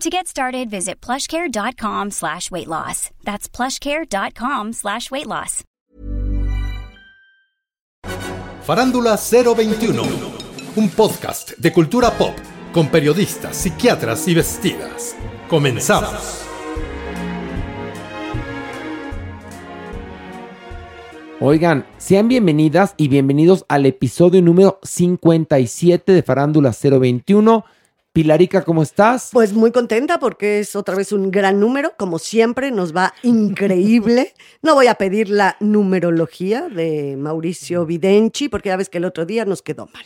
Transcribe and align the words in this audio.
To 0.00 0.10
get 0.10 0.26
started, 0.26 0.70
visit 0.70 1.00
plushcare.com 1.00 2.10
slash 2.10 2.50
weight 2.50 2.66
loss. 2.68 3.10
That's 3.24 3.48
plushcare.com 3.48 4.72
slash 4.72 5.10
weight 5.10 5.26
loss. 5.26 5.62
Farándula 8.66 9.16
021, 9.16 10.02
un 10.76 10.88
podcast 10.90 11.52
de 11.58 11.72
cultura 11.72 12.10
pop 12.10 12.34
con 12.72 12.88
periodistas, 12.88 13.56
psiquiatras 13.56 14.26
y 14.26 14.34
vestidas. 14.34 15.14
Comenzamos. 15.48 16.40
Oigan, 21.40 21.86
sean 21.98 22.28
bienvenidas 22.28 22.94
y 22.96 23.08
bienvenidos 23.08 23.64
al 23.68 23.86
episodio 23.86 24.40
número 24.42 24.80
57 24.82 26.12
de 26.12 26.22
Farándula 26.22 26.72
021. 26.72 27.64
Pilarica, 28.14 28.62
¿cómo 28.62 28.84
estás? 28.84 29.30
Pues 29.32 29.54
muy 29.54 29.72
contenta 29.72 30.20
porque 30.20 30.60
es 30.60 30.76
otra 30.76 30.94
vez 30.94 31.10
un 31.10 31.32
gran 31.32 31.58
número, 31.58 31.94
como 31.96 32.20
siempre, 32.20 32.70
nos 32.70 32.94
va 32.94 33.12
increíble. 33.24 34.34
No 34.62 34.74
voy 34.74 34.86
a 34.86 34.94
pedir 34.94 35.28
la 35.28 35.56
numerología 35.58 36.68
de 36.68 37.16
Mauricio 37.18 37.84
Videnchi 37.84 38.48
porque 38.48 38.68
ya 38.68 38.76
ves 38.76 38.88
que 38.88 38.98
el 38.98 39.04
otro 39.04 39.26
día 39.26 39.44
nos 39.44 39.62
quedó 39.62 39.88
mal. 39.92 40.04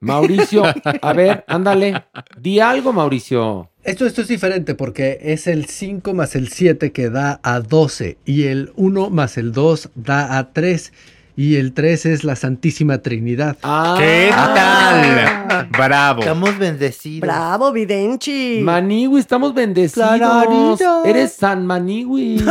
Mauricio, 0.00 0.64
a 1.02 1.12
ver, 1.12 1.44
ándale, 1.46 2.04
di 2.40 2.58
algo, 2.58 2.94
Mauricio. 2.94 3.70
Esto, 3.84 4.06
esto 4.06 4.22
es 4.22 4.28
diferente 4.28 4.74
porque 4.74 5.18
es 5.20 5.46
el 5.46 5.66
5 5.66 6.14
más 6.14 6.34
el 6.34 6.48
7 6.48 6.90
que 6.90 7.10
da 7.10 7.38
a 7.42 7.60
12 7.60 8.16
y 8.24 8.44
el 8.44 8.72
1 8.76 9.10
más 9.10 9.36
el 9.36 9.52
2 9.52 9.90
da 9.94 10.38
a 10.38 10.52
3 10.54 10.90
y 11.36 11.56
el 11.56 11.72
3 11.72 12.06
es 12.06 12.24
la 12.24 12.36
Santísima 12.36 12.98
Trinidad. 12.98 13.56
Ah, 13.62 13.96
¿Qué 13.98 14.30
tal? 14.32 15.68
Bravo. 15.76 16.20
Estamos 16.20 16.58
bendecidos. 16.58 17.20
Bravo, 17.20 17.72
Videnchi. 17.72 18.60
Maniwi, 18.62 19.18
estamos 19.18 19.54
bendecidos. 19.54 20.16
Clararito. 20.16 21.04
Eres 21.04 21.32
San 21.34 21.66
Maniwi. 21.66 22.44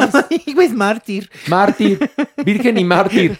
Hijo 0.45 0.61
es 0.61 0.73
mártir. 0.73 1.29
Mártir, 1.47 1.99
virgen 2.43 2.77
y 2.77 2.83
mártir. 2.83 3.37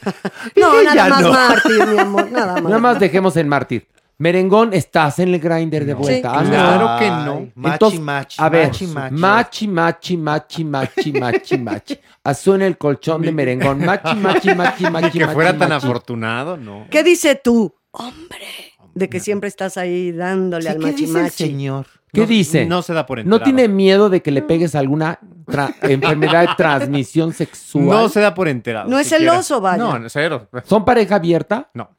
no, 0.56 0.84
nada 0.84 0.96
Ya 0.96 1.08
más 1.10 1.22
no. 1.22 1.32
mártir, 1.32 1.88
mi 1.88 1.98
amor, 1.98 2.32
nada 2.32 2.54
más. 2.54 2.64
Nada 2.64 2.80
más 2.80 3.00
dejemos 3.00 3.36
en 3.38 3.48
mártir. 3.48 3.88
Merengón, 4.22 4.72
estás 4.74 5.18
en 5.18 5.34
el 5.34 5.40
grinder 5.40 5.84
de 5.84 5.96
vuelta. 5.96 6.44
No. 6.44 6.50
Claro 6.50 7.00
que 7.00 7.10
no. 7.10 7.52
Machi, 7.56 7.74
Entonces, 7.74 8.00
machi, 8.00 8.36
a 8.40 8.50
ver, 8.50 8.68
machi, 8.68 8.88
machi. 8.88 9.16
machi, 9.16 9.68
machi, 9.68 10.18
machi, 10.18 10.64
machi, 10.64 11.12
machi, 11.14 11.58
machi. 11.58 12.00
Ah, 12.24 12.36
Suena 12.36 12.68
el 12.68 12.78
colchón 12.78 13.24
de 13.24 13.32
merengón. 13.32 13.84
Machi, 13.84 14.16
machi, 14.16 14.54
machi, 14.54 14.84
Ni 14.84 14.90
machi. 14.92 15.18
que 15.18 15.26
machi, 15.26 15.34
fuera 15.34 15.58
tan 15.58 15.70
machi. 15.70 15.88
afortunado, 15.88 16.56
no. 16.56 16.86
¿Qué 16.92 17.04
dice 17.04 17.34
tú? 17.34 17.74
Hombre. 17.90 18.46
De 18.94 19.10
que 19.10 19.20
siempre 19.20 19.48
estás 19.50 19.78
ahí 19.78 20.12
dándole 20.12 20.64
Sí, 20.64 20.68
al 20.70 20.78
¿Qué 20.78 20.86
dice 20.92 21.04
el 21.06 21.12
machimachi. 21.14 21.44
señor? 21.44 21.86
¿Qué 22.14 22.22
No- 22.22 22.28
dice? 22.28 22.66
No 22.68 22.82
se 22.84 22.94
da 22.94 23.08
por 23.08 23.18
enterado. 23.18 23.40
¿No 23.40 23.44
tiene 23.44 23.68
miedo 23.70 24.10
de 24.12 24.22
que 24.22 24.30
le 24.30 24.44
pegues 24.44 24.76
alguna 24.76 25.18
tra- 25.48 25.74
enfermedad 25.82 26.42
de 26.42 26.50
transmisión 26.58 27.34
sexual? 27.34 27.86
No 27.86 28.08
se 28.10 28.20
da 28.20 28.36
por 28.36 28.48
enterado. 28.48 28.88
No 28.88 29.00
es 29.00 29.08
siquiera. 29.08 29.32
celoso, 29.32 29.62
vaya. 29.62 29.78
No, 29.98 30.10
cero. 30.10 30.48
¿Son 30.66 30.86
pareja 30.86 31.16
abierta? 31.16 31.72
No. 31.74 31.90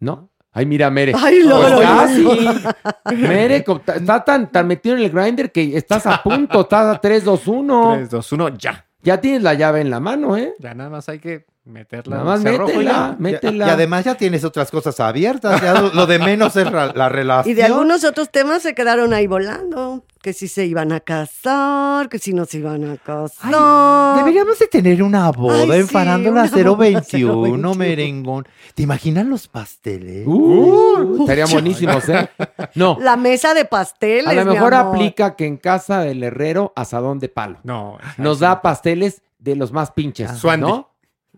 ¿No? 0.00 0.29
Ay, 0.52 0.66
mira, 0.66 0.90
Mere. 0.90 1.12
Ay, 1.16 1.42
Pues 1.44 1.70
lo 1.70 1.80
casi. 1.80 3.14
Mere, 3.16 3.62
co- 3.64 3.78
ta- 3.80 3.94
está 3.96 4.24
tan, 4.24 4.50
tan 4.50 4.66
metido 4.66 4.96
en 4.96 5.02
el 5.02 5.10
grinder 5.10 5.52
que 5.52 5.76
estás 5.76 6.06
a 6.06 6.22
punto, 6.22 6.62
estás 6.62 6.96
a 6.96 7.00
3, 7.00 7.24
2, 7.24 7.46
1. 7.46 7.92
3, 7.96 8.10
2, 8.10 8.32
1, 8.32 8.48
ya. 8.58 8.84
Ya 9.02 9.20
tienes 9.20 9.42
la 9.42 9.54
llave 9.54 9.80
en 9.80 9.90
la 9.90 10.00
mano, 10.00 10.36
¿eh? 10.36 10.54
Ya 10.58 10.74
nada 10.74 10.90
más 10.90 11.08
hay 11.08 11.20
que 11.20 11.46
meterla. 11.64 12.16
Nada 12.16 12.26
más 12.28 12.40
y 12.40 12.44
métela, 12.44 12.82
ya. 12.82 13.16
Y, 13.18 13.22
métela. 13.22 13.66
y 13.66 13.70
además 13.70 14.04
ya 14.04 14.14
tienes 14.16 14.44
otras 14.44 14.70
cosas 14.70 14.98
abiertas. 15.00 15.60
Ya 15.62 15.74
lo, 15.80 15.92
lo 15.92 16.06
de 16.06 16.18
menos 16.18 16.56
es 16.56 16.70
la, 16.70 16.92
la 16.94 17.08
relación. 17.08 17.52
Y 17.52 17.54
de 17.54 17.64
algunos 17.64 18.04
otros 18.04 18.30
temas 18.30 18.62
se 18.62 18.74
quedaron 18.74 19.12
ahí 19.12 19.26
volando. 19.26 20.04
Que 20.22 20.34
si 20.34 20.48
se 20.48 20.66
iban 20.66 20.92
a 20.92 21.00
casar, 21.00 22.10
que 22.10 22.18
si 22.18 22.34
no 22.34 22.44
se 22.44 22.58
iban 22.58 22.84
a 22.90 22.98
casar. 22.98 23.52
Ay, 23.54 24.18
Deberíamos 24.18 24.58
de 24.58 24.66
tener 24.66 25.02
una 25.02 25.30
boda 25.30 25.62
Ay, 25.74 25.80
en 25.80 25.86
sí, 25.86 25.92
Farándula 25.94 26.42
una 26.42 26.50
boda 26.50 26.76
021, 26.76 27.40
021. 27.42 27.74
merengón. 27.74 28.48
¿Te 28.74 28.82
imaginas 28.82 29.24
los 29.24 29.48
pasteles? 29.48 30.26
Uh, 30.26 31.20
estarían 31.20 31.48
buenísimos, 31.50 32.06
¿eh? 32.10 32.28
No, 32.74 32.98
La 33.00 33.16
mesa 33.16 33.54
de 33.54 33.64
pasteles. 33.64 34.26
a 34.26 34.34
lo 34.34 34.44
mi 34.44 34.52
mejor 34.52 34.74
amor. 34.74 34.96
aplica 34.96 35.36
que 35.36 35.46
en 35.46 35.56
casa 35.56 36.00
del 36.00 36.22
herrero 36.22 36.74
asadón 36.76 37.18
de 37.18 37.30
palo. 37.30 37.58
No. 37.62 37.96
Nos 38.18 38.40
da 38.40 38.60
pasteles 38.60 39.22
de 39.38 39.56
los 39.56 39.72
más 39.72 39.90
pinches, 39.92 40.32
Suandi. 40.32 40.66
¿no? 40.66 40.89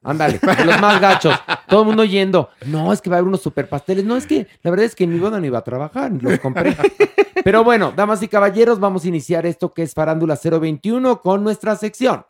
Ándale, 0.02 0.40
los 0.64 0.80
más 0.80 1.00
gachos. 1.00 1.34
Todo 1.68 1.82
el 1.82 1.86
mundo 1.86 2.04
yendo. 2.04 2.50
No, 2.66 2.92
es 2.92 3.00
que 3.00 3.08
va 3.08 3.16
a 3.16 3.18
haber 3.18 3.28
unos 3.28 3.42
super 3.42 3.68
pasteles. 3.68 4.04
No, 4.04 4.16
es 4.16 4.26
que 4.26 4.48
la 4.62 4.70
verdad 4.70 4.86
es 4.86 4.94
que 4.94 5.04
en 5.04 5.12
mi 5.12 5.18
boda 5.18 5.38
no 5.38 5.46
iba 5.46 5.58
a 5.58 5.64
trabajar, 5.64 6.10
los 6.20 6.38
compré. 6.40 6.76
Pero 7.44 7.64
bueno, 7.64 7.92
damas 7.94 8.22
y 8.22 8.28
caballeros, 8.28 8.80
vamos 8.80 9.04
a 9.04 9.08
iniciar 9.08 9.46
esto 9.46 9.72
que 9.72 9.82
es 9.82 9.94
Farándula 9.94 10.38
021 10.42 11.20
con 11.20 11.42
nuestra 11.44 11.76
sección. 11.76 12.24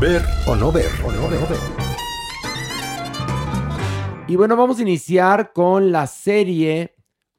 Ver 0.00 0.22
o 0.46 0.56
no 0.56 0.72
ver. 0.72 0.88
O 1.04 1.12
no 1.12 1.28
ver. 1.28 1.40
Y 4.26 4.36
bueno, 4.36 4.56
vamos 4.56 4.78
a 4.78 4.82
iniciar 4.82 5.52
con 5.52 5.90
la 5.90 6.06
serie 6.06 6.94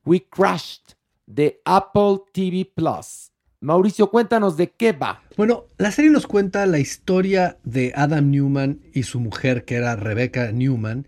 We 0.06 0.28
Crashed 0.29 0.95
de 1.25 1.62
Apple 1.63 2.23
TV 2.33 2.69
Plus. 2.73 3.31
Mauricio, 3.62 4.09
cuéntanos 4.09 4.57
de 4.57 4.72
qué 4.72 4.91
va. 4.91 5.22
Bueno, 5.38 5.66
la 5.78 5.92
serie 5.92 6.12
nos 6.12 6.28
cuenta 6.28 6.66
la 6.66 6.80
historia 6.80 7.58
de 7.64 7.94
Adam 7.96 8.30
Newman 8.31 8.80
y 8.94 9.03
su 9.03 9.19
mujer, 9.19 9.64
que 9.64 9.75
era 9.75 9.96
Rebecca 9.96 10.51
Newman, 10.51 11.07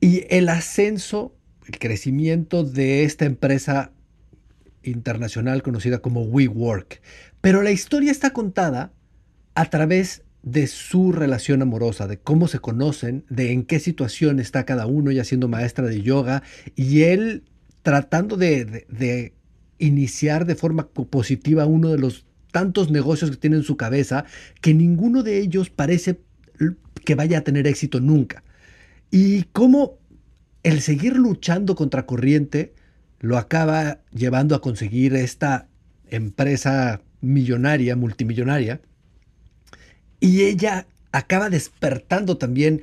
y 0.00 0.24
el 0.28 0.48
ascenso, 0.48 1.34
el 1.66 1.78
crecimiento 1.78 2.62
de 2.62 3.04
esta 3.04 3.24
empresa 3.24 3.92
internacional 4.82 5.62
conocida 5.62 6.00
como 6.00 6.22
WeWork. 6.22 7.00
Pero 7.40 7.62
la 7.62 7.70
historia 7.70 8.10
está 8.10 8.30
contada 8.32 8.92
a 9.54 9.70
través 9.70 10.22
de 10.42 10.66
su 10.66 11.12
relación 11.12 11.62
amorosa, 11.62 12.06
de 12.08 12.18
cómo 12.18 12.48
se 12.48 12.58
conocen, 12.58 13.24
de 13.30 13.52
en 13.52 13.64
qué 13.64 13.80
situación 13.80 14.40
está 14.40 14.64
cada 14.64 14.86
uno, 14.86 15.10
ella 15.10 15.24
siendo 15.24 15.48
maestra 15.48 15.86
de 15.86 16.02
yoga, 16.02 16.42
y 16.76 17.02
él 17.02 17.44
tratando 17.82 18.36
de, 18.36 18.64
de- 18.64 18.86
de 18.90 19.32
iniciar 19.78 20.44
de 20.44 20.54
forma 20.54 20.88
positiva 20.88 21.64
uno 21.66 21.88
de 21.88 21.98
los 21.98 22.26
tantos 22.52 22.90
negocios 22.90 23.30
que 23.30 23.36
tiene 23.36 23.56
en 23.56 23.64
su 23.64 23.76
cabeza, 23.76 24.24
que 24.60 24.74
ninguno 24.74 25.22
de 25.22 25.38
ellos 25.40 25.70
parece 25.70 26.20
que 27.04 27.14
vaya 27.14 27.38
a 27.38 27.44
tener 27.44 27.66
éxito 27.66 28.00
nunca. 28.00 28.44
Y 29.10 29.44
cómo 29.52 29.98
el 30.62 30.80
seguir 30.80 31.16
luchando 31.16 31.74
contra 31.74 32.06
corriente 32.06 32.74
lo 33.20 33.38
acaba 33.38 34.00
llevando 34.12 34.54
a 34.54 34.60
conseguir 34.60 35.14
esta 35.14 35.68
empresa 36.08 37.00
millonaria, 37.20 37.96
multimillonaria, 37.96 38.80
y 40.20 40.42
ella 40.42 40.86
acaba 41.10 41.50
despertando 41.50 42.36
también, 42.36 42.82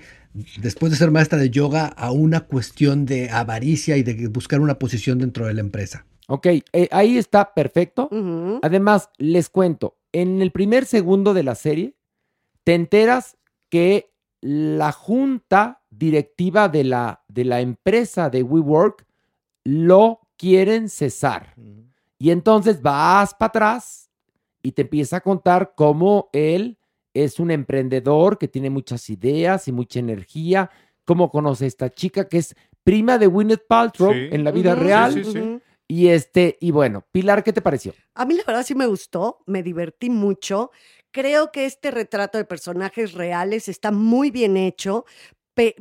después 0.62 0.92
de 0.92 0.98
ser 0.98 1.12
maestra 1.12 1.39
de 1.39 1.50
yoga, 1.50 1.86
a 1.86 2.12
una 2.12 2.42
cuestión 2.42 3.06
de 3.06 3.30
avaricia 3.30 3.98
y 3.98 4.04
de 4.04 4.27
buscar 4.27 4.60
una 4.60 4.77
posición 4.80 5.19
dentro 5.19 5.48
de 5.48 5.54
la 5.54 5.62
empresa. 5.62 6.06
Ok, 6.31 6.46
eh, 6.46 6.88
ahí 6.92 7.18
está 7.18 7.54
perfecto. 7.56 8.08
Además, 8.62 9.10
les 9.18 9.50
cuento, 9.50 9.98
en 10.12 10.42
el 10.42 10.52
primer 10.52 10.86
segundo 10.86 11.34
de 11.34 11.42
la 11.44 11.56
serie, 11.56 11.96
te 12.64 12.76
enteras 12.76 13.36
que 13.70 14.12
la 14.42 14.92
junta 14.92 15.81
directiva 15.90 16.70
de 16.70 16.84
la, 16.84 17.24
de 17.28 17.46
la 17.46 17.62
empresa 17.62 18.30
de 18.30 18.44
WeWork 18.44 19.06
lo 19.64 20.20
quieren 20.38 20.88
cesar. 20.90 21.56
Y 22.20 22.30
entonces 22.31 22.81
vas 22.81 23.34
para 23.34 23.48
atrás 23.50 24.10
y 24.62 24.74
te 24.74 24.84
empieza 24.84 25.18
a 25.18 25.22
contar 25.22 25.74
cómo 25.76 26.30
él 26.31 26.78
es 27.14 27.40
un 27.40 27.50
emprendedor 27.50 28.38
que 28.38 28.48
tiene 28.48 28.70
muchas 28.70 29.10
ideas 29.10 29.68
y 29.68 29.72
mucha 29.72 30.00
energía, 30.00 30.70
cómo 31.06 31.31
conoce 31.31 31.66
a 31.66 31.68
esta 31.68 31.90
chica 31.90 32.28
que 32.30 32.38
es 32.38 32.56
prima 32.84 33.18
de 33.18 33.28
Gwyneth 33.28 33.66
Paltrow 33.68 34.14
Sí. 34.14 34.30
en 34.31 34.44
la 34.44 34.52
vida 34.52 34.76
real. 34.76 35.14
sí, 35.14 35.24
sí. 35.24 35.60
Y 35.91 36.09
este, 36.09 36.56
y 36.62 36.69
bueno, 36.69 37.07
Pilar, 37.12 37.44
¿qué 37.44 37.51
te 37.51 37.62
pareció? 37.63 37.95
A 38.13 38.24
mí 38.25 38.36
la 38.36 38.44
verdad 38.45 38.63
sí 38.63 38.75
me 38.75 38.86
gustó, 38.86 39.39
me 39.47 39.63
divertí 39.63 40.12
mucho. 40.12 40.69
Creo 41.12 41.51
que 41.51 41.65
este 41.65 41.89
retrato 41.89 42.38
de 42.38 42.45
personajes 42.45 43.13
reales 43.13 43.68
está 43.68 43.91
muy 43.91 44.30
bien 44.30 44.56
hecho 44.56 45.06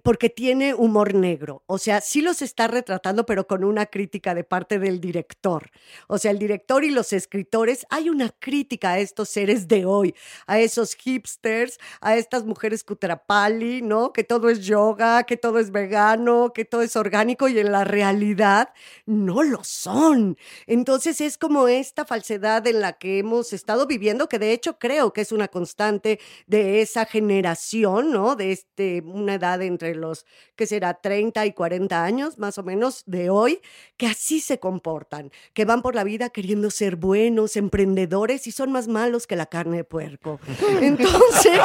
porque 0.02 0.28
tiene 0.28 0.74
humor 0.74 1.14
negro. 1.14 1.62
O 1.66 1.78
sea, 1.78 2.00
sí 2.00 2.20
los 2.20 2.42
está 2.42 2.66
retratando, 2.66 3.26
pero 3.26 3.46
con 3.46 3.64
una 3.64 3.86
crítica 3.86 4.34
de 4.34 4.44
parte 4.44 4.78
del 4.78 5.00
director. 5.00 5.70
O 6.08 6.18
sea, 6.18 6.30
el 6.30 6.38
director 6.38 6.84
y 6.84 6.90
los 6.90 7.12
escritores, 7.12 7.86
hay 7.90 8.10
una 8.10 8.30
crítica 8.30 8.92
a 8.92 8.98
estos 8.98 9.28
seres 9.28 9.68
de 9.68 9.84
hoy, 9.84 10.14
a 10.46 10.58
esos 10.58 10.94
hipsters, 10.94 11.78
a 12.00 12.16
estas 12.16 12.44
mujeres 12.44 12.84
cutrapali, 12.84 13.82
¿no? 13.82 14.12
Que 14.12 14.24
todo 14.24 14.48
es 14.48 14.64
yoga, 14.64 15.22
que 15.24 15.36
todo 15.36 15.58
es 15.58 15.70
vegano, 15.70 16.52
que 16.52 16.64
todo 16.64 16.82
es 16.82 16.96
orgánico 16.96 17.48
y 17.48 17.58
en 17.58 17.72
la 17.72 17.84
realidad 17.84 18.70
no 19.06 19.42
lo 19.42 19.62
son. 19.64 20.36
Entonces 20.66 21.20
es 21.20 21.38
como 21.38 21.68
esta 21.68 22.04
falsedad 22.04 22.66
en 22.66 22.80
la 22.80 22.94
que 22.94 23.18
hemos 23.18 23.52
estado 23.52 23.86
viviendo, 23.86 24.28
que 24.28 24.38
de 24.38 24.52
hecho 24.52 24.78
creo 24.78 25.12
que 25.12 25.20
es 25.20 25.32
una 25.32 25.48
constante 25.48 26.18
de 26.46 26.80
esa 26.80 27.04
generación, 27.04 28.10
¿no? 28.10 28.36
De 28.36 28.52
este, 28.52 29.02
una 29.04 29.34
edad 29.34 29.62
entre 29.68 29.94
los, 29.94 30.26
que 30.56 30.66
será 30.66 30.94
30 30.94 31.46
y 31.46 31.52
40 31.52 32.04
años, 32.04 32.38
más 32.38 32.58
o 32.58 32.62
menos, 32.62 33.04
de 33.06 33.30
hoy, 33.30 33.60
que 33.96 34.06
así 34.06 34.40
se 34.40 34.58
comportan, 34.58 35.30
que 35.52 35.64
van 35.64 35.82
por 35.82 35.94
la 35.94 36.04
vida 36.04 36.30
queriendo 36.30 36.70
ser 36.70 36.96
buenos, 36.96 37.56
emprendedores 37.56 38.46
y 38.46 38.52
son 38.52 38.72
más 38.72 38.88
malos 38.88 39.26
que 39.26 39.36
la 39.36 39.46
carne 39.46 39.78
de 39.78 39.84
puerco. 39.84 40.40
Entonces, 40.80 41.60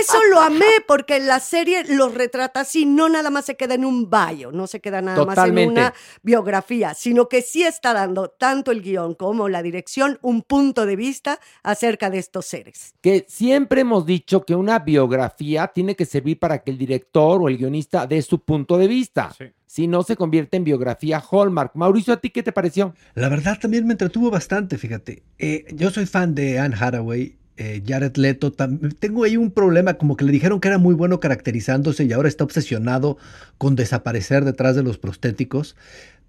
eso 0.00 0.18
lo 0.30 0.40
amé 0.40 0.82
porque 0.86 1.18
la 1.20 1.40
serie 1.40 1.84
los 1.84 2.14
retrata 2.14 2.60
así, 2.60 2.84
no 2.84 3.08
nada 3.08 3.30
más 3.30 3.46
se 3.46 3.56
queda 3.56 3.74
en 3.74 3.84
un 3.84 4.10
bio, 4.10 4.52
no 4.52 4.66
se 4.66 4.80
queda 4.80 5.00
nada 5.00 5.24
más 5.24 5.38
en 5.38 5.70
una 5.70 5.94
biografía, 6.22 6.94
sino 6.94 7.28
que 7.28 7.42
sí 7.42 7.62
está 7.62 7.92
dando 7.92 8.28
tanto 8.28 8.70
el 8.70 8.82
guion 8.82 9.14
como 9.14 9.48
la 9.48 9.62
dirección 9.62 10.18
un 10.22 10.42
punto 10.42 10.86
de 10.86 10.96
vista 10.96 11.40
acerca 11.62 12.10
de 12.10 12.18
estos 12.18 12.46
seres. 12.46 12.94
Que 13.00 13.24
siempre 13.28 13.82
hemos 13.82 14.06
dicho 14.06 14.44
que 14.44 14.54
una 14.54 14.78
biografía 14.80 15.68
tiene 15.68 15.94
que 15.94 16.06
servir 16.06 16.38
para 16.38 16.62
que 16.62 16.70
el 16.70 16.78
director 16.78 17.17
o 17.24 17.48
el 17.48 17.58
guionista 17.58 18.06
dé 18.06 18.20
su 18.22 18.40
punto 18.40 18.78
de 18.78 18.88
vista. 18.88 19.32
Sí. 19.36 19.46
Si 19.66 19.86
no, 19.86 20.02
se 20.02 20.16
convierte 20.16 20.56
en 20.56 20.64
biografía 20.64 21.22
Hallmark. 21.30 21.72
Mauricio, 21.74 22.14
¿a 22.14 22.16
ti 22.16 22.30
qué 22.30 22.42
te 22.42 22.52
pareció? 22.52 22.94
La 23.14 23.28
verdad 23.28 23.58
también 23.60 23.86
me 23.86 23.92
entretuvo 23.92 24.30
bastante, 24.30 24.78
fíjate. 24.78 25.22
Eh, 25.38 25.66
yo 25.74 25.90
soy 25.90 26.06
fan 26.06 26.34
de 26.34 26.58
Anne 26.58 26.74
Hathaway, 26.78 27.36
eh, 27.58 27.82
Jared 27.86 28.16
Leto. 28.16 28.52
tengo 28.98 29.24
ahí 29.24 29.36
un 29.36 29.50
problema, 29.50 29.94
como 29.94 30.16
que 30.16 30.24
le 30.24 30.32
dijeron 30.32 30.60
que 30.60 30.68
era 30.68 30.78
muy 30.78 30.94
bueno 30.94 31.20
caracterizándose 31.20 32.04
y 32.04 32.12
ahora 32.12 32.28
está 32.28 32.44
obsesionado 32.44 33.18
con 33.58 33.76
desaparecer 33.76 34.44
detrás 34.44 34.74
de 34.74 34.82
los 34.82 34.96
prostéticos. 34.96 35.76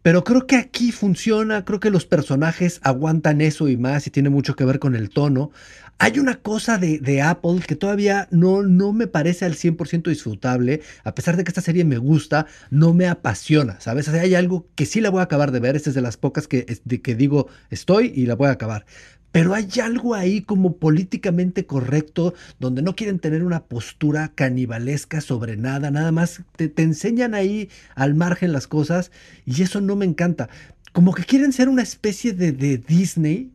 Pero 0.01 0.23
creo 0.23 0.47
que 0.47 0.55
aquí 0.55 0.91
funciona, 0.91 1.65
creo 1.65 1.79
que 1.79 1.89
los 1.89 2.05
personajes 2.05 2.79
aguantan 2.83 3.41
eso 3.41 3.67
y 3.67 3.77
más 3.77 4.07
y 4.07 4.11
tiene 4.11 4.29
mucho 4.29 4.55
que 4.55 4.65
ver 4.65 4.79
con 4.79 4.95
el 4.95 5.09
tono. 5.09 5.51
Hay 6.01 6.17
una 6.17 6.35
cosa 6.35 6.77
de, 6.77 6.99
de 6.99 7.21
Apple 7.21 7.59
que 7.67 7.75
todavía 7.75 8.29
no, 8.31 8.63
no 8.63 8.93
me 8.93 9.07
parece 9.07 9.43
al 9.43 9.55
100% 9.55 10.03
disfrutable, 10.07 10.81
a 11.03 11.13
pesar 11.13 11.35
de 11.35 11.43
que 11.43 11.49
esta 11.49 11.59
serie 11.59 11.83
me 11.83 11.97
gusta, 11.97 12.45
no 12.69 12.93
me 12.93 13.05
apasiona, 13.05 13.81
¿sabes? 13.81 14.07
O 14.07 14.11
hay 14.13 14.33
algo 14.33 14.65
que 14.75 14.85
sí 14.85 15.01
la 15.01 15.09
voy 15.09 15.19
a 15.19 15.23
acabar 15.23 15.51
de 15.51 15.59
ver, 15.59 15.75
es 15.75 15.93
de 15.93 16.01
las 16.01 16.15
pocas 16.15 16.47
que, 16.47 16.79
de 16.85 17.01
que 17.01 17.15
digo 17.15 17.49
estoy 17.69 18.13
y 18.15 18.27
la 18.27 18.35
voy 18.35 18.47
a 18.47 18.51
acabar. 18.51 18.85
Pero 19.33 19.53
hay 19.53 19.67
algo 19.83 20.15
ahí 20.15 20.41
como 20.41 20.77
políticamente 20.77 21.65
correcto, 21.65 22.33
donde 22.59 22.81
no 22.81 22.95
quieren 22.95 23.19
tener 23.19 23.43
una 23.43 23.65
postura 23.65 24.31
canibalesca 24.33 25.19
sobre 25.19 25.57
nada, 25.57 25.91
nada 25.91 26.13
más 26.13 26.43
te, 26.55 26.69
te 26.69 26.81
enseñan 26.81 27.33
ahí 27.33 27.69
al 27.95 28.15
margen 28.15 28.53
las 28.53 28.67
cosas 28.67 29.11
y 29.45 29.63
eso 29.63 29.81
no 29.81 29.97
me 29.97 30.05
encanta. 30.05 30.49
Como 30.93 31.13
que 31.13 31.25
quieren 31.25 31.51
ser 31.51 31.67
una 31.67 31.83
especie 31.83 32.31
de, 32.31 32.53
de 32.53 32.77
Disney 32.77 33.51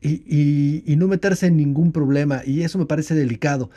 y, 0.00 0.22
y- 0.26 0.82
y 0.86 0.96
no 0.96 1.06
meterse 1.08 1.46
en 1.46 1.56
ningún 1.56 1.92
problema 1.92 2.42
y 2.44 2.62
eso 2.62 2.78
me 2.78 2.86
parece 2.86 3.14
delicado. 3.14 3.70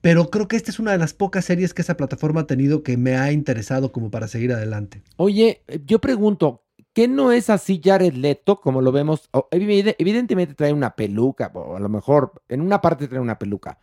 Pero 0.00 0.30
creo 0.30 0.46
que 0.46 0.56
esta 0.56 0.70
es 0.70 0.78
una 0.78 0.92
de 0.92 0.98
las 0.98 1.12
pocas 1.12 1.44
series 1.44 1.74
que 1.74 1.82
esa 1.82 1.96
plataforma 1.96 2.42
ha 2.42 2.46
tenido 2.46 2.82
que 2.84 2.96
me 2.96 3.16
ha 3.16 3.32
interesado 3.32 3.90
como 3.90 4.10
para 4.10 4.28
seguir 4.28 4.52
adelante. 4.52 5.02
Oye, 5.16 5.62
yo 5.86 5.98
pregunto, 6.00 6.62
¿qué 6.92 7.08
no 7.08 7.32
es 7.32 7.50
así 7.50 7.80
Jared 7.82 8.14
Leto 8.14 8.60
como 8.60 8.80
lo 8.80 8.92
vemos? 8.92 9.28
Evidentemente 9.50 10.54
trae 10.54 10.72
una 10.72 10.94
peluca, 10.94 11.50
o 11.54 11.76
a 11.76 11.80
lo 11.80 11.88
mejor 11.88 12.32
en 12.48 12.60
una 12.60 12.80
parte 12.80 13.08
trae 13.08 13.20
una 13.20 13.38
peluca, 13.40 13.78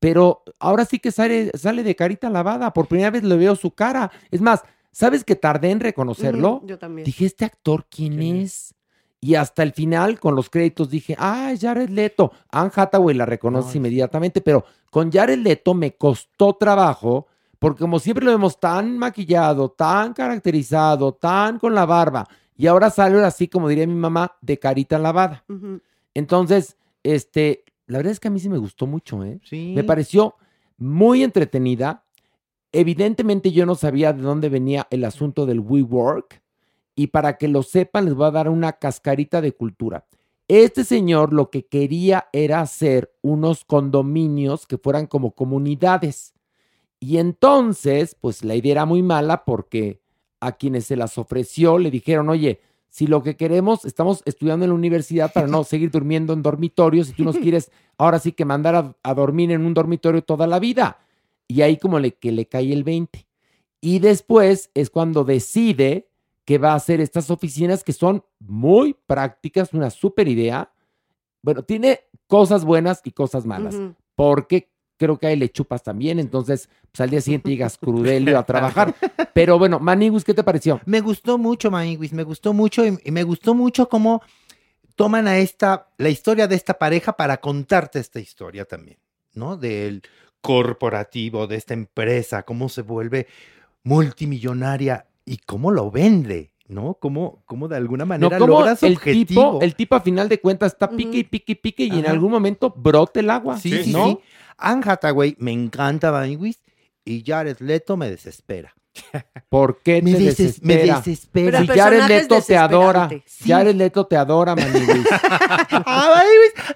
pero 0.00 0.42
ahora 0.58 0.84
sí 0.84 0.98
que 1.00 1.10
sale, 1.10 1.50
sale 1.54 1.82
de 1.82 1.96
carita 1.96 2.30
lavada. 2.30 2.72
Por 2.72 2.86
primera 2.88 3.10
vez 3.10 3.22
le 3.24 3.36
veo 3.36 3.54
su 3.56 3.72
cara. 3.72 4.10
Es 4.30 4.40
más, 4.40 4.62
¿sabes 4.92 5.22
que 5.24 5.36
tardé 5.36 5.70
en 5.70 5.80
reconocerlo? 5.80 6.62
Yo 6.64 6.78
también. 6.78 7.04
Dije, 7.04 7.26
¿este 7.26 7.44
actor 7.44 7.86
quién 7.90 8.22
es? 8.22 8.74
Y 9.20 9.34
hasta 9.34 9.64
el 9.64 9.72
final, 9.72 10.20
con 10.20 10.36
los 10.36 10.48
créditos, 10.48 10.90
dije, 10.90 11.16
ah, 11.18 11.52
Jared 11.60 11.88
Leto. 11.88 12.32
Anne 12.50 12.70
Hathaway 12.74 13.16
la 13.16 13.26
reconoces 13.26 13.74
inmediatamente, 13.74 14.40
pero 14.40 14.64
con 14.90 15.10
Jared 15.10 15.38
Leto 15.38 15.74
me 15.74 15.96
costó 15.96 16.54
trabajo, 16.54 17.26
porque 17.58 17.80
como 17.80 17.98
siempre 17.98 18.24
lo 18.24 18.30
vemos 18.30 18.60
tan 18.60 18.96
maquillado, 18.96 19.70
tan 19.70 20.12
caracterizado, 20.12 21.14
tan 21.14 21.58
con 21.58 21.74
la 21.74 21.84
barba, 21.84 22.28
y 22.56 22.68
ahora 22.68 22.90
sale 22.90 23.24
así, 23.24 23.48
como 23.48 23.68
diría 23.68 23.86
mi 23.86 23.94
mamá, 23.94 24.36
de 24.40 24.58
carita 24.58 24.98
lavada. 24.98 25.44
Entonces, 26.14 26.76
este, 27.02 27.64
la 27.86 27.98
verdad 27.98 28.12
es 28.12 28.20
que 28.20 28.28
a 28.28 28.30
mí 28.30 28.38
sí 28.38 28.48
me 28.48 28.58
gustó 28.58 28.86
mucho, 28.86 29.24
¿eh? 29.24 29.40
Sí. 29.44 29.72
Me 29.74 29.84
pareció 29.84 30.34
muy 30.76 31.22
entretenida. 31.22 32.04
Evidentemente 32.70 33.50
yo 33.50 33.64
no 33.66 33.74
sabía 33.74 34.12
de 34.12 34.22
dónde 34.22 34.48
venía 34.48 34.86
el 34.90 35.04
asunto 35.04 35.46
del 35.46 35.60
WeWork 35.60 36.42
y 36.98 37.06
para 37.06 37.38
que 37.38 37.46
lo 37.46 37.62
sepan 37.62 38.06
les 38.06 38.14
voy 38.14 38.26
a 38.26 38.32
dar 38.32 38.48
una 38.48 38.72
cascarita 38.72 39.40
de 39.40 39.52
cultura. 39.52 40.04
Este 40.48 40.82
señor 40.82 41.32
lo 41.32 41.48
que 41.48 41.64
quería 41.64 42.26
era 42.32 42.60
hacer 42.60 43.14
unos 43.22 43.64
condominios 43.64 44.66
que 44.66 44.78
fueran 44.78 45.06
como 45.06 45.30
comunidades. 45.30 46.34
Y 46.98 47.18
entonces, 47.18 48.16
pues 48.20 48.42
la 48.42 48.56
idea 48.56 48.72
era 48.72 48.84
muy 48.84 49.04
mala 49.04 49.44
porque 49.44 50.00
a 50.40 50.56
quienes 50.56 50.86
se 50.86 50.96
las 50.96 51.18
ofreció 51.18 51.78
le 51.78 51.92
dijeron, 51.92 52.30
oye, 52.30 52.62
si 52.88 53.06
lo 53.06 53.22
que 53.22 53.36
queremos, 53.36 53.84
estamos 53.84 54.22
estudiando 54.24 54.64
en 54.64 54.70
la 54.72 54.74
universidad 54.74 55.32
para 55.32 55.46
no 55.46 55.62
seguir 55.72 55.92
durmiendo 55.92 56.32
en 56.32 56.42
dormitorios 56.42 57.10
y 57.10 57.12
tú 57.12 57.22
nos 57.22 57.38
quieres 57.38 57.70
ahora 57.96 58.18
sí 58.18 58.32
que 58.32 58.44
mandar 58.44 58.74
a, 58.74 58.96
a 59.04 59.14
dormir 59.14 59.52
en 59.52 59.64
un 59.64 59.72
dormitorio 59.72 60.24
toda 60.24 60.48
la 60.48 60.58
vida. 60.58 60.98
Y 61.46 61.62
ahí 61.62 61.76
como 61.76 62.00
le, 62.00 62.14
que 62.14 62.32
le 62.32 62.46
cae 62.46 62.72
el 62.72 62.82
20. 62.82 63.24
Y 63.80 64.00
después 64.00 64.72
es 64.74 64.90
cuando 64.90 65.22
decide 65.22 66.07
que 66.48 66.56
va 66.56 66.72
a 66.72 66.76
hacer 66.76 67.02
estas 67.02 67.30
oficinas 67.30 67.84
que 67.84 67.92
son 67.92 68.24
muy 68.38 68.96
prácticas, 69.06 69.74
una 69.74 69.90
súper 69.90 70.28
idea. 70.28 70.72
Bueno, 71.42 71.62
tiene 71.62 72.04
cosas 72.26 72.64
buenas 72.64 73.02
y 73.04 73.10
cosas 73.10 73.44
malas, 73.44 73.78
porque 74.14 74.70
creo 74.96 75.18
que 75.18 75.26
ahí 75.26 75.36
le 75.36 75.50
chupas 75.50 75.82
también, 75.82 76.18
entonces 76.18 76.70
pues, 76.90 77.02
al 77.02 77.10
día 77.10 77.20
siguiente 77.20 77.50
llegas 77.50 77.76
crudelio 77.82 78.38
a 78.38 78.46
trabajar. 78.46 78.94
Pero 79.34 79.58
bueno, 79.58 79.78
Manigus, 79.78 80.24
¿qué 80.24 80.32
te 80.32 80.42
pareció? 80.42 80.80
Me 80.86 81.02
gustó 81.02 81.36
mucho, 81.36 81.70
Maniguis, 81.70 82.14
me 82.14 82.22
gustó 82.22 82.54
mucho 82.54 82.82
y, 82.86 82.98
y 83.04 83.10
me 83.10 83.24
gustó 83.24 83.52
mucho 83.52 83.86
cómo 83.86 84.22
toman 84.96 85.28
a 85.28 85.36
esta, 85.36 85.90
la 85.98 86.08
historia 86.08 86.48
de 86.48 86.56
esta 86.56 86.78
pareja 86.78 87.12
para 87.12 87.42
contarte 87.42 87.98
esta 87.98 88.20
historia 88.20 88.64
también, 88.64 88.96
¿no? 89.34 89.58
Del 89.58 90.00
corporativo, 90.40 91.46
de 91.46 91.56
esta 91.56 91.74
empresa, 91.74 92.44
cómo 92.44 92.70
se 92.70 92.80
vuelve 92.80 93.26
multimillonaria 93.82 95.07
y 95.28 95.38
cómo 95.38 95.70
lo 95.70 95.90
vende, 95.90 96.52
¿no? 96.66 96.94
Cómo, 97.00 97.42
cómo 97.46 97.68
de 97.68 97.76
alguna 97.76 98.04
No, 98.04 98.08
manera 98.08 98.38
como 98.38 98.58
logra 98.58 98.76
su 98.76 98.86
el 98.86 98.94
objetivo. 98.94 99.26
tipo, 99.26 99.62
el 99.62 99.74
tipo 99.74 99.94
a 99.96 100.00
final 100.00 100.28
de 100.28 100.40
cuentas 100.40 100.72
está 100.72 100.90
pique 100.90 101.18
y 101.18 101.24
pique 101.24 101.52
y 101.52 101.54
pique 101.56 101.84
y 101.84 101.98
en 101.98 102.06
algún 102.06 102.30
momento 102.30 102.72
brota 102.76 103.20
el 103.20 103.30
agua. 103.30 103.58
Sí, 103.58 103.82
sí, 103.84 103.92
¿no? 103.92 104.06
sí. 104.06 104.18
Anne 104.56 104.82
Hathaway 104.84 105.36
me 105.38 105.52
encanta, 105.52 106.10
Maniguis, 106.10 106.62
y 107.04 107.22
Jared 107.24 107.58
Leto 107.60 107.96
me 107.96 108.10
desespera. 108.10 108.74
¿Por 109.48 109.80
qué 109.82 110.02
Me 110.02 110.12
te 110.12 110.18
deses- 110.20 110.60
me 110.62 110.76
desespera? 110.76 110.96
desespera. 110.98 111.60
Si 111.60 111.66
Jared 111.68 112.02
Leto 112.08 112.42
te 112.42 112.56
adora. 112.56 113.08
Sí. 113.26 113.48
Jared 113.50 113.74
Leto 113.74 114.06
te 114.06 114.16
adora, 114.16 114.54
Maniwis. 114.54 115.04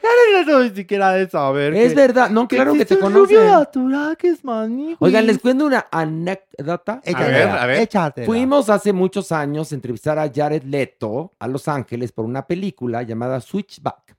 Ya 0.02 0.44
no 0.46 0.60
ni 0.62 0.70
siquiera 0.70 1.12
de 1.12 1.28
saber. 1.28 1.74
es 1.74 1.90
que- 1.90 1.94
verdad. 1.94 2.30
No, 2.30 2.48
claro 2.48 2.72
que 2.74 2.84
te 2.84 2.96
natural 2.96 4.16
que 4.16 4.28
es 4.28 4.44
maní, 4.44 4.96
Oigan, 4.98 5.26
les 5.26 5.38
cuento 5.38 5.66
una 5.66 5.86
anécdota. 5.90 7.00
Échatela, 7.04 7.28
ver, 7.30 7.48
a 7.48 7.66
ver. 7.66 7.80
échatela. 7.80 8.26
Fuimos 8.26 8.68
hace 8.70 8.92
muchos 8.92 9.32
años 9.32 9.72
a 9.72 9.74
entrevistar 9.74 10.18
a 10.18 10.30
Jared 10.32 10.62
Leto 10.64 11.32
a 11.38 11.48
Los 11.48 11.68
Ángeles 11.68 12.12
por 12.12 12.24
una 12.24 12.46
película 12.46 13.02
llamada 13.02 13.40
Switchback. 13.40 14.16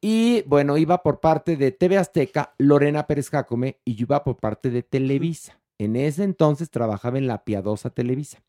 Y 0.00 0.42
bueno, 0.42 0.76
iba 0.76 1.00
por 1.02 1.20
parte 1.20 1.56
de 1.56 1.70
TV 1.70 1.96
Azteca, 1.96 2.54
Lorena 2.58 3.06
Pérez 3.06 3.30
Jácome, 3.30 3.78
y 3.84 3.94
yo 3.94 4.04
iba 4.04 4.24
por 4.24 4.36
parte 4.36 4.70
de 4.70 4.82
Televisa. 4.82 5.58
En 5.82 5.96
ese 5.96 6.22
entonces 6.22 6.70
trabajaba 6.70 7.18
en 7.18 7.26
la 7.26 7.44
piadosa 7.44 7.90
Televisa. 7.90 8.40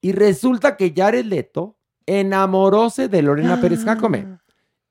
Y 0.00 0.10
resulta 0.12 0.76
que 0.76 0.92
Jared 0.94 1.24
Leto 1.24 1.76
enamoróse 2.06 3.08
de 3.08 3.22
Lorena 3.22 3.60
Pérez 3.60 3.84
Jácome. 3.84 4.38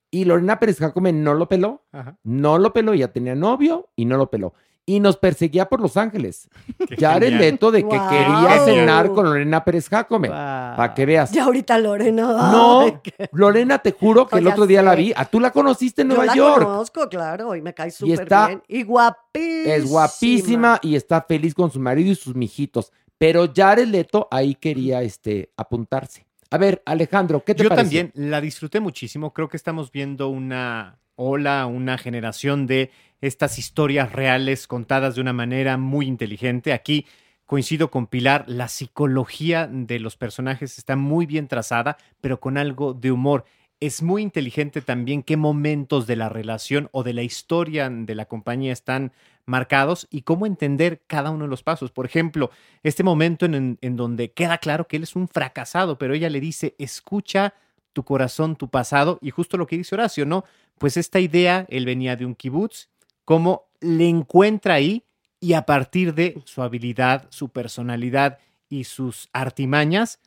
Y 0.10 0.24
Lorena 0.26 0.60
Pérez 0.60 0.80
Jácome 0.80 1.12
no 1.12 1.34
lo 1.34 1.50
peló, 1.50 1.84
Ajá. 1.92 2.18
no 2.24 2.58
lo 2.58 2.72
peló, 2.72 2.94
ya 2.94 3.10
tenía 3.12 3.36
novio 3.36 3.90
y 3.96 4.06
no 4.06 4.18
lo 4.18 4.30
peló. 4.30 4.54
Y 4.92 5.00
nos 5.00 5.16
perseguía 5.16 5.70
por 5.70 5.80
Los 5.80 5.96
Ángeles. 5.96 6.50
Qué 6.90 6.98
Jared 6.98 7.30
genial. 7.30 7.52
Leto 7.52 7.72
de 7.72 7.84
que 7.84 7.90
quería 8.10 8.62
cenar 8.66 9.12
con 9.14 9.24
Lorena 9.26 9.64
Pérez 9.64 9.88
Jácome. 9.88 10.28
Para 10.28 10.94
que 10.94 11.06
veas. 11.06 11.32
Ya 11.32 11.46
ahorita 11.46 11.78
Lorena. 11.78 12.24
No, 12.52 12.82
ay, 12.82 12.98
qué- 13.02 13.30
Lorena, 13.32 13.80
te 13.80 13.94
juro 13.94 14.28
que 14.28 14.40
el 14.40 14.48
otro 14.48 14.68
día 14.68 14.82
la 14.82 14.94
vi. 14.96 15.14
Ah, 15.16 15.24
tú 15.24 15.40
la 15.40 15.52
conociste 15.52 16.02
en 16.02 16.10
Yo 16.10 16.16
Nueva 16.16 16.26
la 16.26 16.36
York. 16.36 16.64
conozco, 16.66 17.08
claro, 17.08 17.56
y 17.56 17.62
me 17.62 17.74
cae 17.74 17.90
súper 17.92 18.28
bien. 18.28 18.62
Y 18.68 18.84
guapísima. 18.84 19.74
Es 19.76 19.90
guapísima 19.90 20.80
y 20.82 20.96
está 20.96 21.22
feliz 21.22 21.54
con 21.54 21.72
su 21.72 21.80
marido 21.80 22.12
y 22.12 22.16
sus 22.16 22.36
mijitos. 22.36 22.92
Pero 23.18 23.48
Jared 23.56 23.88
Leto 23.88 24.28
ahí 24.30 24.56
quería 24.56 25.02
este, 25.04 25.52
apuntarse. 25.56 26.26
A 26.50 26.58
ver, 26.58 26.82
Alejandro, 26.86 27.44
¿qué 27.46 27.56
te 27.56 27.64
Yo 27.64 27.70
pareció? 27.70 28.02
también 28.02 28.30
la 28.30 28.42
disfruté 28.42 28.82
muchísimo. 28.82 29.32
Creo 29.32 29.48
que 29.48 29.56
estamos 29.56 29.90
viendo 29.90 30.28
una 30.28 30.98
ola, 31.22 31.66
una 31.68 31.98
generación 31.98 32.66
de 32.66 32.92
estas 33.22 33.60
historias 33.60 34.12
reales 34.12 34.68
contadas 34.68 35.16
de 35.16 35.22
una 35.22 35.34
manera 35.34 35.78
muy 35.78 36.08
inteligente. 36.08 36.74
Aquí 36.74 37.06
coincido 37.46 37.92
con 37.92 38.08
Pilar, 38.08 38.46
la 38.48 38.68
psicología 38.68 39.68
de 39.72 40.00
los 40.00 40.18
personajes 40.18 40.78
está 40.78 40.96
muy 40.96 41.26
bien 41.26 41.48
trazada, 41.48 41.98
pero 42.20 42.40
con 42.40 42.58
algo 42.58 42.94
de 42.94 43.12
humor. 43.12 43.46
Es 43.80 44.02
muy 44.02 44.22
inteligente 44.22 44.82
también 44.82 45.22
qué 45.22 45.38
momentos 45.38 46.08
de 46.08 46.16
la 46.16 46.30
relación 46.30 46.90
o 46.92 47.04
de 47.04 47.14
la 47.14 47.24
historia 47.24 47.90
de 47.90 48.16
la 48.16 48.26
compañía 48.26 48.74
están 48.74 49.12
marcados 49.46 50.08
y 50.12 50.22
cómo 50.22 50.46
entender 50.46 51.02
cada 51.08 51.30
uno 51.32 51.46
de 51.46 51.50
los 51.50 51.64
pasos. 51.64 51.92
Por 51.92 52.06
ejemplo, 52.06 52.52
este 52.84 53.04
momento 53.04 53.46
en, 53.46 53.78
en 53.82 53.96
donde 53.96 54.32
queda 54.32 54.58
claro 54.60 54.88
que 54.88 54.98
él 54.98 55.04
es 55.04 55.16
un 55.16 55.28
fracasado, 55.28 55.98
pero 55.98 56.14
ella 56.14 56.30
le 56.30 56.40
dice, 56.40 56.76
escucha 56.78 57.54
tu 57.94 58.04
corazón, 58.04 58.56
tu 58.56 58.70
pasado, 58.70 59.20
y 59.22 59.32
justo 59.32 59.58
lo 59.58 59.68
que 59.68 59.78
dice 59.78 59.96
Horacio, 59.96 60.26
¿no? 60.26 60.44
Pues 60.78 60.98
esta 60.98 61.20
idea, 61.20 61.66
él 61.70 61.86
venía 61.86 62.16
de 62.16 62.26
un 62.26 62.36
kibutz, 62.36 62.90
cómo 63.26 63.70
le 63.80 64.08
encuentra 64.08 64.76
ahí 64.76 65.06
y 65.40 65.54
a 65.54 65.64
partir 65.66 66.14
de 66.14 66.42
su 66.46 66.62
habilidad, 66.62 67.28
su 67.30 67.50
personalidad 67.50 68.40
y 68.70 68.86
sus 68.86 69.30
artimañas, 69.34 70.20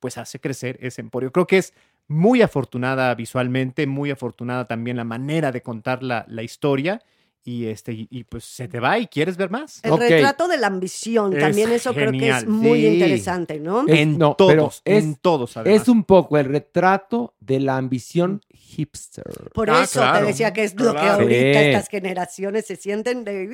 pues 0.00 0.18
hace 0.18 0.40
crecer 0.40 0.78
ese 0.80 1.00
emporio. 1.00 1.32
Creo 1.32 1.46
que 1.46 1.58
es 1.58 1.74
muy 2.06 2.42
afortunada 2.42 3.14
visualmente, 3.14 3.86
muy 3.86 4.10
afortunada 4.10 4.66
también 4.66 4.96
la 4.96 5.04
manera 5.04 5.52
de 5.52 5.62
contar 5.62 6.02
la, 6.02 6.24
la 6.28 6.42
historia 6.42 7.02
y, 7.44 7.66
este, 7.66 7.92
y, 8.10 8.24
pues 8.24 8.44
se 8.44 8.68
te 8.68 8.78
va 8.78 8.98
y 8.98 9.06
quieres 9.06 9.36
ver 9.38 9.48
más. 9.50 9.80
El 9.82 9.96
retrato 9.96 10.48
de 10.48 10.58
la 10.58 10.66
ambición, 10.66 11.32
Es 11.32 11.40
también 11.40 11.72
eso 11.72 11.94
creo 11.94 12.12
que 12.12 12.28
es 12.28 12.46
muy 12.46 12.80
Sí. 12.82 12.86
interesante, 12.88 13.58
¿no? 13.58 13.84
En 13.88 14.18
no, 14.18 14.34
todos, 14.34 14.82
es- 14.84 15.04
en 15.04 15.14
todos. 15.16 15.56
además. 15.56 15.82
Es 15.82 15.88
un 15.88 16.04
poco 16.04 16.36
el 16.36 16.44
retrato 16.44 17.34
de 17.40 17.60
la 17.60 17.76
ambición 17.78 18.42
hipster. 18.52 19.24
Por 19.54 19.70
Ah, 19.70 19.82
eso 19.84 20.00
claro, 20.00 20.20
te 20.20 20.24
decía 20.26 20.52
que 20.52 20.64
es 20.64 20.74
lo 20.78 20.92
que 20.92 21.00
ahorita 21.00 21.30
Sí. 21.60 21.66
estas 21.68 21.88
generaciones 21.88 22.66
se 22.66 22.76
sienten 22.76 23.24
de... 23.24 23.48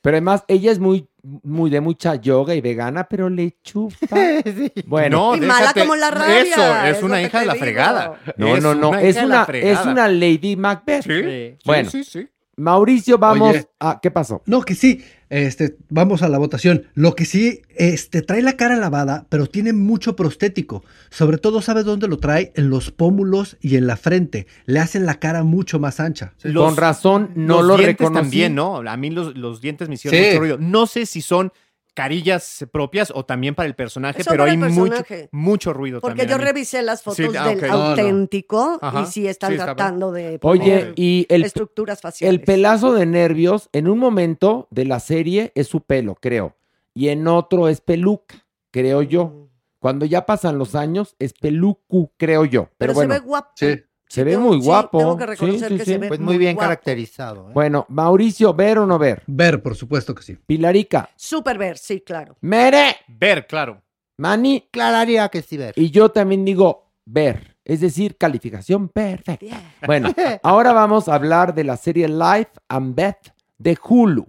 Pero 0.00 0.16
además, 0.16 0.44
ella 0.48 0.72
es 0.72 0.78
muy, 0.78 1.06
muy 1.22 1.68
de 1.70 1.80
mucha 1.80 2.14
yoga 2.14 2.54
y 2.54 2.60
vegana, 2.62 3.04
pero 3.08 3.28
le 3.28 3.56
chupa. 3.62 4.06
Bueno, 4.86 5.32
No, 5.32 5.36
Y 5.36 5.40
mala 5.40 5.72
como 5.74 5.94
la 5.96 6.10
rabia, 6.10 6.40
Eso, 6.42 6.84
es 6.86 6.96
es 6.98 7.02
una 7.02 7.20
hija 7.22 7.40
de 7.40 7.46
la 7.46 7.52
digo. 7.54 7.64
fregada. 7.64 8.20
no, 8.36 8.58
no, 8.60 8.74
no. 8.74 8.94
Es 8.98 9.16
una, 9.16 9.44
es 9.52 9.84
una 9.84 10.08
Lady 10.08 10.56
Macbeth. 10.56 11.02
Sí, 11.04 11.22
sí, 11.22 11.56
Bueno. 11.64 11.90
sí, 11.90 12.04
sí. 12.04 12.28
Mauricio, 12.56 13.18
vamos 13.18 13.50
Oye. 13.50 13.66
a. 13.80 14.00
¿Qué 14.02 14.10
pasó? 14.10 14.42
No, 14.46 14.62
que 14.62 14.74
sí, 14.74 15.02
este, 15.28 15.76
vamos 15.88 16.22
a 16.22 16.28
la 16.28 16.38
votación. 16.38 16.84
Lo 16.94 17.14
que 17.14 17.24
sí, 17.24 17.62
este, 17.76 18.22
trae 18.22 18.42
la 18.42 18.56
cara 18.56 18.76
lavada, 18.76 19.26
pero 19.28 19.46
tiene 19.46 19.72
mucho 19.72 20.16
prostético. 20.16 20.84
Sobre 21.10 21.38
todo, 21.38 21.60
¿sabes 21.62 21.84
dónde 21.84 22.08
lo 22.08 22.18
trae? 22.18 22.52
En 22.54 22.70
los 22.70 22.90
pómulos 22.90 23.56
y 23.60 23.76
en 23.76 23.86
la 23.86 23.96
frente. 23.96 24.46
Le 24.66 24.78
hacen 24.80 25.06
la 25.06 25.18
cara 25.20 25.42
mucho 25.42 25.78
más 25.78 26.00
ancha. 26.00 26.34
Los- 26.42 26.64
Con 26.64 26.76
razón, 26.76 27.30
no 27.34 27.58
los 27.58 27.66
lo 27.66 27.76
dientes 27.76 27.98
reconocí. 27.98 28.22
también, 28.22 28.54
¿no? 28.54 28.76
A 28.78 28.96
mí 28.96 29.10
los, 29.10 29.36
los 29.36 29.60
dientes 29.60 29.88
me 29.88 29.94
hicieron 29.94 30.18
Sí. 30.20 30.26
mucho 30.28 30.40
ruido. 30.40 30.58
No 30.58 30.86
sé 30.86 31.06
si 31.06 31.20
son 31.20 31.52
carillas 31.94 32.66
propias 32.72 33.12
o 33.14 33.24
también 33.24 33.54
para 33.54 33.66
el 33.68 33.74
personaje, 33.74 34.20
Eso 34.22 34.30
pero 34.30 34.44
hay 34.44 34.50
el 34.52 34.58
mucho, 34.58 34.74
personaje. 34.90 35.28
mucho 35.32 35.72
ruido 35.72 36.00
Porque 36.00 36.22
también. 36.22 36.38
yo 36.38 36.44
revisé 36.44 36.82
las 36.82 37.02
fotos 37.02 37.16
Sí, 37.16 37.36
ah, 37.38 37.48
del 37.48 37.58
ok. 37.58 37.62
No, 37.64 37.68
no. 37.76 37.84
auténtico 37.90 38.80
y 39.02 39.06
sí 39.06 39.26
están 39.28 39.50
sí, 39.50 39.54
está 39.54 39.66
tratando 39.66 40.10
de 40.12 40.38
Oye, 40.42 40.60
poner 40.60 40.92
y 40.96 41.26
el, 41.28 41.44
estructuras 41.44 42.00
faciales. 42.00 42.38
el 42.38 42.44
pelazo 42.44 42.92
de 42.94 43.06
nervios, 43.06 43.68
en 43.72 43.88
un 43.88 43.98
momento 43.98 44.66
de 44.70 44.84
la 44.84 44.98
serie 45.00 45.52
es 45.54 45.68
su 45.68 45.80
pelo, 45.82 46.16
creo. 46.16 46.56
Y 46.94 47.08
en 47.08 47.26
otro 47.28 47.68
es 47.68 47.80
peluca, 47.80 48.44
creo 48.70 49.02
yo. 49.02 49.48
Cuando 49.78 50.06
ya 50.06 50.24
pasan 50.26 50.58
los 50.58 50.74
años, 50.74 51.14
es 51.18 51.32
pelucu, 51.34 52.10
creo 52.16 52.44
yo. 52.44 52.64
Pero, 52.78 52.92
Pero, 52.92 52.94
bueno, 52.94 53.14
se 53.14 53.20
ve 53.20 53.26
guapo. 53.26 53.50
Sí. 53.54 53.82
Se 54.14 54.24
ve 54.24 54.38
muy 54.38 54.60
sí, 54.60 54.66
guapo. 54.66 54.98
tengo 54.98 55.16
que 55.16 55.24
Sí, 55.24 55.30
reconocer 55.30 55.68
sí, 55.70 55.76
que 55.78 55.84
sí. 55.84 55.90
se 55.92 55.98
ve 55.98 56.08
Pues 56.08 56.20
muy 56.20 56.38
bien 56.38 56.54
guapo. 56.54 56.64
caracterizado. 56.68 57.48
¿eh? 57.48 57.52
Bueno, 57.54 57.86
Mauricio, 57.88 58.54
¿ver 58.54 58.78
o 58.78 58.86
no 58.86 58.98
ver? 58.98 59.22
Ver, 59.26 59.62
por 59.62 59.74
supuesto 59.76 60.14
que 60.14 60.22
sí. 60.22 60.36
Pilarica, 60.46 61.08
Súper 61.16 61.58
ver, 61.58 61.78
sí, 61.78 62.00
claro. 62.00 62.36
Mere, 62.40 62.96
Ver, 63.08 63.46
claro. 63.46 63.82
Mani, 64.16 64.68
Clararía 64.70 65.28
que 65.28 65.42
sí 65.42 65.56
ver. 65.56 65.74
y 65.76 65.90
yo 65.90 66.10
también 66.10 66.44
digo 66.44 66.90
ver. 67.04 67.56
Es 67.64 67.80
decir, 67.80 68.16
calificación 68.18 68.88
perfecta. 68.90 69.60
Bueno, 69.86 70.12
ahora 70.42 70.72
vamos 70.72 71.08
a 71.08 71.14
hablar 71.14 71.54
de 71.54 71.64
la 71.64 71.76
serie 71.78 72.06
Life 72.08 72.50
and 72.68 72.94
Beth 72.94 73.32
de 73.58 73.76
Hulu. 73.82 74.26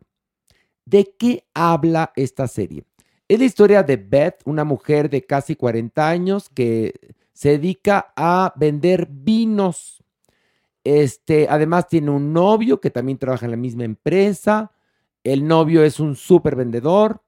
¿De 0.86 1.14
qué 1.20 1.46
habla 1.54 2.12
esta 2.16 2.48
serie? 2.48 2.84
Es 3.28 3.40
la 3.40 3.46
historia 3.46 3.84
de 3.84 3.98
Beth, 3.98 4.42
una 4.46 4.64
mujer 4.64 5.10
de 5.10 5.26
casi 5.26 5.56
40 5.56 6.08
años 6.08 6.48
que 6.50 6.94
se 7.36 7.50
dedica 7.50 8.14
a 8.16 8.54
vender 8.56 9.08
vinos. 9.12 10.02
Este, 10.86 11.48
además 11.50 11.88
tiene 11.90 12.10
un 12.10 12.32
novio 12.32 12.80
que 12.80 12.90
también 12.90 13.18
trabaja 13.18 13.46
en 13.46 13.52
la 13.52 13.58
misma 13.58 13.84
empresa. 13.84 14.72
El 15.22 15.46
novio 15.46 15.84
es 15.84 16.00
un 16.00 16.16
súper 16.16 16.56
vendedor. 16.56 17.22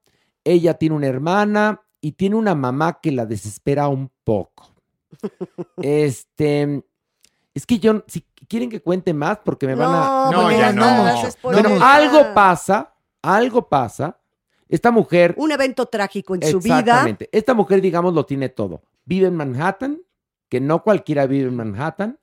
Ella 0.46 0.76
tiene 0.76 0.96
una 0.96 1.08
hermana 1.08 1.82
y 2.00 2.14
tiene 2.14 2.38
una 2.38 2.56
mamá 2.56 3.00
que 3.02 3.12
la 3.12 3.26
desespera 3.26 3.90
un 3.90 4.10
poco. 4.24 4.72
Este, 5.82 6.84
es 7.54 7.66
que 7.66 7.80
yo, 7.80 8.04
si 8.08 8.22
quieren 8.48 8.70
que 8.70 8.82
cuente 8.82 9.14
más, 9.14 9.40
porque 9.44 9.68
me 9.68 9.76
van 9.76 9.90
a... 9.94 10.32
No, 10.32 10.52
ya 10.52 10.72
no, 10.72 11.22
Bueno, 11.44 11.84
algo 11.84 12.34
pasa, 12.34 12.94
algo 13.22 13.68
pasa. 13.68 14.18
Esta 14.70 14.92
mujer, 14.92 15.34
Un 15.38 15.52
evento 15.52 15.86
trágico 15.86 16.36
en 16.36 16.44
su 16.44 16.60
vida. 16.60 16.80
exactamente, 16.80 17.30
esta 17.32 17.54
mujer, 17.54 17.82
digamos, 17.82 18.14
lo 18.14 18.26
tiene 18.26 18.50
todo. 18.50 18.82
Vive 19.08 19.28
en 19.28 19.36
Manhattan, 19.36 20.02
que 20.50 20.60
no 20.62 20.84
cualquiera 20.84 21.26
vive 21.26 21.48
en 21.48 21.56
Manhattan. 21.56 22.20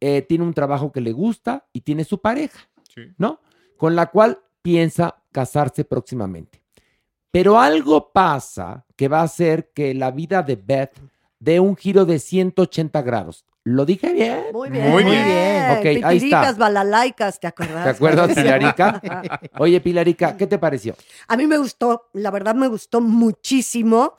eh, 0.00 0.20
tiene 0.20 0.44
un 0.44 0.52
trabajo 0.52 0.92
que 0.92 1.00
le 1.00 1.12
gusta 1.12 1.64
y 1.72 1.80
tiene 1.80 2.04
su 2.04 2.20
pareja, 2.20 2.68
Sí. 2.94 3.02
¿no? 3.16 3.40
Con 3.78 3.96
la 3.96 4.10
cual 4.10 4.38
piensa 4.60 5.16
casarse 5.32 5.84
próximamente. 5.86 6.60
Pero 7.30 7.58
algo 7.58 8.12
pasa 8.12 8.84
que 8.96 9.08
va 9.08 9.20
a 9.20 9.24
hacer 9.24 9.70
que 9.74 9.94
la 9.94 10.10
vida 10.10 10.42
de 10.42 10.56
Beth 10.56 11.00
dé 11.38 11.58
un 11.58 11.74
giro 11.74 12.04
de 12.04 12.18
180 12.18 13.00
grados. 13.00 13.46
¿Lo 13.62 13.86
dije 13.86 14.12
bien? 14.12 14.44
Muy 14.52 14.68
bien. 14.68 14.90
Muy 14.90 15.04
bien. 15.04 15.70
Ok, 15.78 16.04
ahí 16.04 16.18
está. 16.18 16.52
Balalaicas, 16.52 17.40
¿te 17.40 17.46
acuerdas? 17.46 17.84
¿Te 17.84 17.90
acuerdas, 17.90 18.34
Pilarica? 18.34 19.00
Oye, 19.58 19.80
Pilarica, 19.80 20.36
¿qué 20.36 20.46
te 20.46 20.58
pareció? 20.58 20.96
A 21.28 21.36
mí 21.36 21.46
me 21.46 21.56
gustó, 21.56 22.10
la 22.12 22.30
verdad 22.30 22.54
me 22.54 22.68
gustó 22.68 23.00
muchísimo. 23.00 24.16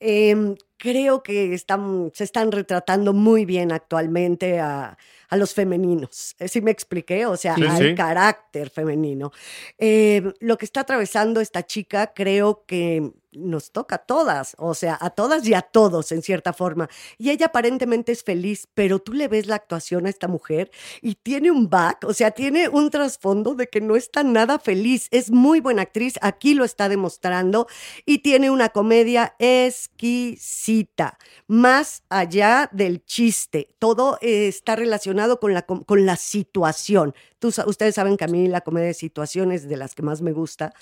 Eh, 0.00 0.56
creo 0.78 1.22
que 1.22 1.52
están, 1.54 2.10
se 2.14 2.24
están 2.24 2.52
retratando 2.52 3.12
muy 3.12 3.44
bien 3.44 3.72
actualmente 3.72 4.60
a, 4.60 4.96
a 5.28 5.36
los 5.36 5.52
femeninos. 5.52 6.36
Eh, 6.38 6.48
¿Sí 6.48 6.60
me 6.60 6.70
expliqué? 6.70 7.26
O 7.26 7.36
sea, 7.36 7.54
Sí, 7.56 7.64
al 7.64 7.88
sí. 7.90 7.94
carácter 7.94 8.70
femenino. 8.70 9.32
Eh, 9.76 10.22
lo 10.40 10.56
que 10.56 10.64
está 10.64 10.80
atravesando 10.80 11.40
esta 11.40 11.66
chica 11.66 12.12
creo 12.14 12.64
que 12.66 13.10
nos 13.32 13.72
toca 13.72 13.96
a 13.96 13.98
todas, 13.98 14.54
o 14.58 14.74
sea, 14.74 14.96
a 15.00 15.10
todas 15.10 15.46
y 15.46 15.54
a 15.54 15.62
todos 15.62 16.12
en 16.12 16.22
cierta 16.22 16.52
forma. 16.52 16.88
Y 17.18 17.30
ella 17.30 17.46
aparentemente 17.46 18.12
es 18.12 18.22
feliz, 18.24 18.68
pero 18.74 18.98
tú 18.98 19.12
le 19.12 19.28
ves 19.28 19.46
la 19.46 19.56
actuación 19.56 20.06
a 20.06 20.10
esta 20.10 20.28
mujer 20.28 20.70
y 21.02 21.16
tiene 21.16 21.50
un 21.50 21.68
back, 21.68 22.04
o 22.04 22.14
sea, 22.14 22.30
tiene 22.30 22.68
un 22.68 22.90
trasfondo 22.90 23.54
de 23.54 23.68
que 23.68 23.80
no 23.80 23.96
está 23.96 24.22
nada 24.22 24.58
feliz. 24.58 25.08
Es 25.10 25.30
muy 25.30 25.60
buena 25.60 25.82
actriz, 25.82 26.14
aquí 26.22 26.54
lo 26.54 26.64
está 26.64 26.88
demostrando 26.88 27.66
y 28.06 28.18
tiene 28.18 28.50
una 28.50 28.70
comedia 28.70 29.34
exquisita, 29.38 31.18
más 31.46 32.02
allá 32.08 32.68
del 32.72 33.04
chiste. 33.04 33.74
Todo 33.78 34.18
está 34.20 34.76
relacionado 34.76 35.40
con 35.40 35.54
la, 35.54 35.62
con 35.62 36.06
la 36.06 36.16
situación. 36.16 37.14
Tú 37.38 37.52
ustedes 37.66 37.94
saben 37.94 38.16
que 38.16 38.24
a 38.24 38.28
mí 38.28 38.48
la 38.48 38.62
comedia 38.62 38.88
de 38.88 38.94
situación 38.94 39.52
es 39.52 39.68
de 39.68 39.76
las 39.76 39.94
que 39.94 40.02
más 40.02 40.22
me 40.22 40.32
gusta. 40.32 40.72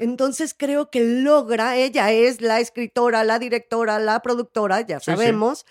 Entonces 0.00 0.54
creo 0.56 0.90
que 0.90 1.00
logra, 1.04 1.76
ella 1.76 2.10
es 2.10 2.40
la 2.40 2.58
escritora, 2.58 3.22
la 3.22 3.38
directora, 3.38 3.98
la 3.98 4.20
productora, 4.22 4.80
ya 4.80 4.98
Sí, 4.98 5.04
sí. 5.04 5.10
sabemos, 5.12 5.66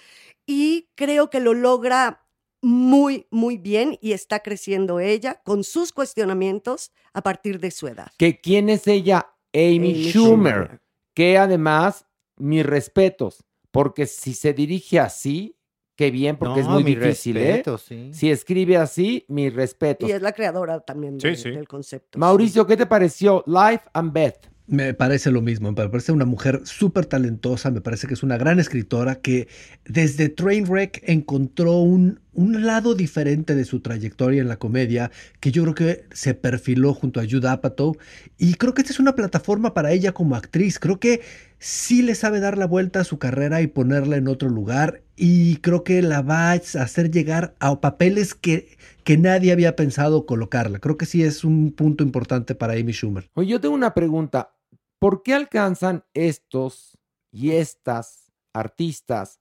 y 0.45 0.87
creo 0.95 1.31
que 1.31 1.39
lo 1.39 1.55
logra 1.55 2.25
muy, 2.61 3.25
muy 3.31 3.57
bien 3.57 3.97
y 4.01 4.11
está 4.11 4.41
creciendo 4.41 4.99
ella 4.99 5.41
con 5.43 5.63
sus 5.63 5.91
cuestionamientos 5.91 6.91
a 7.13 7.23
partir 7.23 7.59
de 7.59 7.71
su 7.71 7.87
edad. 7.87 8.11
Que 8.17 8.39
quién 8.39 8.69
es 8.69 8.85
ella? 8.87 9.33
Amy, 9.53 9.77
Amy 9.77 10.11
Schumer. 10.11 10.53
Schumer. 10.53 10.81
Que 11.15 11.37
además, 11.39 12.05
mis 12.37 12.63
respetos, 12.65 13.43
porque 13.71 14.05
si 14.05 14.33
se 14.35 14.53
dirige 14.53 14.99
así, 14.99 15.55
qué 15.99 16.11
bien, 16.11 16.37
porque 16.37 16.61
es 16.61 16.67
muy 16.67 16.81
mi 16.81 16.95
difícil, 16.95 17.35
respeto, 17.35 17.75
¿eh? 17.75 17.77
sí. 17.85 18.09
Si 18.13 18.31
escribe 18.31 18.77
así, 18.77 19.25
mis 19.27 19.53
respetos. 19.53 20.07
Y 20.07 20.13
es 20.13 20.21
la 20.21 20.31
creadora 20.31 20.79
también 20.79 21.19
Sí, 21.19 21.27
de- 21.27 21.35
sí. 21.35 21.51
del 21.51 21.67
concepto. 21.67 22.17
Mauricio, 22.17 22.65
¿qué 22.65 22.77
te 22.77 22.85
pareció 22.85 23.43
Life 23.45 23.83
and 23.91 24.13
Beth? 24.13 24.49
Me 24.71 24.93
parece 24.93 25.31
lo 25.31 25.41
mismo, 25.41 25.71
me 25.71 25.89
parece 25.89 26.11
una 26.11 26.25
mujer 26.25 26.61
súper 26.63 27.07
talentosa, 27.07 27.71
me 27.71 27.81
parece 27.81 28.05
que 28.05 28.13
es 28.13 28.21
una 28.21 28.37
gran 28.37 28.59
escritora 28.59 29.15
que 29.15 29.47
desde 29.85 30.29
Trainwreck 30.29 31.01
encontró 31.07 31.79
un, 31.79 32.19
un 32.33 32.63
lado 32.63 32.93
diferente 32.93 33.55
de 33.55 33.65
su 33.65 33.79
trayectoria 33.79 34.43
en 34.43 34.47
la 34.47 34.57
comedia 34.57 35.09
que 35.39 35.51
yo 35.51 35.63
creo 35.63 35.73
que 35.73 36.05
se 36.11 36.35
perfiló 36.35 36.93
junto 36.93 37.19
a 37.19 37.23
Judd 37.23 37.47
Apatow 37.47 37.97
y 38.37 38.53
creo 38.53 38.75
que 38.75 38.81
esta 38.81 38.93
es 38.93 38.99
una 38.99 39.15
plataforma 39.15 39.73
para 39.73 39.91
ella 39.91 40.11
como 40.11 40.35
actriz, 40.35 40.77
creo 40.77 40.99
que 40.99 41.21
sí 41.57 42.03
le 42.03 42.13
sabe 42.13 42.39
dar 42.39 42.55
la 42.55 42.67
vuelta 42.67 42.99
a 42.99 43.05
su 43.05 43.17
carrera 43.17 43.63
y 43.63 43.67
ponerla 43.67 44.17
en 44.17 44.27
otro 44.27 44.49
lugar 44.49 45.01
y 45.15 45.57
creo 45.57 45.83
que 45.83 46.03
la 46.03 46.21
va 46.21 46.51
a 46.51 46.53
hacer 46.53 47.09
llegar 47.09 47.55
a 47.59 47.81
papeles 47.81 48.35
que, 48.35 48.77
que 49.03 49.17
nadie 49.17 49.51
había 49.51 49.75
pensado 49.75 50.27
colocarla, 50.27 50.77
creo 50.77 50.95
que 50.95 51.07
sí 51.07 51.23
es 51.23 51.43
un 51.43 51.71
punto 51.71 52.03
importante 52.03 52.53
para 52.53 52.73
Amy 52.73 52.93
Schumer. 52.93 53.27
Oye, 53.33 53.49
yo 53.49 53.59
tengo 53.59 53.73
una 53.73 53.95
pregunta. 53.95 54.51
¿Por 54.99 55.23
qué 55.23 55.33
alcanzan 55.33 56.03
estos 56.13 56.97
y 57.31 57.51
estas 57.51 58.31
artistas 58.53 59.39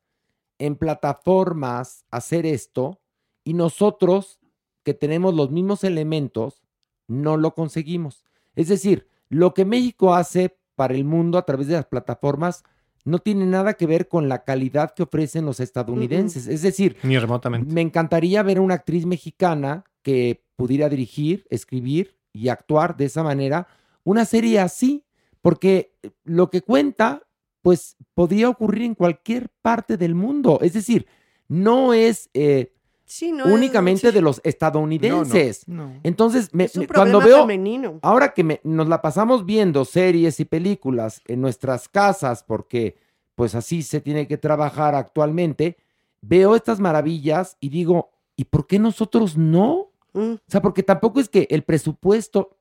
en 0.59 0.77
plataformas 0.77 2.05
a 2.11 2.19
hacer 2.19 2.47
esto 2.47 3.01
y 3.45 3.55
nosotros 3.55 4.39
que 4.85 4.95
tenemos 4.95 5.35
los 5.35 5.51
mismos 5.51 5.85
elementos 5.85 6.63
no 7.09 7.37
lo 7.37 7.55
conseguimos? 7.55 8.25
Es 8.55 8.69
decir, 8.69 9.09
lo 9.29 9.53
que 9.55 9.65
México 9.65 10.15
hace 10.15 10.57
para 10.77 10.95
el 10.95 11.05
mundo 11.05 11.39
a 11.39 11.45
través 11.45 11.67
de 11.67 11.75
las 11.75 11.87
plataformas 11.87 12.65
no 13.05 13.19
tiene 13.19 13.47
nada 13.47 13.75
que 13.75 13.87
ver 13.87 14.07
con 14.07 14.29
la 14.29 14.45
calidad 14.45 14.95
que 14.95 15.03
ofrecen 15.03 15.45
los 15.45 15.61
estadounidenses. 15.61 16.47
Es 16.47 16.63
decir, 16.63 16.97
Ni 17.03 17.19
remotamente. 17.19 17.73
me 17.73 17.81
encantaría 17.81 18.43
ver 18.43 18.59
a 18.59 18.61
una 18.61 18.75
actriz 18.75 19.07
mexicana 19.07 19.85
que 20.03 20.45
pudiera 20.57 20.89
dirigir, 20.89 21.47
escribir 21.51 22.17
y 22.33 22.49
actuar 22.49 22.97
de 22.97 23.07
esa 23.07 23.23
manera 23.23 23.67
una 24.05 24.25
serie 24.25 24.61
así, 24.61 25.05
porque 25.43 25.93
lo 26.25 26.51
que 26.51 26.63
cuenta, 26.63 27.23
pues 27.63 27.97
podría 28.15 28.49
ocurrir 28.49 28.83
en 28.85 28.95
cualquier 28.95 29.49
parte 29.63 29.97
del 29.97 30.15
mundo. 30.15 30.59
Es 30.63 30.73
decir, 30.73 31.07
no 31.49 31.93
es 31.95 32.31
eh, 32.35 32.73
Sí, 33.05 33.33
no 33.33 33.47
es- 33.47 33.53
únicamente 33.53 34.09
sí, 34.09 34.15
de 34.15 34.21
los 34.21 34.41
estadounidenses. 34.45 35.67
No. 35.67 35.99
Entonces, 36.03 36.51
me- 36.53 36.65
es 36.65 36.75
un 36.77 36.83
me- 36.83 36.89
cuando 36.89 37.21
veo, 37.21 37.41
femenino. 37.41 37.99
ahora 38.03 38.35
que 38.35 38.45
me- 38.45 38.61
nos 38.65 38.87
la 38.89 39.01
pasamos 39.01 39.45
viendo 39.47 39.85
series 39.85 40.41
y 40.41 40.45
películas 40.45 41.23
en 41.27 41.41
nuestras 41.41 41.89
casas, 41.89 42.43
porque 42.43 42.97
pues 43.35 43.55
así 43.55 43.83
se 43.83 44.01
tiene 44.01 44.27
que 44.27 44.37
trabajar 44.37 44.95
actualmente, 44.95 45.77
veo 46.21 46.55
estas 46.57 46.81
maravillas 46.81 47.57
y 47.61 47.69
digo, 47.69 48.11
¿y 48.37 48.45
por 48.45 48.67
qué 48.67 48.79
nosotros 48.79 49.37
no? 49.37 49.91
Mm. 50.13 50.33
O 50.33 50.39
sea, 50.49 50.61
porque 50.61 50.83
tampoco 50.83 51.21
es 51.21 51.29
que 51.29 51.47
el 51.51 51.63
presupuesto, 51.63 52.57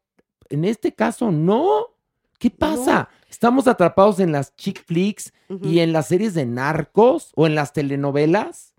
en 0.50 0.64
este 0.66 0.94
caso, 0.94 1.32
no. 1.32 1.88
¿Qué 2.38 2.50
pasa? 2.52 3.10
Estamos 3.30 3.68
atrapados 3.68 4.20
en 4.20 4.32
las 4.32 4.56
chick 4.56 4.84
flicks 4.86 5.34
y 5.64 5.80
en 5.80 5.92
las 5.94 6.08
series 6.08 6.34
de 6.34 6.46
narcos 6.46 7.32
o 7.36 7.48
en 7.48 7.56
las 7.56 7.74
telenovelas. 7.74 8.74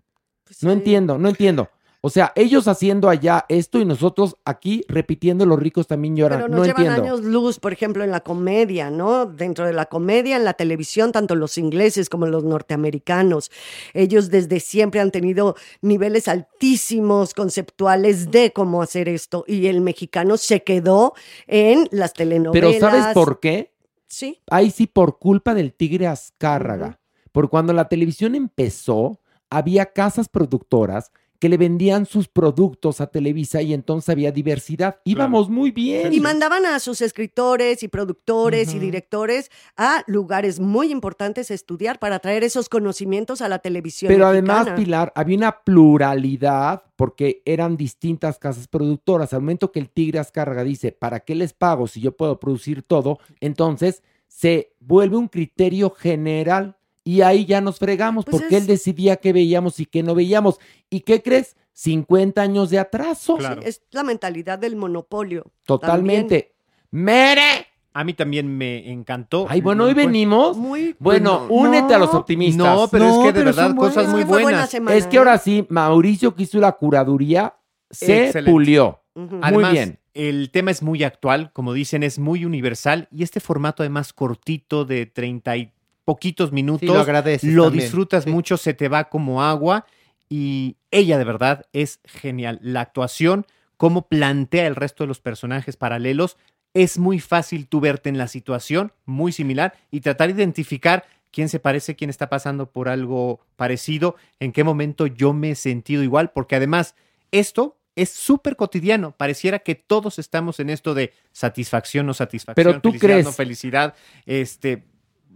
Pues 0.45 0.63
No 0.63 0.71
sí. 0.71 0.77
entiendo, 0.77 1.17
no 1.17 1.29
entiendo. 1.29 1.69
O 2.01 2.09
sea, 2.09 2.31
ellos 2.35 2.69
haciendo 2.69 3.09
allá 3.09 3.45
esto 3.49 3.77
y 3.77 3.83
nosotros 3.83 4.37
aquí 4.45 4.85
repitiendo 4.87 5.45
los 5.45 5.59
ricos 5.59 5.85
también 5.85 6.15
lloran. 6.15 6.39
Pero 6.39 6.47
nos 6.47 6.59
no 6.59 6.65
llevan 6.65 6.85
entiendo. 6.85 7.03
años 7.03 7.25
luz, 7.25 7.59
por 7.59 7.73
ejemplo, 7.73 8.05
en 8.05 8.11
la 8.11 8.21
comedia, 8.21 8.89
¿no? 8.89 9.25
Dentro 9.25 9.65
de 9.65 9.73
la 9.73 9.87
comedia, 9.87 10.37
en 10.37 10.45
la 10.45 10.53
televisión, 10.53 11.11
tanto 11.11 11.35
los 11.35 11.57
ingleses 11.57 12.07
como 12.07 12.25
los 12.25 12.45
norteamericanos. 12.45 13.51
Ellos 13.93 14.29
desde 14.29 14.61
siempre 14.61 15.01
han 15.01 15.11
tenido 15.11 15.57
niveles 15.81 16.29
altísimos 16.29 17.33
conceptuales 17.33 18.31
de 18.31 18.53
cómo 18.53 18.81
hacer 18.81 19.09
esto. 19.09 19.43
Y 19.45 19.67
el 19.67 19.81
mexicano 19.81 20.37
se 20.37 20.63
quedó 20.63 21.15
en 21.47 21.89
las 21.91 22.13
telenovelas. 22.13 22.75
Pero 22.75 22.79
¿sabes 22.79 23.13
por 23.13 23.41
qué? 23.41 23.73
Sí. 24.07 24.39
Ahí 24.49 24.71
sí 24.71 24.87
por 24.87 25.19
culpa 25.19 25.53
del 25.53 25.73
tigre 25.73 26.07
Azcárraga. 26.07 27.01
Porque 27.33 27.49
cuando 27.49 27.73
la 27.73 27.89
televisión 27.89 28.35
empezó, 28.35 29.19
había 29.49 29.87
casas 29.87 30.29
productoras 30.29 31.11
que 31.39 31.49
le 31.49 31.57
vendían 31.57 32.05
sus 32.05 32.27
productos 32.27 32.99
a 32.99 33.07
Televisa 33.07 33.61
y 33.61 33.73
entonces 33.73 34.09
había 34.09 34.31
diversidad. 34.31 34.99
Íbamos 35.05 35.49
muy 35.49 35.71
bien. 35.71 36.13
Y 36.13 36.19
mandaban 36.19 36.65
a 36.65 36.79
sus 36.79 37.01
escritores 37.01 37.81
y 37.81 37.87
productores 37.87 38.73
y 38.73 38.79
directores 38.79 39.49
a 39.77 40.03
lugares 40.07 40.59
muy 40.59 40.91
importantes 40.91 41.49
a 41.49 41.53
estudiar 41.53 41.99
para 41.99 42.19
traer 42.19 42.43
esos 42.43 42.67
conocimientos 42.67 43.41
a 43.41 43.47
la 43.47 43.59
televisión. 43.59 44.11
Pero 44.11 44.27
además. 44.27 44.67
Pilar, 44.75 45.11
había 45.15 45.37
una 45.37 45.63
pluralidad 45.63 46.83
porque 46.95 47.41
eran 47.45 47.77
distintas 47.77 48.37
casas 48.37 48.67
productoras. 48.67 49.33
Al 49.33 49.39
momento 49.39 49.71
que 49.71 49.79
el 49.79 49.89
Tigre 49.89 50.19
Azcárraga 50.19 50.65
dice, 50.65 50.91
¿para 50.91 51.21
qué 51.21 51.35
les 51.35 51.53
pago 51.53 51.87
si 51.87 52.01
yo 52.01 52.17
puedo 52.17 52.39
producir 52.39 52.83
todo? 52.83 53.19
Entonces 53.39 54.03
se 54.27 54.73
vuelve 54.79 55.15
un 55.17 55.27
criterio 55.27 55.89
general 55.89 56.78
y 57.11 57.21
ahí 57.21 57.45
ya 57.45 57.59
nos 57.61 57.79
fregamos 57.79 58.25
Pues 58.25 58.37
porque 58.41 58.55
es- 58.57 58.61
él 58.61 58.67
decidía 58.67 59.15
qué 59.15 59.33
veíamos 59.33 59.79
y 59.79 59.85
qué 59.85 60.03
no 60.03 60.13
veíamos. 60.15 60.59
¿Y 60.89 60.99
qué 61.01 61.21
crees? 61.23 61.55
50 61.73 62.41
años 62.41 62.69
de 62.69 62.77
atraso. 62.79 63.37
Claro. 63.37 63.61
Es 63.63 63.81
la 63.91 64.03
mentalidad 64.03 64.59
del 64.59 64.75
monopolio. 64.75 65.45
Totalmente. 65.65 66.53
¡Mere! 66.91 67.67
A 67.93 68.03
mí 68.03 68.13
también 68.13 68.47
me 68.55 68.91
encantó. 68.91 69.47
Ay, 69.49 69.61
bueno, 69.61 69.85
hoy 69.85 69.93
venimos. 69.93 70.55
Muy 70.57 70.95
Bueno, 70.99 71.47
no, 71.49 71.53
únete 71.53 71.93
a 71.93 71.97
los 71.97 72.13
optimistas. 72.13 72.75
No, 72.75 72.87
pero 72.89 73.05
No, 73.05 73.21
es 73.25 73.27
que 73.33 73.39
de 73.39 73.45
verdad 73.45 73.75
cosas 73.75 73.95
buenas. 73.95 74.11
muy 74.11 74.19
Es 74.21 74.25
que 74.25 74.29
fue 74.29 74.41
buena 74.43 74.57
buenas. 74.57 74.69
semana, 74.69 74.97
Es 74.97 75.07
que 75.07 75.15
¿eh? 75.15 75.19
ahora 75.19 75.37
sí, 75.39 75.65
Mauricio 75.69 76.35
que 76.35 76.43
hizo 76.43 76.59
la 76.59 76.73
curaduría 76.73 77.55
se 77.89 78.25
Excelente. 78.25 78.51
pulió. 78.51 79.01
Ujú. 79.15 79.35
Muy 79.35 79.39
Además, 79.41 79.71
bien. 79.71 79.99
el 80.13 80.51
tema 80.51 80.71
es 80.71 80.83
muy 80.83 81.03
actual, 81.03 81.51
como 81.53 81.73
dicen, 81.73 82.03
es 82.03 82.19
muy 82.19 82.45
universal 82.45 83.07
y 83.11 83.23
este 83.23 83.39
formato 83.39 83.81
además 83.83 84.13
cortito 84.13 84.85
de 84.85 85.05
treinta 85.07 85.57
y 85.57 85.73
poquitos 86.13 86.51
minutos, 86.51 86.87
Sí, 86.89 86.93
lo 86.93 86.99
agradeces 86.99 87.53
lo 87.53 87.65
también. 87.65 87.83
disfrutas 87.83 88.23
Sí. 88.23 88.29
mucho, 88.31 88.57
se 88.57 88.73
te 88.73 88.87
va 88.89 89.09
como 89.09 89.43
agua 89.43 89.85
y 90.27 90.77
ella 90.89 91.17
de 91.19 91.23
verdad 91.23 91.65
es 91.71 91.99
genial. 92.05 92.57
La 92.63 92.81
actuación, 92.81 93.45
cómo 93.77 94.07
plantea 94.07 94.65
el 94.65 94.75
resto 94.75 95.03
de 95.03 95.07
los 95.07 95.19
personajes 95.19 95.77
paralelos, 95.77 96.35
es 96.73 96.97
muy 96.97 97.19
fácil 97.19 97.67
tú 97.67 97.79
verte 97.79 98.09
en 98.09 98.17
la 98.17 98.27
situación, 98.27 98.91
muy 99.05 99.31
similar, 99.31 99.73
y 99.91 100.01
tratar 100.01 100.27
de 100.29 100.33
identificar 100.41 101.05
quién 101.31 101.47
se 101.47 101.59
parece, 101.59 101.95
quién 101.95 102.09
está 102.09 102.27
pasando 102.27 102.71
por 102.71 102.89
algo 102.89 103.39
parecido, 103.55 104.15
en 104.39 104.51
qué 104.51 104.63
momento 104.63 105.05
yo 105.05 105.31
me 105.33 105.51
he 105.51 105.55
sentido 105.55 106.01
igual, 106.01 106.31
porque 106.31 106.55
además 106.55 106.95
esto 107.31 107.75
es 107.95 108.09
súper 108.11 108.55
cotidiano. 108.55 109.11
Pareciera 109.17 109.59
que 109.59 109.75
todos 109.75 110.19
estamos 110.19 110.59
en 110.59 110.69
esto 110.69 110.93
de 110.93 111.11
satisfacción 111.31 112.07
o 112.09 112.13
satisfacción, 112.13 112.55
Pero 112.55 112.81
tú 112.81 112.89
felicidad 112.89 113.13
crees- 113.13 113.25
no 113.25 113.31
felicidad, 113.31 113.93
este, 114.25 114.85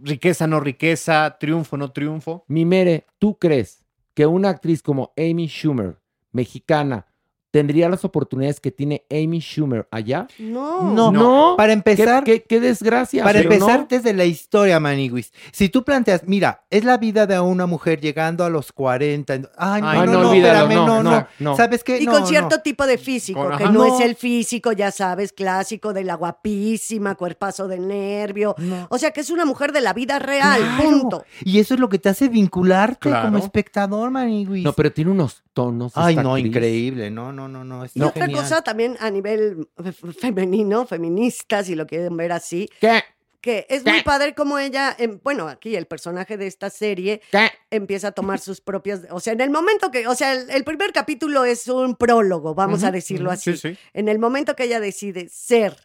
riqueza 0.00 0.46
no 0.46 0.60
riqueza, 0.60 1.36
triunfo 1.38 1.76
no 1.76 1.92
triunfo. 1.92 2.44
Mimere, 2.48 3.06
¿tú 3.18 3.38
crees 3.38 3.84
que 4.14 4.26
una 4.26 4.50
actriz 4.50 4.82
como 4.82 5.12
Amy 5.16 5.48
Schumer, 5.48 5.98
mexicana, 6.32 7.06
tendría 7.54 7.88
las 7.88 8.04
oportunidades 8.04 8.58
que 8.58 8.72
tiene 8.72 9.04
Amy 9.08 9.38
Schumer 9.38 9.86
allá. 9.92 10.26
No. 10.40 10.90
No, 10.92 11.12
No. 11.12 11.54
Para 11.56 11.68
¿Qué, 11.68 11.72
empezar, 11.74 12.24
qué- 12.24 12.42
qué 12.42 12.58
desgracia. 12.58 13.22
Para 13.22 13.38
empezar 13.38 13.78
no. 13.82 13.86
desde 13.88 14.12
la 14.12 14.24
historia, 14.24 14.80
Maniguis. 14.80 15.32
Si 15.52 15.68
tú 15.68 15.84
planteas, 15.84 16.24
mira, 16.26 16.64
es 16.68 16.82
la 16.82 16.96
vida 16.98 17.28
de 17.28 17.38
una 17.38 17.66
mujer 17.66 18.00
llegando 18.00 18.42
a 18.44 18.50
los 18.50 18.72
40. 18.72 19.34
Ay, 19.56 19.82
no, 19.82 19.88
Ay, 19.88 19.98
no, 20.00 20.06
no, 20.06 20.12
no, 20.24 20.30
olvídalo, 20.30 20.62
espérame, 20.64 20.74
no, 20.74 20.86
no, 20.86 21.02
no, 21.04 21.10
no, 21.20 21.26
no. 21.38 21.56
¿Sabes 21.56 21.84
qué? 21.84 22.00
Y 22.00 22.06
No, 22.06 22.10
con 22.12 22.20
no. 22.22 22.26
cierto 22.26 22.58
tipo 22.60 22.84
de 22.88 22.98
físico, 22.98 23.38
Con- 23.46 23.56
que 23.56 23.62
ajá. 23.62 23.72
no, 23.72 23.86
No. 23.86 23.94
es 24.00 24.04
el 24.04 24.16
físico, 24.16 24.72
ya 24.72 24.90
sabes, 24.90 25.32
clásico 25.32 25.92
de 25.92 26.02
la 26.02 26.16
guapísima, 26.16 27.14
cuerpazo 27.14 27.68
de 27.68 27.78
nervio. 27.78 28.56
No. 28.58 28.88
O 28.90 28.98
sea, 28.98 29.12
que 29.12 29.20
es 29.20 29.30
una 29.30 29.44
mujer 29.44 29.70
de 29.70 29.80
la 29.80 29.92
vida 29.92 30.18
real, 30.18 30.58
Claro. 30.60 30.90
punto. 30.90 31.24
Y 31.44 31.60
eso 31.60 31.74
es 31.74 31.78
lo 31.80 31.88
que 31.88 32.00
te 32.00 32.08
hace 32.08 32.28
vincularte 32.28 33.08
Claro. 33.10 33.26
como 33.26 33.38
espectador, 33.38 34.10
Maniguis. 34.10 34.64
No, 34.64 34.72
pero 34.72 34.90
tiene 34.92 35.12
unos 35.12 35.44
tonos. 35.52 35.92
Ay, 35.94 36.16
no, 36.16 36.30
actriz. 36.34 36.46
increíble. 36.46 37.10
No, 37.12 37.32
no, 37.32 37.43
no, 37.48 37.64
no. 37.64 37.84
Y 37.84 37.86
está 37.86 38.06
otra 38.06 38.26
genial. 38.26 38.42
cosa 38.42 38.62
también 38.62 38.96
a 39.00 39.10
nivel 39.10 39.68
fe- 39.82 40.12
femenino, 40.12 40.86
feminista, 40.86 41.62
si 41.64 41.74
lo 41.74 41.86
quieren 41.86 42.16
ver 42.16 42.32
así, 42.32 42.68
¿Qué? 42.80 43.02
que 43.40 43.66
es 43.68 43.84
muy 43.84 44.00
padre 44.02 44.34
como 44.34 44.58
ella, 44.58 44.96
em, 44.98 45.20
bueno, 45.22 45.48
aquí 45.48 45.76
el 45.76 45.84
personaje 45.86 46.38
de 46.38 46.46
esta 46.46 46.70
serie 46.70 47.20
¿Qué? 47.30 47.50
empieza 47.70 48.08
a 48.08 48.12
tomar 48.12 48.38
sus 48.40 48.62
propias, 48.62 49.02
o 49.10 49.20
sea, 49.20 49.34
en 49.34 49.42
el 49.42 49.50
momento 49.50 49.90
que, 49.90 50.06
o 50.08 50.14
sea, 50.14 50.32
el, 50.32 50.48
el 50.50 50.64
primer 50.64 50.92
capítulo 50.94 51.44
es 51.44 51.68
un 51.68 51.94
prólogo, 51.94 52.54
vamos 52.54 52.84
a 52.84 52.90
decirlo 52.90 53.30
así. 53.30 53.54
Sí, 53.56 53.74
sí. 53.74 53.78
En 53.92 54.08
el 54.08 54.18
momento 54.18 54.56
que 54.56 54.64
ella 54.64 54.80
decide 54.80 55.28
ser 55.28 55.76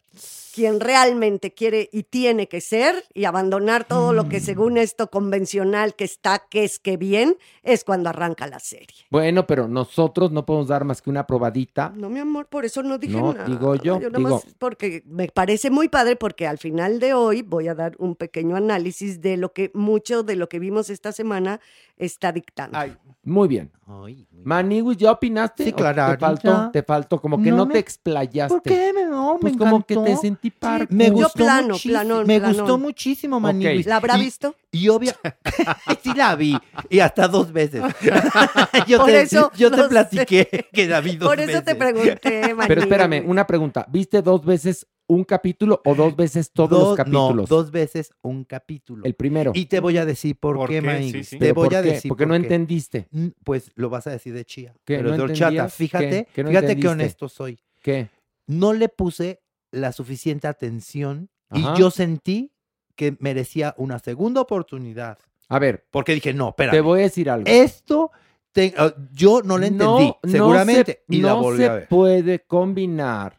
quien 0.53 0.79
realmente 0.79 1.53
quiere 1.53 1.89
y 1.91 2.03
tiene 2.03 2.47
que 2.47 2.61
ser 2.61 3.03
y 3.13 3.25
abandonar 3.25 3.85
todo 3.87 4.13
lo 4.13 4.25
Mm. 4.25 4.29
que 4.29 4.39
según 4.39 4.77
esto 4.77 5.09
convencional 5.09 5.95
que 5.95 6.03
está, 6.03 6.39
que 6.49 6.63
es 6.63 6.79
que 6.79 6.97
bien, 6.97 7.37
es 7.63 7.83
cuando 7.83 8.09
arranca 8.09 8.47
la 8.47 8.59
serie. 8.59 9.05
Bueno, 9.09 9.45
pero 9.47 9.67
nosotros 9.67 10.31
no 10.31 10.45
podemos 10.45 10.67
dar 10.67 10.85
más 10.85 11.01
que 11.01 11.09
una 11.09 11.25
probadita. 11.27 11.93
No, 11.95 12.09
mi 12.09 12.19
amor, 12.19 12.47
por 12.47 12.65
eso 12.65 12.83
no 12.83 12.97
dije 12.97 13.17
No, 13.19 13.33
nada. 13.33 13.45
digo 13.45 13.75
yo, 13.75 13.99
nada 13.99 14.17
digo- 14.17 14.41
porque 14.57 15.03
me 15.05 15.27
parece 15.27 15.69
muy 15.69 15.87
padre 15.89 16.15
porque 16.15 16.47
al 16.47 16.57
final 16.57 16.99
de 16.99 17.13
hoy 17.13 17.41
voy 17.41 17.67
a 17.67 17.75
dar 17.75 17.95
un 17.99 18.15
pequeño 18.15 18.55
análisis 18.55 19.21
de 19.21 19.37
lo 19.37 19.53
que 19.53 19.71
mucho 19.73 20.23
de 20.23 20.35
lo 20.35 20.49
que 20.49 20.59
vimos 20.59 20.89
esta 20.89 21.11
semana 21.11 21.59
está 21.99 22.31
dictando. 22.31 22.77
Ay, 22.77 22.95
Muy 23.23 23.47
bien. 23.47 23.71
Ay, 23.85 24.25
muy. 24.31 24.43
Maniwis, 24.45 24.97
¿ya 24.97 25.11
opinaste? 25.11 25.65
Sí, 25.65 25.71
¿O 25.71 25.75
claro, 25.75 26.11
Te 26.13 26.17
faltó, 26.17 26.51
ya. 26.51 26.71
te 26.71 26.83
faltó, 26.83 27.19
como 27.21 27.41
que 27.41 27.49
no, 27.51 27.57
No 27.57 27.67
te 27.67 27.77
explayaste. 27.79 28.53
¿Por 28.53 28.61
qué? 28.63 28.93
Me, 28.93 29.03
no, 29.05 29.33
me 29.35 29.39
Pues 29.41 29.57
como 29.57 29.85
que 29.85 29.95
te 29.97 30.15
sentí 30.17 30.49
par. 30.49 30.87
Me 30.89 31.07
Yo 31.07 31.13
gustó 31.13 31.33
plano, 31.33 31.67
muchísimo. 31.69 31.93
planón, 31.93 32.25
me 32.27 32.39
planón. 32.39 32.57
gustó 32.57 32.77
muchísimo, 32.77 33.39
Maniguis. 33.39 33.85
¿La 33.85 33.97
habrá 33.97 34.17
Y- 34.17 34.21
visto? 34.21 34.55
Y 34.71 34.87
obvia, 34.89 35.15
sí 36.03 36.13
la 36.15 36.35
vi, 36.35 36.57
y 36.89 36.99
hasta 36.99 37.27
dos 37.27 37.51
veces. 37.51 37.81
yo 38.87 38.97
Por 38.99 39.07
te, 39.07 39.21
eso 39.21 39.51
yo 39.57 39.69
te 39.71 39.81
sé. 39.83 39.89
platiqué 39.89 40.67
que 40.71 40.87
la 40.87 41.01
vi 41.01 41.17
dos 41.17 41.27
Por 41.27 41.39
eso 41.39 41.61
te 41.63 41.75
pregunté, 41.75 42.19
Pero 42.21 42.55
Maniguis. 42.55 42.83
espérame, 42.83 43.23
una 43.27 43.45
pregunta. 43.47 43.85
¿Viste 43.89 44.21
dos 44.21 44.45
veces 44.45 44.87
un 45.09 45.23
capítulo 45.25 45.81
o 45.85 45.95
dos 45.95 46.15
veces 46.15 46.51
todos 46.51 46.69
Dos- 46.69 46.87
los 46.89 46.97
capítulos? 46.97 47.35
No, 47.35 47.55
dos 47.57 47.71
veces 47.71 48.11
un 48.21 48.43
capítulo. 48.45 49.03
El 49.05 49.15
primero. 49.15 49.51
Y 49.53 49.65
te 49.65 49.79
voy 49.79 49.97
a 49.97 50.05
decir 50.05 50.37
por, 50.39 50.55
¿Por 50.55 50.69
qué, 50.69 50.75
qué? 50.75 50.81
Maniguis. 50.81 51.11
Sí, 51.11 51.23
sí. 51.23 51.35
Te 51.39 51.45
¿Pero 51.47 51.55
voy 51.55 51.67
por 51.69 51.75
a 51.77 51.81
qué? 51.83 51.89
decir 51.91 52.09
Porque 52.09 52.25
no 52.25 52.29
por 52.35 52.39
qué. 52.41 52.45
entendiste. 52.45 53.07
Mm, 53.11 53.27
Pues 53.43 53.71
lo 53.75 53.89
vas 53.89 54.07
a 54.07 54.11
decir 54.11 54.33
de 54.33 54.45
chía. 54.45 54.73
¿Qué? 54.85 54.97
Pero 54.97 55.09
¿No 55.11 55.17
de 55.17 55.23
horchata, 55.23 55.67
fíjate, 55.67 56.09
¿Qué? 56.09 56.27
¿Qué 56.33 56.43
no 56.43 56.49
fíjate 56.49 56.65
qué 56.67 56.71
entendiste? 56.73 56.87
honesto 56.93 57.27
soy. 57.29 57.59
¿Qué? 57.81 58.09
No 58.47 58.73
le 58.73 58.87
puse 58.89 59.41
la 59.71 59.91
suficiente 59.91 60.47
atención 60.47 61.29
Ajá. 61.49 61.73
y 61.75 61.79
yo 61.79 61.91
sentí 61.91 62.51
que 62.95 63.15
merecía 63.19 63.73
una 63.77 63.99
segunda 63.99 64.41
oportunidad. 64.41 65.17
A 65.47 65.57
ver, 65.59 65.85
Porque 65.89 66.13
dije, 66.13 66.33
no, 66.33 66.49
espera. 66.49 66.71
te 66.71 66.81
voy 66.81 66.99
a 66.99 67.03
decir 67.03 67.29
algo. 67.29 67.45
Esto 67.47 68.11
te- 68.51 68.73
ah, 68.77 68.93
yo 69.11 69.41
no 69.43 69.57
lo 69.57 69.65
entendí, 69.65 70.05
no 70.07 70.17
seguramente. 70.23 71.03
se- 71.07 71.15
y 71.15 71.21
la 71.21 71.29
no 71.29 71.41
volví 71.41 71.57
se 71.59 71.65
a 71.65 71.73
ver. 71.73 71.87
puede 71.87 72.39
combinar 72.45 73.38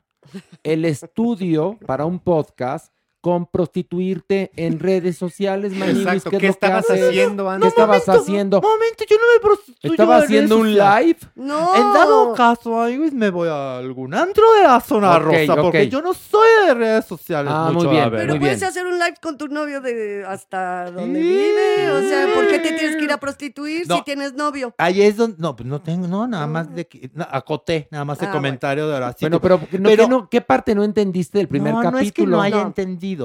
el 0.62 0.84
estudio 0.84 1.78
para 1.86 2.04
un 2.06 2.18
podcast 2.18 2.92
con 3.20 3.46
prostituirte 3.46 4.50
en 4.56 4.78
redes 4.78 5.16
sociales, 5.18 5.72
Maniguis. 5.72 6.06
Exacto. 6.06 6.30
¿Qué, 6.30 6.38
¿Qué 6.38 6.46
es 6.48 6.54
lo 6.54 6.60
que 6.60 6.66
estabas 6.66 6.90
haces? 6.90 7.08
haciendo 7.08 7.44
¿Qué 7.44 7.50
antes? 7.50 7.68
estabas 7.68 8.08
haciendo? 8.08 8.60
Momento, 8.60 9.04
yo 9.08 9.16
no 9.16 9.22
me 9.34 9.40
prostituyo 9.40 9.92
¿Estaba 9.94 10.18
en 10.18 10.24
haciendo 10.24 10.56
un 10.58 10.72
live? 10.74 11.16
No. 11.34 11.74
En 11.76 11.92
dado 11.92 12.34
caso, 12.34 12.80
amigos, 12.80 13.12
me 13.12 13.30
voy 13.30 13.48
a 13.48 13.78
algún 13.78 14.14
antro 14.14 14.44
de 14.54 14.62
la 14.62 14.80
zona 14.80 15.18
rosa, 15.18 15.56
porque 15.56 15.88
yo 15.88 16.00
no 16.02 16.14
soy 16.14 16.48
de 16.66 16.74
redes 16.74 17.04
sociales. 17.04 17.52
Ah, 17.54 17.70
mucho, 17.72 17.86
muy 17.86 17.94
bien, 17.96 18.04
a 18.04 18.08
ver. 18.08 18.20
Pero 18.20 18.32
Muy 18.34 18.40
puedes 18.40 18.58
bien. 18.60 18.68
hacer 18.68 18.86
un 18.86 18.98
live 18.98 19.14
con 19.22 19.36
tu 19.38 19.48
novio 19.48 19.80
de 19.80 20.24
hasta 20.26 20.90
donde 20.90 21.20
Sí. 21.20 21.26
vive. 21.28 21.90
O 21.92 22.00
sea, 22.02 22.26
¿por 22.34 22.48
qué 22.48 22.58
te 22.58 22.72
tienes 22.72 22.96
que 22.96 23.04
ir 23.04 23.12
a 23.12 23.18
prostituir 23.18 23.86
No. 23.88 23.96
si 23.96 24.02
tienes 24.02 24.34
novio? 24.34 24.74
Ahí 24.78 25.02
es 25.02 25.16
donde, 25.16 25.36
no, 25.38 25.54
pues 25.56 25.68
no 25.68 25.80
tengo, 25.80 26.06
no, 26.06 26.26
nada 26.26 26.46
más 26.46 26.74
de 26.74 26.86
que, 26.86 27.10
no, 27.14 27.26
acoté, 27.30 27.88
nada 27.90 28.04
más 28.04 28.20
el 28.22 28.28
Ah, 28.28 28.32
comentario 28.32 28.88
de 28.88 28.94
ahora. 28.94 29.14
Bueno, 29.20 29.40
pero, 29.40 29.58
no, 29.78 29.88
Pero- 29.90 30.04
¿qué, 30.04 30.08
no- 30.08 30.28
qué 30.28 30.40
parte 30.40 30.74
no 30.74 30.84
entendiste 30.84 31.38
del 31.38 31.48
primer 31.48 31.74
no, 31.74 31.82
capítulo? 31.82 31.98
no 32.00 32.06
es 32.06 32.12
que 32.12 32.26
no 32.26 32.40
haya 32.42 32.56
No. 32.56 32.62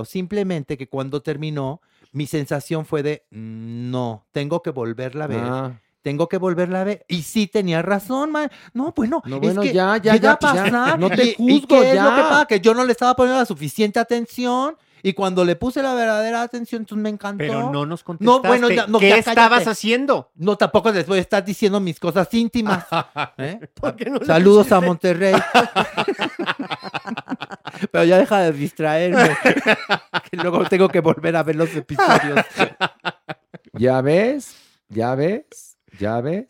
Simplemente 0.06 0.78
que 0.78 0.88
cuando 0.90 1.22
terminó, 1.22 1.82
mi 2.12 2.26
sensación 2.28 2.86
fue 2.86 3.04
de, 3.04 3.26
"Mm, 3.32 3.92
no, 3.92 4.26
tengo 4.32 4.62
que 4.64 4.70
volverla 4.72 5.26
a 5.26 5.28
ver. 5.28 5.42
Ah, 5.44 5.80
Tengo 6.02 6.30
que 6.30 6.38
volverla 6.38 6.82
a 6.82 6.84
ver. 6.84 7.04
Y 7.08 7.24
sí 7.24 7.48
tenía 7.48 7.82
razón, 7.82 8.32
man. 8.32 8.52
No, 8.76 8.94
bueno, 8.96 9.24
No, 9.26 9.38
es 9.42 9.58
que 9.58 9.74
ya, 9.74 9.98
ya, 9.98 10.14
llega 10.14 10.24
ya, 10.24 10.32
a 10.34 10.40
pues 10.40 10.54
ya, 10.54 10.64
pasar. 10.66 11.00
no 11.00 11.10
te 11.10 11.24
¿Y- 11.26 11.30
y 11.30 11.36
juzgo, 11.62 11.68
qué 11.82 11.94
es 11.94 12.00
lo 12.02 12.16
que 12.16 12.22
pasa? 12.22 12.46
Que 12.46 12.60
yo 12.60 12.76
no 12.76 12.86
le 12.86 12.92
estaba 12.92 13.16
poniendo 13.16 13.40
la 13.40 13.46
suficiente 13.48 13.98
atención. 14.00 14.76
Y 15.02 15.14
cuando 15.14 15.44
le 15.46 15.56
puse 15.56 15.82
la 15.82 15.94
verdadera 15.96 16.44
atención, 16.44 16.84
entonces 16.84 17.02
me 17.02 17.10
encantó. 17.10 17.40
Pero 17.40 17.72
no 17.72 17.86
nos 17.88 18.02
No, 18.02 18.06
contestaste. 18.06 18.48
bueno, 18.48 18.70
ya- 18.70 18.86
no, 18.88 19.00
¿Qué 19.00 19.18
estabas 19.18 19.66
haciendo? 19.68 20.30
No, 20.36 20.56
tampoco 20.58 20.92
les 20.92 21.08
voy 21.08 21.18
a 21.18 21.22
estar 21.22 21.44
diciendo 21.44 21.80
mis 21.80 22.00
cosas 22.00 22.32
íntimas. 22.36 22.86
¿eh? 23.40 23.60
No 24.12 24.24
Saludos 24.26 24.72
a 24.72 24.82
Monterrey. 24.82 25.34
Pero 27.92 28.04
ya 28.04 28.18
deja 28.18 28.40
de 28.42 28.52
distraerme. 28.52 29.30
que 30.30 30.38
luego 30.38 30.64
tengo 30.66 30.88
que 30.90 31.00
volver 31.00 31.36
a 31.36 31.44
ver 31.44 31.56
los 31.56 31.76
episodios. 31.76 32.40
¿Ya 33.74 34.02
ves? 34.02 34.56
¿Ya 34.90 35.16
ves? 35.16 35.78
¿Ya 36.00 36.20
ves, 36.20 36.48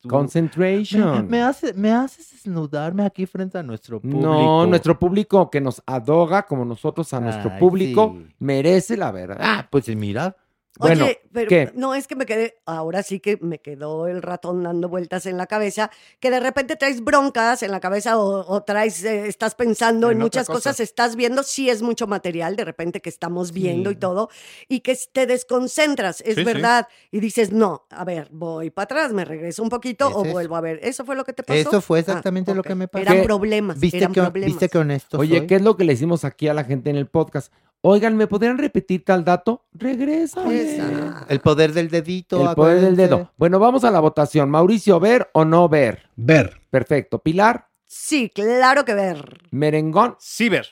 tú- 0.00 0.08
Concentration. 0.08 1.26
Me, 1.26 1.38
me 1.38 1.42
hace, 1.42 1.72
me 1.74 1.92
haces 1.92 2.32
desnudarme 2.32 3.04
aquí 3.04 3.24
frente 3.26 3.56
a 3.58 3.62
nuestro 3.62 4.00
público. 4.00 4.20
No, 4.20 4.66
nuestro 4.66 4.98
público 4.98 5.48
que 5.48 5.60
nos 5.60 5.80
adoga 5.86 6.42
como 6.42 6.64
nosotros 6.64 7.12
a 7.14 7.20
nuestro 7.20 7.52
Ay, 7.52 7.60
público 7.60 8.16
sí. 8.18 8.34
merece 8.40 8.96
la 8.96 9.12
verdad. 9.12 9.38
Ah, 9.40 9.68
pues 9.70 9.86
mira. 9.94 10.36
Bueno, 10.78 11.04
Oye, 11.04 11.20
pero 11.32 11.48
¿qué? 11.50 11.70
no 11.74 11.94
es 11.94 12.06
que 12.06 12.16
me 12.16 12.24
quedé, 12.24 12.56
ahora 12.64 13.02
sí 13.02 13.20
que 13.20 13.36
me 13.42 13.58
quedó 13.60 14.06
el 14.08 14.22
ratón 14.22 14.62
dando 14.62 14.88
vueltas 14.88 15.26
en 15.26 15.36
la 15.36 15.46
cabeza, 15.46 15.90
que 16.18 16.30
de 16.30 16.40
repente 16.40 16.76
traes 16.76 17.04
broncas 17.04 17.62
en 17.62 17.70
la 17.70 17.78
cabeza 17.78 18.18
o, 18.18 18.50
o 18.50 18.62
traes, 18.62 19.04
eh, 19.04 19.26
estás 19.28 19.54
pensando 19.54 20.10
en, 20.10 20.18
muchas 20.18 20.46
cosa. 20.46 20.70
cosas, 20.70 20.80
estás 20.80 21.14
viendo, 21.14 21.42
sí 21.42 21.68
es 21.68 21.82
mucho 21.82 22.06
material 22.06 22.56
de 22.56 22.64
repente 22.64 23.02
que 23.02 23.10
estamos 23.10 23.52
viendo 23.52 23.90
Sí. 23.90 23.96
y 23.96 23.98
todo, 23.98 24.30
y 24.66 24.80
que 24.80 24.98
te 25.12 25.26
desconcentras, 25.26 26.22
es 26.22 26.36
Sí, 26.36 26.40
sí. 26.40 26.44
verdad, 26.44 26.88
y 27.10 27.20
dices, 27.20 27.52
no, 27.52 27.86
a 27.90 28.04
ver, 28.06 28.28
voy 28.32 28.70
para 28.70 28.84
atrás, 28.84 29.12
me 29.12 29.26
regreso 29.26 29.62
un 29.62 29.68
poquito 29.68 30.08
o 30.08 30.24
vuelvo 30.24 30.56
a 30.56 30.62
ver. 30.62 30.80
¿Eso 30.82 31.04
fue 31.04 31.16
lo 31.16 31.24
que 31.24 31.34
te 31.34 31.42
pasó? 31.42 31.58
Eso 31.68 31.80
fue 31.82 31.98
Ah, 31.98 32.00
exactamente 32.00 32.54
lo 32.54 32.62
que 32.62 32.74
me 32.74 32.88
pasó. 32.88 33.02
Eran 33.02 33.22
problemas, 33.24 33.78
¿Viste 33.78 33.98
eran 33.98 34.12
que, 34.14 34.22
problemas. 34.22 34.46
¿Viste 34.52 34.68
que 34.70 34.78
honesto 34.78 35.18
Oye, 35.18 35.38
soy? 35.38 35.46
¿qué 35.46 35.56
es 35.56 35.62
lo 35.62 35.76
que 35.76 35.84
le 35.84 35.92
decimos 35.92 36.24
aquí 36.24 36.48
a 36.48 36.54
la 36.54 36.64
gente 36.64 36.88
en 36.88 36.96
el 36.96 37.06
podcast? 37.08 37.52
Oigan, 37.84 38.16
¿me 38.16 38.28
podrían 38.28 38.58
repetir 38.58 39.04
tal 39.04 39.24
dato? 39.24 39.64
Regresa. 39.72 40.50
Esa. 40.52 41.26
El 41.28 41.40
poder 41.40 41.72
del 41.72 41.88
dedito. 41.88 42.48
El 42.50 42.54
poder 42.54 42.80
del 42.80 42.96
dedo. 42.96 43.32
Bueno, 43.36 43.58
vamos 43.58 43.82
a 43.82 43.90
la 43.90 43.98
votación. 43.98 44.48
Mauricio, 44.50 45.00
¿ver 45.00 45.28
o 45.34 45.44
no 45.44 45.68
ver? 45.68 46.08
Ver. 46.16 46.60
Perfecto. 46.70 47.18
Pilar, 47.18 47.68
Sí, 47.94 48.30
claro 48.34 48.86
que 48.86 48.94
ver. 48.94 49.42
Merengón, 49.50 50.16
Ciber. 50.18 50.66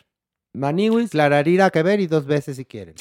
Maniwis 0.54 1.10
Clararira 1.10 1.68
que 1.68 1.82
ver 1.82 2.00
y 2.00 2.06
dos 2.06 2.24
veces 2.24 2.56
si 2.56 2.64
quieren. 2.64 2.94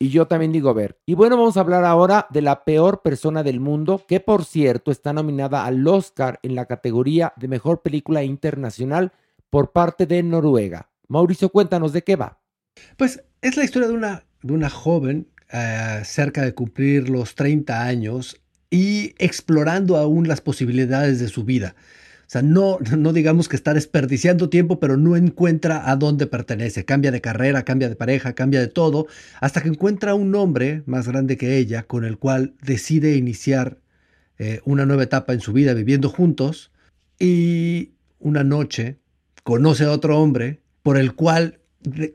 y 0.00 0.08
yo 0.08 0.26
también 0.26 0.50
digo 0.50 0.74
ver. 0.74 0.98
Y 1.06 1.14
bueno, 1.14 1.36
vamos 1.36 1.56
a 1.56 1.60
hablar 1.60 1.84
ahora 1.84 2.26
de 2.30 2.42
la 2.42 2.64
peor 2.64 3.02
persona 3.02 3.44
del 3.44 3.60
mundo, 3.60 4.02
que 4.08 4.18
por 4.18 4.44
cierto 4.44 4.90
está 4.90 5.12
nominada 5.12 5.64
al 5.64 5.86
Oscar 5.86 6.40
en 6.42 6.56
la 6.56 6.66
categoría 6.66 7.32
de 7.36 7.46
mejor 7.46 7.82
película 7.82 8.24
internacional 8.24 9.12
por 9.48 9.70
parte 9.70 10.06
de 10.06 10.24
Noruega. 10.24 10.88
Mauricio, 11.06 11.48
cuéntanos 11.50 11.92
de 11.92 12.02
qué 12.02 12.16
va. 12.16 12.40
Pues 12.96 13.22
es 13.40 13.56
la 13.56 13.64
historia 13.64 13.88
de 13.88 13.94
una, 13.94 14.24
de 14.42 14.52
una 14.52 14.70
joven 14.70 15.28
eh, 15.52 16.02
cerca 16.04 16.42
de 16.42 16.54
cumplir 16.54 17.08
los 17.08 17.34
30 17.34 17.84
años 17.84 18.40
y 18.70 19.14
explorando 19.18 19.96
aún 19.96 20.28
las 20.28 20.40
posibilidades 20.40 21.20
de 21.20 21.28
su 21.28 21.44
vida. 21.44 21.74
O 22.26 22.30
sea, 22.32 22.40
no, 22.40 22.78
no 22.96 23.12
digamos 23.12 23.48
que 23.48 23.56
está 23.56 23.74
desperdiciando 23.74 24.48
tiempo, 24.48 24.80
pero 24.80 24.96
no 24.96 25.16
encuentra 25.16 25.90
a 25.90 25.96
dónde 25.96 26.26
pertenece. 26.26 26.86
Cambia 26.86 27.10
de 27.10 27.20
carrera, 27.20 27.64
cambia 27.64 27.90
de 27.90 27.96
pareja, 27.96 28.32
cambia 28.32 28.60
de 28.60 28.68
todo, 28.68 29.06
hasta 29.40 29.62
que 29.62 29.68
encuentra 29.68 30.14
un 30.14 30.34
hombre 30.34 30.82
más 30.86 31.06
grande 31.06 31.36
que 31.36 31.58
ella 31.58 31.82
con 31.82 32.06
el 32.06 32.16
cual 32.16 32.54
decide 32.62 33.16
iniciar 33.16 33.78
eh, 34.38 34.60
una 34.64 34.86
nueva 34.86 35.02
etapa 35.02 35.34
en 35.34 35.40
su 35.40 35.52
vida 35.52 35.74
viviendo 35.74 36.08
juntos. 36.08 36.72
Y 37.18 37.92
una 38.18 38.44
noche 38.44 38.96
conoce 39.42 39.84
a 39.84 39.90
otro 39.90 40.18
hombre 40.18 40.62
por 40.82 40.96
el 40.96 41.14
cual 41.14 41.58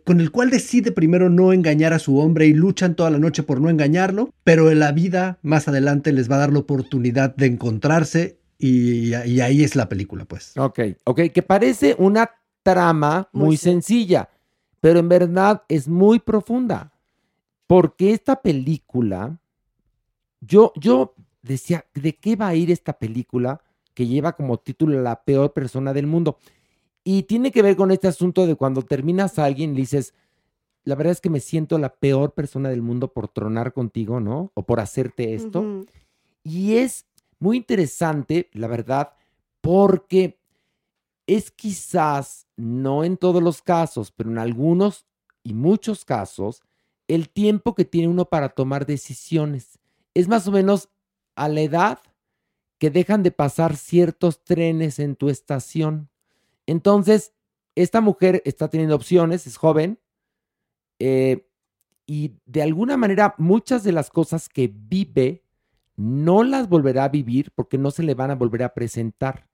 con 0.03 0.21
el 0.21 0.31
cual 0.31 0.49
decide 0.49 0.91
primero 0.91 1.29
no 1.29 1.53
engañar 1.53 1.93
a 1.93 1.99
su 1.99 2.17
hombre 2.19 2.47
y 2.47 2.53
luchan 2.53 2.95
toda 2.95 3.09
la 3.09 3.19
noche 3.19 3.43
por 3.43 3.59
no 3.61 3.69
engañarlo, 3.69 4.33
pero 4.43 4.71
en 4.71 4.79
la 4.79 4.91
vida 4.91 5.39
más 5.41 5.67
adelante 5.67 6.11
les 6.13 6.29
va 6.29 6.35
a 6.35 6.39
dar 6.39 6.53
la 6.53 6.59
oportunidad 6.59 7.35
de 7.35 7.47
encontrarse 7.47 8.39
y, 8.57 9.09
y 9.09 9.41
ahí 9.41 9.63
es 9.63 9.75
la 9.75 9.89
película, 9.89 10.25
pues. 10.25 10.53
Ok, 10.57 10.79
ok, 11.03 11.21
que 11.33 11.43
parece 11.43 11.95
una 11.99 12.29
trama 12.67 13.29
muy, 13.31 13.45
Muy 13.45 13.57
sencilla, 13.57 14.27
pero 14.81 14.99
en 14.99 15.07
verdad 15.07 15.63
es 15.69 15.87
muy 15.87 16.19
profunda. 16.19 16.91
Porque 17.65 18.11
esta 18.11 18.41
película, 18.41 19.39
yo, 20.41 20.73
yo 20.75 21.13
decía, 21.41 21.85
¿de 21.93 22.15
qué 22.15 22.35
va 22.35 22.49
a 22.49 22.55
ir 22.55 22.69
esta 22.69 22.91
película 22.99 23.61
que 23.93 24.05
lleva 24.05 24.33
como 24.33 24.57
título 24.57 25.01
La 25.01 25.23
peor 25.23 25.53
persona 25.53 25.93
del 25.93 26.07
mundo? 26.07 26.39
Y 27.09 27.23
tiene 27.23 27.53
que 27.53 27.61
ver 27.61 27.77
con 27.77 27.91
este 27.91 28.09
asunto 28.09 28.45
de 28.45 28.55
cuando 28.55 28.81
terminas 28.81 29.39
a 29.39 29.45
alguien 29.45 29.71
y 29.71 29.75
le 29.75 29.79
dices, 29.79 30.13
la 30.83 30.93
verdad 30.93 31.13
es 31.13 31.21
que 31.21 31.29
me 31.29 31.39
siento 31.39 31.77
la 31.77 31.95
peor 31.95 32.33
persona 32.33 32.67
del 32.67 32.81
mundo 32.81 33.13
por 33.13 33.29
tronar 33.29 33.71
contigo, 33.71 34.19
¿no? 34.19 34.51
O 34.55 34.63
por 34.63 34.81
hacerte 34.81 35.33
esto. 35.33 35.85
Y 36.43 36.75
es 36.75 37.05
muy 37.39 37.55
interesante, 37.55 38.49
la 38.51 38.67
verdad, 38.67 39.13
porque 39.61 40.37
es 41.27 41.49
quizás, 41.49 42.45
no 42.57 43.05
en 43.05 43.15
todos 43.15 43.41
los 43.41 43.61
casos, 43.61 44.11
pero 44.11 44.29
en 44.29 44.37
algunos 44.37 45.05
y 45.43 45.53
muchos 45.53 46.03
casos, 46.03 46.61
el 47.07 47.29
tiempo 47.29 47.73
que 47.73 47.85
tiene 47.85 48.09
uno 48.09 48.25
para 48.25 48.49
tomar 48.49 48.85
decisiones. 48.85 49.79
Es 50.13 50.27
más 50.27 50.45
o 50.45 50.51
menos 50.51 50.89
a 51.35 51.47
la 51.47 51.61
edad 51.61 51.99
que 52.79 52.89
dejan 52.89 53.23
de 53.23 53.31
pasar 53.31 53.77
ciertos 53.77 54.43
trenes 54.43 54.99
en 54.99 55.15
tu 55.15 55.29
estación. 55.29 56.09
Entonces, 56.67 57.33
esta 57.75 57.99
mujer 58.01 58.41
está 58.45 58.69
teniendo 58.69 58.95
opciones, 58.95 59.47
es 59.47 59.57
joven, 59.57 59.99
eh, 60.99 61.47
y 62.05 62.33
de 62.45 62.61
alguna 62.61 62.95
manera 62.97 63.35
muchas 63.37 63.83
de 63.83 63.91
las 63.91 64.09
cosas 64.09 64.47
que 64.49 64.71
vive 64.73 65.43
no 65.95 66.43
las 66.43 66.69
volverá 66.69 67.05
a 67.05 67.09
vivir 67.09 67.51
porque 67.55 67.77
no 67.77 67.91
se 67.91 68.03
le 68.03 68.13
van 68.13 68.31
a 68.31 68.35
volver 68.35 68.63
a 68.63 68.73
presentar. 68.73 69.47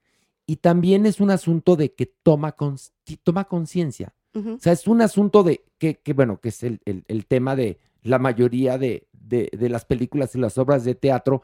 Y 0.45 0.57
también 0.57 1.05
es 1.05 1.21
un 1.21 1.31
asunto 1.31 1.75
de 1.77 1.93
que 1.93 2.05
toma 2.05 2.51
conciencia. 2.53 4.13
Ujú. 4.35 4.53
O 4.55 4.59
sea, 4.59 4.73
es 4.73 4.87
un 4.87 5.01
asunto 5.01 5.43
de 5.43 5.63
que, 5.77 5.99
que, 5.99 6.13
bueno, 6.13 6.39
que 6.41 6.49
es 6.49 6.63
el, 6.63 6.81
el- 6.85 7.05
el 7.07 7.25
tema 7.27 7.55
de 7.55 7.79
la 8.01 8.19
mayoría 8.19 8.77
de, 8.77 9.07
de- 9.13 9.49
de 9.57 9.69
las 9.69 9.85
películas 9.85 10.35
y 10.35 10.39
las 10.39 10.57
obras 10.57 10.83
de 10.83 10.95
teatro, 10.95 11.43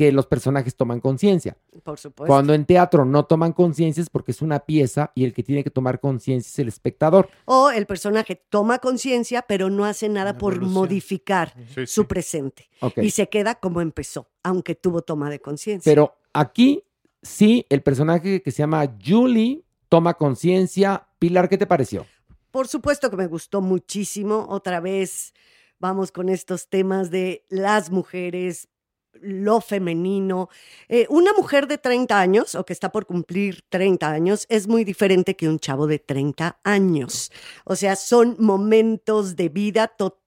que 0.00 0.12
los 0.12 0.26
personajes 0.26 0.74
toman 0.76 0.98
conciencia. 0.98 1.58
Por 1.84 1.98
supuesto. 1.98 2.26
Cuando 2.32 2.54
en 2.54 2.64
teatro 2.64 3.04
no 3.04 3.26
toman 3.26 3.52
conciencia 3.52 4.00
es 4.00 4.08
porque 4.08 4.30
es 4.30 4.40
una 4.40 4.60
pieza 4.60 5.12
y 5.14 5.26
el 5.26 5.34
que 5.34 5.42
tiene 5.42 5.62
que 5.62 5.68
tomar 5.68 6.00
conciencia 6.00 6.48
es 6.48 6.58
el 6.58 6.68
espectador. 6.68 7.28
O 7.44 7.68
el 7.70 7.84
personaje 7.84 8.34
toma 8.48 8.78
conciencia, 8.78 9.42
pero 9.42 9.68
no 9.68 9.84
hace 9.84 10.08
nada 10.08 10.38
por 10.38 10.54
evolución. 10.54 10.72
modificar 10.72 11.52
Sí, 11.74 11.86
su 11.86 12.00
sí. 12.00 12.06
presente. 12.06 12.70
Y 12.96 13.10
se 13.10 13.28
queda 13.28 13.56
como 13.56 13.82
empezó, 13.82 14.30
aunque 14.42 14.74
tuvo 14.74 15.02
toma 15.02 15.28
de 15.28 15.38
conciencia. 15.38 15.90
Pero 15.90 16.16
aquí 16.32 16.82
sí, 17.20 17.66
el 17.68 17.82
personaje 17.82 18.40
que 18.40 18.50
se 18.52 18.60
llama 18.62 18.90
Julie 19.06 19.64
toma 19.90 20.14
conciencia. 20.14 21.08
Pilar, 21.18 21.50
¿qué 21.50 21.58
te 21.58 21.66
pareció? 21.66 22.06
Por 22.50 22.68
supuesto 22.68 23.10
que 23.10 23.18
me 23.18 23.26
gustó 23.26 23.60
muchísimo. 23.60 24.46
Otra 24.48 24.80
vez 24.80 25.34
vamos 25.78 26.10
con 26.10 26.30
estos 26.30 26.70
temas 26.70 27.10
de 27.10 27.44
las 27.50 27.90
mujeres, 27.90 28.68
lo 29.14 29.60
femenino. 29.60 30.48
Eh, 30.88 31.06
una 31.10 31.32
mujer 31.32 31.66
de 31.66 31.78
30 31.78 32.18
años 32.18 32.54
o 32.54 32.64
que 32.64 32.72
está 32.72 32.90
por 32.92 33.06
cumplir 33.06 33.62
30 33.68 34.10
años 34.10 34.46
es 34.48 34.68
muy 34.68 34.84
diferente 34.84 35.36
que 35.36 35.48
un 35.48 35.58
chavo 35.58 35.86
de 35.86 35.98
30 35.98 36.60
años. 36.64 37.30
O 37.64 37.76
sea, 37.76 37.96
son 37.96 38.36
momentos 38.38 39.36
de 39.36 39.48
vida 39.48 39.88
totalmente 39.88 40.19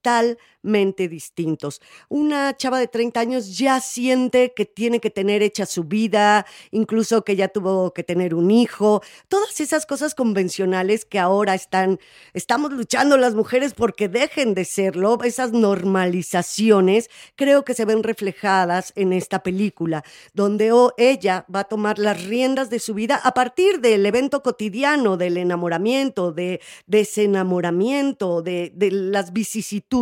distintos. 1.09 1.81
Una 2.09 2.55
chava 2.55 2.79
de 2.79 2.87
30 2.87 3.19
años 3.19 3.57
ya 3.57 3.81
siente 3.81 4.53
que 4.55 4.65
tiene 4.65 4.99
que 4.99 5.09
tener 5.09 5.41
hecha 5.41 5.65
su 5.65 5.83
vida, 5.83 6.45
incluso 6.71 7.23
que 7.23 7.35
ya 7.35 7.49
tuvo 7.49 7.93
que 7.93 8.03
tener 8.03 8.33
un 8.33 8.49
hijo, 8.49 9.01
todas 9.27 9.59
esas 9.59 9.85
cosas 9.85 10.15
convencionales 10.15 11.05
que 11.05 11.19
ahora 11.19 11.53
están, 11.53 11.99
estamos 12.33 12.71
luchando 12.71 13.17
las 13.17 13.35
mujeres 13.35 13.73
porque 13.73 14.07
dejen 14.07 14.53
de 14.53 14.65
serlo, 14.65 15.19
esas 15.23 15.51
normalizaciones, 15.51 17.09
creo 17.35 17.65
que 17.65 17.73
se 17.73 17.85
ven 17.85 18.03
reflejadas 18.03 18.93
en 18.95 19.11
esta 19.13 19.43
película, 19.43 20.03
donde 20.33 20.71
ella 20.97 21.45
va 21.53 21.61
a 21.61 21.63
tomar 21.65 21.99
las 21.99 22.25
riendas 22.25 22.69
de 22.69 22.79
su 22.79 22.93
vida 22.93 23.19
a 23.21 23.33
partir 23.33 23.81
del 23.81 24.05
evento 24.05 24.41
cotidiano, 24.41 25.17
del 25.17 25.37
enamoramiento, 25.37 26.31
de 26.31 26.61
desenamoramiento, 26.87 28.41
de, 28.41 28.71
de 28.75 28.91
las 28.91 29.33
vicisitudes, 29.33 29.92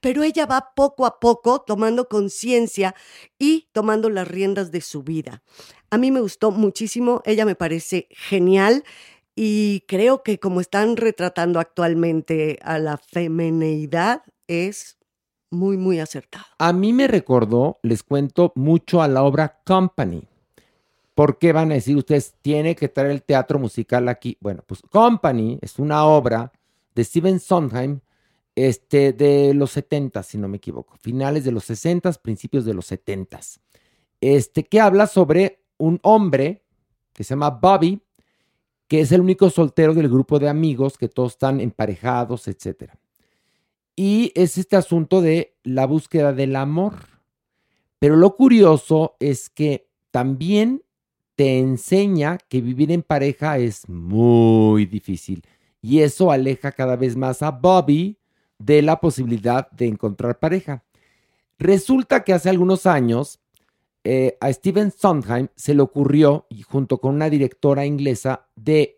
pero 0.00 0.22
ella 0.22 0.46
va 0.46 0.72
poco 0.74 1.06
a 1.06 1.18
poco 1.18 1.60
tomando 1.60 2.08
conciencia 2.08 2.94
y 3.38 3.68
tomando 3.72 4.10
las 4.10 4.28
riendas 4.28 4.70
de 4.70 4.80
su 4.80 5.02
vida. 5.02 5.42
A 5.90 5.98
mí 5.98 6.10
me 6.10 6.20
gustó 6.20 6.50
muchísimo, 6.50 7.22
ella 7.24 7.44
me 7.44 7.54
parece 7.54 8.08
genial 8.10 8.84
y 9.36 9.84
creo 9.88 10.22
que 10.22 10.38
como 10.38 10.60
están 10.60 10.96
retratando 10.96 11.60
actualmente 11.60 12.58
a 12.62 12.78
la 12.78 12.98
femeneidad 12.98 14.22
es 14.46 14.98
muy, 15.50 15.76
muy 15.76 16.00
acertado. 16.00 16.46
A 16.58 16.72
mí 16.72 16.92
me 16.92 17.06
recordó, 17.06 17.78
les 17.82 18.02
cuento, 18.02 18.52
mucho 18.54 19.02
a 19.02 19.08
la 19.08 19.22
obra 19.22 19.60
Company. 19.64 20.22
¿Por 21.14 21.38
qué 21.38 21.52
van 21.52 21.70
a 21.70 21.74
decir 21.74 21.96
ustedes, 21.96 22.34
tiene 22.42 22.74
que 22.74 22.88
traer 22.88 23.12
el 23.12 23.22
teatro 23.22 23.60
musical 23.60 24.08
aquí? 24.08 24.36
Bueno, 24.40 24.64
pues 24.66 24.82
Company 24.90 25.58
es 25.62 25.78
una 25.78 26.04
obra 26.06 26.52
de 26.94 27.04
Steven 27.04 27.38
Sondheim 27.38 28.00
este, 28.54 29.12
de 29.12 29.52
los 29.54 29.72
70, 29.72 30.22
si 30.22 30.38
no 30.38 30.48
me 30.48 30.58
equivoco, 30.58 30.96
finales 30.96 31.44
de 31.44 31.52
los 31.52 31.64
60, 31.64 32.12
principios 32.14 32.64
de 32.64 32.74
los 32.74 32.86
70, 32.86 33.40
este, 34.20 34.64
que 34.64 34.80
habla 34.80 35.06
sobre 35.06 35.64
un 35.78 35.98
hombre 36.02 36.62
que 37.12 37.24
se 37.24 37.30
llama 37.30 37.50
Bobby, 37.50 38.00
que 38.88 39.00
es 39.00 39.12
el 39.12 39.20
único 39.20 39.50
soltero 39.50 39.94
del 39.94 40.08
grupo 40.08 40.38
de 40.38 40.48
amigos, 40.48 40.98
que 40.98 41.08
todos 41.08 41.32
están 41.32 41.60
emparejados, 41.60 42.48
etcétera. 42.48 42.98
Y 43.96 44.32
es 44.34 44.58
este 44.58 44.76
asunto 44.76 45.20
de 45.20 45.56
la 45.62 45.86
búsqueda 45.86 46.32
del 46.32 46.56
amor. 46.56 46.94
Pero 47.98 48.16
lo 48.16 48.36
curioso 48.36 49.16
es 49.20 49.48
que 49.48 49.88
también 50.10 50.82
te 51.36 51.58
enseña 51.58 52.38
que 52.48 52.60
vivir 52.60 52.92
en 52.92 53.02
pareja 53.02 53.58
es 53.58 53.88
muy 53.88 54.86
difícil. 54.86 55.42
Y 55.80 56.00
eso 56.00 56.30
aleja 56.30 56.72
cada 56.72 56.96
vez 56.96 57.16
más 57.16 57.42
a 57.42 57.50
Bobby 57.50 58.18
de 58.64 58.80
la 58.82 59.00
posibilidad 59.00 59.70
de 59.72 59.86
encontrar 59.86 60.38
pareja. 60.38 60.84
Resulta 61.58 62.24
que 62.24 62.32
hace 62.32 62.48
algunos 62.48 62.86
años 62.86 63.40
eh, 64.04 64.36
a 64.40 64.52
Steven 64.52 64.90
Sondheim 64.90 65.48
se 65.54 65.74
le 65.74 65.82
ocurrió, 65.82 66.46
y 66.48 66.62
junto 66.62 66.98
con 66.98 67.14
una 67.14 67.30
directora 67.30 67.84
inglesa, 67.84 68.46
de 68.56 68.96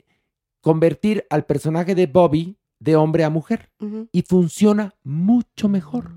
convertir 0.61 1.27
al 1.31 1.47
personaje 1.47 1.95
de 1.95 2.07
Bobby 2.07 2.57
de 2.79 2.97
hombre 2.97 3.25
a 3.25 3.31
mujer 3.31 3.71
y 4.13 4.23
funciona 4.23 4.95
mucho 5.03 5.69
mejor. 5.69 6.13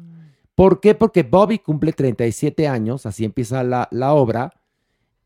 ¿Por 0.55 0.81
qué? 0.81 0.93
Porque 0.93 1.23
Bobby 1.23 1.59
cumple 1.59 1.93
37 1.93 2.67
años, 2.67 3.05
así 3.05 3.25
empieza 3.25 3.63
la, 3.63 3.87
la 3.91 4.13
obra, 4.13 4.51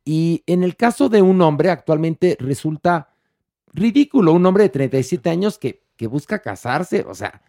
y 0.05 0.43
en 0.45 0.63
el 0.63 0.75
caso 0.75 1.09
de 1.09 1.21
un 1.21 1.41
hombre 1.41 1.69
actualmente 1.69 2.37
resulta 2.39 3.09
ridículo, 3.73 4.33
un 4.33 4.45
hombre 4.45 4.63
de 4.63 4.69
37 4.69 5.29
años 5.29 5.57
que, 5.57 5.83
que 5.95 6.07
busca 6.07 6.39
casarse, 6.39 7.05
o 7.07 7.15
sea, 7.15 7.41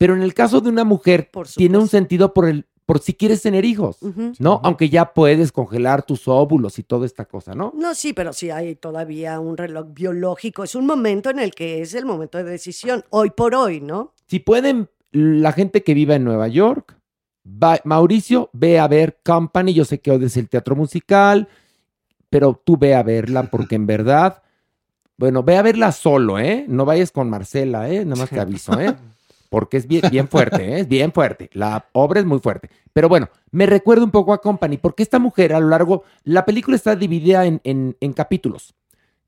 pero 0.00 0.14
en 0.16 0.22
el 0.22 0.32
caso 0.32 0.62
de 0.62 0.70
una 0.70 0.82
mujer 0.84 1.28
Por 1.30 1.46
tiene 1.46 1.76
un 1.76 1.86
sentido 1.86 2.32
por, 2.32 2.48
el, 2.48 2.64
por 2.86 3.00
si 3.00 3.12
quieres 3.12 3.42
tener 3.42 3.66
hijos. 3.66 3.98
¿no? 4.38 4.58
Aunque 4.64 4.88
ya 4.88 5.12
puedes 5.12 5.52
congelar 5.52 6.04
tus 6.04 6.26
óvulos 6.26 6.78
y 6.78 6.82
toda 6.84 7.04
esta 7.04 7.26
cosa, 7.26 7.52
¿no? 7.54 7.74
No, 7.76 7.94
sí, 7.94 8.14
pero 8.14 8.32
sí 8.32 8.48
hay 8.48 8.76
todavía 8.76 9.38
un 9.40 9.58
reloj 9.58 9.88
biológico. 9.92 10.64
Es 10.64 10.74
un 10.74 10.86
momento 10.86 11.28
en 11.28 11.38
el 11.38 11.50
que 11.54 11.82
es 11.82 11.92
el 11.92 12.06
momento 12.06 12.38
de 12.38 12.44
decisión, 12.44 13.04
hoy 13.10 13.28
por 13.28 13.54
hoy, 13.54 13.82
¿no? 13.82 14.14
Si 14.26 14.38
pueden, 14.38 14.88
la 15.12 15.52
gente 15.52 15.82
que 15.82 15.92
viva 15.92 16.14
en 16.14 16.24
Nueva 16.24 16.48
York, 16.48 16.96
va- 17.46 17.80
Mauricio, 17.84 18.48
ve 18.54 18.78
a 18.78 18.88
ver 18.88 19.18
Company. 19.22 19.74
Yo 19.74 19.84
sé 19.84 20.00
que 20.00 20.12
odias 20.12 20.34
el 20.38 20.48
teatro 20.48 20.74
musical, 20.76 21.46
pero 22.30 22.58
tú 22.64 22.78
ve 22.78 22.94
a 22.94 23.02
verla 23.02 23.42
porque 23.50 23.74
en 23.74 23.86
verdad, 23.86 24.42
bueno, 25.18 25.42
ve 25.42 25.58
a 25.58 25.62
verla 25.62 25.92
solo, 25.92 26.38
¿eh? 26.38 26.64
No 26.68 26.86
vayas 26.86 27.12
con 27.12 27.28
Marcela, 27.28 27.90
¿eh? 27.90 28.02
Nada 28.06 28.22
más 28.22 28.30
te 28.30 28.40
aviso, 28.40 28.80
¿eh? 28.80 28.96
Porque 29.50 29.76
es 29.76 29.86
bien, 29.86 30.02
bien 30.10 30.28
fuerte, 30.28 30.64
¿eh? 30.76 30.80
Es 30.80 30.88
bien 30.88 31.12
fuerte. 31.12 31.50
La 31.52 31.88
obra 31.92 32.20
es 32.20 32.26
muy 32.26 32.38
fuerte. 32.38 32.70
Pero 32.94 33.08
bueno, 33.08 33.28
me 33.50 33.66
recuerda 33.66 34.04
un 34.04 34.10
poco 34.12 34.32
a 34.32 34.40
Company, 34.40 34.78
porque 34.78 35.02
esta 35.02 35.18
mujer 35.18 35.52
a 35.52 35.60
lo 35.60 35.68
largo, 35.68 36.04
la 36.24 36.44
película 36.46 36.76
está 36.76 36.96
dividida 36.96 37.44
en, 37.44 37.60
en- 37.64 37.96
en 38.00 38.12
capítulos. 38.14 38.74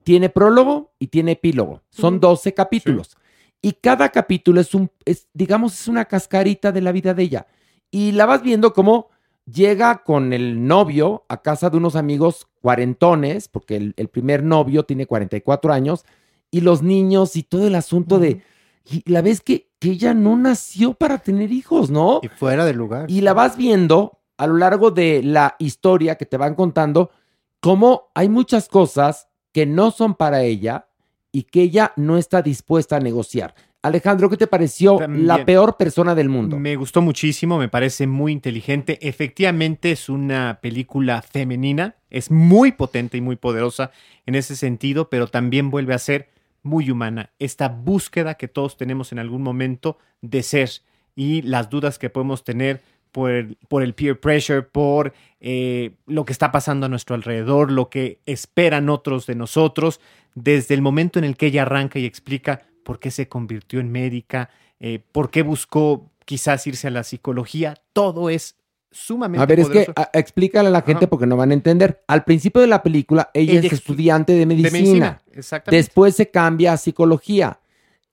Tiene 0.04 0.28
prólogo 0.30 0.92
y 0.98 1.08
tiene 1.08 1.32
epílogo. 1.32 1.82
Son 1.90 2.14
Ujú. 2.14 2.20
12 2.20 2.54
capítulos. 2.54 3.16
Y 3.61 3.72
cada 3.74 4.08
capítulo 4.08 4.61
es 4.61 4.74
un, 4.74 4.90
es, 5.04 5.28
digamos, 5.35 5.78
es 5.80 5.88
una 5.88 6.04
cascarita 6.06 6.72
de 6.72 6.80
la 6.80 6.92
vida 6.92 7.14
de 7.14 7.22
ella. 7.24 7.46
Y 7.90 8.12
la 8.12 8.26
vas 8.26 8.42
viendo 8.42 8.72
como 8.72 9.08
llega 9.44 10.02
con 10.04 10.32
el 10.32 10.66
novio 10.66 11.24
a 11.28 11.42
casa 11.42 11.68
de 11.68 11.76
unos 11.76 11.96
amigos 11.96 12.46
cuarentones, 12.61 13.48
porque 13.48 13.76
el, 13.76 13.94
el 13.96 14.08
primer 14.08 14.42
novio 14.44 14.85
tiene 14.85 15.06
44 15.06 15.72
años, 15.72 16.04
y 16.50 16.61
los 16.61 16.82
niños 16.82 17.35
y 17.37 17.42
todo 17.42 17.66
el 17.66 17.74
asunto 17.74 18.18
de... 18.20 18.42
Y 18.85 19.08
la 19.11 19.20
ves 19.22 19.40
que, 19.40 19.68
que 19.83 19.90
ella 19.90 20.14
no 20.14 20.37
nació 20.37 20.95
para 20.95 21.18
tener 21.18 21.51
hijos, 21.51 21.90
¿no? 21.90 22.21
Y 22.23 22.29
fuera 22.29 22.64
de 22.64 22.73
lugar. 22.73 23.11
Y 23.11 23.21
la 23.21 23.33
vas 23.33 23.57
viendo 23.57 24.21
a 24.37 24.47
lo 24.47 24.57
largo 24.57 24.92
de 24.92 25.25
la 25.25 25.57
historia 25.59 26.14
que 26.14 26.25
te 26.25 26.37
van 26.37 26.55
contando, 26.55 27.11
cómo 27.59 28.12
hay 28.14 28.29
muchas 28.29 28.68
cosas 28.68 29.27
que 29.51 29.66
no 29.66 29.90
son 29.90 30.14
para 30.14 30.42
ella 30.42 30.87
y 31.33 31.42
que 31.42 31.62
ella 31.62 31.92
no 31.97 32.16
está 32.16 32.42
dispuesta 32.42 32.95
a 32.95 33.01
negociar. 33.01 33.57
Alejandro, 33.83 34.31
¿qué 34.31 34.37
te 34.37 34.47
pareció 34.47 35.01
la 35.09 35.45
peor 35.45 35.77
persona 35.77 36.14
del 36.14 36.29
mundo? 36.29 36.61
Me 36.61 36.77
gustó 36.77 37.03
muchísimo, 37.03 37.59
me 37.59 37.68
parece 37.68 38.07
muy 38.07 38.31
inteligente. 38.31 39.01
Efectivamente 39.03 39.90
es 39.90 40.09
una 40.09 40.61
película 40.62 41.23
femenina, 41.23 41.97
es 42.09 42.31
muy 42.31 42.71
potente 42.71 43.16
y 43.16 43.21
muy 43.21 43.35
poderosa 43.35 43.90
en 44.27 44.37
ese 44.37 44.55
sentido, 44.55 45.11
pero 45.11 45.27
también 45.27 45.71
vuelve 45.71 45.95
a 45.95 45.99
ser 45.99 46.32
muy 46.62 46.90
humana. 46.90 47.33
Esta 47.38 47.68
búsqueda 47.68 48.35
que 48.35 48.48
todos 48.48 48.77
tenemos 48.77 49.12
en 49.12 49.18
algún 49.18 49.42
momento 49.42 49.98
de 50.20 50.42
ser 50.42 50.70
y 51.14 51.42
las 51.42 51.68
dudas 51.70 51.98
que 51.98 52.11
podemos 52.11 52.44
tener 52.44 52.81
por 53.12 53.31
el, 53.31 53.57
por 53.68 53.83
el 53.83 53.94
peer 53.94 54.18
pressure, 54.18 54.62
por 54.62 55.12
eh, 55.40 55.92
lo 56.07 56.25
que 56.25 56.33
está 56.33 56.51
pasando 56.51 56.87
a 56.87 56.88
nuestro 56.88 57.14
alrededor, 57.14 57.70
lo 57.70 57.90
que 57.90 58.20
esperan 58.27 58.88
otros 58.88 59.27
de 59.27 59.35
nosotros, 59.35 60.01
desde 60.35 60.75
el 60.75 60.83
momento 60.83 61.18
en 61.18 61.27
el 61.27 61.37
que 61.37 61.46
ella 61.46 61.62
arranca 61.62 61.98
y 61.98 62.07
explica 62.07 62.62
por 62.85 62.98
qué 62.98 63.11
se 63.11 63.29
convirtió 63.29 63.81
en 63.81 63.92
médica, 63.92 64.48
eh, 64.81 65.01
por 65.12 65.31
qué 65.31 65.42
buscó 65.42 66.11
quizás 66.25 66.66
irse 66.66 66.88
a 66.88 66.90
la 66.90 67.05
psicología, 67.05 67.77
todo 67.92 68.31
es 68.31 68.57
sumamente 68.92 69.42
A 69.42 69.46
ver, 69.46 69.61
es 69.61 69.68
que 69.68 69.90
a- 69.96 70.11
explícale 70.12 70.68
a 70.68 70.70
la 70.70 70.83
gente 70.83 71.05
Ajá. 71.07 71.11
porque 71.11 71.26
no 71.26 71.37
van 71.37 71.50
a 71.50 71.55
entender. 71.55 72.02
Al 72.07 72.24
principio 72.24 72.61
de 72.61 72.68
la 72.68 72.83
película, 72.83 73.31
ella, 73.35 73.52
Ella 73.52 73.61
es 73.61 73.66
estu- 73.72 73.74
estudiante 73.74 74.33
de 74.33 74.38
de 74.40 74.46
medicina. 74.46 75.20
exactamente. 75.33 75.76
Después 75.76 76.14
se 76.14 76.31
cambia 76.31 76.72
a 76.74 76.76
psicología. 76.76 77.59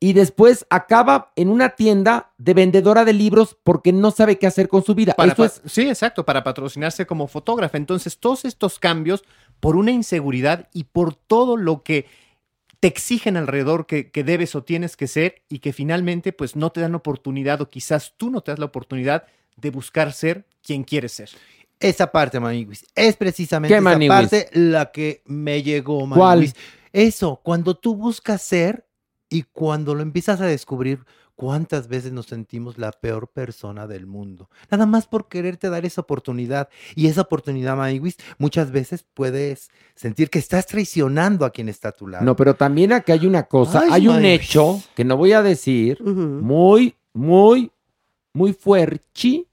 Y 0.01 0.13
después 0.13 0.65
acaba 0.69 1.33
en 1.35 1.49
una 1.49 1.71
tienda 1.71 2.31
de 2.37 2.53
vendedora 2.53 3.03
de 3.03 3.11
libros 3.11 3.57
porque 3.63 3.91
no 3.91 4.11
sabe 4.11 4.37
qué 4.39 4.47
hacer 4.47 4.69
con 4.69 4.81
su 4.81 4.95
vida. 4.95 5.13
Para 5.13 5.31
Esto 5.31 5.43
pa- 5.43 5.47
es 5.47 5.61
Sí, 5.65 5.81
exacto, 5.89 6.23
para 6.25 6.41
patrocinarse 6.41 7.05
como 7.05 7.27
fotógrafa. 7.27 7.75
Entonces, 7.77 8.17
todos 8.17 8.45
estos 8.45 8.79
cambios 8.79 9.25
por 9.59 9.75
una 9.75 9.91
inseguridad 9.91 10.69
y 10.73 10.85
por 10.85 11.15
todo 11.15 11.57
lo 11.57 11.83
que 11.83 12.05
te 12.79 12.87
exigen 12.87 13.35
alrededor 13.35 13.87
que, 13.87 14.09
que 14.09 14.23
debes 14.23 14.55
o 14.55 14.63
tienes 14.63 14.95
que 14.95 15.07
ser 15.07 15.41
y 15.49 15.59
que 15.59 15.73
finalmente 15.73 16.31
pues 16.31 16.55
no 16.55 16.69
te 16.71 16.79
dan 16.79 16.95
oportunidad 16.95 17.59
o 17.59 17.69
quizás 17.69 18.13
tú 18.15 18.29
no 18.29 18.39
te 18.39 18.53
das 18.53 18.59
la 18.59 18.67
oportunidad 18.67 19.25
de 19.61 19.69
buscar 19.71 20.13
ser 20.13 20.45
quien 20.61 20.83
quieres 20.83 21.13
ser. 21.13 21.29
Esa 21.79 22.11
parte, 22.11 22.39
Maniguis, 22.39 22.85
es 22.93 23.15
precisamente 23.15 23.73
¿Qué, 23.73 23.79
esa 23.79 24.07
parte 24.07 24.49
la 24.53 24.91
que 24.91 25.21
me 25.25 25.63
llegó, 25.63 25.99
¿Cuál? 26.09 26.39
Maniguis. 26.39 26.55
Eso, 26.91 27.39
cuando 27.43 27.75
tú 27.75 27.95
buscas 27.95 28.41
ser 28.41 28.85
y 29.29 29.43
cuando 29.43 29.95
lo 29.95 30.01
empiezas 30.01 30.41
a 30.41 30.45
descubrir, 30.45 31.05
¿cuántas 31.35 31.87
veces 31.87 32.11
nos 32.11 32.25
sentimos 32.25 32.77
la 32.77 32.91
peor 32.91 33.29
persona 33.29 33.87
del 33.87 34.05
mundo? 34.05 34.49
Nada 34.69 34.85
más 34.85 35.07
por 35.07 35.29
quererte 35.29 35.69
dar 35.69 35.85
esa 35.85 36.01
oportunidad. 36.01 36.67
Y 36.95 37.07
esa 37.07 37.21
oportunidad, 37.21 37.77
Maniguis, 37.77 38.17
muchas 38.39 38.71
veces 38.71 39.05
puedes 39.13 39.69
sentir 39.95 40.29
que 40.29 40.39
estás 40.39 40.65
traicionando 40.65 41.45
a 41.45 41.51
quien 41.51 41.69
está 41.69 41.89
a 41.89 41.91
tu 41.93 42.07
lado. 42.07 42.25
No, 42.25 42.35
pero 42.35 42.55
también 42.55 42.91
aquí 42.91 43.13
hay 43.13 43.25
una 43.25 43.43
cosa, 43.43 43.83
Ay, 43.83 43.89
hay 43.91 44.07
un 44.09 44.25
hecho 44.25 44.81
que 44.95 45.05
no 45.05 45.15
voy 45.15 45.31
a 45.31 45.41
decir, 45.41 46.03
muy, 46.03 46.95
muy, 47.13 47.71
muy 48.33 48.51
fuerte, 48.51 49.45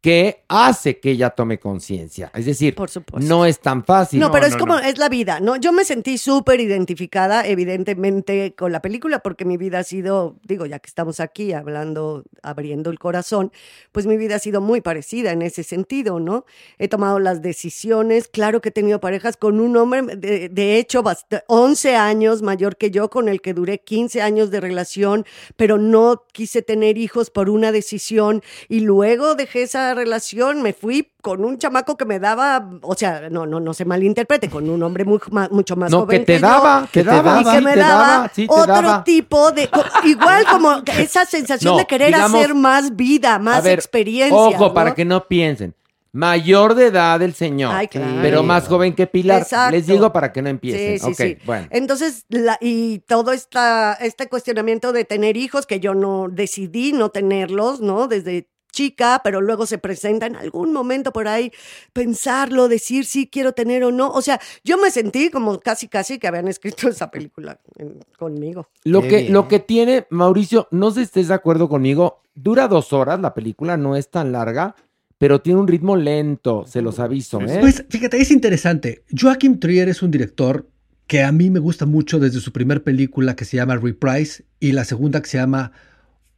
que 0.00 0.44
hace 0.48 0.98
que 0.98 1.10
ella 1.10 1.28
tome 1.30 1.58
conciencia. 1.58 2.30
Es 2.34 2.46
decir, 2.46 2.74
Por 2.74 2.88
supuesto. 2.88 3.28
no 3.28 3.44
es 3.44 3.60
tan 3.60 3.84
fácil. 3.84 4.18
No, 4.18 4.28
No, 4.28 4.32
pero 4.32 4.46
es 4.46 4.52
no, 4.54 4.58
como, 4.58 4.74
no. 4.74 4.80
es 4.80 4.96
la 4.96 5.10
vida, 5.10 5.40
¿no? 5.40 5.56
Yo 5.56 5.72
me 5.72 5.84
sentí 5.84 6.16
súper 6.16 6.58
identificada, 6.60 7.46
evidentemente, 7.46 8.54
con 8.54 8.72
la 8.72 8.80
película, 8.80 9.18
porque 9.20 9.44
mi 9.44 9.56
vida 9.58 9.80
ha 9.80 9.84
sido, 9.84 10.36
digo, 10.44 10.64
ya 10.64 10.78
que 10.78 10.86
estamos 10.88 11.20
aquí 11.20 11.52
hablando, 11.52 12.24
abriendo 12.42 12.90
el 12.90 12.98
corazón, 12.98 13.52
pues 13.92 14.06
mi 14.06 14.16
vida 14.16 14.36
ha 14.36 14.38
sido 14.38 14.60
muy 14.62 14.80
parecida 14.80 15.32
en 15.32 15.42
ese 15.42 15.62
sentido, 15.64 16.18
¿no? 16.18 16.44
He 16.78 16.88
tomado 16.88 17.18
las 17.18 17.42
decisiones, 17.42 18.28
claro 18.28 18.60
que 18.62 18.70
he 18.70 18.72
tenido 18.72 19.00
parejas 19.00 19.36
con 19.36 19.60
un 19.60 19.76
hombre, 19.76 20.02
de, 20.16 20.48
de 20.48 20.78
hecho, 20.78 21.02
bast- 21.02 21.42
11 21.46 21.96
años 21.96 22.40
mayor 22.42 22.76
que 22.78 22.90
yo, 22.90 23.10
con 23.10 23.28
el 23.28 23.40
que 23.42 23.52
duré 23.54 23.80
15 23.80 24.22
años 24.22 24.50
de 24.50 24.60
relación, 24.60 25.26
pero 25.56 25.76
no 25.76 26.24
quise 26.32 26.62
tener 26.62 26.96
hijos 26.96 27.30
por 27.30 27.50
una 27.50 27.70
decisión 27.70 28.42
y 28.68 28.80
luego 28.80 29.34
dejé 29.34 29.62
esa 29.62 29.89
relación, 29.94 30.62
me 30.62 30.72
fui 30.72 31.12
con 31.22 31.44
un 31.44 31.58
chamaco 31.58 31.96
que 31.96 32.04
me 32.04 32.18
daba, 32.18 32.70
o 32.82 32.94
sea, 32.94 33.28
no, 33.30 33.46
no, 33.46 33.60
no 33.60 33.74
se 33.74 33.84
malinterprete, 33.84 34.48
con 34.48 34.68
un 34.70 34.82
hombre 34.82 35.04
muy, 35.04 35.18
ma- 35.30 35.48
mucho 35.50 35.76
más 35.76 35.90
No, 35.90 36.00
joven 36.00 36.20
que 36.20 36.26
te 36.26 36.40
yo, 36.40 36.46
daba, 36.46 36.88
te 36.90 37.00
y 37.00 37.04
daba, 37.04 37.38
que 37.44 37.58
sí, 37.58 37.64
me 37.64 37.72
te 37.74 37.78
daba, 37.80 38.06
daba, 38.08 38.30
sí, 38.34 38.46
te 38.46 38.52
otro 38.54 38.66
daba. 38.74 39.04
tipo 39.04 39.50
de, 39.52 39.68
igual 40.04 40.44
como 40.50 40.82
que 40.84 41.02
esa 41.02 41.24
sensación 41.26 41.72
No, 41.74 41.78
de 41.78 41.86
querer 41.86 42.08
digamos- 42.08 42.38
hacer 42.40 42.54
más 42.54 42.96
vida, 42.96 43.34
A 43.34 43.38
más 43.38 43.62
ver, 43.64 43.78
experiencia. 43.78 44.36
Ojo, 44.36 44.66
¿no? 44.68 44.74
para 44.74 44.94
que 44.94 45.04
no 45.04 45.26
piensen. 45.26 45.74
Mayor 46.12 46.74
de 46.74 46.86
edad 46.86 47.22
el 47.22 47.34
señor, 47.34 47.72
Ay, 47.72 47.86
claro. 47.86 48.18
pero 48.20 48.42
más 48.42 48.66
joven 48.66 48.96
que 48.96 49.06
Pilar. 49.06 49.42
Exacto. 49.42 49.76
Les 49.76 49.86
digo 49.86 50.12
para 50.12 50.32
que 50.32 50.42
no 50.42 50.48
empiecen. 50.48 50.98
Sí, 50.98 51.04
sí, 51.04 51.10
ok, 51.12 51.16
sí. 51.38 51.38
bueno. 51.46 51.68
Entonces, 51.70 52.24
la- 52.28 52.58
y 52.60 52.98
todo 53.06 53.30
esta, 53.30 53.92
este 53.94 54.28
cuestionamiento 54.28 54.92
de 54.92 55.04
tener 55.04 55.36
hijos, 55.36 55.66
que 55.66 55.78
yo 55.78 55.94
no 55.94 56.26
decidí 56.28 56.92
no 56.92 57.10
tenerlos, 57.10 57.80
¿no? 57.80 58.08
Desde 58.08 58.48
chica, 58.70 59.20
pero 59.24 59.40
luego 59.40 59.66
se 59.66 59.78
presenta 59.78 60.26
en 60.26 60.36
algún 60.36 60.72
momento 60.72 61.12
por 61.12 61.28
ahí 61.28 61.52
pensarlo, 61.92 62.68
decir 62.68 63.04
si 63.04 63.26
quiero 63.26 63.52
tener 63.52 63.84
o 63.84 63.92
no. 63.92 64.10
O 64.10 64.22
sea, 64.22 64.40
yo 64.64 64.78
me 64.78 64.90
sentí 64.90 65.30
como 65.30 65.58
casi, 65.60 65.88
casi 65.88 66.18
que 66.18 66.28
habían 66.28 66.48
escrito 66.48 66.88
esa 66.88 67.10
película 67.10 67.58
en- 67.76 68.00
conmigo. 68.18 68.68
Lo 68.84 69.02
Qué 69.02 69.08
que, 69.08 69.16
bien. 69.22 69.32
lo 69.32 69.48
que 69.48 69.60
tiene, 69.60 70.06
Mauricio, 70.10 70.68
no 70.70 70.90
sé 70.90 71.00
si 71.00 71.04
estés 71.04 71.28
de 71.28 71.34
acuerdo 71.34 71.68
conmigo, 71.68 72.22
dura 72.34 72.68
dos 72.68 72.92
horas, 72.92 73.20
la 73.20 73.34
película 73.34 73.76
no 73.76 73.96
es 73.96 74.10
tan 74.10 74.32
larga, 74.32 74.74
pero 75.18 75.42
tiene 75.42 75.60
un 75.60 75.68
ritmo 75.68 75.96
lento, 75.96 76.64
se 76.66 76.80
los 76.80 76.98
aviso, 76.98 77.40
¿eh? 77.42 77.58
Pues 77.60 77.84
fíjate, 77.90 78.16
es 78.20 78.30
interesante. 78.30 79.04
Joachim 79.18 79.58
Trier 79.60 79.88
es 79.90 80.02
un 80.02 80.10
director 80.10 80.66
que 81.06 81.22
a 81.22 81.32
mí 81.32 81.50
me 81.50 81.58
gusta 81.58 81.84
mucho 81.86 82.18
desde 82.18 82.40
su 82.40 82.52
primer 82.52 82.82
película 82.84 83.36
que 83.36 83.44
se 83.44 83.56
llama 83.58 83.76
Reprise 83.76 84.44
y 84.60 84.72
la 84.72 84.84
segunda 84.84 85.20
que 85.20 85.28
se 85.28 85.38
llama 85.38 85.72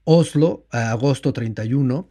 Oslo, 0.05 0.66
a 0.73 0.90
agosto 0.90 1.33
31. 1.33 2.09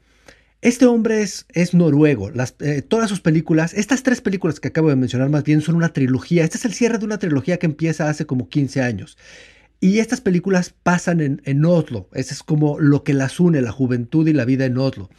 Este 0.62 0.86
hombre 0.86 1.24
es, 1.24 1.45
es 1.50 1.74
noruego. 1.74 2.30
Las, 2.30 2.56
eh, 2.60 2.82
todas 2.82 3.10
sus 3.10 3.19
películas, 3.19 3.74
estas 3.74 4.04
tres 4.04 4.21
películas 4.21 4.60
que 4.60 4.67
acabo 4.67 4.89
de 4.89 4.95
mencionar 4.95 5.30
más 5.30 5.43
bien 5.43 5.62
son 5.62 5.76
una 5.76 5.93
trilogía. 5.93 6.43
Este 6.43 6.58
es 6.58 6.65
el 6.65 6.74
cierre 6.74 7.00
de 7.00 7.06
una 7.06 7.17
trilogía 7.17 7.58
que 7.58 7.65
empieza 7.65 8.10
hace 8.10 8.26
como 8.26 8.47
15 8.47 8.82
años. 8.82 9.17
Y 9.80 9.97
estas 9.97 10.21
películas 10.21 10.76
pasan 10.84 11.19
en, 11.21 11.41
en 11.45 11.65
Oslo. 11.65 12.08
Ese 12.13 12.36
es 12.36 12.43
como 12.43 12.80
lo 12.80 13.04
que 13.04 13.15
las 13.15 13.39
une, 13.39 13.62
la 13.62 13.71
juventud 13.71 14.28
y 14.28 14.34
la 14.34 14.45
vida 14.45 14.65
en 14.65 14.78
Oslo 14.78 15.10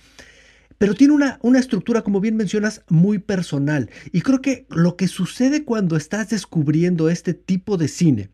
pero 0.83 0.97
tiene 0.97 1.15
una, 1.15 1.39
una 1.43 1.61
estructura, 1.61 2.03
como 2.03 2.21
bien 2.21 2.35
mencionas, 2.35 2.83
muy 2.89 3.19
personal. 3.19 3.89
Y 4.11 4.23
creo 4.23 4.41
que 4.41 4.67
lo 4.69 4.97
que 4.97 5.07
sucede 5.07 5.65
cuando 5.65 5.97
estás 5.97 6.31
descubriendo 6.31 7.09
este 7.09 7.35
tipo 7.35 7.77
de 7.77 7.87
cine 7.87 8.31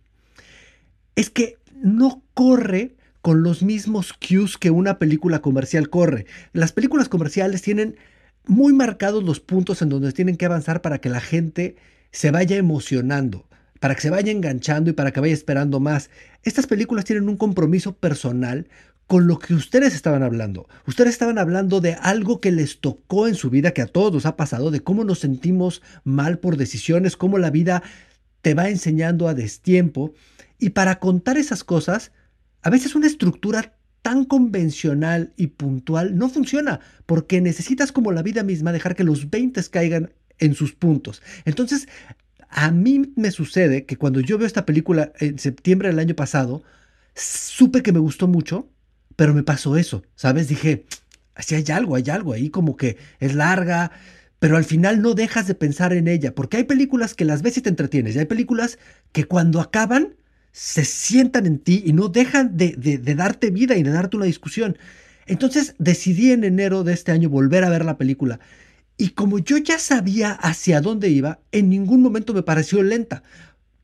es 1.15 1.29
que 1.29 1.59
no 1.83 2.23
corre 2.33 2.97
con 3.29 3.43
los 3.43 3.63
mismos 3.63 4.15
cues 4.15 4.57
que 4.57 4.71
una 4.71 4.99
película 4.99 5.41
comercial 5.41 5.91
corre. 5.91 6.25
Las 6.55 6.73
películas 6.73 7.11
comerciales 7.11 7.61
tienen 7.61 7.99
muy 8.47 8.73
marcados 8.73 9.23
los 9.23 9.39
puntos 9.39 9.83
en 9.83 9.91
donde 9.91 10.13
tienen 10.13 10.39
que 10.39 10.47
avanzar 10.47 10.81
para 10.81 11.03
que 11.03 11.11
la 11.11 11.21
gente 11.21 11.77
se 12.11 12.31
vaya 12.31 12.57
emocionando, 12.57 13.47
para 13.81 13.95
que 13.95 14.01
se 14.01 14.09
vaya 14.09 14.33
enganchando 14.33 14.89
y 14.89 14.95
para 14.95 15.11
que 15.11 15.21
vaya 15.21 15.35
esperando 15.35 15.79
más. 15.79 16.09
Estas 16.43 16.67
películas 16.67 17.05
tienen 17.05 17.29
un 17.29 17.37
compromiso 17.37 17.95
personal 17.99 18.67
con 19.07 19.27
lo 19.27 19.39
que 19.39 19.53
ustedes 19.53 19.95
estaban 19.95 20.23
hablando. 20.23 20.67
Ustedes 20.87 21.11
estaban 21.11 21.37
hablando 21.37 21.83
de 21.83 21.99
algo 22.01 22.41
que 22.41 22.51
les 22.51 22.81
tocó 22.81 23.29
en 23.29 23.35
su 23.35 23.51
vida, 23.51 23.73
que 23.73 23.83
a 23.83 23.89
todos 23.89 24.11
nos 24.11 24.25
ha 24.25 24.37
pasado, 24.37 24.71
de 24.71 24.81
cómo 24.81 25.05
nos 25.05 25.19
sentimos 25.19 25.83
mal 26.03 26.39
por 26.39 26.57
decisiones, 26.57 27.19
cómo 27.19 27.37
la 27.37 27.51
vida 27.51 27.83
te 28.41 28.55
va 28.55 28.71
enseñando 28.71 29.29
a 29.29 29.35
destiempo. 29.35 30.15
Y 30.59 30.71
para 30.71 30.99
contar 30.99 31.37
esas 31.37 31.63
cosas, 31.63 32.11
a 32.63 32.71
veces 32.71 32.95
una 32.95 33.07
estructura 33.07 33.75
tan 34.03 34.25
convencional 34.25 35.33
y 35.37 35.49
puntual 35.49 36.17
no 36.17 36.29
funciona, 36.29 36.81
porque 37.07 37.41
necesitas 37.41 37.93
como 37.93 38.13
la 38.13 38.23
vida 38.23 38.43
misma 38.43 38.73
dejar 38.73 38.95
que 38.95 39.05
los 39.05 39.31
20 39.31 39.63
caigan 39.71 40.13
en 40.39 40.55
sus 40.55 40.73
puntos. 40.73 41.23
Entonces, 41.45 41.89
a 42.49 42.71
mí 42.71 43.13
me 43.17 43.31
sucede 43.31 43.85
que 43.85 43.97
cuando 43.97 44.21
yo 44.21 44.39
veo 44.39 44.47
esta 44.47 44.65
película 44.65 45.13
en 45.19 45.39
septiembre 45.39 45.89
del 45.89 45.99
año 45.99 46.15
pasado, 46.15 46.63
supe 47.15 47.83
que 47.83 47.93
me 47.93 47.99
gustó 47.99 48.29
mucho, 48.29 48.69
pero 49.17 49.35
me 49.35 49.43
pasó 49.43 49.77
eso, 49.77 50.05
¿sabes? 50.15 50.49
Dije, 50.49 50.87
así 51.35 51.55
hay 51.55 51.65
algo, 51.73 51.97
hay 51.97 52.09
algo 52.09 52.33
ahí 52.33 52.51
como 52.51 52.77
que 52.77 52.97
es 53.21 53.35
larga, 53.35 53.91
pero 54.39 54.57
al 54.57 54.65
final 54.65 55.03
no 55.03 55.15
dejas 55.15 55.47
de 55.47 55.55
pensar 55.55 55.93
en 55.93 56.09
ella, 56.09 56.35
porque 56.35 56.57
hay 56.57 56.65
películas 56.65 57.15
que 57.15 57.25
las 57.25 57.43
ves 57.43 57.59
y 57.59 57.63
te 57.63 57.69
entretienes, 57.69 58.15
y 58.15 58.21
hay 58.21 58.27
películas 58.27 58.79
que 59.13 59.25
cuando 59.25 59.61
acaban 59.61 60.15
se 60.53 60.85
sientan 60.85 61.47
en 61.47 61.59
ti 61.59 61.83
y 61.87 61.93
no 61.93 62.09
dejan 62.09 62.57
de, 62.57 62.75
de, 62.77 62.99
de 62.99 63.15
darte 63.15 63.51
vida 63.51 63.77
y 63.77 63.83
de 63.83 63.91
darte 63.91 64.17
una 64.17 64.27
discusión. 64.27 64.77
Entonces 65.27 65.75
decidí 65.79 66.33
en 66.33 66.45
enero 66.45 66.85
de 66.85 66.95
este 66.95 67.13
año 67.13 67.29
volver 67.29 67.65
a 67.65 67.71
ver 67.71 67.85
la 67.85 67.99
película. 67.99 68.41
Y 68.99 69.11
como 69.11 69.39
yo 69.39 69.59
ya 69.59 69.79
sabía 69.79 70.33
hacia 70.33 70.81
dónde 70.81 71.09
iba, 71.11 71.41
en 71.53 71.71
ningún 71.71 72.03
momento 72.03 72.35
me 72.35 72.43
pareció 72.43 72.83
lenta. 72.83 73.23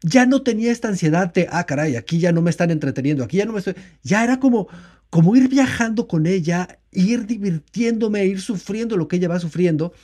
ya 0.02 0.26
no 0.26 0.42
tenía 0.42 0.70
esta 0.72 0.88
ansiedad 0.88 1.32
de, 1.32 1.48
ah, 1.50 1.64
caray, 1.64 1.96
aquí 1.96 2.18
ya 2.18 2.32
no 2.32 2.42
me 2.42 2.50
están 2.50 2.70
entreteniendo, 2.70 3.24
aquí 3.24 3.38
ya 3.38 3.46
no 3.46 3.52
me 3.52 3.58
estoy, 3.60 3.74
ya 4.02 4.22
era 4.22 4.38
como, 4.38 4.68
como 5.10 5.34
ir 5.36 5.48
viajando 5.48 6.08
con 6.08 6.26
ella, 6.26 6.78
ir 6.92 7.26
divirtiéndome, 7.26 8.26
ir 8.26 8.40
sufriendo 8.40 8.96
lo 8.98 9.08
que 9.08 9.16
ella 9.16 9.28
va 9.28 9.40
sufriendo. 9.40 9.94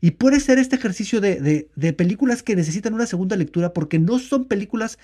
Y 0.00 0.12
puede 0.12 0.38
ser 0.40 0.58
este 0.58 0.76
ejercicio 0.76 1.20
de, 1.20 1.40
de- 1.40 1.68
de 1.74 1.92
películas 1.92 2.42
que 2.44 2.54
necesitan 2.56 2.94
una 2.94 3.06
segunda 3.06 3.36
lectura 3.36 3.72
porque 3.72 3.98
no 3.98 4.18
son 4.20 4.44
películas 4.46 4.98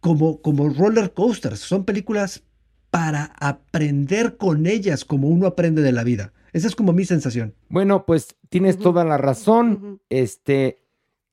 como, 0.00 0.40
como 0.40 0.68
roller 0.68 1.12
coasters, 1.12 1.60
son 1.60 1.84
películas 1.84 2.42
para 2.90 3.32
aprender 3.38 4.36
con 4.36 4.66
ellas 4.66 5.04
como 5.04 5.28
uno 5.28 5.46
aprende 5.46 5.82
de 5.82 5.92
la 5.92 6.02
vida. 6.04 6.32
Esa 6.52 6.66
es 6.66 6.74
como 6.74 6.92
mi 6.92 7.04
sensación. 7.04 7.54
Bueno, 7.68 8.04
pues 8.06 8.36
tienes 8.48 8.78
toda 8.78 9.04
la 9.04 9.16
razón. 9.18 10.00
Este, 10.08 10.82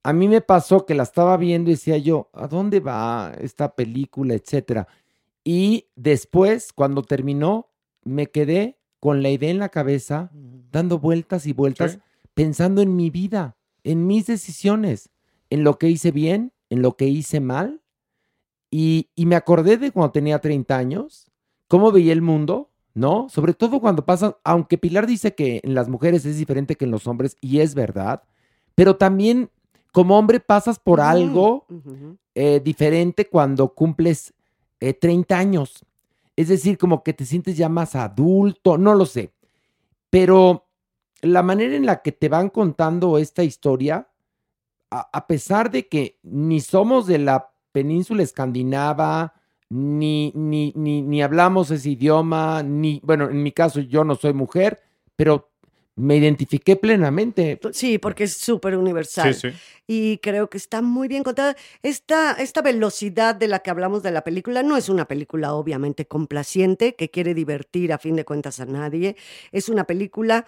a 0.04 0.14
mí 0.14 0.28
me 0.28 0.42
pasó 0.42 0.86
que 0.86 0.94
la 0.94 1.04
estaba 1.04 1.36
viendo 1.38 1.72
y 1.72 1.74
decía 1.74 1.98
yo, 1.98 2.30
¿a 2.34 2.48
dónde 2.48 2.80
va 2.80 3.34
esta 3.42 3.74
película, 3.76 4.36
etcétera? 4.36 4.88
Y 5.44 5.88
después, 5.96 6.72
cuando 6.74 7.02
terminó, 7.02 7.72
me 8.04 8.28
quedé 8.28 8.78
con 9.00 9.24
la 9.24 9.30
idea 9.30 9.50
en 9.50 9.60
la 9.60 9.70
cabeza, 9.70 10.30
dando 10.72 11.00
vueltas 11.00 11.48
y 11.48 11.54
vueltas, 11.54 11.94
Sí. 11.94 12.00
pensando 12.34 12.82
en 12.82 12.96
mi 12.96 13.10
vida, 13.10 13.58
en 13.84 14.06
mis 14.06 14.28
decisiones, 14.28 15.10
en 15.50 15.64
lo 15.64 15.80
que 15.80 15.90
hice 15.90 16.12
bien, 16.12 16.52
en 16.70 16.82
lo 16.84 16.96
que 16.98 17.08
hice 17.08 17.40
mal. 17.40 17.82
Y, 18.70 19.10
y 19.16 19.26
me 19.26 19.36
acordé 19.36 19.78
de 19.78 19.92
cuando 19.92 20.12
tenía 20.12 20.40
30 20.40 20.78
años, 20.78 21.32
cómo 21.68 21.92
veía 21.92 22.14
el 22.14 22.22
mundo, 22.22 22.70
¿no? 22.94 23.30
Sobre 23.30 23.54
todo 23.54 23.80
cuando 23.80 24.06
pasa, 24.06 24.38
aunque 24.44 24.78
Pilar 24.78 25.06
dice 25.06 25.36
que 25.36 25.62
en 25.64 25.76
las 25.76 25.88
mujeres 25.88 26.26
es 26.26 26.38
diferente 26.38 26.76
que 26.76 26.86
en 26.86 26.92
los 26.92 27.06
hombres, 27.08 27.38
y 27.42 27.60
es 27.60 27.76
verdad, 27.76 28.24
pero 28.76 28.98
también 28.98 29.52
como 29.92 30.18
hombre 30.18 30.40
pasas 30.40 30.80
por 30.80 31.02
algo 31.02 31.66
eh, 32.36 32.62
diferente 32.64 33.28
cuando 33.30 33.74
cumples 33.74 34.34
eh, 34.80 34.94
30 34.94 35.38
años. 35.38 35.86
Es 36.36 36.50
decir, 36.50 36.78
como 36.78 37.04
que 37.04 37.14
te 37.14 37.26
sientes 37.26 37.58
ya 37.58 37.70
más 37.70 37.96
adulto, 37.96 38.78
no 38.78 38.94
lo 38.94 39.06
sé. 39.06 39.32
Pero 40.10 40.68
la 41.22 41.42
manera 41.42 41.76
en 41.76 41.86
la 41.86 42.02
que 42.02 42.12
te 42.12 42.30
van 42.30 42.50
contando 42.50 43.18
esta 43.18 43.44
historia, 43.44 44.08
a, 44.92 45.10
a 45.12 45.28
pesar 45.28 45.72
de 45.72 45.88
que 45.88 46.20
ni 46.22 46.62
somos 46.62 47.08
de 47.08 47.18
la 47.18 47.52
península 47.78 48.24
escandinava, 48.24 49.36
ni, 49.70 50.32
ni, 50.34 50.74
ni, 50.76 51.04
ni 51.04 51.22
hablamos 51.22 51.70
ese 51.70 51.92
idioma, 51.92 52.64
ni, 52.64 53.00
bueno, 53.04 53.30
en 53.30 53.44
mi 53.44 53.52
caso 53.52 53.82
yo 53.82 54.04
no 54.04 54.16
soy 54.16 54.34
mujer, 54.34 54.82
pero 55.16 55.52
me 55.96 56.18
identifiqué 56.18 56.76
plenamente. 56.76 57.60
Sí, 57.74 58.00
porque 58.00 58.24
es 58.24 58.36
súper 58.36 58.76
universal. 58.78 59.32
Sí, 59.36 59.52
sí. 59.52 59.58
Y 59.86 60.18
creo 60.18 60.50
que 60.50 60.58
está 60.58 60.82
muy 60.82 61.08
bien 61.08 61.24
contada. 61.24 61.56
Esta, 61.84 62.32
esta 62.32 62.64
velocidad 62.64 63.36
de 63.36 63.48
la 63.48 63.60
que 63.60 63.70
hablamos 63.70 64.02
de 64.02 64.10
la 64.10 64.24
película 64.24 64.64
no 64.64 64.76
es 64.76 64.90
una 64.90 65.08
película 65.08 65.54
obviamente 65.54 66.08
complaciente 66.08 66.96
que 66.96 67.12
quiere 67.12 67.36
divertir 67.36 67.94
a 67.94 68.00
fin 68.00 68.16
de 68.16 68.26
cuentas 68.26 68.60
a 68.60 68.66
nadie. 68.66 69.18
Es 69.52 69.70
una 69.70 69.84
película 69.84 70.48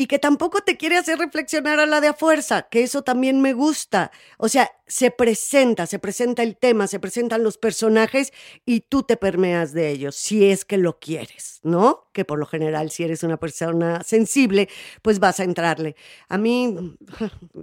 y 0.00 0.06
que 0.06 0.18
tampoco 0.18 0.62
te 0.62 0.78
quiere 0.78 0.96
hacer 0.96 1.18
reflexionar 1.18 1.78
a 1.78 1.84
la 1.84 2.00
de 2.00 2.08
a 2.08 2.14
fuerza, 2.14 2.62
que 2.70 2.82
eso 2.82 3.02
también 3.02 3.42
me 3.42 3.52
gusta. 3.52 4.10
O 4.38 4.48
sea, 4.48 4.72
se 4.86 5.10
presenta, 5.10 5.86
se 5.86 5.98
presenta 5.98 6.42
el 6.42 6.56
tema, 6.56 6.86
se 6.86 6.98
presentan 6.98 7.44
los 7.44 7.58
personajes 7.58 8.32
y 8.64 8.80
tú 8.80 9.02
te 9.02 9.18
permeas 9.18 9.74
de 9.74 9.90
ellos, 9.90 10.16
si 10.16 10.46
es 10.46 10.64
que 10.64 10.78
lo 10.78 10.98
quieres, 10.98 11.60
¿no? 11.64 12.08
Que 12.14 12.24
por 12.24 12.38
lo 12.38 12.46
general, 12.46 12.90
si 12.90 13.04
eres 13.04 13.24
una 13.24 13.36
persona 13.36 14.02
sensible, 14.02 14.70
pues 15.02 15.18
vas 15.18 15.38
a 15.38 15.44
entrarle. 15.44 15.96
A 16.30 16.38
mí, 16.38 16.96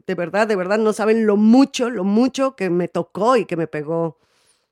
de 0.05 0.13
verdad, 0.13 0.47
de 0.47 0.55
verdad, 0.55 0.77
no 0.77 0.93
saben 0.93 1.25
lo 1.25 1.37
mucho, 1.37 1.89
lo 1.89 2.03
mucho 2.03 2.55
que 2.55 2.69
me 2.69 2.87
tocó 2.87 3.35
y 3.35 3.45
que 3.45 3.57
me 3.57 3.65
pegó. 3.65 4.19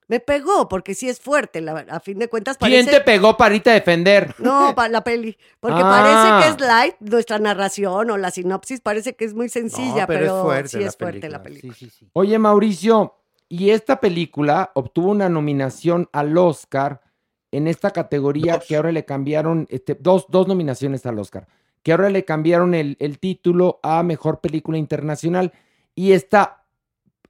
Me 0.08 0.20
pegó, 0.20 0.68
porque 0.70 0.94
sí 0.94 1.10
es 1.10 1.20
fuerte, 1.20 1.62
la- 1.62 1.86
a 1.90 2.00
fin 2.00 2.20
de 2.20 2.28
cuentas 2.28 2.58
¿Quién 2.58 2.86
parece... 2.86 2.92
te 2.92 3.02
pegó 3.02 3.36
para 3.38 3.56
irte 3.56 3.72
a 3.72 3.74
defender? 3.74 4.36
No, 4.38 4.74
para 4.76 4.90
la 4.90 5.04
peli. 5.04 5.38
Porque 5.60 5.82
Ah. 5.84 6.38
parece 6.40 6.48
que 6.58 6.64
es 6.64 6.68
light, 6.70 6.96
nuestra 7.00 7.40
narración 7.40 8.10
o 8.12 8.18
la 8.18 8.30
sinopsis 8.32 8.82
parece 8.82 9.16
que 9.16 9.26
es 9.26 9.34
muy 9.34 9.50
sencilla, 9.50 10.02
No, 10.02 10.08
pero, 10.08 10.26
es 10.38 10.44
fuerte 10.44 10.70
sí 10.70 10.80
la 10.80 10.88
es 10.88 10.98
fuerte 10.98 11.30
la 11.30 11.42
película. 11.42 11.74
película. 11.74 11.74
Sí, 11.74 11.90
sí, 11.90 11.98
sí. 12.06 12.10
Oye, 12.14 12.38
Mauricio, 12.38 13.16
y 13.50 13.72
esta 13.72 14.00
película 14.00 14.72
obtuvo 14.76 15.10
una 15.12 15.30
nominación 15.30 16.08
al 16.12 16.38
Oscar 16.38 17.02
en 17.52 17.68
esta 17.68 17.92
categoría 17.92 18.58
Dos. 18.58 18.66
que 18.68 18.76
ahora 18.76 18.92
le 18.92 19.06
cambiaron, 19.06 19.66
este, 19.70 19.96
dos, 20.00 20.26
dos 20.30 20.48
nominaciones 20.48 21.06
al 21.06 21.18
Oscar, 21.20 21.48
que 21.84 21.92
ahora 21.94 22.10
le 22.10 22.26
cambiaron 22.26 22.74
el, 22.74 22.98
el 23.00 23.18
título 23.20 23.80
a 23.84 24.04
Mejor 24.04 24.40
Película 24.42 24.78
Internacional. 24.78 25.54
Y 25.94 26.12
está, 26.12 26.65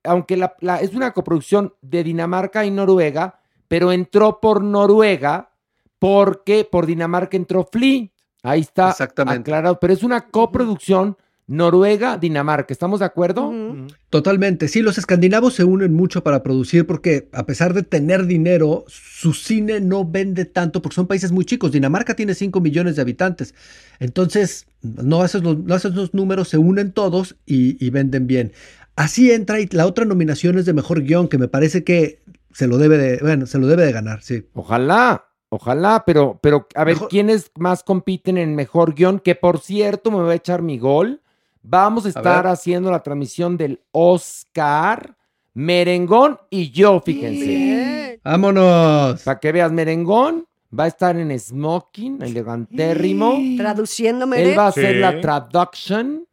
aunque 0.05 0.37
la, 0.37 0.55
la- 0.61 0.79
es 0.81 0.93
una 0.93 1.11
coproducción 1.13 1.73
de 1.81 2.03
Dinamarca 2.03 2.65
y 2.65 2.71
Noruega, 2.71 3.39
pero 3.67 3.91
entró 3.91 4.39
por 4.39 4.63
Noruega 4.63 5.51
porque 5.99 6.67
por 6.69 6.85
Dinamarca 6.85 7.35
entró 7.37 7.67
Flea. 7.71 8.07
Ahí 8.43 8.61
está 8.61 8.91
Exactamente. 8.91 9.39
aclarado, 9.41 9.79
pero 9.79 9.91
es 9.93 10.03
una 10.03 10.27
coproducción 10.29 11.17
Noruega-Dinamarca. 11.47 12.73
¿Estamos 12.73 12.99
de 12.99 13.05
acuerdo? 13.05 13.51
Totalmente. 14.09 14.67
Sí, 14.67 14.81
los 14.81 14.97
escandinavos 14.97 15.53
se 15.55 15.63
unen 15.63 15.93
mucho 15.93 16.23
para 16.23 16.41
producir 16.43 16.85
porque 16.87 17.27
a 17.33 17.45
pesar 17.45 17.73
de 17.73 17.83
tener 17.83 18.25
dinero, 18.25 18.85
su 18.87 19.33
cine 19.33 19.79
no 19.79 20.05
vende 20.05 20.45
tanto 20.45 20.81
porque 20.81 20.95
son 20.95 21.07
países 21.07 21.31
muy 21.31 21.45
chicos. 21.45 21.71
Dinamarca 21.71 22.15
tiene 22.15 22.33
5 22.33 22.61
millones 22.61 22.95
de 22.95 23.01
habitantes. 23.01 23.53
Entonces, 23.99 24.67
no 24.81 25.21
haces 25.21 25.43
los, 25.43 25.57
no 25.59 25.73
haces 25.75 25.93
los 25.95 26.13
números, 26.13 26.49
se 26.49 26.57
unen 26.57 26.91
todos 26.91 27.35
y, 27.45 27.83
y 27.83 27.89
venden 27.89 28.27
bien. 28.27 28.51
Así 28.95 29.31
entra 29.31 29.59
y 29.59 29.67
la 29.67 29.85
otra 29.87 30.05
nominación 30.05 30.57
es 30.57 30.65
de 30.65 30.73
mejor 30.73 31.01
guion 31.03 31.27
que 31.27 31.37
me 31.37 31.47
parece 31.47 31.83
que 31.83 32.21
se 32.53 32.67
lo 32.67 32.77
debe 32.77 32.97
de, 32.97 33.17
bueno, 33.21 33.45
se 33.45 33.59
lo 33.59 33.67
debe 33.67 33.85
de 33.85 33.91
ganar, 33.91 34.21
sí. 34.21 34.47
Ojalá, 34.53 35.25
ojalá, 35.49 36.03
pero, 36.05 36.39
pero 36.41 36.67
a 36.75 36.83
ver, 36.85 36.95
Mejor- 36.95 37.09
¿quiénes 37.09 37.51
más 37.57 37.83
compiten 37.83 38.37
en 38.37 38.55
mejor 38.55 38.93
guion? 38.95 39.19
Que 39.19 39.35
por 39.35 39.59
cierto, 39.59 40.11
me 40.11 40.17
voy 40.21 40.31
a 40.31 40.35
echar 40.35 40.61
mi 40.61 40.77
gol. 40.79 41.21
Vamos 41.61 42.05
a 42.05 42.09
estar 42.09 42.45
haciendo 42.47 42.91
la 42.91 43.01
transmisión 43.03 43.57
del 43.57 43.81
Oscar, 43.91 45.15
Merengón 45.53 46.37
y 46.49 46.69
yo, 46.71 47.01
fíjense. 47.05 47.45
Bien. 47.45 48.19
¡Vámonos! 48.23 49.21
Para 49.23 49.39
que 49.39 49.51
veas, 49.51 49.71
Merengón 49.71 50.45
va 50.77 50.85
a 50.85 50.87
estar 50.87 51.17
en 51.17 51.37
smoking, 51.39 52.21
elegantérrimo. 52.21 53.37
Traduciéndome 53.57 54.41
Él 54.51 54.57
va 54.57 54.65
a 54.65 54.67
hacer 54.69 54.93
Sí. 54.95 54.99
la 54.99 55.19
traduction 55.21 56.27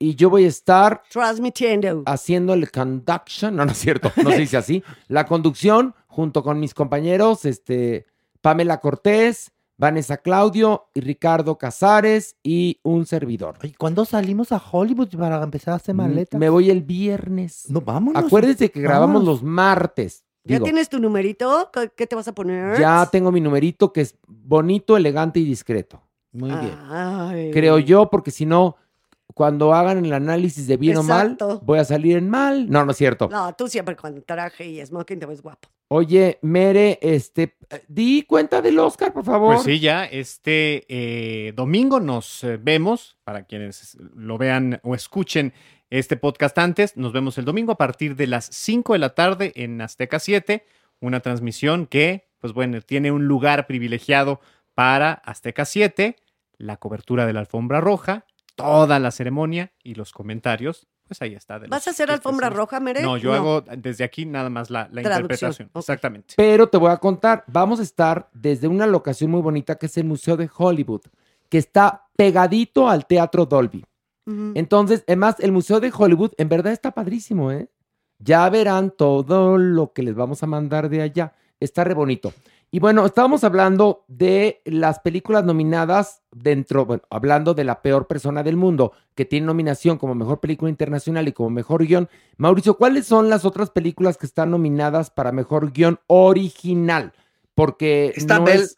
y 0.00 0.16
yo 0.16 0.30
voy 0.30 0.44
a 0.46 0.48
estar 0.48 1.02
transmitiendo. 1.12 2.02
haciendo 2.06 2.54
el 2.54 2.70
conduction, 2.72 3.54
no, 3.54 3.64
no 3.64 3.70
es 3.70 3.78
cierto, 3.78 4.10
no 4.24 4.30
se 4.30 4.38
dice 4.38 4.56
así, 4.56 4.82
la 5.08 5.26
conducción 5.26 5.94
junto 6.08 6.42
con 6.42 6.58
mis 6.58 6.74
compañeros, 6.74 7.44
este, 7.44 8.06
Pamela 8.40 8.80
Cortés, 8.80 9.52
Vanessa 9.76 10.16
Claudio 10.18 10.88
y 10.94 11.00
Ricardo 11.00 11.56
Casares 11.56 12.36
y 12.42 12.80
un 12.82 13.06
servidor. 13.06 13.56
Oye, 13.62 13.74
¿cuándo 13.78 14.04
salimos 14.04 14.52
a 14.52 14.60
Hollywood 14.72 15.08
para 15.16 15.42
empezar 15.42 15.72
a 15.72 15.76
hacer 15.76 15.94
maletas? 15.94 16.38
Me 16.40 16.48
voy 16.50 16.70
el 16.70 16.82
viernes. 16.82 17.64
No, 17.70 17.80
vámonos. 17.80 18.22
Acuérdense 18.24 18.70
que 18.70 18.80
grabamos 18.80 19.22
Vámonos. 19.22 19.40
los 19.40 19.42
martes. 19.42 20.24
¿Ya 20.44 20.58
tienes 20.60 20.88
tu 20.88 20.98
numerito? 20.98 21.70
¿Qué- 21.72 21.90
¿Qué 21.94 22.06
te 22.06 22.16
vas 22.16 22.26
a 22.26 22.34
poner? 22.34 22.78
ya 22.80 23.06
tengo 23.12 23.30
mi 23.30 23.40
numerito 23.40 23.92
que 23.92 24.00
es 24.00 24.16
bonito, 24.26 24.96
elegante 24.96 25.38
y 25.40 25.44
discreto. 25.44 26.02
Muy 26.32 26.50
bien. 26.50 27.50
Creo 27.52 27.78
yo, 27.78 28.08
porque 28.10 28.30
si 28.30 28.46
no, 28.46 28.76
cuando 29.40 29.72
hagan 29.72 30.04
el 30.04 30.12
análisis 30.12 30.66
de 30.66 30.76
bien 30.76 30.98
o 30.98 31.02
mal, 31.02 31.38
voy 31.62 31.78
a 31.78 31.84
salir 31.86 32.18
en 32.18 32.28
mal. 32.28 32.68
No, 32.68 32.84
no 32.84 32.90
es 32.90 32.98
cierto. 32.98 33.26
No, 33.30 33.54
tú 33.54 33.68
siempre 33.68 33.96
con 33.96 34.20
traje 34.20 34.66
y 34.66 34.84
smoking 34.84 35.18
te 35.18 35.24
ves 35.24 35.40
guapo. 35.40 35.70
Oye, 35.88 36.38
Mere, 36.42 36.98
este, 37.00 37.56
di 37.88 38.24
cuenta 38.24 38.60
del 38.60 38.78
Oscar, 38.78 39.14
por 39.14 39.24
favor. 39.24 39.54
Pues 39.54 39.64
sí, 39.64 39.80
ya 39.80 40.04
este 40.04 40.84
eh, 40.90 41.54
domingo 41.56 42.00
nos 42.00 42.44
eh, 42.44 42.58
vemos, 42.62 43.16
para 43.24 43.44
quienes 43.44 43.96
lo 44.14 44.36
vean 44.36 44.78
o 44.82 44.94
escuchen 44.94 45.54
este 45.88 46.18
podcast 46.18 46.58
antes, 46.58 46.98
nos 46.98 47.14
vemos 47.14 47.38
el 47.38 47.46
domingo 47.46 47.72
a 47.72 47.78
partir 47.78 48.16
de 48.16 48.26
las 48.26 48.44
5 48.44 48.92
de 48.92 48.98
la 48.98 49.14
tarde 49.14 49.54
en 49.56 49.80
Azteca 49.80 50.18
7, 50.18 50.66
una 51.00 51.20
transmisión 51.20 51.86
que, 51.86 52.28
pues 52.40 52.52
bueno, 52.52 52.78
tiene 52.82 53.10
un 53.10 53.24
lugar 53.24 53.66
privilegiado 53.66 54.42
para 54.74 55.14
Azteca 55.14 55.64
7, 55.64 56.16
la 56.58 56.76
cobertura 56.76 57.24
de 57.24 57.32
la 57.32 57.40
alfombra 57.40 57.80
roja, 57.80 58.26
toda 58.60 58.98
la 58.98 59.10
ceremonia 59.10 59.72
y 59.82 59.94
los 59.94 60.12
comentarios, 60.12 60.88
pues 61.06 61.20
ahí 61.22 61.34
está. 61.34 61.58
de 61.58 61.66
¿Vas 61.66 61.86
a 61.88 61.90
hacer 61.90 62.10
alfombra 62.10 62.50
roja, 62.50 62.78
Mere? 62.78 63.02
No, 63.02 63.16
yo 63.16 63.34
hago 63.34 63.62
desde 63.62 64.04
aquí 64.04 64.26
nada 64.26 64.48
más 64.48 64.70
la, 64.70 64.88
interpretación. 64.92 65.70
Exactamente. 65.74 66.34
Pero 66.36 66.68
te 66.68 66.78
voy 66.78 66.90
a 66.90 66.98
contar, 66.98 67.44
vamos 67.48 67.80
a 67.80 67.82
estar 67.82 68.28
desde 68.32 68.68
una 68.68 68.86
locación 68.86 69.30
muy 69.30 69.42
bonita 69.42 69.74
que 69.76 69.86
es 69.86 69.96
el 69.96 70.04
Museo 70.04 70.36
de 70.36 70.48
Hollywood, 70.56 71.02
que 71.48 71.58
está 71.58 72.06
pegadito 72.16 72.88
al 72.88 73.06
Teatro 73.06 73.46
Dolby. 73.46 73.84
Entonces, 74.54 75.02
además, 75.08 75.36
el 75.40 75.50
Museo 75.50 75.80
de 75.80 75.92
Hollywood 75.92 76.30
en 76.38 76.48
verdad 76.48 76.72
está 76.72 76.92
padrísimo, 76.92 77.50
¿eh? 77.50 77.68
Ya 78.20 78.48
verán 78.48 78.92
todo 78.96 79.58
lo 79.58 79.92
que 79.92 80.04
les 80.04 80.14
vamos 80.14 80.44
a 80.44 80.46
mandar 80.46 80.88
de 80.88 81.02
allá. 81.02 81.32
Está 81.58 81.82
re 81.82 81.94
bonito. 81.94 82.32
Y 82.72 82.78
bueno, 82.78 83.04
estábamos 83.04 83.42
hablando 83.42 84.04
de 84.06 84.60
las 84.64 85.00
películas 85.00 85.44
nominadas 85.44 86.22
dentro, 86.30 86.86
bueno, 86.86 87.02
hablando 87.10 87.52
de 87.52 87.64
la 87.64 87.82
peor 87.82 88.06
persona 88.06 88.44
del 88.44 88.56
mundo, 88.56 88.92
que 89.16 89.24
tiene 89.24 89.46
nominación 89.46 89.98
como 89.98 90.14
mejor 90.14 90.38
película 90.38 90.70
internacional 90.70 91.26
y 91.26 91.32
como 91.32 91.50
mejor 91.50 91.84
guion. 91.84 92.08
Mauricio, 92.36 92.76
¿cuáles 92.76 93.06
son 93.06 93.28
las 93.28 93.44
otras 93.44 93.70
películas 93.70 94.16
que 94.16 94.26
están 94.26 94.52
nominadas 94.52 95.10
para 95.10 95.32
mejor 95.32 95.72
guion 95.72 95.98
original? 96.06 97.12
Porque 97.54 98.12
Está 98.16 98.38
no 98.38 98.46
Bel- 98.46 98.60
es- 98.62 98.76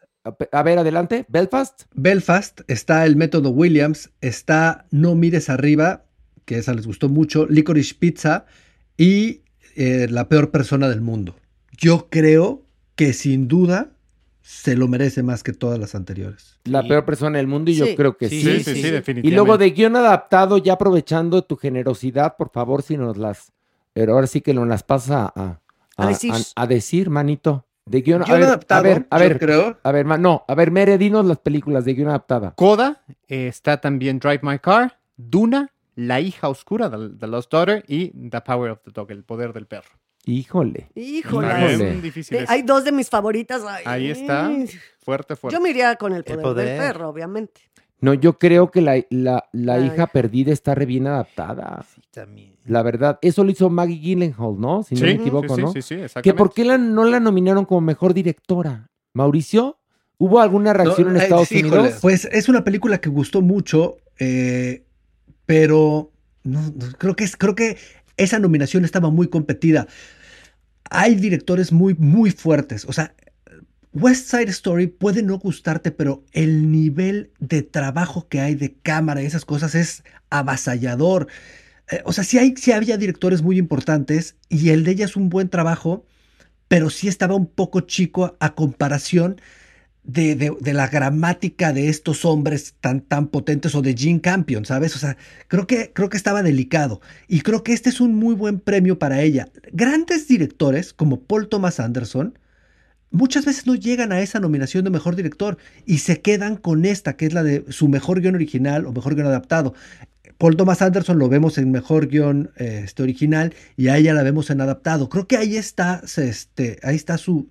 A 0.52 0.62
ver, 0.62 0.78
adelante. 0.78 1.26
Belfast. 1.28 1.82
Belfast, 1.94 2.60
está 2.68 3.04
el 3.04 3.16
método 3.16 3.50
Williams, 3.50 4.10
está 4.20 4.86
No 4.92 5.14
mires 5.16 5.50
arriba, 5.50 6.04
que 6.44 6.58
esa 6.58 6.72
les 6.74 6.86
gustó 6.86 7.08
mucho, 7.08 7.46
Licorice 7.46 7.94
Pizza 7.98 8.46
y 8.96 9.42
eh, 9.74 10.06
La 10.08 10.28
peor 10.28 10.50
persona 10.50 10.88
del 10.88 11.00
mundo. 11.00 11.34
Yo 11.76 12.08
creo 12.08 12.62
que 13.06 13.12
sin 13.12 13.48
duda 13.48 13.90
se 14.42 14.76
lo 14.76 14.86
merece 14.88 15.22
más 15.22 15.42
que 15.42 15.52
todas 15.52 15.78
las 15.78 15.94
anteriores. 15.94 16.58
La 16.64 16.82
Sí. 16.82 16.88
peor 16.88 17.04
persona 17.04 17.38
del 17.38 17.46
mundo 17.48 17.70
y 17.70 17.74
yo 17.74 17.86
Sí. 17.86 17.96
creo 17.96 18.16
que 18.16 18.28
sí. 18.28 18.40
Sí, 18.42 18.58
sí, 18.62 18.74
sí, 18.74 18.82
definitivamente. 18.90 19.28
Y 19.28 19.30
luego 19.32 19.58
de 19.58 19.70
guion 19.70 19.96
adaptado, 19.96 20.58
ya 20.58 20.74
aprovechando 20.74 21.42
tu 21.42 21.56
generosidad, 21.56 22.36
por 22.36 22.50
favor, 22.50 22.82
si 22.82 22.96
nos 22.96 23.16
las... 23.16 23.52
Pero 23.92 24.14
ahora 24.14 24.26
sí 24.26 24.40
que 24.40 24.54
nos 24.54 24.66
las 24.68 24.82
pasa 24.84 25.32
a, 25.34 25.60
A 25.96 26.06
decir. 26.06 26.32
a 26.54 26.66
decir, 26.66 27.10
manito. 27.10 27.66
De 27.86 28.02
guion, 28.02 28.22
a 28.22 28.26
Guión 28.26 28.38
ver, 28.38 28.48
adaptado, 28.48 28.80
a 28.80 28.82
ver, 28.82 29.06
a 29.10 29.18
yo 29.18 29.24
ver, 29.28 29.38
creo. 29.40 29.78
a 29.82 29.92
ver, 29.92 30.06
no, 30.20 30.44
a 30.46 30.54
ver, 30.54 30.70
Mere, 30.70 30.96
dinos 30.98 31.26
las 31.26 31.38
películas 31.38 31.84
de 31.84 31.94
guion 31.94 32.08
adaptada. 32.08 32.54
Coda, 32.56 33.02
eh, 33.28 33.48
está 33.48 33.80
también 33.80 34.20
Drive 34.20 34.40
My 34.42 34.60
Car, 34.60 34.98
Duna, 35.16 35.70
La 35.96 36.20
hija 36.20 36.48
oscura, 36.48 36.88
The, 36.88 37.10
The 37.18 37.26
Lost 37.26 37.50
Daughter 37.52 37.84
y 37.88 38.10
The 38.30 38.40
Power 38.40 38.70
of 38.70 38.78
the 38.84 38.92
Dog, 38.92 39.10
El 39.10 39.24
poder 39.24 39.52
del 39.52 39.66
perro. 39.66 39.90
Híjole. 40.24 40.88
Híjole. 40.94 41.76
Bien 41.76 42.02
difícil 42.02 42.36
Eh, 42.36 42.42
es. 42.44 42.50
Hay 42.50 42.62
dos 42.62 42.84
de 42.84 42.92
mis 42.92 43.08
favoritas. 43.10 43.62
Ay, 43.66 43.82
Ahí 43.86 44.10
está. 44.10 44.50
Fuerte, 45.00 45.34
fuerte. 45.36 45.56
Yo 45.56 45.60
me 45.60 45.70
iría 45.70 45.96
con 45.96 46.12
el 46.12 46.22
poder, 46.24 46.42
poder. 46.42 46.68
del 46.68 46.78
perro, 46.78 47.08
obviamente. 47.08 47.60
No, 48.00 48.14
yo 48.14 48.36
creo 48.38 48.70
que 48.70 48.80
la, 48.82 49.04
la, 49.10 49.48
la 49.52 49.78
hija 49.78 50.08
perdida 50.08 50.52
está 50.52 50.74
re 50.74 50.86
bien 50.86 51.06
adaptada. 51.06 51.84
Sí, 51.94 52.00
también. 52.10 52.56
La 52.64 52.82
verdad, 52.82 53.18
eso 53.22 53.44
lo 53.44 53.50
hizo 53.50 53.70
Maggie 53.70 53.98
Gyllenhaal, 53.98 54.58
¿no? 54.60 54.82
Si 54.82 54.94
no 54.96 55.00
Sí, 55.00 55.04
me 55.06 55.12
equivoco, 55.12 55.48
sí, 55.50 55.54
sí, 55.54 55.60
¿no? 55.62 55.72
sí, 55.72 55.82
sí, 55.82 55.94
¿Que 55.96 56.04
exactamente. 56.04 56.38
por 56.38 56.52
qué 56.52 56.64
la- 56.64 56.78
no 56.78 57.04
la 57.04 57.20
nominaron 57.20 57.64
como 57.64 57.80
mejor 57.80 58.12
directora? 58.12 58.90
Mauricio, 59.14 59.78
¿hubo 60.18 60.40
alguna 60.40 60.72
reacción 60.72 61.08
No, 61.08 61.14
en 61.14 61.20
eh, 61.20 61.22
Estados 61.24 61.48
sí, 61.48 61.60
Unidos? 61.60 61.78
híjole, 61.78 61.94
Pues 62.00 62.24
es 62.32 62.48
una 62.48 62.64
película 62.64 63.00
que 63.00 63.08
gustó 63.08 63.40
mucho, 63.40 63.98
eh, 64.18 64.84
pero 65.46 66.10
no, 66.42 66.60
no, 66.62 66.86
creo, 66.98 67.14
que 67.14 67.22
es, 67.24 67.36
creo 67.36 67.54
que 67.54 67.76
esa 68.22 68.38
nominación 68.38 68.84
estaba 68.84 69.10
muy 69.10 69.28
competida. 69.28 69.86
Hay 70.90 71.14
directores 71.14 71.72
muy, 71.72 71.94
muy 71.94 72.30
fuertes. 72.30 72.84
O 72.86 72.92
sea, 72.92 73.14
West 73.92 74.30
Side 74.30 74.50
Story 74.50 74.86
puede 74.86 75.22
no 75.22 75.38
gustarte, 75.38 75.90
pero 75.90 76.24
el 76.32 76.70
nivel 76.70 77.30
de 77.40 77.62
trabajo 77.62 78.26
que 78.28 78.40
hay 78.40 78.54
de 78.54 78.74
cámara 78.74 79.22
y 79.22 79.26
esas 79.26 79.44
cosas 79.44 79.74
es 79.74 80.02
avasallador. 80.30 81.28
Eh, 81.90 82.02
o 82.04 82.12
sea, 82.12 82.24
sí, 82.24 82.38
hay, 82.38 82.54
había 82.72 82.96
directores 82.96 83.42
muy 83.42 83.58
importantes 83.58 84.36
y 84.48 84.70
el 84.70 84.84
de 84.84 84.92
ella 84.92 85.04
es 85.04 85.16
un 85.16 85.28
buen 85.28 85.50
trabajo, 85.50 86.06
pero 86.68 86.88
sí 86.88 87.06
estaba 87.06 87.34
un 87.34 87.46
poco 87.46 87.82
chico 87.82 88.36
a 88.40 88.54
comparación 88.54 89.40
de, 90.04 90.34
de- 90.34 90.72
la 90.74 90.88
gramática 90.88 91.72
de 91.72 91.88
estos 91.88 92.24
hombres 92.24 92.74
tan, 92.80 93.00
tan 93.02 93.28
potentes 93.28 93.74
o 93.74 93.82
de 93.82 93.94
Gene 93.96 94.20
Campion, 94.20 94.64
¿sabes? 94.64 94.96
O 94.96 94.98
sea, 94.98 95.16
creo 95.48 95.66
que, 95.66 95.92
creo 95.94 96.08
que 96.08 96.16
estaba 96.16 96.42
delicado 96.42 97.00
y 97.28 97.42
creo 97.42 97.62
que 97.62 97.72
este 97.72 97.88
es 97.90 98.00
un 98.00 98.14
muy 98.16 98.34
buen 98.34 98.58
premio 98.60 98.98
para 98.98 99.22
ella. 99.22 99.48
Grandes 99.72 100.26
directores 100.28 100.92
como 100.92 101.20
Paul 101.22 101.48
Thomas 101.48 101.78
Anderson 101.80 102.38
muchas 103.10 103.44
veces 103.44 103.66
no 103.66 103.74
llegan 103.74 104.12
a 104.12 104.20
esa 104.20 104.40
nominación 104.40 104.84
de 104.84 104.90
mejor 104.90 105.16
director 105.16 105.58
y 105.86 105.98
se 105.98 106.20
quedan 106.20 106.56
con 106.56 106.84
esta, 106.84 107.16
que 107.16 107.26
es 107.26 107.34
la 107.34 107.42
de 107.42 107.64
su 107.70 107.88
mejor 107.88 108.20
guion 108.20 108.34
original 108.34 108.86
o 108.86 108.92
mejor 108.92 109.14
guion 109.14 109.26
adaptado. 109.28 109.74
Paul 110.38 110.56
Thomas 110.56 110.82
Anderson 110.82 111.18
lo 111.18 111.28
vemos 111.28 111.58
en 111.58 111.70
mejor 111.70 112.08
guion 112.08 112.50
eh, 112.56 112.82
este, 112.84 113.02
original 113.02 113.54
y 113.76 113.88
a 113.88 113.96
ella 113.98 114.14
la 114.14 114.22
vemos 114.22 114.50
en 114.50 114.60
adaptado. 114.60 115.08
Creo 115.08 115.26
que 115.28 115.36
ahí 115.36 115.56
está, 115.56 116.02
este, 116.16 116.78
ahí 116.82 116.96
está 116.96 117.18
su, 117.18 117.48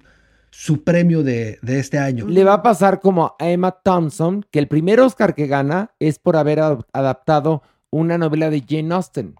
su 0.52 0.84
premio 0.84 1.24
de, 1.24 1.58
de 1.62 1.80
este 1.80 1.97
año. 1.97 2.28
Le 2.28 2.43
va 2.43 2.56
a 2.56 2.62
pasar 2.64 2.99
como 2.99 3.36
a 3.39 3.49
Emma 3.49 3.72
Thompson, 3.72 4.45
que 4.52 4.60
el 4.60 4.68
primer 4.68 4.99
Oscar 4.99 5.34
que 5.34 5.47
gana 5.47 5.91
es 5.99 6.20
por 6.20 6.36
haber 6.36 6.60
ad- 6.60 6.82
adaptado 6.93 7.64
una 7.89 8.18
novela 8.18 8.49
de 8.49 8.62
Jane 8.68 8.93
Austen, 8.93 9.36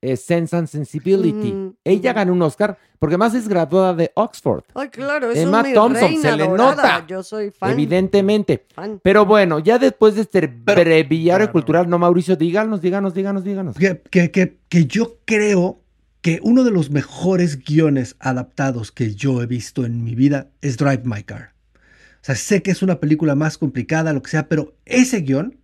eh, 0.00 0.16
Sense 0.16 0.56
and 0.56 0.68
Sensibility. 0.68 1.52
Mm, 1.52 1.74
Ella 1.84 2.10
ujú. 2.10 2.16
ganó 2.16 2.32
un 2.32 2.42
Oscar 2.42 2.76
porque 2.98 3.14
además 3.14 3.34
es 3.34 3.46
graduada 3.48 3.92
de 3.94 4.10
Oxford, 4.14 4.64
Ay, 4.74 4.88
claro, 4.88 5.30
es 5.30 5.38
Emma 5.38 5.62
mi 5.62 5.74
Thompson, 5.74 6.08
reina 6.08 6.30
se 6.30 6.36
le 6.36 6.46
dorada. 6.48 6.74
nota. 6.74 7.06
Yo 7.06 7.22
soy 7.22 7.50
fan. 7.50 7.70
evidentemente. 7.72 8.66
fan. 8.74 8.98
Pero 9.02 9.26
bueno, 9.26 9.58
ya 9.58 9.78
después 9.78 10.14
de 10.14 10.22
este 10.22 10.46
breviario 10.46 11.38
Claro. 11.46 11.52
cultural, 11.52 11.88
no, 11.90 11.98
Mauricio, 11.98 12.36
díganos, 12.36 12.80
díganos, 12.80 13.12
díganos, 13.14 13.44
díganos. 13.44 13.76
Que, 13.76 14.00
que- 14.10 14.30
que- 14.30 14.58
que 14.68 14.86
yo 14.86 15.18
creo 15.26 15.80
que 16.24 16.40
uno 16.42 16.64
de 16.64 16.70
los 16.70 16.88
mejores 16.88 17.62
guiones 17.62 18.16
adaptados 18.18 18.90
que 18.92 19.14
yo 19.14 19.42
he 19.42 19.46
visto 19.46 19.84
en 19.84 20.02
mi 20.02 20.14
vida 20.14 20.48
es 20.62 20.78
Drive 20.78 21.02
My 21.04 21.22
Car. 21.22 21.52
O 21.74 21.78
sea, 22.22 22.34
sé 22.34 22.62
que 22.62 22.70
es 22.70 22.80
una 22.80 22.98
película 22.98 23.34
más 23.34 23.58
complicada, 23.58 24.14
lo 24.14 24.22
que 24.22 24.30
sea, 24.30 24.48
pero 24.48 24.74
ese 24.86 25.20
guion, 25.20 25.58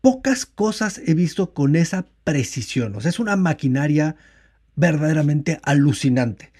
pocas 0.00 0.46
cosas 0.46 1.00
he 1.04 1.14
visto 1.14 1.54
con 1.54 1.74
esa 1.74 2.06
precisión. 2.22 2.94
O 2.94 3.00
sea, 3.00 3.08
es 3.08 3.18
una 3.18 3.34
maquinaria 3.34 4.14
verdaderamente 4.76 5.58
alucinante. 5.64 6.52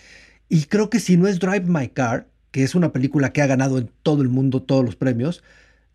Y 0.49 0.65
creo 0.65 0.91
que 0.91 0.99
si 0.99 1.17
no 1.17 1.29
es 1.29 1.39
Drive 1.39 1.67
My 1.69 1.91
Car, 1.91 2.27
que 2.51 2.65
es 2.65 2.75
una 2.75 2.93
película 2.93 3.33
que 3.33 3.43
ha 3.43 3.47
ganado 3.47 3.79
en 3.79 3.93
todo 4.03 4.23
el 4.23 4.29
mundo 4.29 4.65
todos 4.65 4.85
los 4.85 4.97
premios, 4.97 5.45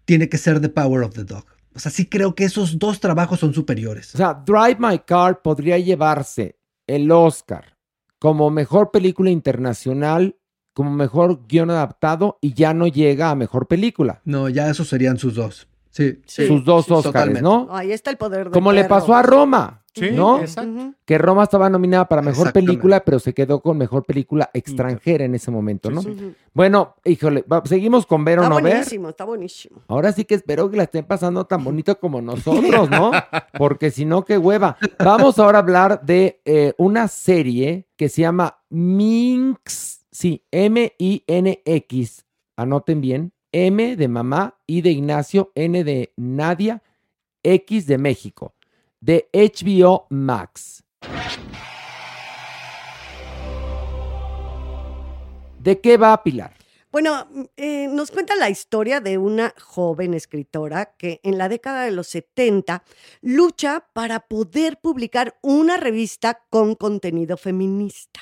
tiene 0.05 0.29
que 0.29 0.37
ser 0.37 0.61
The 0.61 0.69
Power 0.69 1.03
of 1.03 1.15
the 1.15 1.25
Dog. 1.25 1.47
O 1.75 1.79
sea, 1.79 1.91
sí 1.91 2.05
creo 2.05 2.33
que 2.33 2.45
esos 2.45 2.79
dos 2.79 3.01
trabajos 3.01 3.41
son 3.41 3.53
superiores. 3.53 4.15
O 4.15 4.17
sea, 4.17 4.41
Drive 4.45 4.77
My 4.79 4.99
Car 4.99 5.41
podría 5.41 5.77
llevarse 5.77 6.62
el 6.87 7.11
Oscar 7.11 7.77
como 8.19 8.49
mejor 8.49 8.91
película 8.91 9.31
internacional, 9.31 10.37
como 10.73 10.91
mejor 10.91 11.45
guion 11.45 11.69
adaptado 11.69 12.37
y 12.39 12.53
ya 12.53 12.73
no 12.73 12.87
llega 12.87 13.29
a 13.29 13.35
mejor 13.35 13.67
película. 13.67 14.21
No, 14.23 14.47
ya 14.47 14.69
esos 14.69 14.87
serían 14.87 15.17
sus 15.17 15.35
dos. 15.35 15.67
Sí. 15.89 16.21
Sí, 16.25 16.47
Sus 16.47 16.63
dos 16.63 16.85
sí, 16.85 16.93
Oscars, 16.93 17.13
totalmente. 17.13 17.41
¿no? 17.41 17.67
Ahí 17.69 17.91
está 17.91 18.09
el 18.11 18.17
poder 18.17 18.45
del 18.45 18.53
Como 18.53 18.71
le 18.71 18.85
pasó 18.85 19.13
a 19.13 19.21
Roma, 19.21 19.82
Sí, 19.95 20.09
¿no? 20.11 20.39
exacto. 20.39 20.93
Que 21.05 21.17
Roma 21.19 21.43
estaba 21.43 21.69
nominada 21.69 22.07
para 22.09 22.21
mejor 22.23 22.51
película, 22.51 23.05
pero 23.05 23.19
se 23.19 23.33
quedó 23.33 23.61
con 23.61 23.77
mejor 23.77 24.05
película 24.05 24.49
extranjera 24.53 25.23
en 25.25 25.35
ese 25.35 25.51
momento, 25.51 25.91
¿no? 25.91 26.01
sí. 26.01 26.33
Bueno, 26.53 26.95
híjole, 27.05 27.43
va- 27.43 27.61
seguimos 27.65 28.05
con 28.05 28.25
ver 28.25 28.39
o 28.39 28.43
Está 28.43 28.49
no 28.49 28.55
ver. 28.61 28.73
buenísimo, 28.73 29.09
está 29.09 29.25
buenísimo. 29.25 29.81
Ahora 29.87 30.11
sí 30.11 30.25
que 30.25 30.35
espero 30.35 30.69
que 30.71 30.77
la 30.77 30.83
estén 30.83 31.05
pasando 31.05 31.45
tan 31.45 31.63
bonito 31.63 31.99
como 31.99 32.21
nosotros, 32.21 32.89
¿no? 32.89 33.11
Porque 33.57 33.91
si 33.91 34.05
no, 34.05 34.25
qué 34.25 34.37
hueva. 34.37 34.77
Vamos 34.97 35.37
ahora 35.39 35.59
a 35.59 35.61
hablar 35.61 36.01
de 36.03 36.41
eh, 36.45 36.73
una 36.77 37.07
serie 37.07 37.87
que 37.95 38.09
se 38.09 38.21
llama 38.21 38.59
Minx, 38.69 40.05
sí, 40.11 40.43
M-I-N-X. 41.27 42.25
Anoten 42.55 43.01
bien. 43.01 43.33
M 43.51 43.95
de 43.95 44.07
mamá, 44.07 44.57
I 44.65 44.81
de 44.81 44.89
Ignacio, 44.91 45.51
N 45.53 45.83
de 45.83 46.11
Nadia, 46.17 46.81
X 47.43 47.85
de 47.85 47.97
México, 47.99 48.55
de 49.03 49.29
HBO 49.33 50.07
Max. 50.09 50.81
¿De 55.59 55.79
qué 55.81 55.97
va 55.97 56.23
Pilar? 56.23 56.53
Bueno, 56.89 57.27
eh, 57.57 57.87
nos 57.89 58.11
cuenta 58.11 58.35
la 58.35 58.49
historia 58.49 59.01
de 59.01 59.17
una 59.17 59.53
joven 59.59 60.13
escritora 60.13 60.93
que 60.97 61.19
en 61.23 61.37
la 61.37 61.49
década 61.49 61.83
de 61.83 61.91
los 61.91 62.07
70 62.07 62.83
lucha 63.21 63.87
para 63.93 64.21
poder 64.21 64.79
publicar 64.79 65.37
una 65.41 65.77
revista 65.77 66.41
con 66.49 66.75
contenido 66.75 67.35
feminista. 67.35 68.21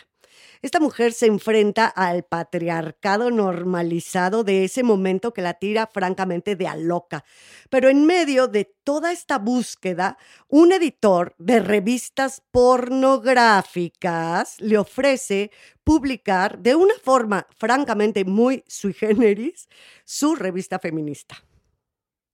Esta 0.61 0.79
mujer 0.79 1.13
se 1.13 1.25
enfrenta 1.25 1.87
al 1.87 2.21
patriarcado 2.23 3.31
normalizado 3.31 4.43
de 4.43 4.63
ese 4.63 4.83
momento 4.83 5.33
que 5.33 5.41
la 5.41 5.55
tira 5.55 5.87
francamente 5.87 6.55
de 6.55 6.67
a 6.67 6.75
loca. 6.75 7.25
Pero 7.69 7.89
en 7.89 8.05
medio 8.05 8.47
de 8.47 8.65
toda 8.83 9.11
esta 9.11 9.39
búsqueda, 9.39 10.19
un 10.47 10.71
editor 10.71 11.33
de 11.37 11.59
revistas 11.59 12.41
pornográficas 12.51 14.59
le 14.59 14.77
ofrece 14.77 15.51
publicar 15.83 16.59
de 16.59 16.75
una 16.75 16.93
forma 17.03 17.47
francamente 17.57 18.23
muy 18.25 18.63
sui 18.67 18.93
generis 18.93 19.67
su 20.05 20.35
revista 20.35 20.77
feminista. 20.79 21.43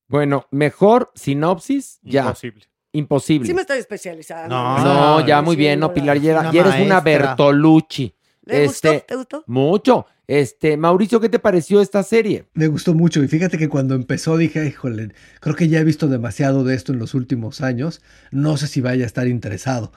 Bueno, 0.08 0.46
mejor 0.50 1.12
sinopsis, 1.14 2.00
ya. 2.02 2.22
Imposible. 2.22 2.66
Imposible. 2.92 3.46
Sí 3.46 3.54
me 3.54 3.62
estoy 3.62 3.78
especializando. 3.78 4.48
No, 4.54 4.78
No, 4.78 5.20
no, 5.20 5.26
ya 5.26 5.38
sí, 5.40 5.44
muy 5.44 5.56
bien, 5.56 5.80
no. 5.80 5.92
Pilar, 5.92 6.18
ya, 6.20 6.40
Una 6.40 6.52
ya 6.52 6.60
eres 6.62 6.80
una. 6.86 7.00
Bertolucci. 7.00 8.14
¿Le 8.44 8.64
Este, 8.64 8.88
gustó? 8.88 9.06
¿Te 9.06 9.16
gustó? 9.16 9.44
Mucho. 9.46 10.06
Este, 10.26 10.76
Mauricio, 10.76 11.20
¿qué 11.20 11.28
te 11.28 11.38
pareció 11.38 11.80
esta 11.80 12.02
serie? 12.02 12.46
Me 12.54 12.66
gustó 12.66 12.94
mucho 12.94 13.22
y 13.22 13.28
fíjate 13.28 13.56
que 13.58 13.68
cuando 13.68 13.94
empezó 13.94 14.36
dije, 14.36 14.66
híjole, 14.66 15.12
creo 15.40 15.54
que 15.56 15.68
ya 15.68 15.80
he 15.80 15.84
visto 15.84 16.06
demasiado 16.06 16.64
de 16.64 16.74
esto 16.74 16.92
en 16.92 16.98
los 16.98 17.14
últimos 17.14 17.60
años, 17.62 18.02
no 18.30 18.56
sé 18.58 18.66
si 18.66 18.80
vaya 18.82 19.04
a 19.04 19.06
estar 19.06 19.26
interesado. 19.26 19.92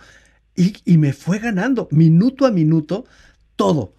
Y, 0.56 0.76
y 0.86 0.98
me 0.98 1.12
fue 1.14 1.40
ganando, 1.40 1.88
minuto 1.92 2.46
a 2.46 2.52
minuto, 2.52 3.06
todo. 3.58 3.94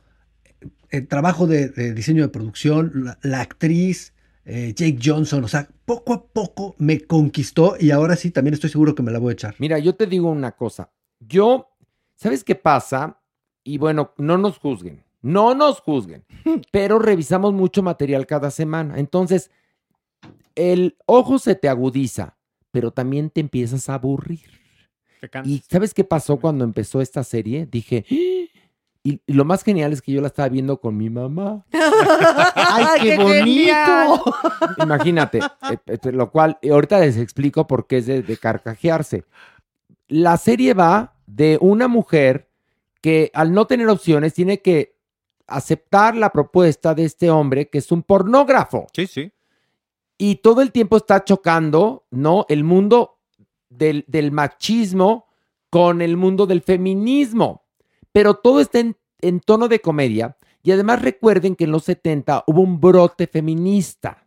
el 0.90 1.06
trabajo 1.08 1.46
de, 1.46 1.68
de 1.68 1.94
diseño 1.94 2.22
de 2.22 2.28
producción, 2.28 2.92
la, 3.04 3.18
la 3.22 3.40
actriz, 3.40 4.11
eh, 4.44 4.72
Jake 4.74 4.98
Johnson, 5.02 5.44
o 5.44 5.48
sea, 5.48 5.68
poco 5.84 6.12
a 6.12 6.24
poco 6.24 6.74
me 6.78 7.00
conquistó 7.00 7.76
y 7.78 7.90
ahora 7.90 8.16
sí 8.16 8.30
también 8.30 8.54
estoy 8.54 8.70
seguro 8.70 8.94
que 8.94 9.02
me 9.02 9.12
la 9.12 9.18
voy 9.18 9.30
a 9.30 9.34
echar. 9.34 9.54
Mira, 9.58 9.78
yo 9.78 9.94
te 9.94 10.06
digo 10.06 10.30
una 10.30 10.52
cosa. 10.52 10.90
Yo, 11.20 11.68
¿sabes 12.14 12.42
qué 12.44 12.54
pasa? 12.54 13.20
Y 13.64 13.78
bueno, 13.78 14.12
no 14.18 14.38
nos 14.38 14.58
juzguen, 14.58 15.04
no 15.20 15.54
nos 15.54 15.80
juzguen, 15.80 16.24
pero 16.72 16.98
revisamos 16.98 17.52
mucho 17.52 17.82
material 17.82 18.26
cada 18.26 18.50
semana. 18.50 18.98
Entonces, 18.98 19.50
el 20.54 20.96
ojo 21.06 21.38
se 21.38 21.54
te 21.54 21.68
agudiza, 21.68 22.36
pero 22.70 22.90
también 22.90 23.30
te 23.30 23.40
empiezas 23.40 23.88
a 23.88 23.94
aburrir. 23.94 24.62
¿Y 25.44 25.62
sabes 25.70 25.94
qué 25.94 26.02
pasó 26.02 26.38
cuando 26.38 26.64
empezó 26.64 27.00
esta 27.00 27.22
serie? 27.22 27.66
Dije, 27.70 28.04
"¡Ah!". 28.10 28.58
Y, 29.04 29.20
y 29.26 29.32
lo 29.32 29.44
más 29.44 29.62
genial 29.64 29.92
es 29.92 30.00
que 30.00 30.12
yo 30.12 30.20
la 30.20 30.28
estaba 30.28 30.48
viendo 30.48 30.80
con 30.80 30.96
mi 30.96 31.10
mamá. 31.10 31.64
¡Ay, 32.54 33.00
qué, 33.02 33.16
bonito! 33.18 34.24
Imagínate, 34.78 35.38
eh, 35.38 35.78
eh, 35.86 36.12
lo 36.12 36.30
cual 36.30 36.58
eh, 36.62 36.70
ahorita 36.70 37.00
les 37.00 37.16
explico 37.16 37.66
por 37.66 37.86
qué 37.86 37.98
es 37.98 38.06
de, 38.06 38.22
de 38.22 38.36
carcajearse. 38.36 39.24
La 40.08 40.36
serie 40.36 40.74
va 40.74 41.14
de 41.26 41.58
una 41.60 41.88
mujer 41.88 42.48
que 43.00 43.30
al 43.34 43.52
no 43.52 43.66
tener 43.66 43.88
opciones 43.88 44.34
tiene 44.34 44.60
que 44.60 44.96
aceptar 45.48 46.14
la 46.16 46.30
propuesta 46.30 46.94
de 46.94 47.04
este 47.04 47.30
hombre 47.30 47.68
que 47.68 47.78
es 47.78 47.90
un 47.90 48.02
pornógrafo 48.04 48.86
Sí, 48.94 49.06
sí. 49.06 49.32
y 50.16 50.36
todo 50.36 50.62
el 50.62 50.70
tiempo 50.70 50.96
está 50.96 51.24
chocando, 51.24 52.06
¿no? 52.10 52.46
El 52.48 52.62
mundo 52.62 53.18
del, 53.68 54.04
del 54.06 54.30
machismo 54.30 55.26
con 55.70 56.00
el 56.02 56.16
mundo 56.16 56.46
del 56.46 56.62
feminismo. 56.62 57.61
Pero 58.12 58.34
todo 58.34 58.60
está 58.60 58.78
en, 58.80 58.96
en 59.20 59.40
tono 59.40 59.68
de 59.68 59.80
comedia. 59.80 60.36
Y 60.62 60.70
además 60.70 61.02
recuerden 61.02 61.56
que 61.56 61.64
en 61.64 61.72
los 61.72 61.84
70 61.84 62.44
hubo 62.46 62.60
un 62.60 62.80
brote 62.80 63.26
feminista. 63.26 64.26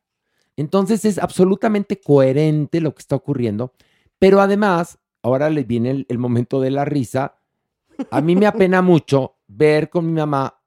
Entonces 0.57 1.05
es 1.05 1.17
absolutamente 1.17 1.99
coherente 1.99 2.81
lo 2.81 2.93
que 2.93 2.99
está 2.99 3.15
ocurriendo. 3.15 3.73
Pero 4.19 4.41
además, 4.41 4.97
ahora 5.21 5.49
les 5.49 5.65
viene 5.67 5.91
el, 5.91 6.05
el 6.09 6.17
momento 6.17 6.59
de 6.61 6.71
la 6.71 6.85
risa. 6.85 7.35
A 8.11 8.21
mí 8.21 8.35
me 8.35 8.47
apena 8.47 8.81
mucho 8.81 9.35
ver 9.47 9.89
con 9.89 10.05
mi 10.07 10.13
mamá 10.13 10.59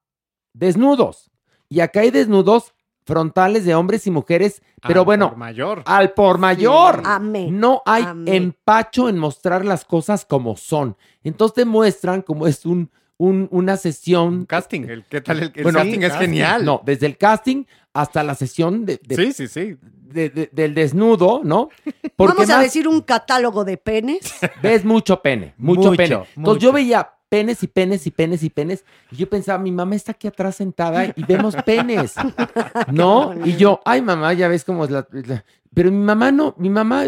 desnudos. 0.52 1.30
Y 1.68 1.80
acá 1.80 2.00
hay 2.00 2.10
desnudos 2.10 2.74
frontales 3.04 3.64
de 3.64 3.74
hombres 3.74 4.06
y 4.06 4.10
mujeres, 4.10 4.62
pero 4.86 5.00
Al 5.00 5.06
bueno, 5.06 5.28
por 5.30 5.38
mayor. 5.38 5.82
al 5.86 6.12
por 6.12 6.36
mayor. 6.38 7.02
Amén. 7.06 7.58
No 7.58 7.82
hay 7.86 8.02
Amén. 8.04 8.34
empacho 8.34 9.08
en 9.08 9.16
mostrar 9.18 9.64
las 9.64 9.84
cosas 9.86 10.26
como 10.26 10.56
son. 10.56 10.96
Entonces 11.24 11.54
te 11.54 11.64
muestran 11.64 12.20
como 12.20 12.46
es 12.46 12.66
un, 12.66 12.90
un- 13.18 13.48
una 13.50 13.76
sesión. 13.76 14.46
Casting. 14.46 14.82
El, 14.88 15.04
¿Qué 15.04 15.20
tal? 15.20 15.38
El, 15.42 15.52
el 15.54 15.62
Bueno, 15.62 15.80
casting 15.80 16.00
es 16.00 16.14
genial. 16.16 16.64
No, 16.64 16.82
desde 16.84 17.06
el 17.06 17.16
casting 17.18 17.64
hasta 17.92 18.22
la 18.22 18.34
sesión 18.34 18.86
de, 18.86 18.98
de- 19.06 19.16
Sí, 19.16 19.32
sí, 19.32 19.48
sí. 19.48 19.76
de- 19.82 20.30
de- 20.30 20.50
del 20.52 20.74
desnudo, 20.74 21.42
¿no? 21.44 21.68
Porque 22.16 22.34
Vamos 22.34 22.50
a 22.50 22.54
más 22.56 22.62
decir 22.64 22.88
un 22.88 23.00
catálogo 23.02 23.64
de 23.64 23.76
penes. 23.76 24.20
ves 24.62 24.84
mucho 24.84 25.20
pene, 25.20 25.54
mucho, 25.58 25.80
Mucho, 25.80 25.92
pene. 25.96 26.14
Entonces 26.14 26.36
mucho. 26.36 26.58
yo 26.58 26.72
veía 26.72 27.10
penes 27.28 27.62
y 27.62 27.66
penes 27.66 28.06
y 28.06 28.10
penes 28.10 28.42
y 28.42 28.48
penes. 28.50 28.84
Y 29.10 29.16
yo 29.16 29.28
pensaba, 29.28 29.58
mi 29.62 29.70
mamá 29.72 29.96
está 29.96 30.12
aquí 30.12 30.26
atrás 30.28 30.56
sentada 30.56 31.04
y 31.14 31.22
vemos 31.24 31.54
penes, 31.66 32.14
¿no? 32.92 33.34
Y 33.44 33.56
yo, 33.56 33.80
ay 33.84 34.00
mamá, 34.02 34.32
ya 34.32 34.48
ves 34.48 34.64
cómo 34.64 34.84
es 34.84 34.90
la, 34.90 35.06
la- 35.10 35.44
Pero 35.74 35.90
mi 35.90 35.98
mamá 36.04 36.30
no, 36.32 36.54
mi 36.56 36.70
mamá 36.70 37.04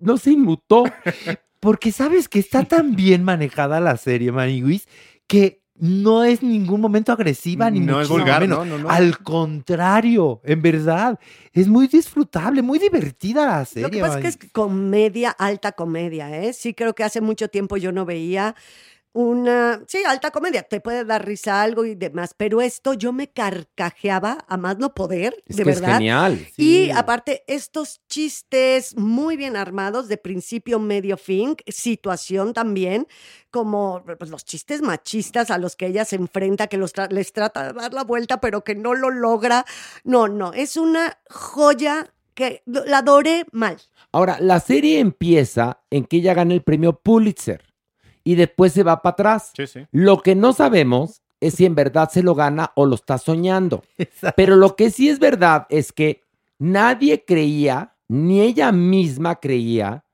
no 0.00 0.16
se 0.16 0.30
inmutó. 0.30 0.84
Porque 1.60 1.92
sabes 1.92 2.28
que 2.28 2.40
está 2.40 2.64
tan 2.64 2.96
bien 2.96 3.22
manejada 3.22 3.78
la 3.78 3.96
serie, 3.96 4.32
Maniguis, 4.32 4.88
que 5.26 5.62
no 5.74 6.22
es 6.22 6.42
ningún 6.42 6.80
momento 6.80 7.10
agresiva 7.12 7.68
ni 7.68 7.80
No 7.80 8.00
es 8.00 8.08
vulgar, 8.08 8.42
menos. 8.42 8.58
no, 8.58 8.76
no, 8.78 8.84
no. 8.84 8.90
Al 8.90 9.18
contrario, 9.18 10.40
en 10.44 10.62
verdad, 10.62 11.18
es 11.52 11.66
muy 11.66 11.88
disfrutable, 11.88 12.62
muy 12.62 12.78
divertida 12.78 13.46
la 13.46 13.64
serie. 13.64 13.82
Lo 13.88 13.90
que 13.90 14.00
pasa 14.00 14.18
es 14.20 14.36
que 14.36 14.46
es 14.46 14.52
comedia, 14.52 15.30
alta 15.30 15.72
comedia, 15.72 16.30
¿eh? 16.40 16.52
Sí 16.52 16.74
creo 16.74 16.94
que 16.94 17.04
hace 17.04 17.20
mucho 17.20 17.48
tiempo 17.48 17.76
yo 17.78 17.90
no 17.90 18.04
veía 18.04 18.54
una, 19.14 19.82
sí, 19.88 19.98
alta 20.06 20.30
comedia, 20.30 20.62
te 20.62 20.80
puede 20.80 21.04
dar 21.04 21.26
risa 21.26 21.60
algo 21.62 21.84
y 21.84 21.94
demás, 21.94 22.34
pero 22.36 22.62
esto 22.62 22.94
yo 22.94 23.12
me 23.12 23.28
carcajeaba 23.30 24.44
a 24.48 24.56
más 24.56 24.78
no 24.78 24.94
poder, 24.94 25.42
Es 25.46 25.56
de 25.56 25.64
que 25.64 25.70
verdad. 25.70 25.88
es 25.90 25.94
genial. 25.96 26.46
Y 26.56 26.84
Sí. 26.86 26.90
aparte, 26.90 27.44
estos 27.46 28.00
chistes 28.08 28.96
muy 28.96 29.36
bien 29.36 29.56
armados, 29.56 30.08
de 30.08 30.16
principio, 30.16 30.78
medio, 30.78 31.16
fin, 31.18 31.56
situación 31.66 32.54
también, 32.54 33.06
como 33.50 34.02
pues, 34.18 34.30
los 34.30 34.44
chistes 34.46 34.80
machistas 34.80 35.50
a 35.50 35.58
los 35.58 35.76
que 35.76 35.86
ella 35.86 36.04
se 36.06 36.16
enfrenta, 36.16 36.68
que 36.68 36.78
los 36.78 36.94
tra- 36.94 37.10
les 37.10 37.32
trata 37.34 37.66
de 37.72 37.72
dar 37.78 37.92
la 37.92 38.04
vuelta, 38.04 38.40
pero 38.40 38.64
que 38.64 38.74
no 38.74 38.94
lo 38.94 39.10
logra. 39.10 39.66
No, 40.04 40.26
no, 40.28 40.52
es 40.54 40.76
una 40.78 41.18
joya 41.28 42.14
que 42.34 42.62
la 42.64 42.98
adoré 42.98 43.44
mal. 43.52 43.76
Ahora, 44.10 44.38
la 44.40 44.58
serie 44.58 45.00
empieza 45.00 45.82
en 45.90 46.06
que 46.06 46.16
ella 46.16 46.32
gana 46.32 46.54
el 46.54 46.62
premio 46.62 46.98
Pulitzer 46.98 47.62
y 48.24 48.34
después 48.34 48.72
se 48.72 48.82
va 48.82 49.02
para 49.02 49.12
atrás. 49.12 49.52
Sí, 49.56 49.66
sí. 49.66 49.86
Lo 49.90 50.20
que 50.20 50.34
no 50.34 50.52
sabemos 50.52 51.22
es 51.40 51.54
si 51.54 51.66
en 51.66 51.74
verdad 51.74 52.08
se 52.10 52.22
lo 52.22 52.34
gana 52.34 52.72
o 52.76 52.86
lo 52.86 52.94
está 52.94 53.18
soñando. 53.18 53.82
Exacto. 53.98 54.34
Pero 54.36 54.56
lo 54.56 54.76
que 54.76 54.90
sí 54.90 55.08
es 55.08 55.18
verdad 55.18 55.66
es 55.68 55.92
que 55.92 56.22
nadie 56.58 57.24
creía, 57.24 57.96
ni 58.08 58.40
ella 58.40 58.70
misma 58.72 59.40
creía, 59.40 60.04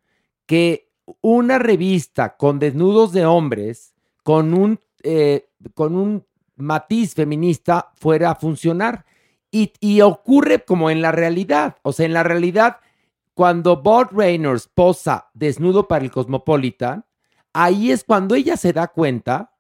que 0.47 0.91
una 1.21 1.59
revista 1.59 2.37
con 2.37 2.59
desnudos 2.59 3.13
de 3.13 3.27
hombres, 3.27 3.95
con 4.23 4.55
un, 4.55 4.81
eh, 5.03 5.51
con 5.75 5.97
un 5.97 6.27
matiz 6.57 7.15
feminista, 7.15 7.93
fuera 7.97 8.31
a 8.31 8.35
funcionar. 8.35 9.05
Y, 9.51 9.73
y 9.81 10.01
ocurre 10.03 10.65
como 10.65 10.91
en 10.91 11.01
la 11.01 11.13
realidad. 11.13 11.77
O 11.83 11.93
sea, 11.93 12.07
en 12.07 12.13
la 12.13 12.23
realidad, 12.23 12.79
cuando 13.35 13.83
Bob 13.83 14.09
Reynolds 14.13 14.69
posa 14.73 15.31
desnudo 15.33 15.89
para 15.89 16.05
el 16.05 16.11
Cosmopolitan, 16.11 17.05
ahí 17.59 17.91
es 17.91 18.05
cuando 18.05 18.35
ella 18.35 18.57
se 18.57 18.73
da 18.73 18.89
cuenta 18.89 19.55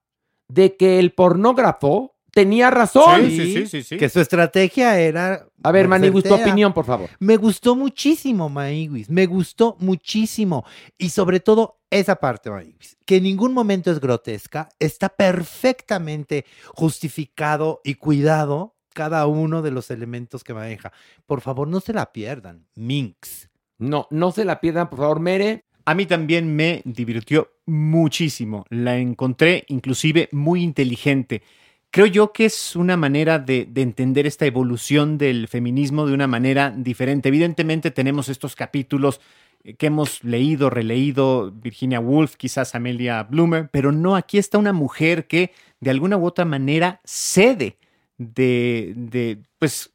de 0.48 0.76
que 0.76 0.98
el 0.98 1.12
pornógrafo 1.12 2.16
tenía 2.32 2.70
razón. 2.70 3.22
Sí, 3.26 3.36
sí, 3.36 3.52
sí, 3.52 3.66
sí, 3.66 3.82
sí. 3.82 3.96
Que 3.96 4.08
su 4.08 4.20
estrategia 4.20 4.98
era. 4.98 5.46
A 5.62 5.72
ver, 5.72 5.88
Maniguis, 5.88 6.24
tu 6.24 6.34
opinión, 6.34 6.72
por 6.72 6.84
favor. 6.84 7.10
Me 7.18 7.36
gustó 7.36 7.74
muchísimo, 7.74 8.48
Maiguis. 8.48 9.10
Me 9.10 9.26
gustó 9.26 9.76
muchísimo. 9.80 10.64
Y 10.96 11.10
sobre 11.10 11.40
todo 11.40 11.80
esa 11.90 12.16
parte, 12.16 12.50
Maiguis, 12.50 12.96
que 13.04 13.16
en 13.16 13.24
ningún 13.24 13.52
momento 13.52 13.90
es 13.90 14.00
grotesca, 14.00 14.68
está 14.78 15.08
perfectamente 15.08 16.44
justificado 16.74 17.80
y 17.82 17.94
cuidado 17.94 18.76
cada 18.94 19.26
uno 19.26 19.62
de 19.62 19.70
los 19.70 19.90
elementos 19.90 20.44
que 20.44 20.54
maneja. 20.54 20.92
Por 21.26 21.40
favor, 21.40 21.66
no 21.68 21.80
se 21.80 21.92
la 21.92 22.12
pierdan. 22.12 22.66
Minx. 22.74 23.48
No, 23.78 24.08
no 24.10 24.32
se 24.32 24.44
la 24.44 24.60
pierdan, 24.60 24.90
por 24.90 24.98
favor, 24.98 25.20
Mere. 25.20 25.67
A 25.88 25.94
mí 25.94 26.04
también 26.04 26.54
me 26.54 26.82
divirtió 26.84 27.50
muchísimo. 27.64 28.66
La 28.68 28.98
encontré 28.98 29.64
inclusive 29.68 30.28
muy 30.32 30.62
inteligente. 30.62 31.42
Creo 31.90 32.04
yo 32.04 32.30
que 32.30 32.44
es 32.44 32.76
una 32.76 32.98
manera 32.98 33.38
de, 33.38 33.64
de 33.64 33.80
entender 33.80 34.26
esta 34.26 34.44
evolución 34.44 35.16
del 35.16 35.48
feminismo 35.48 36.06
de 36.06 36.12
una 36.12 36.26
manera 36.26 36.70
diferente. 36.76 37.30
Evidentemente 37.30 37.90
tenemos 37.90 38.28
estos 38.28 38.54
capítulos 38.54 39.22
eh, 39.64 39.76
que 39.76 39.86
hemos 39.86 40.22
leído, 40.22 40.68
releído, 40.68 41.52
Virginia 41.52 42.00
Woolf, 42.00 42.36
quizás 42.36 42.74
Amelia 42.74 43.22
Bloomer, 43.22 43.70
pero 43.72 43.90
no, 43.90 44.14
aquí 44.14 44.36
está 44.36 44.58
una 44.58 44.74
mujer 44.74 45.26
que 45.26 45.52
de 45.80 45.88
alguna 45.88 46.18
u 46.18 46.26
otra 46.26 46.44
manera 46.44 47.00
cede 47.06 47.78
de, 48.18 48.92
de 48.94 49.38
pues, 49.58 49.94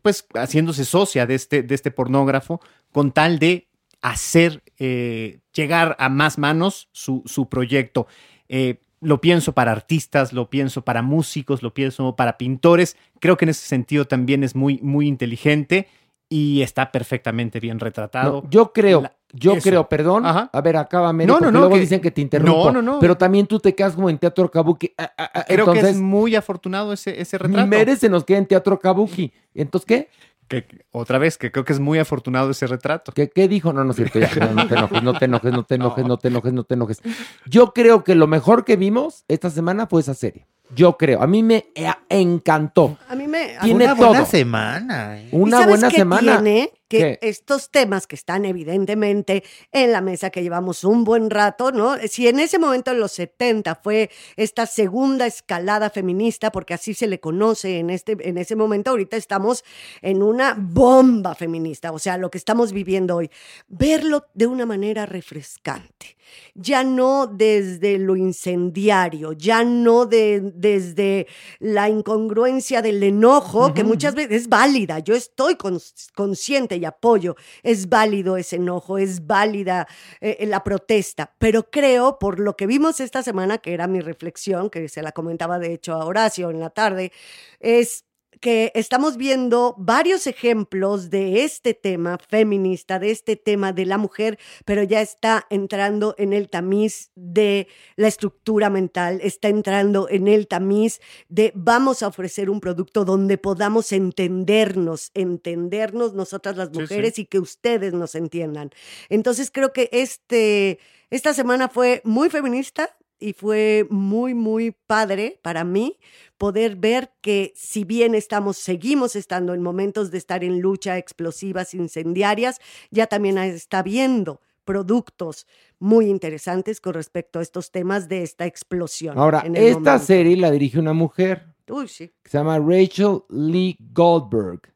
pues 0.00 0.28
haciéndose 0.34 0.84
socia 0.84 1.26
de 1.26 1.34
este, 1.34 1.64
de 1.64 1.74
este 1.74 1.90
pornógrafo 1.90 2.60
con 2.92 3.10
tal 3.10 3.40
de 3.40 3.66
hacer 4.00 4.62
eh, 4.78 5.40
llegar 5.54 5.96
a 5.98 6.08
más 6.08 6.38
manos 6.38 6.88
su, 6.92 7.22
su 7.26 7.48
proyecto. 7.48 8.06
Eh, 8.48 8.80
lo 9.00 9.20
pienso 9.20 9.52
para 9.52 9.72
artistas, 9.72 10.32
lo 10.32 10.48
pienso 10.48 10.82
para 10.82 11.02
músicos, 11.02 11.62
lo 11.62 11.74
pienso 11.74 12.16
para 12.16 12.38
pintores. 12.38 12.96
Creo 13.20 13.36
que 13.36 13.44
en 13.44 13.50
ese 13.50 13.66
sentido 13.66 14.06
también 14.06 14.42
es 14.44 14.54
muy, 14.54 14.78
muy 14.82 15.06
inteligente 15.08 15.88
y 16.28 16.62
está 16.62 16.90
perfectamente 16.90 17.60
bien 17.60 17.78
retratado. 17.78 18.40
No, 18.42 18.50
yo 18.50 18.72
creo, 18.72 19.02
La- 19.02 19.12
yo 19.34 19.52
eso. 19.52 19.62
creo, 19.68 19.88
perdón. 19.90 20.24
Ajá. 20.24 20.48
A 20.52 20.60
ver, 20.62 20.78
acaba, 20.78 21.12
Mere, 21.12 21.26
No, 21.30 21.38
no, 21.38 21.50
no, 21.52 21.58
luego 21.60 21.74
que- 21.74 21.80
dicen 21.80 22.00
que 22.00 22.10
te 22.10 22.22
interrumpo. 22.22 22.72
No, 22.72 22.80
no, 22.80 22.92
no. 22.94 22.98
Pero 22.98 23.16
también 23.18 23.46
tú 23.46 23.60
te 23.60 23.74
quedas 23.74 23.94
como 23.94 24.08
en 24.08 24.16
teatro 24.16 24.50
kabuki. 24.50 24.92
Ah, 24.96 25.12
ah, 25.18 25.30
ah, 25.34 25.44
Creo 25.46 25.66
que 25.66 25.72
Entonces, 25.72 25.96
es 25.96 26.00
muy 26.00 26.34
afortunado 26.34 26.92
ese, 26.94 27.20
ese 27.20 27.36
retrato. 27.36 27.66
Mere 27.66 27.96
se 27.96 28.08
nos 28.08 28.24
queda 28.24 28.38
en 28.38 28.46
teatro 28.46 28.78
kabuki. 28.78 29.32
¿Entonces 29.54 29.86
qué? 29.86 30.08
Que- 30.48 30.66
otra 30.90 31.18
vez, 31.18 31.38
que 31.38 31.50
creo 31.50 31.64
que 31.64 31.72
es 31.72 31.80
muy 31.80 31.98
afortunado 31.98 32.50
ese 32.50 32.66
retrato. 32.66 33.12
¿Qué, 33.12 33.30
qué 33.30 33.48
dijo? 33.48 33.72
No, 33.72 33.82
no 33.84 33.90
es 33.90 33.96
cierto. 33.96 34.18
Ya, 34.18 34.28
no, 34.46 34.52
no 34.54 34.66
te 34.68 34.74
enojes, 34.74 35.02
no 35.02 35.14
te 35.14 35.24
enojes, 35.24 35.52
no 35.52 35.62
te 35.64 35.74
enojes, 35.74 36.04
no 36.04 36.16
te 36.18 36.28
enojes, 36.28 36.52
no 36.52 36.64
te 36.64 36.74
enojes. 36.74 37.02
Yo 37.46 37.72
creo 37.72 38.04
que 38.04 38.14
lo 38.14 38.26
mejor 38.26 38.64
que 38.64 38.76
vimos 38.76 39.24
esta 39.28 39.50
semana 39.50 39.86
fue 39.86 40.00
esa 40.02 40.14
serie. 40.14 40.46
Yo 40.74 40.96
creo. 40.96 41.22
A 41.22 41.26
mí 41.26 41.42
me 41.42 41.66
eh, 41.74 41.90
encantó. 42.08 42.96
A 43.08 43.14
mí 43.14 43.26
me... 43.26 43.56
Tiene 43.62 43.84
Una 43.84 43.94
buena 43.94 44.24
semana. 44.24 45.18
¿eh? 45.20 45.28
¿Y 45.32 45.36
Una 45.36 45.58
sabes 45.58 45.68
buena 45.68 45.88
qué 45.90 45.96
semana. 45.96 46.32
tiene? 46.42 46.72
Que 46.88 46.98
¿Qué? 46.98 47.18
estos 47.22 47.70
temas 47.70 48.06
que 48.06 48.14
están 48.14 48.44
evidentemente 48.44 49.42
en 49.72 49.92
la 49.92 50.00
mesa 50.00 50.30
que 50.30 50.42
llevamos 50.42 50.84
un 50.84 51.04
buen 51.04 51.30
rato, 51.30 51.72
¿no? 51.72 51.96
Si 52.08 52.28
en 52.28 52.38
ese 52.40 52.58
momento 52.58 52.90
en 52.90 53.00
los 53.00 53.12
70 53.12 53.74
fue 53.76 54.10
esta 54.36 54.66
segunda 54.66 55.26
escalada 55.26 55.90
feminista, 55.90 56.52
porque 56.52 56.74
así 56.74 56.94
se 56.94 57.06
le 57.06 57.20
conoce 57.20 57.78
en, 57.78 57.90
este, 57.90 58.16
en 58.20 58.38
ese 58.38 58.54
momento, 58.56 58.90
ahorita 58.90 59.16
estamos 59.16 59.64
en 60.02 60.22
una 60.22 60.54
bomba 60.58 61.34
feminista, 61.34 61.92
o 61.92 61.98
sea, 61.98 62.18
lo 62.18 62.30
que 62.30 62.38
estamos 62.38 62.72
viviendo 62.72 63.16
hoy, 63.16 63.30
verlo 63.68 64.26
de 64.34 64.46
una 64.46 64.66
manera 64.66 65.06
refrescante, 65.06 66.16
ya 66.54 66.84
no 66.84 67.26
desde 67.26 67.98
lo 67.98 68.16
incendiario, 68.16 69.32
ya 69.32 69.64
no 69.64 70.06
de, 70.06 70.40
desde 70.54 71.26
la 71.60 71.88
incongruencia 71.88 72.82
del 72.82 73.02
enojo, 73.02 73.72
que 73.74 73.84
muchas 73.84 74.14
veces 74.14 74.42
es 74.42 74.48
válida, 74.48 74.98
yo 74.98 75.14
estoy 75.14 75.54
cons- 75.54 76.10
consciente 76.14 76.73
y 76.76 76.84
apoyo, 76.84 77.36
es 77.62 77.88
válido 77.88 78.36
ese 78.36 78.56
enojo, 78.56 78.98
es 78.98 79.26
válida 79.26 79.86
eh, 80.20 80.44
la 80.46 80.62
protesta, 80.64 81.34
pero 81.38 81.70
creo, 81.70 82.18
por 82.18 82.40
lo 82.40 82.56
que 82.56 82.66
vimos 82.66 83.00
esta 83.00 83.22
semana, 83.22 83.58
que 83.58 83.74
era 83.74 83.86
mi 83.86 84.00
reflexión, 84.00 84.70
que 84.70 84.88
se 84.88 85.02
la 85.02 85.12
comentaba 85.12 85.58
de 85.58 85.72
hecho 85.72 85.94
a 85.94 86.04
Horacio 86.04 86.50
en 86.50 86.60
la 86.60 86.70
tarde, 86.70 87.12
es 87.60 88.04
que 88.40 88.72
estamos 88.74 89.16
viendo 89.16 89.74
varios 89.78 90.26
ejemplos 90.26 91.10
de 91.10 91.44
este 91.44 91.74
tema 91.74 92.18
feminista, 92.18 92.98
de 92.98 93.10
este 93.10 93.36
tema 93.36 93.72
de 93.72 93.86
la 93.86 93.98
mujer, 93.98 94.38
pero 94.64 94.82
ya 94.82 95.00
está 95.00 95.46
entrando 95.50 96.14
en 96.18 96.32
el 96.32 96.48
tamiz 96.48 97.10
de 97.14 97.68
la 97.96 98.08
estructura 98.08 98.70
mental, 98.70 99.20
está 99.22 99.48
entrando 99.48 100.08
en 100.08 100.28
el 100.28 100.46
tamiz 100.48 101.00
de 101.28 101.52
vamos 101.54 102.02
a 102.02 102.08
ofrecer 102.08 102.50
un 102.50 102.60
producto 102.60 103.04
donde 103.04 103.38
podamos 103.38 103.92
entendernos, 103.92 105.10
entendernos 105.14 106.14
nosotras 106.14 106.56
las 106.56 106.70
Sí, 106.72 106.80
mujeres 106.80 107.14
sí. 107.14 107.22
y 107.22 107.26
que 107.26 107.38
ustedes 107.38 107.92
nos 107.92 108.14
entiendan. 108.14 108.70
Entonces 109.08 109.50
creo 109.50 109.72
que 109.72 109.88
este, 109.92 110.78
esta 111.10 111.34
semana 111.34 111.68
fue 111.68 112.00
muy 112.04 112.30
feminista 112.30 112.96
y 113.18 113.32
fue 113.32 113.86
muy, 113.90 114.34
muy 114.34 114.72
padre 114.86 115.40
para 115.42 115.64
mí 115.64 115.98
poder 116.38 116.76
ver 116.76 117.12
que 117.20 117.52
si 117.56 117.84
bien 117.84 118.14
estamos, 118.14 118.56
seguimos 118.56 119.16
estando 119.16 119.54
en 119.54 119.62
momentos 119.62 120.10
de 120.10 120.18
estar 120.18 120.44
en 120.44 120.60
lucha 120.60 120.98
explosivas, 120.98 121.74
incendiarias, 121.74 122.60
ya 122.90 123.06
también 123.06 123.38
está 123.38 123.82
viendo 123.82 124.40
productos 124.64 125.46
muy 125.78 126.06
interesantes 126.06 126.80
con 126.80 126.94
respecto 126.94 127.38
a 127.38 127.42
estos 127.42 127.70
temas 127.70 128.08
de 128.08 128.22
esta 128.22 128.46
explosión. 128.46 129.18
Ahora, 129.18 129.42
en 129.44 129.56
el 129.56 129.64
esta 129.64 129.78
momento. 129.80 130.06
serie 130.06 130.36
la 130.36 130.50
dirige 130.50 130.78
una 130.78 130.92
mujer 130.92 131.54
Uy, 131.68 131.88
sí. 131.88 132.12
que 132.22 132.30
se 132.30 132.38
llama 132.38 132.58
Rachel 132.58 133.20
Lee 133.28 133.76
Goldberg. 133.92 134.72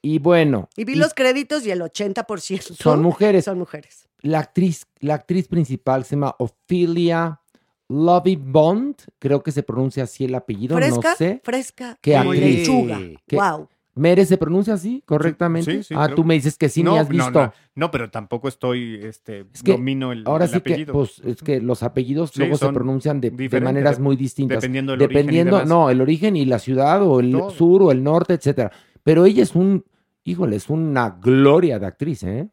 Y 0.00 0.18
bueno, 0.18 0.68
Y 0.76 0.84
vi 0.84 0.92
y 0.92 0.96
los 0.96 1.12
créditos 1.12 1.66
y 1.66 1.70
el 1.70 1.80
80% 1.80 2.74
son 2.74 3.02
mujeres. 3.02 3.44
Son 3.44 3.58
mujeres. 3.58 4.08
La 4.20 4.40
actriz, 4.40 4.86
la 5.00 5.14
actriz 5.14 5.48
principal 5.48 6.04
se 6.04 6.16
llama 6.16 6.34
Ophelia 6.38 7.40
Lovey 7.88 8.36
Bond, 8.36 8.96
creo 9.18 9.42
que 9.42 9.50
se 9.52 9.62
pronuncia 9.62 10.04
así 10.04 10.24
el 10.24 10.34
apellido, 10.34 10.76
Fresca, 10.76 11.10
no 11.10 11.16
sé. 11.16 11.40
fresca, 11.42 11.98
¿Qué 12.00 12.12
como 12.16 12.32
actriz? 12.32 12.58
lechuga. 12.58 12.98
¿Qué- 13.26 13.36
Wow. 13.36 13.68
¿Mere 13.94 14.24
se 14.26 14.36
pronuncia 14.38 14.74
así 14.74 15.02
correctamente? 15.06 15.72
Sí, 15.78 15.82
sí, 15.82 15.94
ah, 15.96 16.04
creo 16.04 16.14
tú 16.14 16.22
que- 16.22 16.28
me 16.28 16.34
dices 16.34 16.56
que 16.56 16.68
sí, 16.68 16.84
no, 16.84 16.92
ni 16.92 16.98
has 16.98 17.08
visto. 17.08 17.30
No, 17.32 17.52
no, 17.74 17.90
pero 17.90 18.08
tampoco 18.10 18.46
estoy, 18.46 19.00
este, 19.02 19.46
Es 19.52 19.62
que 19.64 19.72
domino 19.72 20.12
el, 20.12 20.22
Ahora 20.24 20.44
el 20.44 20.50
sí 20.52 20.60
que, 20.60 20.72
apellido. 20.74 20.92
pues, 20.92 21.20
es 21.24 21.42
que 21.42 21.60
los 21.60 21.82
apellidos 21.82 22.30
Sí, 22.30 22.38
luego 22.38 22.56
se 22.58 22.68
pronuncian 22.72 23.20
de, 23.20 23.32
maneras 23.60 23.96
de- 23.96 24.02
muy 24.04 24.14
distintas. 24.14 24.58
dependiendo 24.60 24.92
del 24.92 25.02
origen 25.02 25.16
y 25.16 25.18
Dependiendo, 25.22 25.56
demás. 25.56 25.68
no, 25.68 25.90
el 25.90 26.00
origen 26.00 26.36
y 26.36 26.44
la 26.44 26.60
ciudad, 26.60 27.02
o 27.02 27.18
el 27.18 27.32
Todo. 27.32 27.50
sur, 27.50 27.82
o 27.82 27.90
el 27.90 28.04
norte, 28.04 28.34
etcétera. 28.34 28.70
Pero 29.02 29.24
ella 29.24 29.42
es 29.42 29.56
un, 29.56 29.84
híjole, 30.22 30.54
es 30.54 30.68
una 30.70 31.18
gloria 31.20 31.80
de 31.80 31.86
actriz, 31.86 32.22
¿eh? 32.22 32.48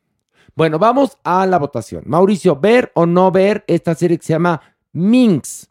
Bueno, 0.56 0.80
vamos 0.80 1.18
a 1.24 1.46
la 1.46 1.60
votación. 1.60 2.06
Mauricio, 2.08 2.56
¿ver 2.60 2.92
o 2.96 3.06
no 3.06 3.30
ver 3.30 3.64
esta 3.68 3.94
serie 3.94 4.18
que 4.18 4.26
se 4.26 4.34
llama 4.34 4.60
Minx? 4.96 5.70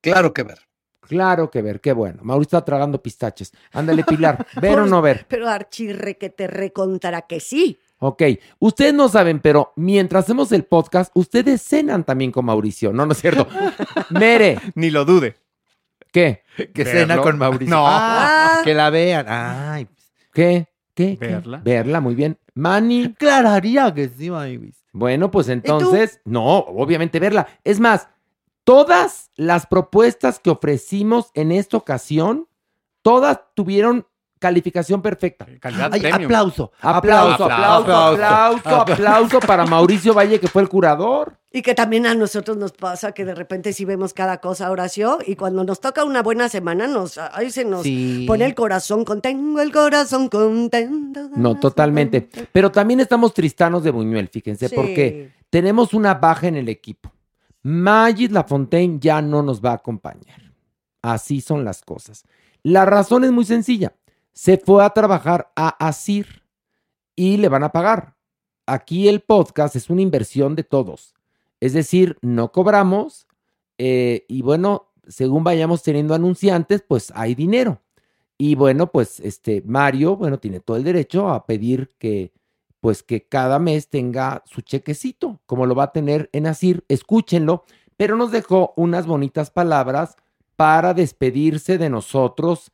Claro 0.00 0.32
que 0.32 0.44
ver. 0.44 0.58
Claro 1.00 1.50
que 1.50 1.60
ver, 1.62 1.80
qué 1.80 1.92
bueno. 1.92 2.20
Mauricio 2.22 2.58
está 2.58 2.64
tragando 2.64 3.02
pistaches. 3.02 3.50
Ándale, 3.72 4.04
Pilar, 4.04 4.46
¿ver 4.62 4.78
o 4.78 4.86
no 4.86 5.02
ver? 5.02 5.26
Pero 5.28 5.48
Archirre 5.48 6.16
que 6.16 6.30
te 6.30 6.46
recontará 6.46 7.22
que 7.22 7.40
sí. 7.40 7.78
Ok, 7.98 8.22
ustedes 8.60 8.94
no 8.94 9.08
saben, 9.08 9.40
pero 9.40 9.72
mientras 9.74 10.24
hacemos 10.24 10.52
el 10.52 10.64
podcast, 10.64 11.10
ustedes 11.14 11.60
cenan 11.62 12.04
también 12.04 12.30
con 12.30 12.44
Mauricio. 12.44 12.92
No, 12.92 13.04
no 13.04 13.12
es 13.12 13.20
cierto. 13.20 13.48
Mere, 14.10 14.58
Ni 14.76 14.90
lo 14.90 15.04
dude. 15.04 15.36
¿qué? 16.12 16.42
Que 16.56 16.84
Verlo. 16.84 17.00
cena 17.00 17.18
con 17.20 17.36
Mauricio. 17.36 17.74
No. 17.74 17.84
Ah, 17.86 18.60
que 18.64 18.74
la 18.74 18.90
vean. 18.90 19.26
Ay, 19.28 19.86
pues, 19.86 20.12
¿Qué? 20.32 20.68
¿Qué? 20.94 21.18
¿Qué? 21.18 21.26
Verla. 21.26 21.60
Verla, 21.64 22.00
muy 22.00 22.14
bien. 22.14 22.38
Manny, 22.54 23.14
clararía 23.14 23.92
que 23.92 24.08
sí, 24.08 24.30
Mavis. 24.30 24.76
bueno, 24.92 25.30
pues 25.30 25.48
entonces, 25.48 26.20
no, 26.24 26.58
obviamente 26.58 27.18
verla. 27.18 27.48
Es 27.64 27.80
más, 27.80 28.08
todas 28.70 29.30
las 29.34 29.66
propuestas 29.66 30.38
que 30.38 30.48
ofrecimos 30.50 31.32
en 31.34 31.50
esta 31.50 31.76
ocasión, 31.76 32.46
todas 33.02 33.40
tuvieron 33.56 34.06
calificación 34.38 35.02
perfecta. 35.02 35.44
Calidad 35.58 35.90
Ay, 35.92 36.00
premium. 36.02 36.24
aplauso. 36.26 36.70
Aplauso, 36.80 37.44
aplauso, 37.46 37.92
aplauso, 37.96 38.68
aplauso, 38.92 39.40
para 39.40 39.66
Mauricio 39.66 40.14
Valle, 40.14 40.38
que 40.38 40.46
fue 40.46 40.62
el 40.62 40.68
curador. 40.68 41.36
Y 41.50 41.62
que 41.62 41.74
también 41.74 42.06
a 42.06 42.14
nosotros 42.14 42.56
nos 42.56 42.70
pasa 42.70 43.10
que 43.10 43.24
de 43.24 43.34
repente 43.34 43.72
sí 43.72 43.84
vemos 43.84 44.14
cada 44.14 44.38
cosa, 44.38 44.70
Horacio, 44.70 45.18
y 45.26 45.34
cuando 45.34 45.64
nos 45.64 45.80
toca 45.80 46.04
una 46.04 46.22
buena 46.22 46.48
semana, 46.48 46.86
nos, 46.86 47.18
ahí 47.18 47.50
se 47.50 47.64
nos 47.64 47.82
Sí. 47.82 48.24
pone 48.28 48.44
el 48.46 48.54
corazón 48.54 49.04
contento, 49.04 49.60
el 49.60 49.72
corazón 49.72 50.28
contento. 50.28 51.28
No, 51.34 51.58
totalmente. 51.58 52.28
Pero 52.52 52.70
también 52.70 53.00
estamos 53.00 53.34
tristanos 53.34 53.82
de 53.82 53.90
Buñuel, 53.90 54.28
fíjense, 54.28 54.68
Sí. 54.68 54.76
porque 54.76 55.32
tenemos 55.50 55.92
una 55.92 56.14
baja 56.14 56.46
en 56.46 56.54
el 56.54 56.68
equipo. 56.68 57.10
Magis 57.62 58.30
Lafontaine 58.30 58.98
ya 59.00 59.20
no 59.20 59.42
nos 59.42 59.64
va 59.64 59.72
a 59.72 59.74
acompañar. 59.74 60.54
Así 61.02 61.40
son 61.40 61.64
las 61.64 61.82
cosas. 61.82 62.24
La 62.62 62.84
razón 62.84 63.24
es 63.24 63.32
muy 63.32 63.44
sencilla. 63.44 63.94
Se 64.32 64.58
fue 64.58 64.84
a 64.84 64.90
trabajar 64.90 65.52
a 65.56 65.68
Asir 65.86 66.42
y 67.16 67.36
le 67.36 67.48
van 67.48 67.64
a 67.64 67.72
pagar. 67.72 68.16
Aquí 68.66 69.08
el 69.08 69.20
podcast 69.20 69.76
es 69.76 69.90
una 69.90 70.02
inversión 70.02 70.54
de 70.54 70.64
todos. 70.64 71.14
Es 71.60 71.72
decir, 71.72 72.16
no 72.22 72.52
cobramos 72.52 73.26
eh, 73.76 74.24
y 74.28 74.42
bueno, 74.42 74.92
según 75.08 75.44
vayamos 75.44 75.82
teniendo 75.82 76.14
anunciantes, 76.14 76.82
pues 76.86 77.12
hay 77.14 77.34
dinero. 77.34 77.82
Y 78.38 78.54
bueno, 78.54 78.90
pues 78.90 79.20
este 79.20 79.62
Mario, 79.66 80.16
bueno, 80.16 80.38
tiene 80.38 80.60
todo 80.60 80.76
el 80.76 80.84
derecho 80.84 81.28
a 81.28 81.44
pedir 81.44 81.90
que 81.98 82.32
pues 82.80 83.02
que 83.02 83.26
cada 83.26 83.58
mes 83.58 83.88
tenga 83.88 84.42
su 84.46 84.62
chequecito, 84.62 85.40
como 85.46 85.66
lo 85.66 85.74
va 85.74 85.84
a 85.84 85.92
tener 85.92 86.30
en 86.32 86.46
Asir, 86.46 86.84
escúchenlo, 86.88 87.64
pero 87.96 88.16
nos 88.16 88.30
dejó 88.30 88.72
unas 88.76 89.06
bonitas 89.06 89.50
palabras 89.50 90.16
para 90.56 90.94
despedirse 90.94 91.78
de 91.78 91.90
nosotros 91.90 92.72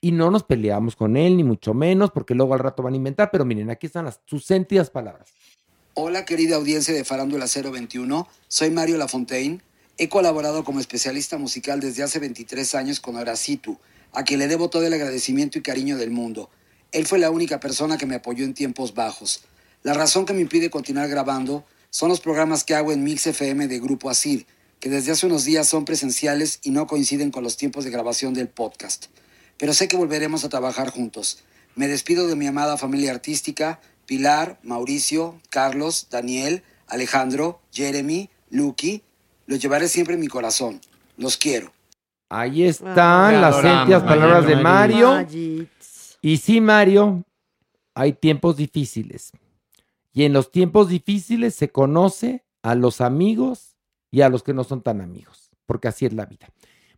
y 0.00 0.12
no 0.12 0.30
nos 0.30 0.44
peleamos 0.44 0.96
con 0.96 1.16
él, 1.16 1.36
ni 1.36 1.44
mucho 1.44 1.74
menos, 1.74 2.10
porque 2.10 2.34
luego 2.34 2.54
al 2.54 2.60
rato 2.60 2.82
van 2.82 2.94
a 2.94 2.96
inventar, 2.96 3.30
pero 3.30 3.44
miren, 3.44 3.70
aquí 3.70 3.86
están 3.86 4.04
las, 4.04 4.20
sus 4.24 4.44
sentidas 4.44 4.90
palabras. 4.90 5.30
Hola 5.94 6.24
querida 6.24 6.56
audiencia 6.56 6.94
de 6.94 7.04
Farándula 7.04 7.46
021, 7.46 8.26
soy 8.48 8.70
Mario 8.70 8.96
Lafontaine. 8.96 9.60
He 9.98 10.08
colaborado 10.08 10.64
como 10.64 10.80
especialista 10.80 11.36
musical 11.36 11.80
desde 11.80 12.02
hace 12.02 12.20
23 12.20 12.74
años 12.76 13.00
con 13.00 13.16
Horacitu, 13.16 13.76
a 14.12 14.22
quien 14.22 14.38
le 14.38 14.48
debo 14.48 14.70
todo 14.70 14.86
el 14.86 14.94
agradecimiento 14.94 15.58
y 15.58 15.62
cariño 15.62 15.98
del 15.98 16.10
mundo. 16.10 16.48
Él 16.92 17.06
fue 17.06 17.18
la 17.18 17.30
única 17.30 17.60
persona 17.60 17.98
que 17.98 18.06
me 18.06 18.16
apoyó 18.16 18.44
en 18.44 18.54
tiempos 18.54 18.94
bajos. 18.94 19.42
La 19.82 19.94
razón 19.94 20.26
que 20.26 20.32
me 20.32 20.40
impide 20.40 20.70
continuar 20.70 21.08
grabando 21.08 21.64
son 21.90 22.08
los 22.08 22.20
programas 22.20 22.64
que 22.64 22.74
hago 22.74 22.92
en 22.92 23.04
Mix 23.04 23.26
FM 23.26 23.68
de 23.68 23.80
Grupo 23.80 24.10
Asir, 24.10 24.46
que 24.80 24.88
desde 24.88 25.12
hace 25.12 25.26
unos 25.26 25.44
días 25.44 25.68
son 25.68 25.84
presenciales 25.84 26.58
y 26.62 26.70
no 26.70 26.86
coinciden 26.86 27.30
con 27.30 27.44
los 27.44 27.56
tiempos 27.56 27.84
de 27.84 27.90
grabación 27.90 28.34
del 28.34 28.48
podcast. 28.48 29.06
Pero 29.56 29.72
sé 29.72 29.88
que 29.88 29.96
volveremos 29.96 30.44
a 30.44 30.48
trabajar 30.48 30.90
juntos. 30.90 31.42
Me 31.74 31.86
despido 31.86 32.26
de 32.26 32.36
mi 32.36 32.46
amada 32.46 32.76
familia 32.76 33.12
artística, 33.12 33.80
Pilar, 34.06 34.58
Mauricio, 34.62 35.40
Carlos, 35.50 36.08
Daniel, 36.10 36.64
Alejandro, 36.88 37.60
Jeremy, 37.72 38.30
Lucky. 38.50 39.02
Los 39.46 39.60
llevaré 39.60 39.88
siempre 39.88 40.14
en 40.14 40.20
mi 40.20 40.28
corazón. 40.28 40.80
Los 41.16 41.36
quiero. 41.36 41.72
Ahí 42.28 42.64
están 42.64 43.40
las 43.40 43.54
adoramos, 43.54 43.80
sentias 43.80 44.02
palabras 44.02 44.46
de 44.46 44.56
Mario. 44.56 45.12
Mario. 45.12 45.66
Y 46.20 46.36
sí, 46.38 46.60
Mario, 46.60 47.24
hay 47.94 48.12
tiempos 48.12 48.56
difíciles. 48.56 49.32
Y 50.12 50.24
en 50.24 50.32
los 50.32 50.50
tiempos 50.50 50.88
difíciles 50.88 51.54
se 51.54 51.70
conoce 51.70 52.44
a 52.62 52.74
los 52.74 53.00
amigos 53.00 53.76
y 54.10 54.22
a 54.22 54.28
los 54.28 54.42
que 54.42 54.54
no 54.54 54.64
son 54.64 54.82
tan 54.82 55.00
amigos, 55.00 55.50
porque 55.66 55.88
así 55.88 56.06
es 56.06 56.12
la 56.12 56.26
vida. 56.26 56.48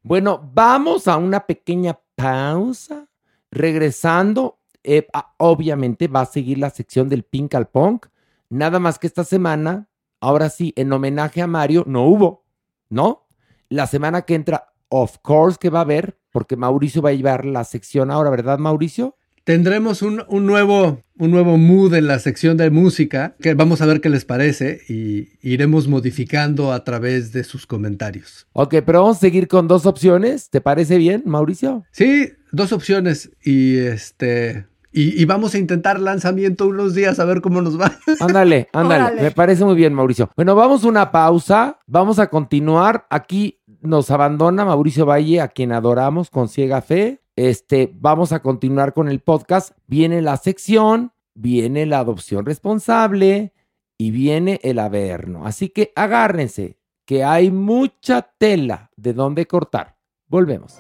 Bueno, 0.03 0.51
vamos 0.53 1.07
a 1.09 1.17
una 1.17 1.47
pequeña 1.47 1.99
pausa. 2.15 3.09
Regresando, 3.51 4.61
eh, 4.83 5.07
ah, 5.13 5.35
obviamente 5.37 6.09
va 6.09 6.23
a 6.23 6.27
seguir 6.27 6.57
la 6.59 6.71
sección 6.71 7.09
del 7.11 7.23
Pink 7.23 7.55
al 7.55 7.69
Punk. 7.69 8.07
Nada 8.49 8.79
más 8.79 8.99
que 8.99 9.07
esta 9.07 9.25
semana, 9.25 9.89
ahora 10.21 10.49
sí, 10.49 10.73
en 10.77 10.93
homenaje 10.93 11.43
a 11.43 11.47
Mario, 11.47 11.85
no 11.87 12.07
hubo, 12.07 12.45
¿no? 12.89 13.27
La 13.69 13.87
semana 13.87 14.23
que 14.23 14.35
entra, 14.35 14.73
of 14.89 15.19
course 15.19 15.59
que 15.61 15.69
va 15.69 15.81
a 15.81 15.83
haber, 15.83 16.19
porque 16.33 16.57
Mauricio 16.57 17.03
va 17.03 17.11
a 17.11 17.15
llevar 17.15 17.45
la 17.45 17.65
sección 17.65 18.11
ahora, 18.11 18.31
¿verdad, 18.31 18.59
Mauricio? 18.59 19.17
Tendremos 19.45 20.03
un, 20.03 20.23
un 20.29 20.47
nuevo, 20.47 21.03
un 21.19 21.31
nuevo 21.33 21.59
mood 21.59 21.95
en 21.95 22.07
la 22.07 22.21
sección 22.21 22.57
de 22.57 22.71
música, 22.71 23.35
que 23.41 23.55
vamos 23.55 23.83
a 23.83 23.87
ver 23.87 24.01
qué 24.01 24.09
les 24.09 24.25
parece 24.25 24.81
y 24.89 25.31
iremos 25.43 25.89
modificando 25.89 26.73
a 26.73 26.85
través 26.85 27.33
de 27.33 27.43
sus 27.43 27.67
comentarios. 27.67 28.47
Ok, 28.53 28.77
pero 28.87 29.03
vamos 29.03 29.17
a 29.17 29.21
seguir 29.21 29.49
con 29.49 29.67
dos 29.67 29.85
opciones. 29.85 30.49
¿Te 30.49 30.61
parece 30.61 30.97
bien, 30.97 31.25
Mauricio? 31.27 31.85
Sí, 31.91 32.31
dos 32.53 32.73
opciones 32.73 33.33
y 33.43 33.79
este 33.79 34.67
y, 34.93 35.21
y 35.21 35.25
vamos 35.25 35.55
a 35.55 35.59
intentar 35.59 35.99
lanzamiento 35.99 36.67
unos 36.67 36.95
días 36.95 37.19
a 37.19 37.25
ver 37.25 37.41
cómo 37.41 37.63
nos 37.63 37.81
va. 37.81 37.93
Ándale, 38.21 38.69
ándale. 38.73 39.23
Me 39.23 39.31
parece 39.31 39.65
muy 39.65 39.75
bien, 39.75 39.95
Mauricio. 39.95 40.31
Bueno, 40.37 40.55
vamos 40.55 40.85
a 40.85 40.89
una 40.89 41.11
pausa. 41.11 41.79
Vamos 41.87 42.19
a 42.19 42.29
continuar. 42.29 43.07
Aquí 43.09 43.59
nos 43.83 44.11
abandona 44.11 44.65
Mauricio 44.65 45.05
Valle, 45.05 45.41
a 45.41 45.49
quien 45.49 45.73
adoramos 45.73 46.31
con 46.31 46.49
ciega 46.49 46.81
fe. 46.81 47.21
Este, 47.37 47.93
vamos 47.95 48.33
a 48.33 48.41
continuar 48.41 48.95
con 48.95 49.09
el 49.09 49.21
podcast. 49.21 49.73
Viene 49.87 50.23
la 50.23 50.37
sección, 50.37 51.13
viene 51.35 51.87
la 51.87 51.99
adopción 51.99 52.47
responsable 52.47 53.53
y 53.99 54.11
viene 54.11 54.61
el 54.63 54.79
averno. 54.79 55.47
Así 55.47 55.69
que 55.69 55.93
agárrense, 55.97 56.79
que 57.07 57.25
hay 57.25 57.51
mucha 57.51 58.23
tela 58.39 58.91
de 58.97 59.13
donde 59.13 59.47
cortar. 59.47 59.97
Volvemos. 60.29 60.79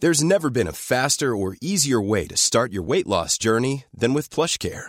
There's 0.00 0.24
never 0.24 0.48
been 0.48 0.66
a 0.66 0.72
faster 0.72 1.36
or 1.36 1.58
easier 1.60 2.00
way 2.00 2.26
to 2.26 2.34
start 2.34 2.72
your 2.72 2.82
weight 2.82 3.06
loss 3.06 3.36
journey 3.36 3.84
than 3.94 4.14
with 4.14 4.30
PlushCare. 4.30 4.88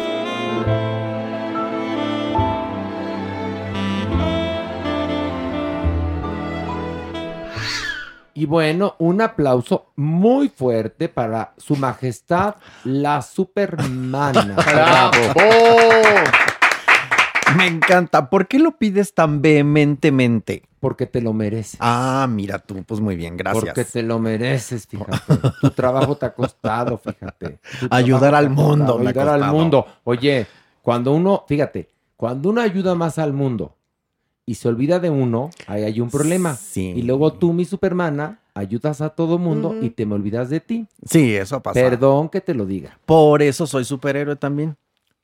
Y 8.41 8.47
bueno, 8.47 8.95
un 8.97 9.21
aplauso 9.21 9.91
muy 9.97 10.49
fuerte 10.49 11.09
para 11.09 11.53
su 11.57 11.75
majestad, 11.75 12.55
la 12.85 13.21
supermana. 13.21 14.55
Me 17.55 17.67
encanta. 17.67 18.31
¿Por 18.31 18.47
qué 18.47 18.57
lo 18.57 18.79
pides 18.79 19.13
tan 19.13 19.43
vehementemente? 19.43 20.63
Porque 20.79 21.05
te 21.05 21.21
lo 21.21 21.33
mereces. 21.33 21.77
Ah, 21.81 22.25
mira 22.27 22.57
tú, 22.57 22.83
pues 22.83 22.99
muy 22.99 23.15
bien, 23.15 23.37
gracias. 23.37 23.63
Porque 23.63 23.85
te 23.85 24.01
lo 24.01 24.17
mereces, 24.17 24.87
fíjate. 24.87 25.19
Tu 25.61 25.69
trabajo 25.69 26.17
te 26.17 26.25
ha 26.25 26.33
costado, 26.33 26.97
fíjate. 26.97 27.59
Tu 27.79 27.87
Ayudar 27.91 28.33
al 28.33 28.49
mundo 28.49 28.97
Ayudar 28.97 29.29
al 29.29 29.51
mundo. 29.51 29.85
Oye, 30.03 30.47
cuando 30.81 31.11
uno, 31.11 31.45
fíjate, 31.47 31.91
cuando 32.17 32.49
uno 32.49 32.61
ayuda 32.61 32.95
más 32.95 33.19
al 33.19 33.33
mundo 33.33 33.75
y 34.51 34.55
se 34.55 34.67
olvida 34.67 34.99
de 34.99 35.09
uno, 35.09 35.49
ahí 35.65 35.83
hay 35.83 36.01
un 36.01 36.09
problema. 36.09 36.55
Sí. 36.55 36.91
Y 36.93 37.03
luego 37.03 37.31
tú, 37.31 37.53
mi 37.53 37.63
supermana, 37.63 38.39
ayudas 38.53 38.99
a 38.99 39.07
todo 39.11 39.37
mundo 39.37 39.73
y 39.81 39.91
te 39.91 40.05
me 40.05 40.15
olvidas 40.15 40.49
de 40.49 40.59
ti. 40.59 40.87
Sí, 41.05 41.33
eso 41.33 41.61
pasa. 41.63 41.79
Perdón 41.79 42.27
que 42.27 42.41
te 42.41 42.53
lo 42.53 42.65
diga. 42.65 42.99
Por 43.05 43.41
eso 43.41 43.65
soy 43.65 43.85
superhéroe 43.85 44.35
también. 44.35 44.75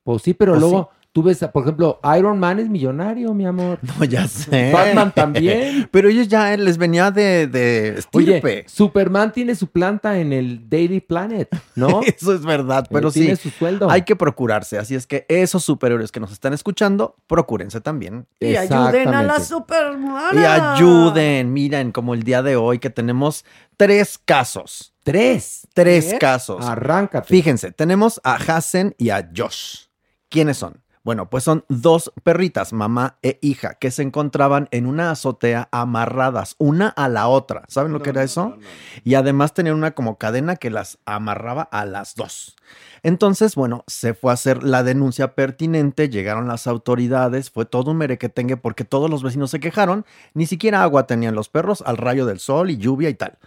Pues 0.06 0.22
sí, 0.22 0.34
pero 0.34 0.54
Pues 0.54 0.62
luego 0.62 0.92
tú 1.18 1.24
ves, 1.24 1.44
por 1.52 1.64
ejemplo, 1.64 2.00
Iron 2.16 2.38
Man 2.38 2.60
es 2.60 2.70
millonario, 2.70 3.34
mi 3.34 3.48
amor. 3.48 3.80
No, 3.98 4.06
ya 4.06 4.28
sé. 4.28 4.72
Batman 4.72 5.12
también. 5.12 5.90
Pero 5.92 6.10
ellos 6.10 6.28
ya 6.28 6.54
eh, 6.54 6.58
les 6.60 6.78
venía 6.78 7.10
de, 7.10 7.48
de 7.48 8.00
Oye, 8.14 8.38
estirpe. 8.38 8.66
Superman 8.68 9.32
tiene 9.32 9.56
su 9.56 9.66
planta 9.66 10.20
en 10.20 10.32
el 10.32 10.70
Daily 10.70 11.00
Planet, 11.00 11.50
¿no? 11.74 12.02
Eso 12.06 12.36
es 12.36 12.46
verdad, 12.46 12.86
pero 12.92 13.08
Él 13.08 13.14
sí. 13.14 13.20
Tiene 13.22 13.36
su 13.36 13.50
sueldo. 13.50 13.90
Hay 13.90 14.04
que 14.04 14.16
procurarse. 14.16 14.78
Así 14.78 14.94
es 14.94 15.08
que 15.08 15.26
esos 15.28 15.64
superhéroes 15.64 16.12
que 16.12 16.20
nos 16.20 16.32
están 16.32 16.54
escuchando, 16.54 17.16
procúrense 17.26 17.82
también. 17.82 18.28
Y 18.40 18.56
ayuden 18.56 19.08
a 19.08 19.24
la 19.24 19.40
supermana. 19.40 20.40
Y 20.40 20.46
ayuden. 20.46 21.52
Miren, 21.52 21.92
como 21.92 22.14
el 22.14 22.22
día 22.22 22.44
de 22.44 22.58
hoy 22.58 22.78
que 22.78 22.92
tenemos 22.92 23.44
tres 23.76 24.20
casos. 24.24 24.94
Tres. 25.04 25.68
Tres 25.74 26.14
¿Qué? 26.14 26.20
casos. 26.20 26.64
Arráncate. 26.64 27.28
Fíjense, 27.28 27.72
tenemos 27.72 28.22
a 28.24 28.36
Hassen 28.36 28.94
y 29.00 29.10
a 29.10 29.28
Josh. 29.36 29.88
¿Quiénes 30.30 30.58
son? 30.58 30.84
Bueno, 31.08 31.30
pues 31.30 31.46
son 31.46 31.64
dos 31.70 32.12
perritas, 32.26 32.74
mamá 32.74 33.18
e 33.24 33.40
hija, 33.42 33.76
que 33.76 33.92
se 33.92 34.02
encontraban 34.02 34.68
en 34.72 34.86
una 34.86 35.10
azotea 35.10 35.70
amarradas, 35.72 36.56
una 36.58 36.90
a 36.90 37.08
la 37.08 37.30
otra. 37.30 37.64
¿Saben 37.70 37.94
lo 37.94 38.02
que 38.02 38.10
era 38.10 38.24
eso? 38.24 38.58
Y 39.06 39.14
además 39.14 39.54
tenían 39.54 39.78
una 39.78 39.92
como 39.92 40.18
cadena 40.18 40.58
que 40.58 40.70
las 40.70 40.98
amarraba 41.06 41.62
a 41.62 41.86
las 41.86 42.16
dos. 42.16 42.58
Entonces, 43.04 43.56
bueno, 43.56 43.86
se 43.88 44.16
fue 44.16 44.32
a 44.32 44.34
hacer 44.34 44.64
la 44.64 44.84
denuncia 44.84 45.34
pertinente, 45.34 46.10
llegaron 46.10 46.50
las 46.50 46.68
autoridades, 46.68 47.52
fue 47.52 47.64
todo 47.64 47.92
un 47.92 48.00
merequetengue 48.00 48.58
porque 48.58 48.84
todos 48.84 49.10
los 49.10 49.24
vecinos 49.24 49.50
se 49.50 49.62
quejaron, 49.62 50.06
ni 50.34 50.46
siquiera 50.46 50.84
agua 50.84 51.08
tenían 51.08 51.36
los 51.36 51.48
perros 51.48 51.82
al 51.86 51.96
rayo 51.96 52.26
del 52.26 52.42
sol 52.42 52.70
y 52.70 52.80
lluvia 52.80 53.08
y 53.08 53.14
tal. 53.14 53.38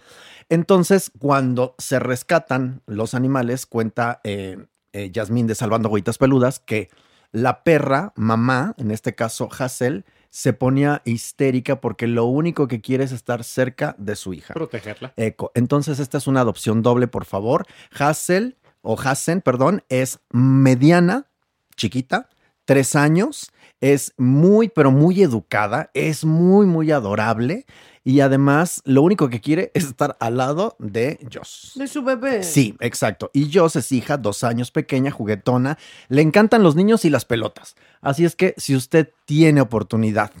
Entonces, 0.49 1.11
cuando 1.19 1.75
se 1.77 1.99
rescatan 1.99 2.81
los 2.87 3.13
animales, 3.13 3.67
cuenta 3.67 4.19
eh, 4.23 4.65
eh, 4.93 5.11
Yasmín 5.11 5.45
de 5.45 5.53
Salvando 5.53 5.89
Agüitas 5.89 6.17
Peludas 6.17 6.57
que 6.57 6.89
la 7.31 7.63
perra, 7.63 8.13
mamá, 8.15 8.75
en 8.77 8.91
este 8.91 9.15
caso 9.15 9.49
Hazel, 9.57 10.05
se 10.29 10.53
ponía 10.53 11.01
histérica 11.05 11.81
porque 11.81 12.07
lo 12.07 12.25
único 12.25 12.67
que 12.67 12.81
quiere 12.81 13.03
es 13.03 13.11
estar 13.11 13.43
cerca 13.43 13.95
de 13.97 14.15
su 14.15 14.33
hija. 14.33 14.53
Protegerla. 14.53 15.13
Eco. 15.17 15.51
Entonces, 15.55 15.99
esta 15.99 16.17
es 16.17 16.27
una 16.27 16.41
adopción 16.41 16.81
doble, 16.81 17.07
por 17.07 17.25
favor. 17.25 17.65
Hazel, 17.97 18.57
o 18.81 18.99
Hassen, 18.99 19.41
perdón, 19.41 19.83
es 19.89 20.19
mediana, 20.31 21.27
chiquita, 21.75 22.29
tres 22.65 22.95
años, 22.95 23.51
es 23.81 24.13
muy, 24.17 24.69
pero 24.69 24.91
muy 24.91 25.21
educada, 25.21 25.89
es 25.93 26.23
muy, 26.23 26.65
muy 26.65 26.91
adorable 26.91 27.65
y 28.03 28.21
además 28.21 28.81
lo 28.85 29.03
único 29.03 29.29
que 29.29 29.41
quiere 29.41 29.71
es 29.73 29.85
estar 29.85 30.17
al 30.19 30.37
lado 30.37 30.75
de 30.79 31.19
Joss. 31.31 31.73
De 31.75 31.87
su 31.87 32.01
bebé. 32.01 32.43
Sí, 32.43 32.75
exacto. 32.79 33.29
Y 33.33 33.51
Joss 33.53 33.75
es 33.75 33.91
hija, 33.91 34.17
dos 34.17 34.43
años, 34.43 34.71
pequeña, 34.71 35.11
juguetona. 35.11 35.77
Le 36.09 36.21
encantan 36.21 36.63
los 36.63 36.75
niños 36.75 37.05
y 37.05 37.09
las 37.09 37.25
pelotas. 37.25 37.75
Así 38.01 38.25
es 38.25 38.35
que 38.35 38.55
si 38.57 38.75
usted 38.75 39.11
tiene 39.25 39.61
oportunidad 39.61 40.31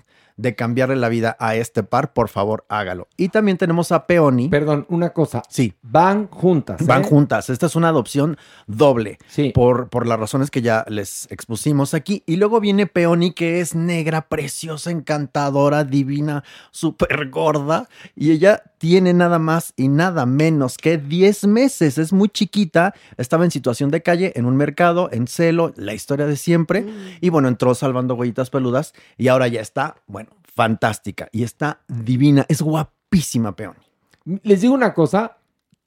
de 0.41 0.55
cambiarle 0.55 0.95
la 0.95 1.09
vida 1.09 1.37
a 1.39 1.55
este 1.55 1.83
par, 1.83 2.13
por 2.13 2.27
favor, 2.27 2.65
hágalo. 2.67 3.07
Y 3.15 3.29
también 3.29 3.57
tenemos 3.57 3.91
a 3.91 4.07
Peony. 4.07 4.49
Perdón, 4.49 4.85
una 4.89 5.11
cosa. 5.11 5.43
Sí. 5.49 5.73
Van 5.83 6.27
juntas. 6.27 6.85
Van 6.85 7.03
¿eh? 7.03 7.07
juntas. 7.07 7.49
Esta 7.49 7.67
es 7.67 7.75
una 7.75 7.89
adopción 7.89 8.37
doble. 8.65 9.19
Sí. 9.27 9.51
Por, 9.53 9.89
por 9.89 10.07
las 10.07 10.19
razones 10.19 10.49
que 10.49 10.61
ya 10.61 10.83
les 10.87 11.31
expusimos 11.31 11.93
aquí. 11.93 12.23
Y 12.25 12.37
luego 12.37 12.59
viene 12.59 12.87
Peony, 12.87 13.31
que 13.31 13.61
es 13.61 13.75
negra, 13.75 14.27
preciosa, 14.27 14.89
encantadora, 14.89 15.83
divina, 15.83 16.43
súper 16.71 17.29
gorda. 17.29 17.87
Y 18.15 18.31
ella 18.31 18.63
tiene 18.79 19.13
nada 19.13 19.37
más 19.37 19.73
y 19.77 19.89
nada 19.89 20.25
menos 20.25 20.77
que 20.77 20.97
10 20.97 21.45
meses. 21.45 21.99
Es 21.99 22.11
muy 22.11 22.29
chiquita. 22.29 22.95
Estaba 23.17 23.45
en 23.45 23.51
situación 23.51 23.91
de 23.91 24.01
calle, 24.01 24.33
en 24.35 24.45
un 24.45 24.57
mercado, 24.57 25.09
en 25.11 25.27
celo, 25.27 25.71
la 25.75 25.93
historia 25.93 26.25
de 26.25 26.35
siempre. 26.35 26.85
Y 27.21 27.29
bueno, 27.29 27.47
entró 27.47 27.75
salvando 27.75 28.15
huellitas 28.15 28.49
peludas 28.49 28.93
y 29.17 29.27
ahora 29.27 29.47
ya 29.47 29.61
está, 29.61 29.97
bueno, 30.07 30.30
fantástica. 30.55 31.27
Y 31.31 31.43
está 31.43 31.81
divina. 31.87 32.45
Es 32.47 32.61
guapísima, 32.61 33.55
Peón. 33.55 33.75
Les 34.43 34.61
digo 34.61 34.73
una 34.73 34.93
cosa, 34.93 35.37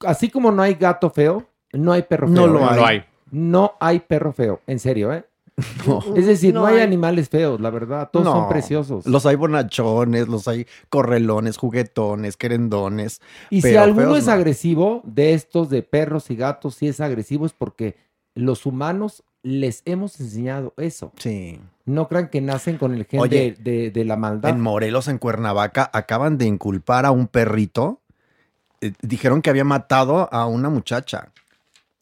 así 0.01 0.29
como 0.29 0.51
no 0.51 0.63
hay 0.63 0.75
gato 0.75 1.11
feo, 1.11 1.49
no 1.73 1.93
hay 1.93 2.03
perro 2.03 2.27
feo. 2.29 2.35
No 2.35 2.47
lo 2.47 2.61
¿eh? 2.61 2.65
hay. 2.65 2.71
No 2.71 2.77
lo 2.77 2.87
hay. 2.87 3.05
No 3.31 3.73
hay 3.81 4.01
perro 4.01 4.33
feo, 4.33 4.61
en 4.67 4.79
serio, 4.79 5.13
¿eh? 5.13 5.25
Es 6.17 6.27
decir, 6.27 6.53
no, 6.53 6.61
No 6.61 6.67
hay 6.67 6.77
hay. 6.79 6.83
animales 6.83 7.29
feos, 7.29 7.61
la 7.61 7.71
verdad. 7.71 8.11
Todos 8.13 8.27
son 8.27 8.43
No, 8.43 8.49
preciosos. 8.49 9.07
Los 9.07 9.25
hay 9.27 9.37
bonachones, 9.37 10.27
los 10.29 10.49
hay 10.49 10.67
correlones, 10.89 11.57
juguetones, 11.57 12.37
querendones. 12.37 13.21
Y 13.51 13.63
si 13.63 13.77
alguno 13.77 14.07
feos 14.07 14.19
es 14.19 14.27
no. 14.27 14.33
agresivo, 14.33 15.03
de 15.05 15.35
estos 15.35 15.71
de 15.71 15.83
perros 15.83 16.31
y 16.31 16.37
gatos, 16.37 16.75
si 16.77 16.89
es 16.89 17.01
agresivo 17.01 17.47
es 17.47 17.53
porque 17.53 17.97
los 18.35 18.67
humanos 18.67 19.23
les 19.43 19.83
hemos 19.85 20.19
enseñado 20.21 20.73
eso. 20.77 21.13
Sí. 21.19 21.61
No 21.85 22.09
crean 22.09 22.29
que 22.29 22.41
nacen 22.41 22.79
con 22.79 22.95
el 22.95 23.05
gen 23.05 23.21
Oye, 23.21 23.57
de, 23.63 23.73
de- 23.73 23.91
de 23.91 24.05
la 24.05 24.17
maldad. 24.17 24.51
En 24.51 24.61
Morelos, 24.61 25.07
en 25.09 25.19
Cuernavaca, 25.19 25.91
acaban 25.93 26.39
de 26.39 26.47
inculpar 26.47 27.05
a 27.05 27.11
un 27.11 27.27
perrito. 27.29 28.01
Eh, 28.81 28.93
dijeron 29.03 29.43
que 29.43 29.51
había 29.51 29.65
matado 29.65 30.33
a 30.33 30.47
una 30.47 30.71
muchacha. 30.71 31.29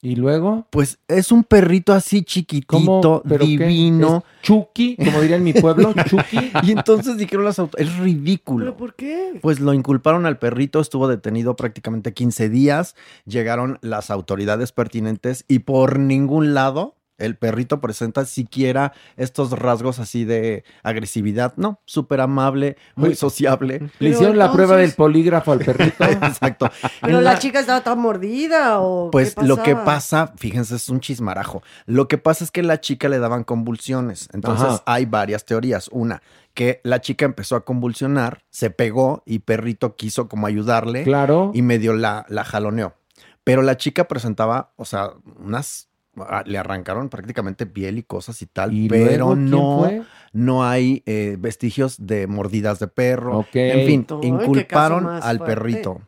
¿Y 0.04 0.16
luego? 0.16 0.66
Pues 0.70 0.98
es 1.06 1.30
un 1.30 1.44
perrito 1.44 1.92
así 1.92 2.24
chiquitito, 2.24 3.22
divino. 3.24 4.24
¿Es 4.26 4.42
Chucky, 4.42 4.96
como 4.96 5.20
diría 5.20 5.36
en 5.36 5.44
mi 5.44 5.52
pueblo, 5.52 5.94
Chucky. 6.08 6.50
Y 6.64 6.72
entonces 6.72 7.16
dijeron 7.16 7.44
las 7.44 7.60
autoridades, 7.60 7.94
es 7.94 8.02
ridículo. 8.02 8.64
¿Pero 8.64 8.76
por 8.76 8.94
qué? 8.96 9.38
Pues 9.40 9.60
lo 9.60 9.72
inculparon 9.72 10.26
al 10.26 10.40
perrito, 10.40 10.80
estuvo 10.80 11.06
detenido 11.06 11.54
prácticamente 11.54 12.12
15 12.12 12.48
días, 12.48 12.96
llegaron 13.26 13.78
las 13.80 14.10
autoridades 14.10 14.72
pertinentes 14.72 15.44
y 15.46 15.60
por 15.60 16.00
ningún 16.00 16.52
lado 16.52 16.96
el 17.24 17.36
perrito 17.36 17.80
presenta 17.80 18.24
siquiera 18.24 18.92
estos 19.16 19.50
rasgos 19.52 19.98
así 19.98 20.24
de 20.24 20.64
agresividad, 20.82 21.54
no, 21.56 21.80
súper 21.84 22.20
amable, 22.20 22.76
muy 22.96 23.14
sociable. 23.14 23.90
Le 23.98 24.10
hicieron 24.10 24.38
la 24.38 24.52
prueba 24.52 24.76
del 24.76 24.92
polígrafo 24.92 25.52
al 25.52 25.60
perrito. 25.60 26.04
Exacto. 26.04 26.70
Pero 27.00 27.20
la 27.20 27.32
la- 27.32 27.38
chica 27.38 27.60
estaba 27.60 27.82
tan 27.82 27.98
mordida 27.98 28.80
o 28.80 29.10
Pues 29.10 29.34
qué 29.34 29.44
lo 29.46 29.62
que 29.62 29.74
pasa, 29.76 30.32
fíjense, 30.36 30.76
es 30.76 30.88
un 30.88 31.00
chismarajo. 31.00 31.62
Lo 31.86 32.08
que 32.08 32.18
pasa 32.18 32.44
es 32.44 32.50
que 32.50 32.62
la 32.62 32.80
chica 32.80 33.08
le 33.08 33.18
daban 33.18 33.44
convulsiones. 33.44 34.28
Entonces 34.32 34.66
Ajá. 34.66 34.82
hay 34.86 35.06
varias 35.06 35.44
teorías. 35.44 35.88
Una, 35.92 36.22
que 36.54 36.80
la 36.84 37.00
chica 37.00 37.24
empezó 37.24 37.56
a 37.56 37.64
convulsionar, 37.64 38.44
se 38.50 38.70
pegó 38.70 39.22
y 39.26 39.40
perrito 39.40 39.96
quiso 39.96 40.28
como 40.28 40.46
ayudarle. 40.46 41.04
Claro. 41.04 41.50
Y 41.54 41.62
medio 41.62 41.94
la, 41.94 42.26
la 42.28 42.44
jaloneó. 42.44 42.94
Pero 43.44 43.62
la 43.62 43.76
chica 43.76 44.06
presentaba, 44.06 44.72
o 44.76 44.84
sea, 44.84 45.10
unas. 45.38 45.88
Le 46.44 46.58
arrancaron 46.58 47.08
prácticamente 47.08 47.64
piel 47.66 47.98
y 47.98 48.02
cosas 48.02 48.42
y 48.42 48.46
tal, 48.46 48.72
¿Y 48.74 48.88
pero 48.88 49.34
luego 49.34 49.36
no, 49.36 49.78
fue? 49.80 50.02
no 50.32 50.64
hay 50.64 51.02
eh, 51.06 51.36
vestigios 51.38 51.96
de 52.06 52.26
mordidas 52.26 52.78
de 52.80 52.88
perro. 52.88 53.38
Ok. 53.38 53.54
En 53.54 53.86
fin, 53.86 54.06
inculparon 54.22 55.06
al 55.08 55.38
fuerte. 55.38 55.44
perrito. 55.44 56.02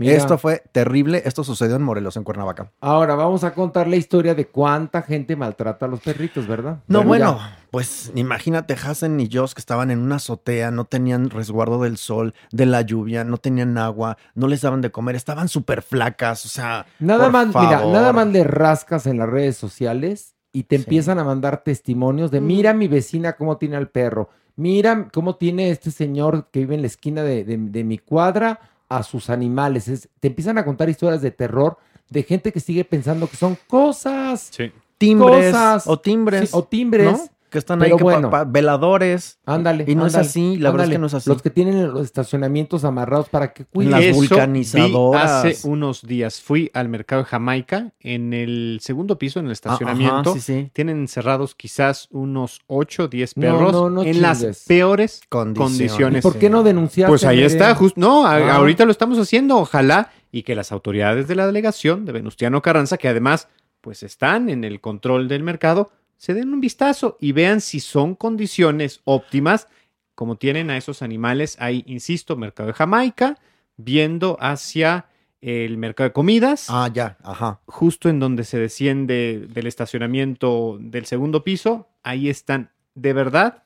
Mira. 0.00 0.14
Esto 0.14 0.38
fue 0.38 0.62
terrible. 0.72 1.22
Esto 1.26 1.44
sucedió 1.44 1.76
en 1.76 1.82
Morelos, 1.82 2.16
en 2.16 2.24
Cuernavaca. 2.24 2.72
Ahora 2.80 3.14
vamos 3.14 3.44
a 3.44 3.52
contar 3.52 3.86
la 3.86 3.96
historia 3.96 4.34
de 4.34 4.46
cuánta 4.46 5.02
gente 5.02 5.36
maltrata 5.36 5.84
a 5.84 5.88
los 5.88 6.00
perritos, 6.00 6.46
¿verdad? 6.46 6.78
No, 6.88 7.00
Pero 7.00 7.08
bueno, 7.08 7.36
ya. 7.38 7.58
pues 7.70 8.10
imagínate 8.14 8.74
Hassen 8.74 9.20
y 9.20 9.28
Joss 9.30 9.54
que 9.54 9.60
estaban 9.60 9.90
en 9.90 9.98
una 9.98 10.16
azotea, 10.16 10.70
no 10.70 10.86
tenían 10.86 11.28
resguardo 11.28 11.82
del 11.82 11.98
sol, 11.98 12.34
de 12.50 12.64
la 12.66 12.80
lluvia, 12.80 13.24
no 13.24 13.36
tenían 13.36 13.76
agua, 13.76 14.16
no 14.34 14.48
les 14.48 14.62
daban 14.62 14.80
de 14.80 14.90
comer, 14.90 15.16
estaban 15.16 15.48
súper 15.48 15.82
flacas, 15.82 16.46
o 16.46 16.48
sea. 16.48 16.86
Nada 16.98 17.24
por 17.24 17.32
más, 17.32 17.46
mira, 17.48 17.78
favor. 17.80 17.92
nada 17.92 18.12
más 18.14 18.26
le 18.28 18.42
rascas 18.44 19.06
en 19.06 19.18
las 19.18 19.28
redes 19.28 19.58
sociales 19.58 20.34
y 20.52 20.62
te 20.64 20.76
empiezan 20.76 21.18
a 21.18 21.24
mandar 21.24 21.62
testimonios 21.62 22.30
de 22.30 22.40
mira 22.40 22.72
mi 22.72 22.88
vecina 22.88 23.34
cómo 23.34 23.58
tiene 23.58 23.76
al 23.76 23.88
perro, 23.90 24.30
mira 24.56 25.08
cómo 25.12 25.36
tiene 25.36 25.70
este 25.70 25.90
señor 25.90 26.48
que 26.50 26.60
vive 26.60 26.74
en 26.74 26.80
la 26.80 26.86
esquina 26.86 27.22
de, 27.22 27.44
de- 27.44 27.56
de 27.58 27.84
mi 27.84 27.98
cuadra 27.98 28.60
a 28.90 29.02
sus 29.02 29.30
animales. 29.30 29.88
Es- 29.88 30.08
te 30.20 30.28
empiezan 30.28 30.58
a 30.58 30.64
contar 30.66 30.90
historias 30.90 31.22
de 31.22 31.30
terror 31.30 31.78
de 32.10 32.22
gente 32.24 32.52
que 32.52 32.60
sigue 32.60 32.84
pensando 32.84 33.26
que 33.28 33.36
son 33.36 33.56
cosas. 33.68 34.48
Sí. 34.50 34.70
Timbres 34.98 35.52
cosas. 35.52 35.86
o 35.86 35.98
timbres. 35.98 36.50
Sí, 36.50 36.56
o 36.56 36.64
timbres. 36.64 37.12
¿no? 37.12 37.18
Que 37.50 37.58
están 37.58 37.80
Pero 37.80 37.94
ahí, 37.94 37.98
que 37.98 38.04
pa- 38.04 38.10
bueno. 38.12 38.30
pa- 38.30 38.44
veladores. 38.44 39.38
Ándale. 39.44 39.84
Y 39.88 39.94
no 39.96 40.06
es 40.06 40.14
así, 40.14 40.56
la 40.56 40.70
verdad 40.70 40.86
es 40.86 40.92
que 40.92 40.98
no 40.98 41.06
es 41.08 41.14
así. 41.14 41.28
Los 41.28 41.42
que 41.42 41.50
tienen 41.50 41.92
los 41.92 42.04
estacionamientos 42.04 42.84
amarrados 42.84 43.28
para 43.28 43.52
que 43.52 43.64
cuiden. 43.64 43.90
Las 43.90 44.04
Eso 44.04 44.14
vulcanizadoras. 44.14 45.42
vi 45.44 45.50
hace 45.50 45.68
unos 45.68 46.02
días 46.06 46.40
fui 46.40 46.70
al 46.74 46.88
mercado 46.88 47.22
de 47.22 47.28
Jamaica 47.28 47.92
en 48.00 48.32
el 48.32 48.78
segundo 48.82 49.18
piso, 49.18 49.40
en 49.40 49.46
el 49.46 49.52
estacionamiento. 49.52 50.30
ajá, 50.30 50.32
sí, 50.34 50.40
sí. 50.40 50.70
Tienen 50.72 50.98
encerrados 50.98 51.54
quizás 51.54 52.08
unos 52.10 52.60
8 52.68 53.04
o 53.04 53.08
10 53.08 53.36
No, 53.36 53.40
perros 53.42 53.72
no, 53.72 53.90
no 53.90 54.02
en 54.02 54.22
las 54.22 54.64
peores 54.66 55.20
Condiciones. 55.28 55.58
condiciones. 55.90 56.18
¿Y 56.20 56.22
por 56.22 56.38
qué 56.38 56.50
no 56.50 56.62
denunciaste? 56.62 57.10
Pues 57.10 57.24
ahí 57.24 57.42
está, 57.42 57.74
justo. 57.74 58.00
No, 58.00 58.26
a- 58.26 58.36
Ah. 58.36 58.56
ahorita 58.56 58.84
lo 58.84 58.92
estamos 58.92 59.18
haciendo. 59.18 59.58
Ojalá 59.58 60.10
y 60.32 60.42
que 60.44 60.54
las 60.54 60.70
autoridades 60.72 61.26
de 61.26 61.34
la 61.34 61.46
delegación 61.46 62.04
de 62.04 62.12
Venustiano 62.12 62.62
Carranza, 62.62 62.96
que 62.96 63.08
además 63.08 63.48
pues 63.80 64.02
están 64.02 64.50
en 64.50 64.62
el 64.62 64.80
control 64.80 65.26
del 65.26 65.42
mercado, 65.42 65.90
se 66.20 66.34
den 66.34 66.52
un 66.52 66.60
vistazo 66.60 67.16
y 67.18 67.32
vean 67.32 67.62
si 67.62 67.80
son 67.80 68.14
condiciones 68.14 69.00
óptimas 69.04 69.68
como 70.14 70.36
tienen 70.36 70.68
a 70.68 70.76
esos 70.76 71.00
animales 71.00 71.56
ahí, 71.60 71.82
insisto, 71.86 72.36
mercado 72.36 72.66
de 72.66 72.72
Jamaica, 72.74 73.38
viendo 73.78 74.36
hacia 74.38 75.06
el 75.40 75.78
mercado 75.78 76.10
de 76.10 76.12
comidas, 76.12 76.66
Ah, 76.68 76.90
ya, 76.92 77.16
ajá. 77.22 77.60
justo 77.64 78.10
en 78.10 78.20
donde 78.20 78.44
se 78.44 78.58
desciende 78.58 79.46
del 79.48 79.66
estacionamiento 79.66 80.76
del 80.78 81.06
segundo 81.06 81.42
piso, 81.42 81.88
ahí 82.02 82.28
están 82.28 82.70
de 82.94 83.14
verdad 83.14 83.62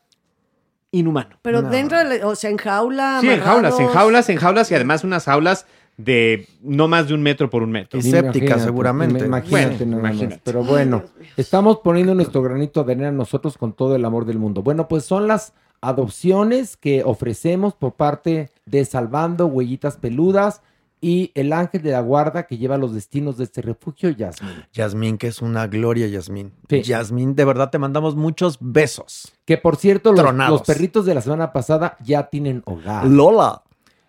inhumano. 0.93 1.41
Pero 1.43 1.61
No. 1.63 1.71
dentro, 1.71 1.99
de 1.99 2.19
la- 2.21 2.27
o 2.29 2.37
sea, 2.37 2.51
en 2.51 2.57
jaula. 2.59 3.19
Sí, 3.21 3.29
en 3.31 3.41
jaulas, 3.41 3.81
en 3.81 3.89
jaulas, 3.89 4.29
en 4.29 4.37
jaulas 4.37 4.71
y 4.71 4.75
además 4.77 5.03
unas 5.03 5.25
jaulas 5.25 5.67
de 5.97 6.49
no 6.63 6.89
más 6.89 7.09
de 7.09 7.15
un 7.15 7.23
metro 7.23 7.49
por 7.51 7.63
un 7.63 7.71
metro. 7.71 7.99
Y 7.99 8.03
séptica, 8.03 8.59
seguramente. 8.59 9.25
Imagínate, 9.25 9.85
Bueno, 9.85 9.91
nada 9.97 10.03
más. 10.03 10.13
imagínate. 10.13 10.41
Pero 10.45 10.65
bueno, 10.65 11.03
estamos 11.37 11.79
poniendo 11.79 12.15
nuestro 12.15 12.43
granito 12.43 12.83
de 12.85 12.93
arena 12.95 13.13
nosotros 13.13 13.57
con 13.57 13.73
todo 13.73 13.95
el 13.97 14.05
amor 14.05 14.25
del 14.25 14.39
mundo. 14.39 14.63
Bueno, 14.63 14.89
pues 14.89 15.05
son 15.05 15.29
las 15.29 15.53
adopciones 15.81 16.77
que 16.77 17.03
ofrecemos 17.05 17.75
por 17.75 17.93
parte 17.93 18.51
de 18.67 18.85
Salvando 18.85 19.47
Huellitas 19.47 19.97
Peludas 19.97 20.63
y 21.01 21.31
el 21.35 21.53
ángel 21.53 21.83
de 21.83 21.91
la 21.91 22.01
guarda 22.01 22.47
que 22.47 22.57
lleva 22.57 22.79
los 22.79 22.95
destinos 22.95 23.37
de 23.37 23.45
este 23.45 23.61
refugio, 23.61 24.09
Yasmin. 24.09 24.65
Yasmín, 24.73 25.19
que 25.19 25.27
es 25.27 25.43
una 25.43 25.67
gloria, 25.67 26.07
Yasmín. 26.07 26.53
Sí. 26.71 26.81
Yasmín, 26.83 27.35
de 27.35 27.45
verdad 27.45 27.69
te 27.71 27.79
mandamos 27.79 28.17
muchos 28.17 28.57
besos. 28.61 29.35
Que 29.45 29.59
por 29.59 29.77
cierto, 29.77 30.15
los 30.15 30.63
perritos 30.63 31.05
de 31.05 31.15
la 31.15 31.21
semana 31.21 31.53
pasada 31.53 31.99
ya 32.03 32.31
tienen 32.31 32.63
hogar. 32.65 33.07
Lola, 33.07 33.63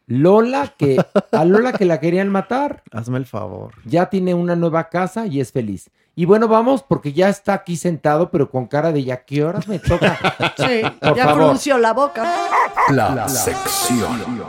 Lola, 0.07 0.73
que 0.77 0.97
a 1.31 1.45
Lola 1.45 1.73
que 1.73 1.85
la 1.85 1.99
querían 1.99 2.29
matar, 2.29 2.83
hazme 2.91 3.17
el 3.17 3.25
favor. 3.25 3.73
ya 3.85 4.09
tiene 4.09 4.33
una 4.33 4.55
nueva 4.55 4.89
casa 4.89 5.25
y 5.25 5.39
es 5.39 5.51
feliz. 5.51 5.89
Y 6.17 6.25
bueno, 6.25 6.47
vamos, 6.47 6.83
porque 6.83 7.11
ya 7.11 7.27
está 7.27 7.53
aquí 7.53 7.75
sentado, 7.75 8.31
pero 8.31 8.49
con 8.49 8.67
cara 8.67 8.91
de 8.93 9.03
ya, 9.03 9.25
¿qué 9.25 9.43
horas 9.43 9.67
me 9.67 9.79
toca? 9.79 10.17
Sí, 10.57 10.81
Por 11.01 11.15
ya 11.17 11.25
favor. 11.25 11.43
frunció 11.47 11.77
la 11.77 11.91
boca. 11.93 12.23
La, 12.89 13.27
sección. 13.27 14.43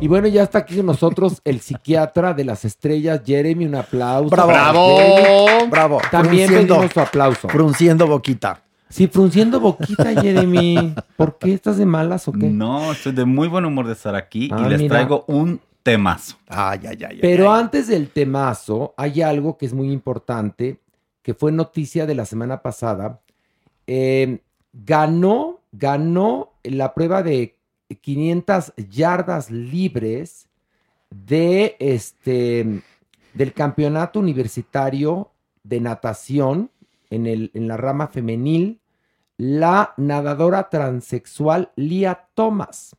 Y 0.00 0.08
bueno, 0.08 0.28
ya 0.28 0.42
está 0.42 0.58
aquí 0.58 0.76
con 0.76 0.86
nosotros 0.86 1.40
el 1.44 1.60
psiquiatra 1.60 2.34
de 2.34 2.44
las 2.44 2.64
estrellas, 2.64 3.20
Jeremy, 3.24 3.66
un 3.66 3.74
aplauso. 3.74 4.30
Bravo. 4.30 4.48
¡Bravo! 4.50 4.96
Jeremy, 4.98 5.70
Bravo. 5.70 6.00
También 6.10 6.50
pedimos 6.50 6.92
su 6.92 7.00
aplauso. 7.00 7.48
Frunciendo 7.48 8.06
boquita. 8.06 8.60
Sí, 8.88 9.08
frunciendo 9.08 9.58
boquita, 9.60 10.20
Jeremy. 10.20 10.94
¿Por 11.16 11.38
qué 11.38 11.54
estás 11.54 11.78
de 11.78 11.86
malas 11.86 12.28
o 12.28 12.32
qué? 12.32 12.46
No, 12.48 12.92
estoy 12.92 13.12
de 13.12 13.24
muy 13.24 13.48
buen 13.48 13.64
humor 13.64 13.86
de 13.86 13.94
estar 13.94 14.14
aquí 14.14 14.48
Ah, 14.52 14.64
y 14.66 14.70
les 14.70 14.80
mira. 14.80 14.96
traigo 14.96 15.24
un 15.26 15.60
temazo. 15.82 16.36
Ay, 16.48 16.80
ay, 16.84 16.96
ay. 17.00 17.04
ay, 17.10 17.18
Pero 17.20 17.52
ay. 17.52 17.60
antes 17.62 17.88
del 17.88 18.08
temazo, 18.10 18.94
hay 18.96 19.22
algo 19.22 19.56
que 19.58 19.66
es 19.66 19.72
muy 19.74 19.90
importante, 19.90 20.80
que 21.22 21.34
fue 21.34 21.50
noticia 21.52 22.06
de 22.06 22.14
la 22.14 22.24
semana 22.24 22.62
pasada. 22.62 23.20
Eh, 23.86 24.38
ganó, 24.72 25.60
ganó 25.72 26.52
la 26.62 26.94
prueba 26.94 27.22
de 27.22 27.56
500 28.00 28.72
yardas 28.90 29.50
libres 29.50 30.48
de 31.10 31.76
este, 31.78 32.82
del 33.34 33.52
campeonato 33.52 34.20
universitario 34.20 35.30
de 35.62 35.80
natación 35.80 36.70
en, 37.14 37.26
el, 37.26 37.50
en 37.54 37.68
la 37.68 37.76
rama 37.76 38.08
femenil, 38.08 38.80
la 39.36 39.94
nadadora 39.96 40.68
transexual 40.70 41.72
Lia 41.76 42.28
Thomas. 42.34 42.96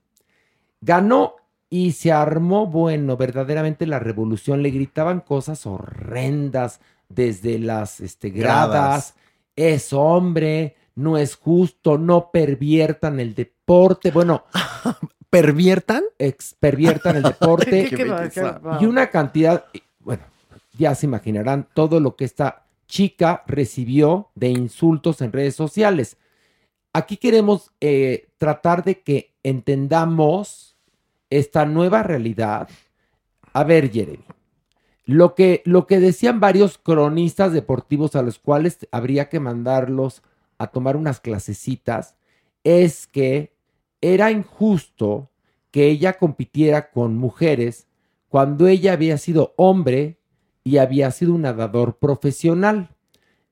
Ganó 0.81 1.35
y 1.69 1.93
se 1.93 2.11
armó, 2.11 2.67
bueno, 2.67 3.17
verdaderamente 3.17 3.87
la 3.87 3.99
revolución. 3.99 4.61
Le 4.61 4.71
gritaban 4.71 5.21
cosas 5.21 5.65
horrendas 5.65 6.79
desde 7.09 7.59
las 7.59 7.99
este, 7.99 8.29
gradas. 8.29 8.69
Gradas. 8.69 9.15
Es 9.55 9.93
hombre, 9.93 10.75
no 10.95 11.17
es 11.17 11.35
justo, 11.35 11.97
no 11.97 12.29
perviertan 12.31 13.19
el 13.19 13.33
deporte. 13.33 14.11
Bueno, 14.11 14.43
¿Perviertan? 15.35 16.03
Perviertan 16.61 17.17
el 17.17 17.23
deporte. 17.35 17.89
Y 18.79 18.85
una 18.85 19.09
cantidad, 19.09 19.65
bueno, 19.99 20.23
ya 20.77 20.95
se 20.95 21.07
imaginarán 21.07 21.67
todo 21.73 21.99
lo 21.99 22.15
que 22.15 22.23
esta 22.23 22.64
chica 22.87 23.43
recibió 23.47 24.29
de 24.35 24.49
insultos 24.49 25.21
en 25.21 25.31
redes 25.31 25.55
sociales. 25.55 26.17
Aquí 26.93 27.17
queremos 27.17 27.71
eh, 27.81 28.29
tratar 28.37 28.83
de 28.83 29.01
que 29.01 29.33
entendamos 29.43 30.77
esta 31.29 31.65
nueva 31.65 32.03
realidad. 32.03 32.69
A 33.53 33.63
ver, 33.63 33.91
Jeremy, 33.91 34.23
lo 35.05 35.35
que, 35.35 35.61
lo 35.65 35.87
que 35.87 35.99
decían 35.99 36.39
varios 36.39 36.77
cronistas 36.77 37.53
deportivos 37.53 38.15
a 38.15 38.21
los 38.21 38.39
cuales 38.39 38.87
habría 38.91 39.29
que 39.29 39.39
mandarlos 39.39 40.23
a 40.57 40.67
tomar 40.67 40.95
unas 40.95 41.19
clasecitas 41.19 42.15
es 42.63 43.07
que 43.07 43.53
era 44.01 44.31
injusto 44.31 45.29
que 45.71 45.87
ella 45.87 46.13
compitiera 46.17 46.91
con 46.91 47.17
mujeres 47.17 47.87
cuando 48.29 48.67
ella 48.67 48.93
había 48.93 49.17
sido 49.17 49.53
hombre 49.57 50.17
y 50.65 50.77
había 50.79 51.11
sido 51.11 51.33
un 51.33 51.43
nadador 51.43 51.97
profesional. 51.97 52.89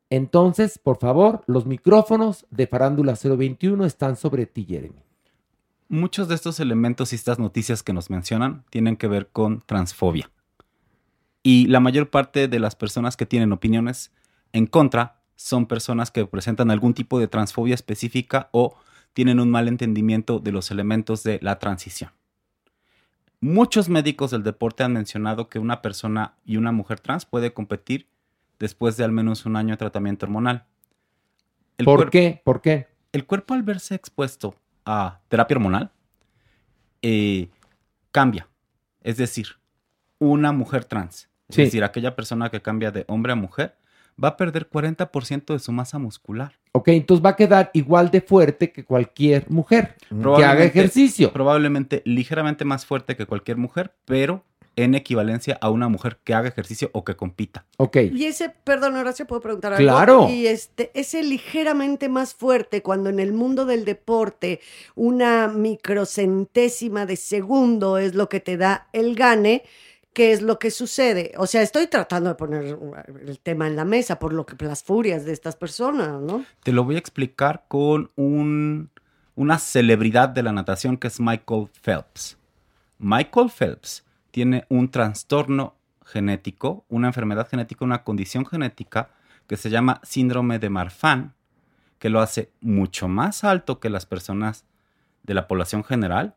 Entonces, 0.09 0.79
por 0.79 0.97
favor, 0.97 1.43
los 1.47 1.65
micrófonos 1.65 2.45
de 2.49 2.67
Farándula 2.67 3.15
021 3.15 3.85
están 3.85 4.17
sobre 4.17 4.47
ti, 4.47 4.65
Jeremy. 4.67 4.99
Muchos 5.87 6.27
de 6.27 6.35
estos 6.35 6.59
elementos 6.59 7.13
y 7.13 7.15
estas 7.15 7.37
noticias 7.37 7.83
que 7.83 7.93
nos 7.93 8.09
mencionan 8.09 8.65
tienen 8.71 8.97
que 8.97 9.07
ver 9.07 9.29
con 9.31 9.61
transfobia. 9.61 10.31
Y 11.43 11.67
la 11.67 11.79
mayor 11.79 12.09
parte 12.09 12.47
de 12.47 12.59
las 12.59 12.75
personas 12.75 13.15
que 13.15 13.27
tienen 13.27 13.51
opiniones 13.51 14.11
en 14.51 14.65
contra 14.65 15.21
son 15.35 15.67
personas 15.67 16.09
que 16.09 16.25
presentan 16.25 16.71
algún 16.71 16.95
tipo 16.95 17.19
de 17.19 17.27
transfobia 17.27 17.75
específica 17.75 18.49
o 18.53 18.75
tienen 19.13 19.39
un 19.39 19.51
mal 19.51 19.67
entendimiento 19.67 20.39
de 20.39 20.51
los 20.51 20.71
elementos 20.71 21.21
de 21.21 21.39
la 21.43 21.59
transición. 21.59 22.11
Muchos 23.43 23.89
médicos 23.89 24.31
del 24.31 24.41
deporte 24.41 24.83
han 24.83 24.93
mencionado 24.93 25.49
que 25.49 25.59
una 25.59 25.81
persona 25.81 26.35
y 26.45 26.55
una 26.55 26.71
mujer 26.71 27.01
trans 27.01 27.25
puede 27.25 27.53
competir 27.53 28.07
después 28.57 28.95
de 28.95 29.03
al 29.03 29.11
menos 29.11 29.45
un 29.45 29.57
año 29.57 29.71
de 29.71 29.77
tratamiento 29.77 30.25
hormonal. 30.25 30.63
El 31.77 31.83
¿Por 31.83 32.09
qué? 32.09 32.41
¿Por 32.45 32.61
qué? 32.61 32.87
El 33.11 33.25
cuerpo 33.25 33.53
al 33.53 33.63
verse 33.63 33.95
expuesto 33.95 34.55
a 34.85 35.19
terapia 35.27 35.57
hormonal 35.57 35.91
eh, 37.01 37.49
cambia. 38.13 38.47
Es 39.01 39.17
decir, 39.17 39.47
una 40.19 40.53
mujer 40.53 40.85
trans, 40.85 41.29
es 41.49 41.55
Sí. 41.57 41.63
decir, 41.63 41.83
aquella 41.83 42.15
persona 42.15 42.49
que 42.49 42.61
cambia 42.61 42.91
de 42.91 43.03
hombre 43.09 43.33
a 43.33 43.35
mujer, 43.35 43.75
va 44.21 44.29
a 44.29 44.37
perder 44.37 44.69
40% 44.69 45.53
de 45.53 45.59
su 45.59 45.71
masa 45.71 45.99
muscular. 45.99 46.53
Ok, 46.71 46.89
entonces 46.89 47.23
va 47.23 47.31
a 47.31 47.35
quedar 47.35 47.71
igual 47.73 48.09
de 48.09 48.21
fuerte 48.21 48.71
que 48.71 48.83
cualquier 48.83 49.49
mujer 49.49 49.95
que 50.09 50.45
haga 50.45 50.63
ejercicio. 50.63 51.31
Probablemente 51.31 52.01
ligeramente 52.05 52.65
más 52.65 52.85
fuerte 52.85 53.15
que 53.15 53.25
cualquier 53.25 53.57
mujer, 53.57 53.93
pero 54.05 54.43
en 54.75 54.95
equivalencia 54.95 55.57
a 55.61 55.69
una 55.69 55.87
mujer 55.87 56.17
que 56.23 56.33
haga 56.33 56.49
ejercicio 56.49 56.89
o 56.93 57.03
que 57.03 57.15
compita. 57.15 57.65
Ok. 57.77 57.97
Y 58.11 58.25
ese, 58.25 58.49
perdón, 58.49 58.95
ahora 58.95 59.13
se 59.13 59.25
puedo 59.25 59.41
preguntar 59.41 59.73
algo. 59.73 59.83
Claro. 59.83 60.29
Y 60.29 60.47
este, 60.47 60.91
ese 60.93 61.23
ligeramente 61.23 62.09
más 62.09 62.33
fuerte 62.33 62.81
cuando 62.81 63.09
en 63.09 63.19
el 63.19 63.33
mundo 63.33 63.65
del 63.65 63.85
deporte 63.85 64.59
una 64.95 65.47
microcentésima 65.47 67.05
de 67.05 67.15
segundo 67.17 67.97
es 67.97 68.15
lo 68.15 68.29
que 68.29 68.39
te 68.39 68.57
da 68.57 68.87
el 68.93 69.15
gane, 69.15 69.63
¿qué 70.13 70.31
es 70.31 70.41
lo 70.41 70.59
que 70.59 70.71
sucede? 70.71 71.33
O 71.37 71.47
sea, 71.47 71.61
estoy 71.61 71.87
tratando 71.87 72.29
de 72.29 72.35
poner 72.35 72.77
el 73.25 73.39
tema 73.39 73.67
en 73.67 73.75
la 73.75 73.85
mesa 73.85 74.19
por 74.19 74.33
lo 74.33 74.45
que 74.45 74.55
las 74.65 74.83
furias 74.83 75.25
de 75.25 75.33
estas 75.33 75.55
personas, 75.55 76.21
¿no? 76.21 76.45
Te 76.63 76.71
lo 76.71 76.83
voy 76.83 76.95
a 76.95 76.99
explicar 76.99 77.65
con 77.67 78.11
un- 78.15 78.89
una 79.35 79.57
celebridad 79.57 80.29
de 80.29 80.43
la 80.43 80.51
natación 80.51 80.97
que 80.97 81.07
es 81.07 81.19
Michael 81.19 81.67
Phelps. 81.81 82.37
Michael 82.99 83.49
Phelps 83.49 84.05
tiene 84.31 84.65
un 84.69 84.89
trastorno 84.89 85.75
genético, 86.05 86.85
una 86.89 87.07
enfermedad 87.07 87.47
genética, 87.49 87.83
una 87.83 88.03
condición 88.03 88.45
genética 88.45 89.09
que 89.47 89.57
se 89.57 89.69
llama 89.69 89.99
síndrome 90.03 90.59
de 90.59 90.69
Marfan, 90.69 91.33
que 91.99 92.09
lo 92.09 92.19
hace 92.21 92.51
mucho 92.61 93.07
más 93.07 93.43
alto 93.43 93.79
que 93.79 93.89
las 93.89 94.05
personas 94.05 94.65
de 95.23 95.33
la 95.33 95.47
población 95.47 95.83
general, 95.83 96.35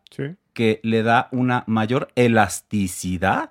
que 0.54 0.80
le 0.82 1.02
da 1.02 1.28
una 1.32 1.64
mayor 1.66 2.08
elasticidad 2.14 3.50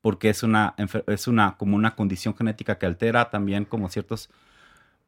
porque 0.00 0.30
es 0.30 0.42
una, 0.42 0.74
es 1.06 1.28
una, 1.28 1.56
como 1.56 1.76
una 1.76 1.94
condición 1.94 2.34
genética 2.36 2.78
que 2.78 2.86
altera 2.86 3.30
también 3.30 3.64
como 3.64 3.88
ciertos 3.88 4.30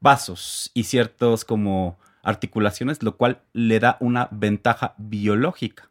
vasos 0.01 0.71
y 0.75 0.85
ciertos 0.85 1.45
como 1.45 1.99
articulaciones, 2.23 3.03
lo 3.03 3.17
cual 3.17 3.41
le 3.53 3.81
da 3.81 3.97
una 4.01 4.29
ventaja 4.31 4.95
biológica. 4.99 5.89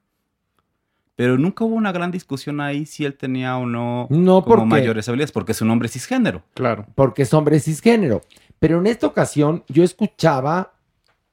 Pero 1.16 1.38
nunca 1.38 1.66
hubo 1.66 1.76
una 1.76 1.92
gran 1.92 2.10
discusión 2.10 2.62
ahí 2.62 2.86
si 2.86 3.06
él 3.06 3.16
tenía 3.16 3.58
o 3.58 3.66
no, 3.66 4.08
No, 4.10 4.42
como 4.44 4.56
porque- 4.56 4.66
mayores 4.66 5.08
habilidades, 5.08 5.32
porque 5.32 5.52
es 5.52 5.62
un 5.62 5.70
hombre 5.70 5.88
cisgénero. 5.90 6.44
Claro. 6.54 6.86
porque 6.96 7.24
es 7.24 7.34
hombre 7.34 7.60
cisgénero. 7.60 8.22
Pero 8.60 8.80
en 8.80 8.88
esta 8.88 9.08
ocasión 9.08 9.64
yo 9.68 9.84
escuchaba 9.84 10.74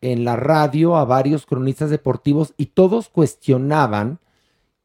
en 0.00 0.24
la 0.24 0.36
radio 0.36 0.96
a 0.96 1.04
varios 1.04 1.44
cronistas 1.46 1.90
deportivos 1.90 2.54
y 2.56 2.66
todos 2.66 3.08
cuestionaban 3.08 4.18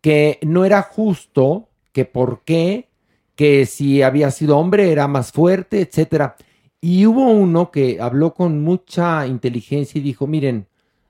que 0.01 0.39
no 0.41 0.65
era 0.65 0.81
justo, 0.81 1.69
que 1.93 2.03
por 2.03 2.41
qué, 2.43 2.89
que 3.35 3.65
si 3.65 4.01
había 4.01 4.29
sido 4.31 4.57
hombre 4.57 4.91
era 4.91 5.07
más 5.07 5.31
fuerte, 5.31 5.79
etcétera. 5.81 6.35
Y 6.81 7.05
hubo 7.05 7.31
uno 7.31 7.71
que 7.71 8.01
habló 8.01 8.33
con 8.33 8.61
mucha 8.61 9.25
inteligencia 9.25 9.99
y 9.99 10.01
dijo, 10.01 10.27
miren, 10.27 10.67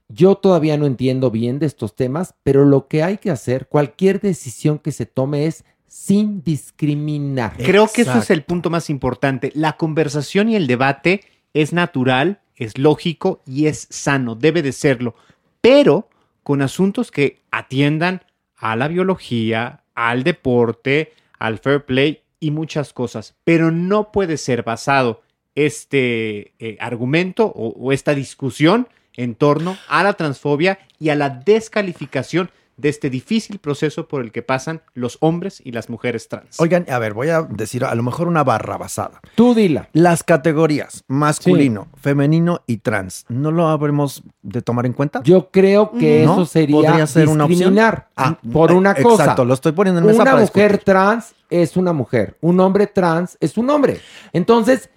yo 0.08 0.36
todavía 0.36 0.78
no 0.78 0.86
entiendo 0.86 1.32
bien 1.32 1.58
de 1.58 1.66
estos 1.66 1.96
temas, 1.96 2.36
pero 2.44 2.66
lo 2.66 2.88
que 2.88 3.02
hay 3.02 3.18
que 3.18 3.32
hacer, 3.32 3.68
cualquier 3.68 4.22
decisión 4.22 4.78
que 4.78 4.92
se 4.92 5.08
tome 5.08 5.48
es 5.48 5.66
sin 5.88 6.44
discriminar. 6.44 7.56
Creo 7.58 7.88
que 7.88 8.02
eso 8.04 8.18
es 8.18 8.30
el 8.30 8.44
punto 8.44 8.70
más 8.70 8.90
importante. 8.90 9.52
La 9.56 9.78
conversación 9.78 10.50
y 10.50 10.56
el 10.56 10.68
debate 10.68 11.22
es 11.54 11.72
natural, 11.74 12.42
es 12.56 12.78
lógico 12.78 13.42
y 13.46 13.68
es 13.68 13.88
sano, 13.90 14.36
debe 14.36 14.62
de 14.62 14.72
serlo, 14.72 15.16
pero 15.62 16.10
con 16.44 16.62
asuntos 16.62 17.12
que 17.12 17.42
atiendan 17.52 18.24
a 18.56 18.76
la 18.76 18.88
biología, 18.88 19.83
al 19.96 20.24
deporte, 20.24 21.14
al 21.40 21.60
fair 21.60 21.86
play 21.86 22.22
y 22.40 22.52
muchas 22.52 22.94
cosas. 22.94 23.36
Pero 23.44 23.72
no 23.72 24.12
puede 24.12 24.38
ser 24.38 24.64
basado 24.64 25.22
este 25.56 26.54
eh, 26.60 26.78
argumento 26.80 27.46
o, 27.46 27.70
o 27.70 27.92
esta 27.92 28.14
discusión 28.14 28.88
en 29.16 29.36
torno 29.36 29.78
a 29.88 30.04
la 30.04 30.14
transfobia 30.14 30.80
y 31.00 31.10
a 31.10 31.16
la 31.16 31.30
descalificación 31.30 32.50
de 32.78 32.90
este 32.90 33.10
difícil 33.10 33.60
proceso 33.60 34.08
por 34.08 34.22
el 34.24 34.32
que 34.32 34.42
pasan 34.42 34.82
los 34.94 35.18
hombres 35.22 35.62
y 35.64 35.72
las 35.72 35.90
mujeres 35.90 36.28
trans. 36.28 36.60
Oigan, 36.60 36.86
a 36.90 36.98
ver, 37.00 37.14
voy 37.14 37.30
a 37.30 37.44
decir 37.44 37.86
a 37.86 37.94
lo 37.96 38.04
mejor 38.04 38.28
una 38.28 38.44
barra 38.44 38.78
basada. 38.78 39.20
Tú 39.36 39.54
dila. 39.54 39.90
Las 39.94 40.24
categorías 40.24 41.04
masculino, 41.08 41.88
femenino 42.02 42.62
y 42.68 42.78
trans, 42.78 43.26
¿no 43.30 43.52
lo 43.52 43.68
habremos 43.68 44.24
de 44.42 44.62
tomar 44.62 44.86
en 44.86 44.94
cuenta? 44.94 45.22
Yo 45.24 45.50
creo 45.52 45.92
que 45.92 46.24
¿No? 46.26 46.34
eso 46.34 46.46
sería 46.46 46.76
¿Podría 46.76 47.08
ser 47.08 47.30
una 47.30 47.46
opción? 47.46 47.60
discriminar 47.60 48.10
Ah, 48.16 48.38
por 48.52 48.72
eh, 48.72 48.76
una 48.76 48.94
cosa. 48.96 49.24
Exacto, 49.24 49.46
lo 49.46 49.54
estoy 49.54 49.72
poniendo 49.72 50.00
en 50.02 50.08
mesa 50.08 50.22
Una 50.22 50.32
para 50.32 50.42
mujer 50.44 50.72
discutir. 50.72 50.86
trans 50.86 51.36
es 51.50 51.78
una 51.78 51.94
mujer, 51.94 52.38
un 52.42 52.60
hombre 52.60 52.88
trans 52.88 53.38
es 53.40 53.58
un 53.58 53.70
hombre. 53.70 54.00
Entonces, 54.32 54.90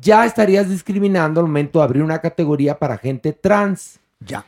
ya 0.00 0.24
estarías 0.24 0.68
discriminando 0.68 1.40
al 1.40 1.46
momento 1.46 1.78
de 1.80 1.84
abrir 1.84 2.02
una 2.02 2.20
categoría 2.20 2.78
para 2.78 2.96
gente 2.96 3.32
trans. 3.32 3.98
Ya. 4.20 4.44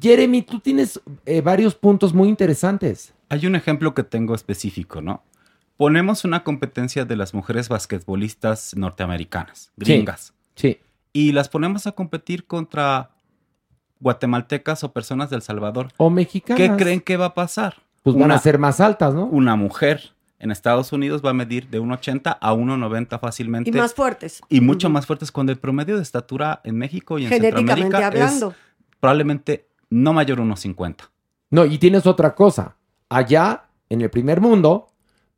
Jeremy, 0.00 0.42
tú 0.42 0.60
tienes 0.60 1.00
eh, 1.26 1.40
varios 1.40 1.74
puntos 1.74 2.12
muy 2.14 2.28
interesantes. 2.28 3.14
Hay 3.28 3.46
un 3.46 3.54
ejemplo 3.54 3.94
que 3.94 4.02
tengo 4.02 4.34
específico, 4.34 5.00
¿no? 5.00 5.22
Ponemos 5.76 6.24
una 6.24 6.42
competencia 6.42 7.04
de 7.04 7.16
las 7.16 7.34
mujeres 7.34 7.68
basquetbolistas 7.68 8.74
norteamericanas, 8.76 9.70
gringas. 9.76 10.34
Sí. 10.56 10.80
Y 11.12 11.32
las 11.32 11.48
ponemos 11.48 11.86
a 11.86 11.92
competir 11.92 12.46
contra 12.46 13.10
guatemaltecas 14.00 14.82
o 14.84 14.92
personas 14.92 15.30
del 15.30 15.42
Salvador. 15.42 15.88
O 15.96 16.10
mexicanas. 16.10 16.58
¿Qué 16.58 16.76
creen 16.76 17.00
que 17.00 17.16
va 17.16 17.26
a 17.26 17.34
pasar? 17.34 17.76
Pues 18.02 18.16
van 18.16 18.30
a 18.30 18.38
ser 18.38 18.58
más 18.58 18.80
altas, 18.80 19.14
¿no? 19.14 19.26
Una 19.26 19.56
mujer 19.56 20.12
en 20.38 20.50
Estados 20.50 20.92
Unidos 20.92 21.22
va 21.24 21.30
a 21.30 21.34
medir 21.34 21.68
de 21.68 21.80
1,80 21.80 22.38
a 22.40 22.54
1,90 22.54 23.20
fácilmente. 23.20 23.70
Y 23.70 23.72
más 23.72 23.94
fuertes. 23.94 24.40
Y 24.48 24.60
mucho 24.60 24.88
más 24.88 25.06
fuertes 25.06 25.32
cuando 25.32 25.52
el 25.52 25.58
promedio 25.58 25.96
de 25.96 26.02
estatura 26.02 26.60
en 26.64 26.76
México 26.76 27.18
y 27.18 27.24
en 27.24 27.28
Genéticamente 27.28 27.82
Centroamérica 27.82 28.06
hablando. 28.06 28.48
es 28.50 28.56
probablemente 29.00 29.67
no 29.90 30.12
mayor 30.12 30.40
a 30.40 30.42
1,50. 30.42 30.96
No, 31.50 31.64
y 31.64 31.78
tienes 31.78 32.06
otra 32.06 32.34
cosa. 32.34 32.76
Allá, 33.08 33.64
en 33.88 34.00
el 34.02 34.10
primer 34.10 34.40
mundo, 34.40 34.88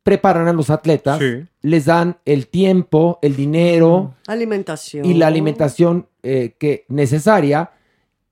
preparan 0.03 0.47
a 0.47 0.53
los 0.53 0.69
atletas, 0.69 1.19
Sí. 1.19 1.45
les 1.61 1.85
dan 1.85 2.17
el 2.25 2.47
tiempo, 2.47 3.19
el 3.21 3.35
dinero 3.35 4.15
Alimentación. 4.27 5.05
y 5.05 5.13
la 5.13 5.27
alimentación 5.27 6.07
eh, 6.23 6.55
que 6.59 6.85
necesaria. 6.89 7.71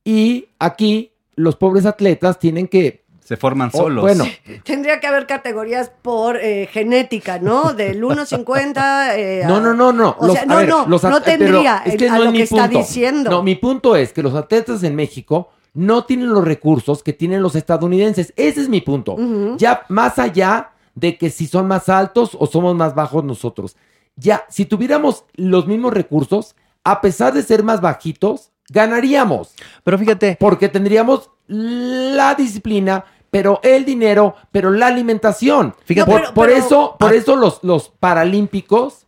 Y 0.04 0.50
aquí, 0.60 1.14
los 1.36 1.56
pobres 1.56 1.86
atletas 1.86 2.40
tienen 2.40 2.68
que... 2.68 3.06
Se 3.24 3.38
forman 3.38 3.72
solos. 3.72 4.02
bueno, 4.02 4.26
Tendría 4.66 5.00
que 5.00 5.06
haber 5.06 5.28
categorías 5.28 5.92
por 6.02 6.38
eh, 6.38 6.68
genética, 6.72 7.38
¿no? 7.38 7.74
Del 7.74 8.02
1.50. 8.04 9.12
eh, 9.16 9.44
No, 9.48 9.62
no, 9.62 9.74
no, 9.76 9.94
no. 9.94 10.16
O 10.20 10.26
Los- 10.28 10.36
sea, 10.36 10.46
no, 10.48 10.56
ver, 10.58 10.68
no, 10.68 10.88
los 10.88 11.04
no 11.04 11.22
tendría 11.22 11.84
es 11.86 11.96
que 11.96 12.10
a 12.10 12.14
no 12.14 12.18
es 12.18 12.24
lo 12.26 12.32
mi 12.32 12.38
que 12.40 12.44
está 12.46 12.64
punto. 12.66 12.80
diciendo. 12.80 13.30
No, 13.30 13.44
mi 13.44 13.56
punto 13.56 13.96
es 13.96 14.12
que 14.14 14.24
los 14.24 14.34
atletas 14.34 14.82
en 14.84 14.96
México 14.96 15.52
no 15.74 16.04
tienen 16.06 16.30
los 16.34 16.44
recursos 16.44 17.04
que 17.04 17.14
tienen 17.14 17.42
los 17.44 17.56
estadounidenses. 17.56 18.34
Ese 18.36 18.62
es 18.62 18.70
mi 18.70 18.82
punto. 18.82 19.16
Ya 19.58 19.84
más 19.90 20.20
allá 20.20 20.72
de 20.96 21.18
que 21.18 21.30
si 21.30 21.48
son 21.48 21.68
más 21.68 21.88
altos 21.90 22.36
o 22.40 22.48
somos 22.48 22.76
más 22.76 22.96
bajos 22.96 23.24
nosotros. 23.24 23.76
Ya, 24.16 24.44
si 24.50 24.66
tuviéramos 24.66 25.24
los 25.36 25.66
mismos 25.68 25.94
recursos, 25.94 26.56
a 26.84 27.00
pesar 27.02 27.34
de 27.34 27.42
ser 27.44 27.64
más 27.64 27.80
bajitos, 27.80 28.52
ganaríamos. 28.70 29.54
Pero 29.84 29.98
fíjate. 29.98 30.36
Porque 30.40 30.68
tendríamos 30.68 31.30
la 31.48 32.36
disciplina, 32.36 33.06
pero 33.32 33.60
el 33.64 33.86
dinero, 33.86 34.36
pero 34.52 34.72
la 34.72 34.88
alimentación. 34.88 35.74
Fíjate. 35.86 36.12
por, 36.12 36.20
No, 36.22 36.26
pero- 36.28 36.34
por 36.34 36.48
pero- 36.48 36.66
eso, 36.66 36.96
por 37.00 37.14
eso 37.14 37.36
los, 37.36 37.64
los 37.64 37.90
paralímpicos 37.90 39.06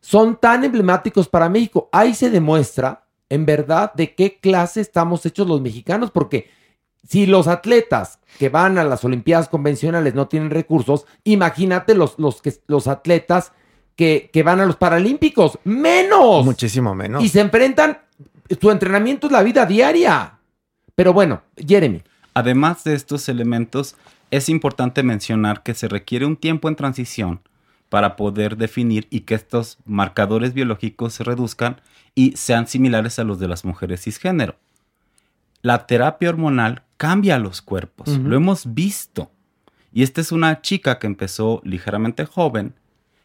son 0.00 0.36
tan 0.36 0.64
emblemáticos 0.64 1.28
para 1.28 1.48
México. 1.48 1.88
Ahí 1.90 2.14
se 2.14 2.30
demuestra, 2.30 3.03
en 3.28 3.46
verdad, 3.46 3.92
de 3.94 4.14
qué 4.14 4.38
clase 4.38 4.80
estamos 4.80 5.24
hechos 5.26 5.46
los 5.48 5.60
mexicanos, 5.60 6.10
porque 6.10 6.50
si 7.06 7.26
los 7.26 7.48
atletas 7.48 8.18
que 8.38 8.48
van 8.48 8.78
a 8.78 8.84
las 8.84 9.04
Olimpiadas 9.04 9.48
convencionales 9.48 10.14
no 10.14 10.28
tienen 10.28 10.50
recursos, 10.50 11.06
imagínate 11.24 11.94
los, 11.94 12.18
los, 12.18 12.40
que, 12.42 12.54
los 12.66 12.86
atletas 12.86 13.52
que, 13.96 14.30
que 14.32 14.42
van 14.42 14.60
a 14.60 14.66
los 14.66 14.76
Paralímpicos, 14.76 15.58
menos. 15.64 16.44
Muchísimo 16.44 16.94
menos. 16.94 17.22
Y 17.22 17.28
se 17.28 17.40
enfrentan, 17.40 17.98
su 18.60 18.70
entrenamiento 18.70 19.26
es 19.26 19.32
la 19.32 19.42
vida 19.42 19.66
diaria. 19.66 20.38
Pero 20.94 21.12
bueno, 21.12 21.42
Jeremy. 21.56 22.02
Además 22.34 22.84
de 22.84 22.94
estos 22.94 23.28
elementos, 23.28 23.96
es 24.30 24.48
importante 24.48 25.02
mencionar 25.02 25.62
que 25.62 25.74
se 25.74 25.88
requiere 25.88 26.26
un 26.26 26.36
tiempo 26.36 26.68
en 26.68 26.76
transición 26.76 27.40
para 27.88 28.16
poder 28.16 28.56
definir 28.56 29.06
y 29.10 29.20
que 29.20 29.34
estos 29.34 29.78
marcadores 29.84 30.54
biológicos 30.54 31.14
se 31.14 31.22
reduzcan 31.22 31.80
y 32.14 32.36
sean 32.36 32.66
similares 32.66 33.18
a 33.18 33.24
los 33.24 33.38
de 33.38 33.48
las 33.48 33.64
mujeres 33.64 34.02
cisgénero. 34.02 34.56
La 35.62 35.86
terapia 35.86 36.28
hormonal 36.28 36.82
cambia 36.96 37.38
los 37.38 37.62
cuerpos, 37.62 38.08
lo 38.18 38.36
hemos 38.36 38.74
visto. 38.74 39.30
Y 39.92 40.02
esta 40.02 40.20
es 40.20 40.32
una 40.32 40.60
chica 40.60 40.98
que 40.98 41.06
empezó 41.06 41.60
ligeramente 41.64 42.26
joven, 42.26 42.74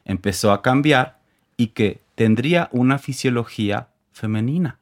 empezó 0.06 0.52
a 0.52 0.61
cambiar 0.61 1.20
y 1.57 1.68
que 1.68 2.02
tendría 2.16 2.70
una 2.72 2.98
fisiología 2.98 3.90
femenina. 4.11 4.80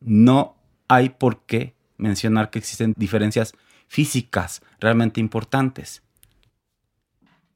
No 0.00 0.56
hay 0.88 1.10
por 1.10 1.42
qué 1.42 1.74
mencionar 1.96 2.50
que 2.50 2.58
existen 2.58 2.94
diferencias 2.96 3.54
físicas 3.88 4.62
realmente 4.80 5.20
importantes. 5.20 6.02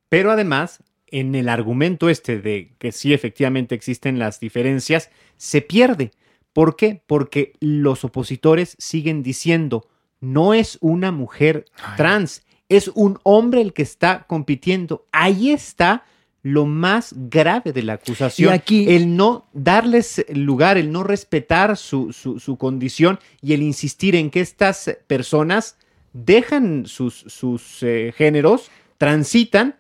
Pero 0.09 0.31
además, 0.31 0.83
en 1.11 1.35
el 1.35 1.49
argumento 1.49 2.09
este 2.09 2.41
de 2.41 2.73
que 2.79 2.93
sí 2.93 3.13
efectivamente 3.13 3.75
existen 3.75 4.19
las 4.19 4.41
diferencias, 4.41 5.11
se 5.37 5.61
pierde. 5.63 6.11
¿Por 6.53 6.77
qué? 6.77 7.03
Porque 7.07 7.53
los 7.61 8.05
opositores 8.05 8.75
siguen 8.79 9.23
diciendo, 9.23 9.87
no 10.21 10.55
es 10.55 10.79
una 10.81 11.13
mujer 11.13 11.65
trans, 11.97 12.43
es 12.69 12.89
un 12.95 13.19
hombre 13.23 13.61
el 13.61 13.73
que 13.73 13.83
está 13.83 14.25
compitiendo. 14.29 15.07
Ahí 15.13 15.51
está 15.51 16.05
lo 16.43 16.67
más 16.67 17.15
grave 17.17 17.73
de 17.73 17.83
la 17.83 17.95
acusación. 17.95 18.51
Y 18.53 18.55
aquí- 18.55 18.89
El 18.89 19.17
no 19.17 19.49
darles 19.53 20.25
lugar, 20.33 20.79
el 20.79 20.91
no 20.93 21.03
respetar 21.05 21.77
su, 21.77 22.13
su- 22.13 22.39
su 22.39 22.57
condición 22.57 23.19
y 23.43 23.53
el 23.55 23.63
insistir 23.63 24.15
en 24.17 24.31
que 24.31 24.41
estas 24.41 24.97
personas 25.07 25.77
dejan 26.13 26.87
sus, 26.87 27.15
sus 27.15 27.83
eh, 27.83 28.13
géneros, 28.17 28.71
transitan 28.99 29.77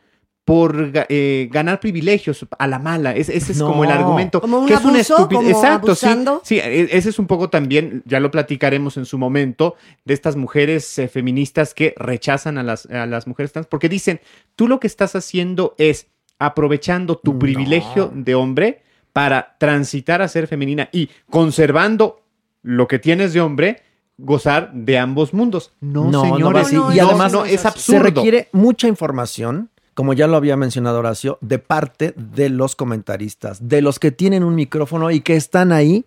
por 0.48 0.92
ga- 0.92 1.04
eh, 1.10 1.46
ganar 1.52 1.78
privilegios 1.78 2.46
a 2.58 2.66
la 2.66 2.78
mala. 2.78 3.14
Es- 3.14 3.28
ese 3.28 3.52
es 3.52 3.58
No. 3.58 3.66
como 3.66 3.84
el 3.84 3.90
argumento. 3.90 4.40
Como 4.40 4.60
un 4.60 4.66
que 4.66 4.72
es 4.72 4.80
una 4.80 4.94
abuso, 4.94 5.16
estupidez. 5.18 5.42
como 5.44 5.50
Exacto, 5.50 5.94
sí. 5.94 6.06
abusando. 6.06 6.40
Sí, 6.42 6.58
e- 6.58 6.88
ese 6.96 7.10
es 7.10 7.18
un 7.18 7.26
poco 7.26 7.50
también, 7.50 8.02
ya 8.06 8.18
lo 8.18 8.30
platicaremos 8.30 8.96
en 8.96 9.04
su 9.04 9.18
momento, 9.18 9.74
de 10.06 10.14
estas 10.14 10.36
mujeres 10.36 10.98
eh, 10.98 11.08
feministas 11.08 11.74
que 11.74 11.92
rechazan 11.98 12.56
a 12.56 12.62
las, 12.62 12.86
a 12.86 13.04
las 13.04 13.26
mujeres 13.26 13.52
trans, 13.52 13.66
porque 13.66 13.90
dicen, 13.90 14.20
tú 14.56 14.68
lo 14.68 14.80
que 14.80 14.86
estás 14.86 15.14
haciendo 15.14 15.74
es 15.76 16.06
aprovechando 16.38 17.18
tu 17.18 17.38
privilegio 17.38 18.10
de 18.14 18.34
hombre 18.34 18.80
para 19.12 19.56
transitar 19.58 20.22
a 20.22 20.28
ser 20.28 20.46
femenina 20.46 20.88
y 20.92 21.10
conservando 21.28 22.22
lo 22.62 22.88
que 22.88 22.98
tienes 22.98 23.34
de 23.34 23.42
hombre, 23.42 23.82
gozar 24.16 24.72
de 24.72 24.96
ambos 24.98 25.34
mundos. 25.34 25.72
No, 25.80 26.04
No, 26.10 26.22
señores, 26.22 26.72
no 26.72 26.88
no, 26.88 26.94
y 26.94 27.00
además 27.00 27.32
no, 27.32 27.44
es 27.44 27.60
se 27.60 27.68
absurdo. 27.68 28.02
requiere 28.02 28.48
mucha 28.52 28.88
información, 28.88 29.68
como 29.98 30.12
ya 30.12 30.28
lo 30.28 30.36
había 30.36 30.56
mencionado 30.56 31.00
Horacio, 31.00 31.38
de 31.40 31.58
parte 31.58 32.14
de 32.14 32.50
los 32.50 32.76
comentaristas, 32.76 33.66
de 33.66 33.82
los 33.82 33.98
que 33.98 34.12
tienen 34.12 34.44
un 34.44 34.54
micrófono 34.54 35.10
y 35.10 35.22
que 35.22 35.34
están 35.34 35.72
ahí 35.72 36.06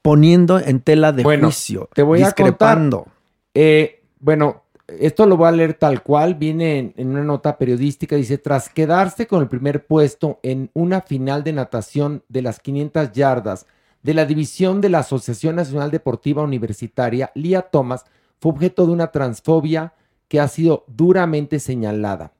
poniendo 0.00 0.58
en 0.58 0.80
tela 0.80 1.12
de 1.12 1.22
Bueno, 1.22 1.48
juicio, 1.48 1.90
te 1.92 2.02
voy 2.02 2.22
a 2.22 2.24
discrepando. 2.28 3.00
contar. 3.00 3.14
Eh, 3.52 4.02
bueno, 4.20 4.62
esto 4.88 5.26
lo 5.26 5.36
voy 5.36 5.48
a 5.48 5.52
leer 5.52 5.74
tal 5.74 6.02
cual, 6.02 6.36
viene 6.36 6.78
en, 6.78 6.94
en 6.96 7.08
una 7.08 7.24
nota 7.24 7.58
periodística, 7.58 8.16
dice, 8.16 8.38
tras 8.38 8.70
quedarse 8.70 9.26
con 9.26 9.42
el 9.42 9.48
primer 9.48 9.84
puesto 9.84 10.40
en 10.42 10.70
una 10.72 11.02
final 11.02 11.44
de 11.44 11.52
natación 11.52 12.22
de 12.30 12.40
las 12.40 12.58
500 12.58 13.12
yardas 13.12 13.66
de 14.02 14.14
la 14.14 14.24
división 14.24 14.80
de 14.80 14.88
la 14.88 15.00
Asociación 15.00 15.56
Nacional 15.56 15.90
Deportiva 15.90 16.42
Universitaria, 16.42 17.32
Lía 17.34 17.60
Thomas 17.60 18.06
fue 18.40 18.52
objeto 18.52 18.86
de 18.86 18.92
una 18.92 19.12
transfobia 19.12 19.92
que 20.26 20.40
ha 20.40 20.48
sido 20.48 20.84
duramente 20.88 21.58
señalada. 21.58 22.32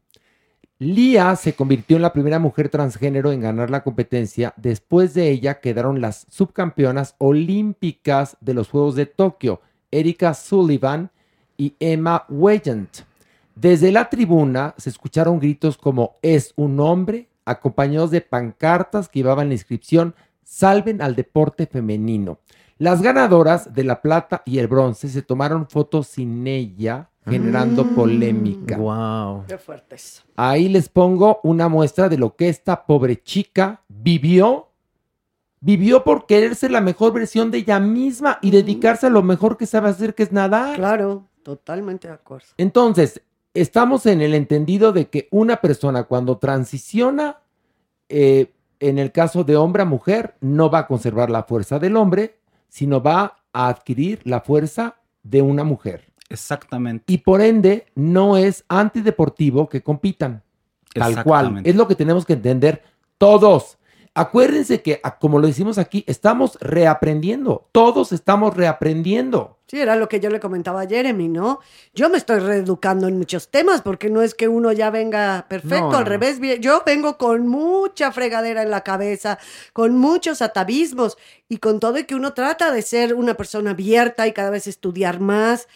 Lía 0.78 1.34
se 1.36 1.54
convirtió 1.54 1.96
en 1.96 2.02
la 2.02 2.12
primera 2.12 2.38
mujer 2.38 2.68
transgénero 2.68 3.32
en 3.32 3.40
ganar 3.40 3.70
la 3.70 3.82
competencia. 3.82 4.52
Después 4.58 5.14
de 5.14 5.30
ella 5.30 5.60
quedaron 5.60 6.02
las 6.02 6.26
subcampeonas 6.28 7.14
olímpicas 7.16 8.36
de 8.42 8.52
los 8.52 8.68
Juegos 8.68 8.94
de 8.94 9.06
Tokio, 9.06 9.62
Erika 9.90 10.34
Sullivan 10.34 11.10
y 11.56 11.74
Emma 11.80 12.26
Weyant. 12.28 12.90
Desde 13.54 13.90
la 13.90 14.10
tribuna 14.10 14.74
se 14.76 14.90
escucharon 14.90 15.40
gritos 15.40 15.78
como 15.78 16.16
es 16.20 16.52
un 16.56 16.78
hombre, 16.78 17.28
acompañados 17.46 18.10
de 18.10 18.20
pancartas 18.20 19.08
que 19.08 19.20
llevaban 19.20 19.48
la 19.48 19.54
inscripción 19.54 20.14
Salven 20.42 21.00
al 21.02 21.16
deporte 21.16 21.66
femenino. 21.66 22.38
Las 22.78 23.00
ganadoras 23.00 23.72
de 23.74 23.84
la 23.84 24.02
plata 24.02 24.42
y 24.44 24.58
el 24.58 24.66
bronce 24.68 25.08
se 25.08 25.22
tomaron 25.22 25.66
fotos 25.68 26.08
sin 26.08 26.46
ella, 26.46 27.08
generando 27.24 27.84
Mm. 27.84 27.94
polémica. 27.94 28.76
Wow. 28.76 29.44
Qué 29.48 29.56
fuerte 29.58 29.94
eso. 29.96 30.22
Ahí 30.36 30.68
les 30.68 30.88
pongo 30.88 31.40
una 31.42 31.68
muestra 31.68 32.08
de 32.08 32.18
lo 32.18 32.36
que 32.36 32.48
esta 32.48 32.84
pobre 32.84 33.22
chica 33.22 33.82
vivió. 33.88 34.68
Vivió 35.60 36.04
por 36.04 36.26
querer 36.26 36.54
ser 36.54 36.70
la 36.70 36.82
mejor 36.82 37.14
versión 37.14 37.50
de 37.50 37.58
ella 37.58 37.80
misma 37.80 38.38
y 38.42 38.50
dedicarse 38.50 39.06
a 39.06 39.10
lo 39.10 39.22
mejor 39.22 39.56
que 39.56 39.66
sabe 39.66 39.88
hacer, 39.88 40.14
que 40.14 40.22
es 40.24 40.30
nadar. 40.30 40.76
Claro, 40.76 41.24
totalmente 41.42 42.08
de 42.08 42.14
acuerdo. 42.14 42.46
Entonces, 42.58 43.22
estamos 43.54 44.04
en 44.04 44.20
el 44.20 44.34
entendido 44.34 44.92
de 44.92 45.08
que 45.08 45.28
una 45.30 45.56
persona 45.56 46.04
cuando 46.04 46.36
transiciona, 46.36 47.38
eh, 48.10 48.52
en 48.80 48.98
el 48.98 49.10
caso 49.10 49.42
de 49.44 49.56
hombre 49.56 49.82
a 49.82 49.86
mujer, 49.86 50.34
no 50.42 50.70
va 50.70 50.80
a 50.80 50.86
conservar 50.86 51.30
la 51.30 51.42
fuerza 51.44 51.78
del 51.78 51.96
hombre, 51.96 52.38
sino 52.68 53.02
va 53.02 53.38
a 53.52 53.68
adquirir 53.68 54.20
la 54.24 54.40
fuerza 54.40 54.96
de 55.22 55.42
una 55.42 55.64
mujer. 55.64 56.12
Exactamente. 56.28 57.04
Y 57.12 57.18
por 57.18 57.40
ende, 57.40 57.86
no 57.94 58.36
es 58.36 58.64
antideportivo 58.68 59.68
que 59.68 59.82
compitan. 59.82 60.42
Tal 60.92 61.22
cual. 61.22 61.46
Exactamente. 61.46 61.70
Es 61.70 61.76
lo 61.76 61.88
que 61.88 61.94
tenemos 61.94 62.24
que 62.24 62.34
entender 62.34 62.82
todos. 63.18 63.78
Acuérdense 64.14 64.82
que, 64.82 65.00
como 65.20 65.38
lo 65.38 65.46
decimos 65.46 65.78
aquí, 65.78 66.04
estamos 66.06 66.58
reaprendiendo. 66.60 67.68
Todos 67.72 68.12
estamos 68.12 68.56
reaprendiendo. 68.56 69.55
Sí, 69.68 69.80
era 69.80 69.96
lo 69.96 70.08
que 70.08 70.20
yo 70.20 70.30
le 70.30 70.38
comentaba 70.38 70.82
a 70.82 70.86
Jeremy, 70.86 71.26
¿no? 71.28 71.58
Yo 71.92 72.08
me 72.08 72.18
estoy 72.18 72.38
reeducando 72.38 73.08
en 73.08 73.18
muchos 73.18 73.48
temas 73.48 73.82
porque 73.82 74.08
no 74.08 74.22
es 74.22 74.32
que 74.34 74.46
uno 74.46 74.70
ya 74.70 74.90
venga 74.90 75.46
perfecto, 75.48 75.90
No, 75.90 75.96
al 75.98 76.04
no. 76.04 76.08
revés, 76.10 76.38
yo 76.60 76.84
vengo 76.86 77.18
con 77.18 77.48
mucha 77.48 78.12
fregadera 78.12 78.62
en 78.62 78.70
la 78.70 78.82
cabeza, 78.82 79.38
con 79.72 79.96
muchos 79.98 80.40
atavismos 80.40 81.18
y 81.48 81.56
con 81.58 81.80
todo 81.80 81.98
y 81.98 82.04
que 82.04 82.14
uno 82.14 82.32
trata 82.32 82.70
de 82.70 82.82
ser 82.82 83.14
una 83.14 83.34
persona 83.34 83.72
abierta 83.72 84.28
y 84.28 84.32
cada 84.32 84.50
vez 84.50 84.68
estudiar 84.68 85.18
más, 85.18 85.66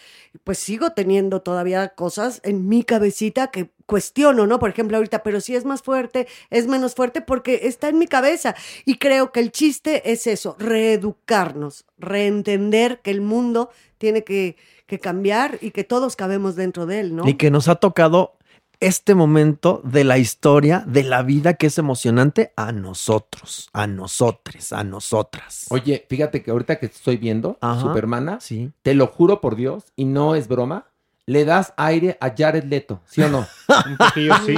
pues 0.45 0.57
sigo 0.59 0.91
teniendo 0.91 1.41
todavía 1.41 1.89
cosas 1.89 2.39
en 2.43 2.69
mi 2.69 2.83
cabecita 2.85 3.47
que 3.51 3.71
cuestiono, 3.91 4.47
¿no? 4.47 4.57
Por 4.57 4.69
ejemplo, 4.69 4.95
ahorita, 4.95 5.21
pero 5.21 5.41
si 5.41 5.53
es 5.53 5.65
más 5.65 5.81
fuerte, 5.81 6.25
es 6.49 6.65
menos 6.65 6.95
fuerte 6.95 7.19
porque 7.19 7.59
está 7.63 7.89
en 7.89 7.99
mi 7.99 8.07
cabeza. 8.07 8.55
Y 8.85 8.95
creo 8.95 9.33
que 9.33 9.41
el 9.41 9.51
chiste 9.51 10.13
es 10.13 10.27
eso, 10.27 10.55
reeducarnos, 10.59 11.83
reentender 11.97 13.01
que 13.01 13.11
el 13.11 13.19
mundo 13.19 13.69
tiene 13.97 14.23
que, 14.23 14.55
que 14.87 14.97
cambiar 14.99 15.57
y 15.59 15.71
que 15.71 15.83
todos 15.83 16.15
cabemos 16.15 16.55
dentro 16.55 16.85
de 16.85 17.01
él, 17.01 17.17
¿no? 17.17 17.27
Y 17.27 17.33
que 17.33 17.51
nos 17.51 17.67
ha 17.67 17.75
tocado 17.75 18.37
este 18.79 19.13
momento 19.13 19.81
de 19.83 20.05
la 20.05 20.17
historia, 20.17 20.85
de 20.87 21.03
la 21.03 21.21
vida 21.21 21.55
que 21.55 21.67
es 21.67 21.77
emocionante 21.77 22.53
a 22.55 22.71
nosotros, 22.71 23.69
a 23.73 23.87
nosotres, 23.87 24.71
a 24.71 24.85
nosotras. 24.85 25.65
Oye, 25.69 26.05
fíjate 26.09 26.41
que 26.41 26.51
ahorita 26.51 26.79
que 26.79 26.85
estoy 26.85 27.17
viendo 27.17 27.57
Ajá, 27.59 27.81
Supermana, 27.81 28.39
sí. 28.39 28.71
te 28.83 28.95
lo 28.95 29.07
juro 29.07 29.41
por 29.41 29.57
Dios, 29.57 29.83
y 29.97 30.05
no 30.05 30.33
es 30.33 30.47
broma, 30.47 30.85
le 31.31 31.45
das 31.45 31.73
aire 31.77 32.17
a 32.19 32.33
Jared 32.37 32.65
Leto, 32.65 32.99
¿sí 33.05 33.21
o 33.21 33.29
no? 33.29 33.47
Un 33.85 33.97
poquillo 33.97 34.33
sí. 34.45 34.55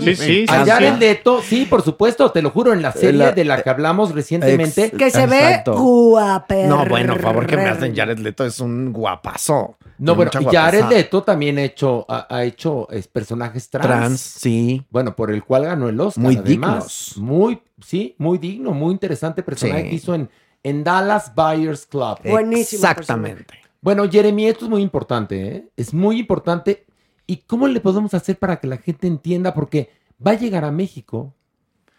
Sí, 0.00 0.16
sí, 0.16 0.46
A 0.48 0.64
sí, 0.64 0.70
Jared 0.70 0.94
sí. 0.94 0.98
Leto, 1.00 1.40
sí, 1.42 1.66
por 1.66 1.82
supuesto, 1.82 2.30
te 2.32 2.42
lo 2.42 2.50
juro, 2.50 2.72
en 2.72 2.82
la 2.82 2.90
serie 2.92 3.12
La- 3.26 3.32
de 3.32 3.44
la 3.44 3.62
que 3.62 3.70
hablamos 3.70 4.12
recientemente. 4.12 4.86
Ex- 4.86 4.96
Que 4.98 5.10
se 5.10 5.22
Exacto. 5.22 5.72
ve 5.74 5.78
guaper. 5.80 6.68
No, 6.68 6.84
bueno, 6.86 7.12
por 7.14 7.22
favor, 7.22 7.46
que 7.46 7.56
me 7.56 7.66
hacen 7.68 7.94
Jared 7.94 8.18
Leto 8.18 8.44
es 8.44 8.58
un 8.60 8.92
guapazo. 8.92 9.76
No, 9.98 10.14
bueno, 10.14 10.30
Jared. 10.50 10.84
Leto 10.90 11.22
también 11.22 11.58
ha 11.58 11.62
hecho, 11.62 12.04
ha, 12.08 12.26
ha 12.34 12.44
hecho 12.44 12.88
es, 12.90 13.06
personajes 13.08 13.70
trans. 13.70 13.86
Trans, 13.86 14.20
sí. 14.20 14.84
Bueno, 14.90 15.14
por 15.14 15.30
el 15.30 15.44
cual 15.44 15.64
ganó 15.66 15.88
el 15.88 15.98
Oscar. 16.00 16.24
Muy 16.24 16.36
además. 16.36 17.12
Muy, 17.16 17.62
sí, 17.82 18.14
muy 18.18 18.38
digno, 18.38 18.72
muy 18.72 18.92
interesante 18.92 19.42
personaje 19.42 19.84
Sí. 19.84 19.88
que 19.90 19.94
hizo 19.94 20.14
en, 20.14 20.28
en 20.62 20.82
Dallas 20.84 21.32
Buyers 21.34 21.86
Club. 21.86 22.18
Buenísimo 22.24 22.80
Exactamente. 22.80 23.54
Bueno, 23.86 24.10
Jeremy, 24.10 24.48
esto 24.48 24.64
es 24.64 24.68
muy 24.72 24.82
importante, 24.82 25.46
¿eh? 25.46 25.68
Es 25.76 25.94
muy 25.94 26.18
importante. 26.18 26.86
¿Y 27.24 27.36
cómo 27.46 27.68
le 27.68 27.78
podemos 27.78 28.14
hacer 28.14 28.36
para 28.36 28.56
que 28.56 28.66
la 28.66 28.78
gente 28.78 29.06
entienda? 29.06 29.54
Porque 29.54 29.90
va 30.26 30.32
a 30.32 30.36
llegar 30.36 30.64
a 30.64 30.72
México. 30.72 31.32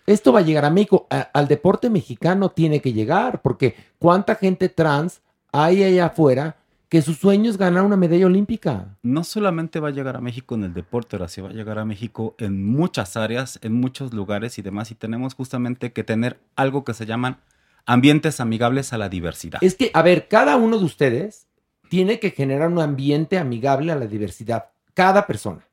Esto 0.05 0.33
va 0.33 0.39
a 0.39 0.41
llegar 0.41 0.65
a 0.65 0.69
México. 0.69 1.07
A- 1.09 1.29
al 1.33 1.47
deporte 1.47 1.89
mexicano 1.89 2.49
tiene 2.49 2.81
que 2.81 2.91
llegar, 2.91 3.41
porque 3.41 3.73
¿cuánta 3.99 4.35
gente 4.35 4.67
trans 4.67 5.21
hay 5.53 5.81
allá 5.81 6.07
afuera 6.07 6.57
que 6.89 7.01
su 7.01 7.13
sueño 7.13 7.49
es 7.49 7.57
ganar 7.57 7.85
una 7.85 7.95
medalla 7.95 8.25
olímpica? 8.25 8.97
No 9.01 9.23
solamente 9.23 9.79
va 9.79 9.87
a 9.87 9.91
llegar 9.91 10.17
a 10.17 10.21
México 10.21 10.55
en 10.55 10.65
el 10.65 10.73
deporte, 10.73 11.15
ahora 11.15 11.29
sí 11.29 11.39
va 11.39 11.51
a 11.51 11.53
llegar 11.53 11.79
a 11.79 11.85
México 11.85 12.35
en 12.39 12.65
muchas 12.65 13.15
áreas, 13.15 13.59
en 13.61 13.71
muchos 13.71 14.13
lugares 14.13 14.57
y 14.57 14.61
demás. 14.61 14.91
Y 14.91 14.95
tenemos 14.95 15.35
justamente 15.35 15.93
que 15.93 16.03
tener 16.03 16.37
algo 16.57 16.83
que 16.83 16.93
se 16.93 17.05
llaman 17.05 17.37
ambientes 17.85 18.41
amigables 18.41 18.91
a 18.91 18.97
la 18.97 19.07
diversidad. 19.07 19.59
Es 19.63 19.75
que, 19.75 19.89
a 19.93 20.01
ver, 20.01 20.27
cada 20.27 20.57
uno 20.57 20.79
de 20.79 20.83
ustedes 20.83 21.46
tiene 21.89 22.19
que 22.19 22.31
generar 22.31 22.69
un 22.69 22.79
ambiente 22.79 23.37
amigable 23.37 23.91
a 23.91 23.95
la 23.95 24.07
diversidad. 24.07 24.65
Cada 24.93 25.27
persona. 25.27 25.67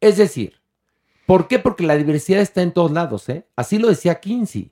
Es 0.00 0.16
decir, 0.16 0.54
¿por 1.26 1.48
qué? 1.48 1.58
Porque 1.58 1.86
la 1.86 1.96
diversidad 1.96 2.40
está 2.40 2.62
en 2.62 2.72
todos 2.72 2.90
lados, 2.90 3.28
¿eh? 3.28 3.46
Así 3.56 3.78
lo 3.78 3.88
decía 3.88 4.20
Kinsey. 4.20 4.70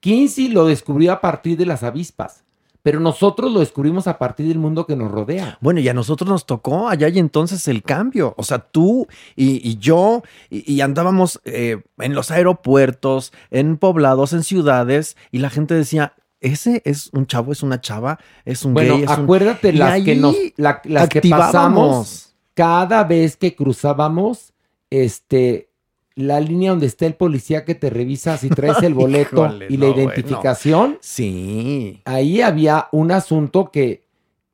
Kinsey 0.00 0.48
lo 0.48 0.66
descubrió 0.66 1.12
a 1.12 1.20
partir 1.20 1.56
de 1.56 1.66
las 1.66 1.82
avispas, 1.82 2.44
pero 2.82 2.98
nosotros 2.98 3.52
lo 3.52 3.60
descubrimos 3.60 4.08
a 4.08 4.18
partir 4.18 4.48
del 4.48 4.58
mundo 4.58 4.86
que 4.86 4.96
nos 4.96 5.10
rodea. 5.12 5.58
Bueno, 5.60 5.78
y 5.78 5.88
a 5.88 5.94
nosotros 5.94 6.28
nos 6.28 6.46
tocó 6.46 6.88
allá 6.88 7.08
y 7.08 7.18
entonces 7.18 7.68
el 7.68 7.82
cambio. 7.82 8.34
O 8.36 8.42
sea, 8.42 8.58
tú 8.58 9.06
y, 9.36 9.78
yo, 9.78 10.22
y, 10.50 10.72
y 10.72 10.80
andábamos 10.80 11.40
eh, 11.44 11.82
en 11.98 12.14
los 12.14 12.32
aeropuertos, 12.32 13.32
en 13.50 13.76
poblados, 13.76 14.32
en 14.32 14.42
ciudades, 14.42 15.16
y 15.30 15.38
la 15.38 15.50
gente 15.50 15.74
decía, 15.74 16.14
ese 16.42 16.82
es 16.84 17.08
un 17.12 17.26
chavo, 17.26 17.52
es 17.52 17.62
una 17.62 17.80
chava, 17.80 18.18
es 18.44 18.64
un 18.64 18.74
Bueno, 18.74 18.94
gay. 18.96 19.04
es 19.04 19.10
un-". 19.10 19.24
acuérdate 19.24 19.72
las 19.72 20.02
que 20.02 20.14
nos, 20.16 20.36
la- 20.56 20.82
las 20.84 21.08
que 21.08 21.22
pasamos 21.22 22.34
cada 22.54 23.04
vez 23.04 23.36
que 23.36 23.54
cruzábamos, 23.56 24.52
este, 24.90 25.70
la 26.14 26.38
línea 26.40 26.70
donde 26.72 26.86
está 26.86 27.06
el 27.06 27.14
policía 27.14 27.64
que 27.64 27.74
te 27.74 27.88
revisa 27.88 28.36
si 28.36 28.50
traes 28.50 28.82
el 28.82 28.92
boleto 28.94 29.46
Híjole, 29.46 29.66
y 29.70 29.76
la 29.78 29.86
no, 29.86 29.94
identificación. 29.96 30.98
Sí. 31.00 32.02
Ahí 32.04 32.42
había 32.42 32.88
un 32.92 33.10
asunto 33.12 33.70
que, 33.72 34.04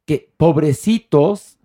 que 0.04 0.30
pobrecitos. 0.36 1.57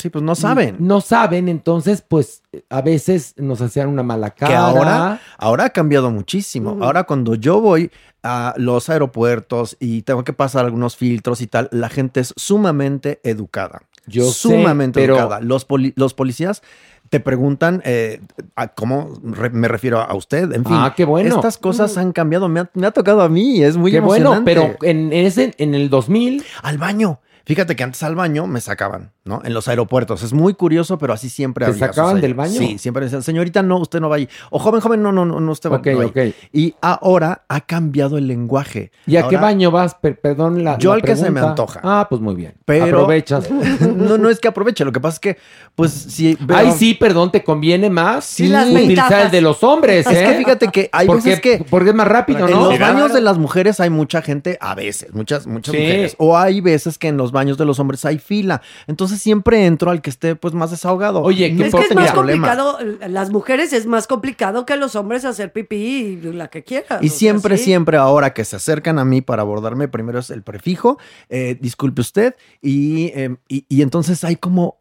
Sí, 0.00 0.10
pues 0.10 0.22
no 0.22 0.34
saben. 0.36 0.76
No 0.78 1.00
saben, 1.00 1.48
entonces, 1.48 2.04
pues 2.06 2.42
a 2.70 2.82
veces 2.82 3.34
nos 3.36 3.60
hacían 3.60 3.88
una 3.88 4.04
mala 4.04 4.30
cara. 4.30 4.48
Que 4.52 4.56
ahora, 4.56 5.20
ahora 5.38 5.64
ha 5.64 5.70
cambiado 5.70 6.10
muchísimo. 6.12 6.78
Ahora 6.80 7.02
cuando 7.04 7.34
yo 7.34 7.60
voy 7.60 7.90
a 8.22 8.54
los 8.56 8.88
aeropuertos 8.90 9.76
y 9.80 10.02
tengo 10.02 10.22
que 10.22 10.32
pasar 10.32 10.64
algunos 10.66 10.96
filtros 10.96 11.40
y 11.40 11.48
tal, 11.48 11.68
la 11.72 11.88
gente 11.88 12.20
es 12.20 12.32
sumamente 12.36 13.20
educada. 13.24 13.82
Yo 14.06 14.24
sé, 14.26 14.48
sumamente 14.50 15.00
pero- 15.00 15.14
educada. 15.16 15.40
Los, 15.40 15.64
poli- 15.64 15.92
los 15.96 16.14
policías 16.14 16.62
te 17.10 17.18
preguntan 17.20 17.82
eh, 17.84 18.20
a 18.54 18.68
cómo 18.68 19.14
re- 19.24 19.50
me 19.50 19.66
refiero 19.66 19.98
a 20.00 20.14
usted. 20.14 20.52
En 20.52 20.64
fin, 20.64 20.76
Ah, 20.76 20.94
qué 20.96 21.04
bueno. 21.04 21.34
Estas 21.34 21.58
cosas 21.58 21.96
han 21.98 22.12
cambiado. 22.12 22.48
Me 22.48 22.60
ha, 22.60 22.70
me 22.74 22.86
ha 22.86 22.90
tocado 22.92 23.22
a 23.22 23.28
mí. 23.28 23.62
Es 23.64 23.76
muy 23.76 23.90
Qué 23.90 23.98
bueno, 24.00 24.42
pero 24.44 24.76
en 24.82 25.12
ese, 25.12 25.54
en 25.58 25.74
el 25.74 25.90
2000. 25.90 26.44
Al 26.62 26.78
baño. 26.78 27.20
Fíjate 27.48 27.74
que 27.76 27.82
antes 27.82 28.02
al 28.02 28.14
baño 28.14 28.46
me 28.46 28.60
sacaban, 28.60 29.10
¿no? 29.24 29.40
En 29.42 29.54
los 29.54 29.68
aeropuertos. 29.68 30.22
Es 30.22 30.34
muy 30.34 30.52
curioso, 30.52 30.98
pero 30.98 31.14
así 31.14 31.30
siempre 31.30 31.64
¿Te 31.64 31.70
había 31.72 31.86
sacaban 31.88 32.10
sucedido. 32.16 32.26
del 32.28 32.34
baño? 32.34 32.58
Sí, 32.58 32.76
siempre 32.78 33.04
decían, 33.06 33.22
señorita, 33.22 33.62
no, 33.62 33.78
usted 33.78 34.00
no 34.00 34.10
va 34.10 34.16
ahí. 34.16 34.28
O 34.50 34.58
joven, 34.58 34.82
joven, 34.82 35.02
no, 35.02 35.12
no, 35.12 35.24
no, 35.24 35.40
no 35.40 35.52
usted 35.52 35.70
va 35.70 35.76
Ok, 35.78 35.86
no 35.86 36.00
ahí". 36.00 36.06
ok. 36.06 36.34
Y 36.52 36.74
ahora 36.82 37.44
ha 37.48 37.62
cambiado 37.62 38.18
el 38.18 38.26
lenguaje. 38.28 38.92
¿Y 39.06 39.16
a 39.16 39.26
qué 39.28 39.38
baño 39.38 39.70
vas? 39.70 39.94
Per- 39.94 40.20
perdón 40.20 40.62
la 40.62 40.76
Yo 40.76 40.90
la 40.90 40.96
al 40.96 41.02
que 41.02 41.16
se 41.16 41.30
me 41.30 41.40
antoja. 41.40 41.80
Ah, 41.82 42.06
pues 42.10 42.20
muy 42.20 42.34
bien. 42.34 42.52
Pero 42.66 42.84
Aprovechas. 42.84 43.50
no, 43.96 44.18
no 44.18 44.28
es 44.28 44.40
que 44.40 44.48
aproveche. 44.48 44.84
Lo 44.84 44.92
que 44.92 45.00
pasa 45.00 45.14
es 45.14 45.20
que, 45.20 45.38
pues, 45.74 45.90
si. 45.90 46.36
Ay, 46.54 46.72
sí, 46.72 46.92
perdón, 46.92 47.32
te 47.32 47.42
conviene 47.42 47.88
más 47.88 48.26
Sí, 48.26 48.48
las 48.48 48.68
utilizar 48.68 49.24
el 49.24 49.30
de 49.30 49.40
los 49.40 49.64
hombres, 49.64 50.06
Es 50.06 50.12
¿eh? 50.18 50.24
que 50.26 50.34
fíjate 50.34 50.68
que 50.68 50.90
hay 50.92 51.06
porque, 51.06 51.30
veces 51.30 51.40
que- 51.40 51.64
Porque 51.70 51.88
es 51.88 51.94
más 51.96 52.08
rápido, 52.08 52.46
En 52.46 52.52
¿no? 52.54 52.64
los 52.70 52.78
baños 52.78 53.14
de 53.14 53.22
las 53.22 53.38
mujeres 53.38 53.80
hay 53.80 53.88
mucha 53.88 54.20
gente, 54.20 54.58
a 54.60 54.74
veces, 54.74 55.14
muchas, 55.14 55.46
muchas 55.46 55.74
Sí. 55.74 55.80
mujeres. 55.80 56.14
O 56.18 56.36
hay 56.36 56.60
veces 56.60 56.98
que 56.98 57.08
en 57.08 57.16
los 57.16 57.32
baños 57.32 57.37
de 57.38 57.64
los 57.64 57.78
hombres 57.78 58.04
hay 58.04 58.18
fila. 58.18 58.60
Entonces 58.86 59.20
siempre 59.20 59.66
entro 59.66 59.90
al 59.90 60.02
que 60.02 60.10
esté 60.10 60.36
pues 60.36 60.54
más 60.54 60.70
desahogado. 60.70 61.22
Oye, 61.22 61.50
no 61.52 61.64
Es 61.64 61.74
que 61.74 61.80
es 61.82 61.94
más 61.94 62.10
problema. 62.12 62.48
complicado, 62.48 62.78
las 63.08 63.30
mujeres 63.30 63.72
es 63.72 63.86
más 63.86 64.06
complicado 64.06 64.66
que 64.66 64.76
los 64.76 64.96
hombres 64.96 65.24
hacer 65.24 65.52
pipí 65.52 65.76
y 65.76 66.16
la 66.32 66.48
que 66.48 66.64
quieran. 66.64 67.04
Y 67.04 67.08
sea, 67.08 67.18
siempre, 67.18 67.56
sí. 67.58 67.64
siempre 67.64 67.96
ahora 67.96 68.34
que 68.34 68.44
se 68.44 68.56
acercan 68.56 68.98
a 68.98 69.04
mí 69.04 69.20
para 69.22 69.42
abordarme, 69.42 69.88
primero 69.88 70.18
es 70.18 70.30
el 70.30 70.42
prefijo, 70.42 70.98
eh, 71.28 71.56
disculpe 71.60 72.00
usted, 72.00 72.34
y, 72.60 73.06
eh, 73.14 73.36
y, 73.48 73.64
y 73.68 73.82
entonces 73.82 74.24
hay 74.24 74.36
como 74.36 74.78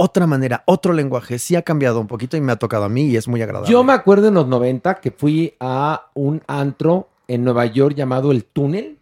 otra 0.00 0.28
manera, 0.28 0.62
otro 0.66 0.92
lenguaje. 0.92 1.38
Sí 1.40 1.56
ha 1.56 1.62
cambiado 1.62 2.00
un 2.00 2.06
poquito 2.06 2.36
y 2.36 2.40
me 2.40 2.52
ha 2.52 2.56
tocado 2.56 2.84
a 2.84 2.88
mí 2.88 3.06
y 3.06 3.16
es 3.16 3.26
muy 3.26 3.42
agradable. 3.42 3.70
Yo 3.70 3.82
me 3.82 3.92
acuerdo 3.92 4.28
en 4.28 4.34
los 4.34 4.46
90 4.46 4.94
que 5.00 5.10
fui 5.10 5.54
a 5.58 6.10
un 6.14 6.40
antro 6.46 7.08
en 7.26 7.42
Nueva 7.42 7.66
York 7.66 7.96
llamado 7.96 8.30
El 8.30 8.44
Túnel, 8.44 8.98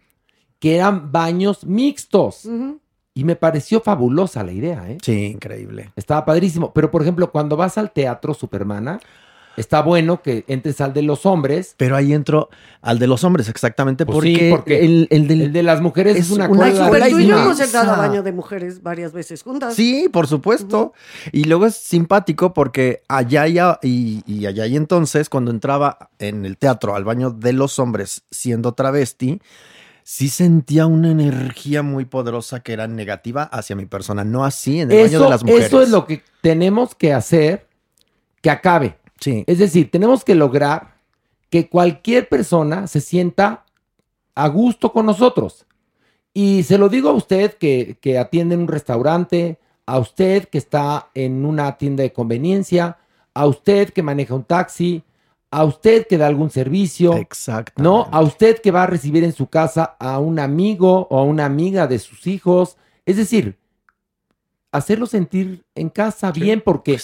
que 0.59 0.75
eran 0.75 1.11
baños 1.11 1.63
mixtos. 1.65 2.45
Ujú. 2.45 2.79
Y 3.17 3.23
me 3.23 3.35
pareció 3.35 3.81
fabulosa 3.81 4.43
la 4.43 4.51
idea, 4.51 4.89
¿eh? 4.89 4.97
Sí, 5.01 5.25
increíble. 5.25 5.89
Estaba 5.95 6.23
padrísimo. 6.23 6.71
Pero, 6.73 6.91
por 6.91 7.01
ejemplo, 7.01 7.31
cuando 7.31 7.57
vas 7.57 7.77
al 7.79 7.91
teatro 7.91 8.33
Supermana, 8.35 8.99
está 9.55 9.81
bueno 9.81 10.21
que 10.21 10.45
entres 10.47 10.81
al 10.81 10.93
de 10.93 11.01
los 11.01 11.25
hombres. 11.25 11.73
Pero 11.77 11.95
ahí 11.95 12.13
entro 12.13 12.49
al 12.83 12.99
de 12.99 13.07
los 13.07 13.23
hombres, 13.23 13.49
exactamente, 13.49 14.05
Pues 14.05 14.13
porque, 14.17 14.35
sí, 14.37 14.47
porque 14.51 14.85
el, 14.85 15.07
el 15.09 15.27
del- 15.27 15.41
el 15.41 15.51
de 15.53 15.63
las 15.63 15.81
mujeres 15.81 16.15
es, 16.15 16.25
es 16.27 16.31
una, 16.31 16.47
una 16.47 16.69
cosa 16.69 16.91
Pero 16.91 17.09
tú 17.09 17.17
y 17.19 17.25
yo 17.25 17.39
hemos 17.39 17.59
entrado 17.59 17.91
a 17.91 17.97
baño 17.97 18.21
de 18.21 18.31
mujeres 18.33 18.83
varias 18.83 19.13
veces 19.13 19.41
juntas. 19.41 19.73
Sí, 19.73 20.09
por 20.13 20.27
supuesto. 20.27 20.93
Y 21.31 21.45
luego 21.45 21.65
es 21.65 21.75
simpático 21.75 22.53
porque 22.53 23.01
allá 23.07 23.47
y, 23.47 23.57
a- 23.57 23.79
y, 23.81 24.21
y 24.27 24.45
allá 24.45 24.67
y 24.67 24.75
entonces, 24.75 25.27
cuando 25.27 25.49
entraba 25.49 26.09
en 26.19 26.45
el 26.45 26.55
teatro 26.57 26.93
al 26.95 27.03
baño 27.03 27.31
de 27.31 27.53
los 27.53 27.79
hombres 27.79 28.21
siendo 28.29 28.73
travesti, 28.73 29.41
sí 30.09 30.29
sentía 30.29 30.87
una 30.87 31.11
energía 31.11 31.83
muy 31.83 32.05
poderosa 32.05 32.61
que 32.61 32.71
era 32.71 32.87
negativa 32.87 33.43
hacia 33.43 33.75
mi 33.75 33.87
persona, 33.87 34.23
no 34.23 34.45
así 34.45 34.79
en 34.79 34.89
el 34.89 34.99
baño 34.99 35.17
Eso, 35.17 35.23
de 35.25 35.29
las 35.29 35.43
mujeres. 35.43 35.65
eso 35.65 35.81
es 35.81 35.89
lo 35.89 36.05
que 36.05 36.23
tenemos 36.39 36.95
que 36.95 37.11
hacer 37.11 37.67
que 38.41 38.49
acabe. 38.49 38.97
Sí. 39.19 39.43
Es 39.47 39.59
decir, 39.59 39.91
tenemos 39.91 40.23
que 40.23 40.33
lograr 40.33 40.95
que 41.49 41.67
cualquier 41.67 42.29
persona 42.29 42.87
se 42.87 43.01
sienta 43.01 43.65
a 44.33 44.47
gusto 44.47 44.93
con 44.93 45.05
nosotros. 45.05 45.65
Y 46.33 46.63
se 46.63 46.77
lo 46.77 46.87
digo 46.87 47.09
a 47.09 47.13
usted 47.13 47.55
que, 47.55 47.97
que 47.99 48.17
atiende 48.17 48.55
en 48.55 48.61
un 48.61 48.69
restaurante, 48.69 49.59
a 49.85 49.99
usted 49.99 50.47
que 50.47 50.57
está 50.57 51.09
en 51.15 51.43
una 51.43 51.77
tienda 51.77 52.03
de 52.03 52.13
conveniencia, 52.13 52.97
a 53.33 53.45
usted 53.45 53.89
que 53.89 54.03
maneja 54.03 54.35
un 54.35 54.45
taxi, 54.45 55.03
a 55.51 55.63
usted 55.63 56.07
que 56.07 56.17
da 56.17 56.27
algún 56.27 56.49
servicio. 56.49 57.15
Exacto. 57.15 57.81
No, 57.81 58.07
a 58.11 58.21
usted 58.21 58.59
que 58.61 58.71
va 58.71 58.83
a 58.83 58.87
recibir 58.87 59.23
en 59.23 59.33
su 59.33 59.47
casa 59.47 59.95
a 59.99 60.19
un 60.19 60.39
amigo 60.39 61.07
o 61.09 61.19
a 61.19 61.23
una 61.23 61.45
amiga 61.45 61.87
de 61.87 61.99
sus 61.99 62.27
hijos. 62.27 62.77
Es 63.05 63.15
decir, 63.17 63.57
hacerlo 64.71 65.05
sentir 65.07 65.63
en 65.75 65.89
casa 65.89 66.31
bien 66.31 66.61
porque 66.63 66.99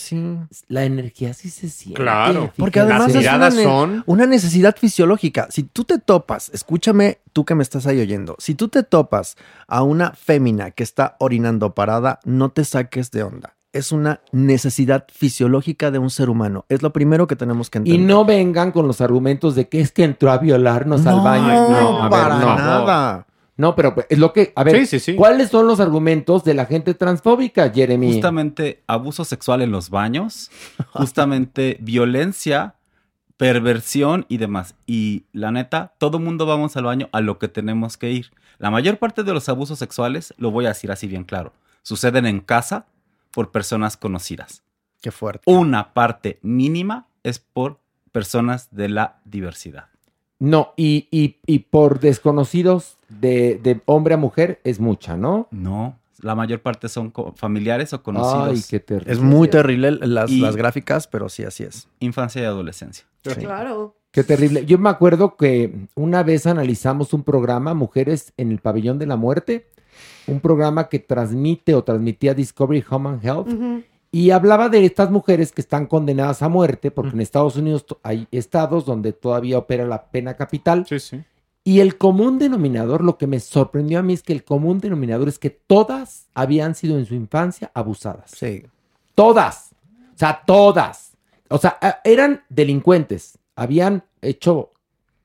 la 0.68 0.84
energía 0.84 1.34
sí 1.34 1.50
se 1.50 1.70
siente. 1.70 2.02
Claro. 2.02 2.52
Porque 2.58 2.82
además 2.82 3.08
Las 3.08 3.10
es 3.10 3.16
una, 3.16 3.22
miradas 3.34 3.56
ne- 3.56 3.64
son- 3.64 4.04
una 4.06 4.26
necesidad 4.26 4.76
fisiológica. 4.78 5.48
Si 5.50 5.64
tú 5.64 5.84
te 5.86 5.98
topas, 5.98 6.50
escúchame 6.54 7.20
tú 7.32 7.46
que 7.46 7.56
me 7.56 7.64
estás 7.64 7.88
ahí 7.88 8.00
oyendo, 8.02 8.36
si 8.40 8.54
tú 8.56 8.68
te 8.68 8.84
topas 8.84 9.38
a 9.68 9.82
una 9.84 10.12
fémina 10.12 10.72
que 10.72 10.84
está 10.84 11.16
orinando 11.20 11.74
parada, 11.74 12.20
no 12.26 12.50
te 12.52 12.66
saques 12.66 13.10
de 13.12 13.24
onda. 13.24 13.56
Es 13.74 13.92
una 13.92 14.22
necesidad 14.32 15.06
fisiológica 15.12 15.92
de 15.92 15.98
un 16.00 16.10
ser 16.10 16.30
humano. 16.30 16.66
Es 16.70 16.82
lo 16.84 16.94
primero 16.94 17.28
que 17.28 17.36
tenemos 17.36 17.70
que 17.70 17.80
Y 17.80 17.82
entender. 17.82 18.02
no 18.08 18.24
vengan 18.24 18.72
con 18.72 18.88
los 18.88 19.02
argumentos 19.02 19.56
de 19.56 19.68
que 19.68 19.82
es 19.82 19.92
que 19.92 20.04
entró 20.04 20.32
a 20.32 20.38
violarnos 20.38 21.06
al 21.08 21.20
baño. 21.22 21.70
No, 21.70 22.00
a 22.04 22.04
ver, 22.04 22.12
para 22.12 22.40
no. 22.40 22.56
nada. 22.56 23.28
No, 23.58 23.76
pero 23.76 23.96
es 24.10 24.18
lo 24.18 24.32
que. 24.34 24.54
A 24.56 24.64
ver, 24.64 24.78
Sí, 24.82 24.86
sí, 24.86 25.00
sí. 25.00 25.16
¿cuáles 25.16 25.50
son 25.50 25.68
los 25.68 25.80
argumentos 25.80 26.44
de 26.44 26.54
la 26.54 26.66
gente 26.66 26.94
transfóbica, 26.94 27.70
Jeremy? 27.72 28.14
Justamente 28.14 28.84
abuso 28.88 29.26
sexual 29.26 29.62
en 29.62 29.72
los 29.72 29.90
baños, 29.90 30.50
justamente 30.92 31.78
violencia, 31.82 32.76
perversión 33.38 34.26
y 34.30 34.38
demás. 34.38 34.76
Y 34.86 35.26
la 35.34 35.52
neta, 35.52 35.94
todo 35.98 36.20
mundo 36.20 36.46
vamos 36.46 36.78
al 36.78 36.86
baño 36.86 37.10
a 37.12 37.22
lo 37.22 37.40
que 37.40 37.48
tenemos 37.48 37.98
que 37.98 38.12
ir. 38.12 38.32
La 38.60 38.72
mayor 38.72 38.98
parte 38.98 39.24
de 39.24 39.34
los 39.34 39.50
abusos 39.50 39.80
sexuales, 39.80 40.34
lo 40.38 40.52
voy 40.52 40.66
a 40.66 40.70
decir 40.70 40.92
así 40.92 41.08
bien 41.08 41.24
claro, 41.24 41.54
suceden 41.82 42.26
en 42.26 42.40
casa 42.40 42.86
por 43.34 43.52
personas 43.52 43.98
conocidas. 43.98 44.64
Qué 45.02 45.12
fuerte. 45.12 45.44
Una 45.52 45.94
parte 45.94 46.40
mínima 46.42 47.08
es 47.24 47.40
por 47.40 47.80
personas 48.12 48.70
de 48.72 48.90
la 48.90 49.20
diversidad. 49.26 49.86
No, 50.40 50.74
y, 50.78 51.08
y- 51.12 51.38
y 51.46 51.60
por 51.60 52.00
desconocidos 52.00 52.98
de, 53.10 53.60
de 53.62 53.82
hombre 53.86 54.14
a 54.14 54.18
mujer 54.18 54.60
es 54.64 54.80
mucha, 54.80 55.16
¿no? 55.18 55.48
No, 55.52 55.98
la 56.20 56.36
mayor 56.36 56.62
parte 56.62 56.90
son 56.90 57.14
familiares 57.36 57.94
o 57.94 58.02
conocidos. 58.04 58.50
Ay, 58.50 58.64
qué 58.70 58.80
terrible. 58.80 59.12
Es 59.14 59.20
muy 59.20 59.48
terrible 59.48 59.92
las, 59.92 60.32
las 60.32 60.56
gráficas, 60.56 61.08
pero 61.08 61.28
sí, 61.30 61.44
así 61.44 61.64
es. 61.64 61.88
Infancia 62.00 62.42
y 62.42 62.46
adolescencia. 62.46 63.06
Claro. 63.22 63.96
Qué 64.12 64.24
terrible. 64.24 64.66
Yo 64.66 64.78
me 64.78 64.90
acuerdo 64.90 65.36
que 65.38 65.88
una 65.96 66.24
vez 66.24 66.46
analizamos 66.46 67.14
un 67.14 67.24
programa, 67.24 67.74
Mujeres 67.74 68.32
en 68.38 68.52
el 68.52 68.60
Pabellón 68.60 69.00
de 69.00 69.08
la 69.08 69.16
Muerte, 69.16 69.68
un 70.28 70.40
programa 70.40 70.90
que 70.90 71.00
transmite 71.00 71.76
o 71.76 71.84
transmitía 71.84 72.34
Discovery 72.34 72.84
Home 72.90 73.10
and 73.10 73.26
Health, 73.26 73.84
y 74.12 74.30
hablaba 74.30 74.70
de 74.70 74.86
estas 74.86 75.10
mujeres 75.10 75.52
que 75.52 75.62
están 75.62 75.88
condenadas 75.88 76.44
a 76.44 76.50
muerte, 76.50 76.92
porque 76.92 77.14
en 77.14 77.22
Estados 77.22 77.56
Unidos 77.56 77.86
hay 78.04 78.28
estados 78.32 78.86
donde 78.86 79.12
todavía 79.12 79.58
opera 79.58 79.88
la 79.88 80.06
pena 80.12 80.36
capital. 80.36 80.86
Sí, 80.88 81.00
sí. 81.00 81.24
Y 81.64 81.80
el 81.80 81.98
común 81.98 82.40
denominador, 82.40 83.04
lo 83.04 83.18
que 83.18 83.26
me 83.26 83.40
sorprendió 83.40 84.00
a 84.00 84.04
mí 84.04 84.14
es 84.14 84.22
que 84.22 84.34
el 84.34 84.44
común 84.44 84.80
denominador 84.80 85.30
es 85.30 85.40
que 85.40 85.50
todas 85.50 86.28
habían 86.34 86.76
sido 86.76 87.00
en 87.00 87.06
su 87.06 87.16
infancia 87.16 87.72
abusadas. 87.74 88.32
Sí. 88.36 88.66
Todas. 89.16 89.72
O 90.14 90.18
sea, 90.18 90.44
todas. 90.46 91.14
O 91.50 91.58
sea, 91.58 91.80
eran 92.04 92.44
delincuentes. 92.50 93.40
Habían 93.56 94.04
hecho 94.22 94.72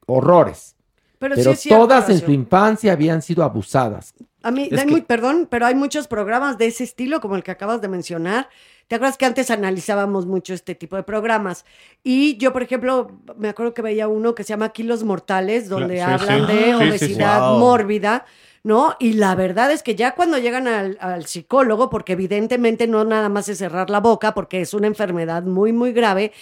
horrores. 0.07 0.77
Pero, 1.19 1.35
Pero, 1.35 1.51
sí 1.51 1.55
es 1.55 1.61
cierto, 1.61 1.85
todas 1.87 2.09
en 2.11 2.21
su 2.21 2.31
infancia 2.31 2.93
habían 2.93 3.23
sido 3.23 3.43
abusadas. 3.43 4.15
A 4.43 4.51
mí, 4.53 4.69
Es 4.71 4.79
hay 4.79 4.85
que- 4.87 4.91
muy, 4.93 5.01
perdón, 5.03 5.49
pero 5.51 5.67
hay 5.67 5.75
muchos 5.75 6.07
programas 6.07 6.59
de 6.59 6.67
ese 6.67 6.85
estilo, 6.85 7.21
como 7.21 7.35
el 7.35 7.43
que 7.43 7.51
acabas 7.51 7.81
de 7.81 7.89
mencionar. 7.89 8.49
¿Te 8.87 8.95
acuerdas 8.95 9.19
que 9.19 9.27
antes 9.27 9.51
analizábamos 9.51 10.27
mucho 10.27 10.55
este 10.55 10.75
tipo 10.77 10.95
de 10.97 11.03
programas? 11.03 11.65
Y 12.05 12.37
yo, 12.39 12.53
por 12.53 12.63
ejemplo, 12.63 13.21
me 13.37 13.49
acuerdo 13.49 13.75
que 13.75 13.83
veía 13.83 14.07
uno 14.09 14.35
que 14.35 14.45
se 14.45 14.51
llama 14.51 14.69
Kilos 14.71 15.03
Mortales, 15.03 15.69
donde 15.69 15.97
sí, 15.97 16.01
hablan 16.03 16.47
sí. 16.47 16.53
de 16.53 16.59
Sí, 16.59 16.65
sí, 16.65 16.71
sí. 16.71 16.89
obesidad 16.89 17.51
Wow. 17.51 17.59
mórbida, 17.59 18.25
¿no? 18.63 18.95
Y 19.01 19.15
la 19.15 19.35
verdad 19.35 19.73
es 19.73 19.83
que 19.83 19.97
ya 19.97 20.15
cuando 20.15 20.39
llegan 20.39 20.69
al, 20.69 20.97
al 21.01 21.27
psicólogo, 21.27 21.91
porque 21.91 22.13
evidentemente 22.13 22.87
no 22.87 23.05
nada 23.05 23.29
más 23.29 23.49
es 23.49 23.59
cerrar 23.59 23.91
la 23.91 24.01
boca, 24.01 24.35
porque 24.35 24.61
es 24.61 24.73
una 24.73 24.87
enfermedad 24.87 25.43
muy, 25.43 25.73
muy 25.73 25.93
grave, 25.93 26.33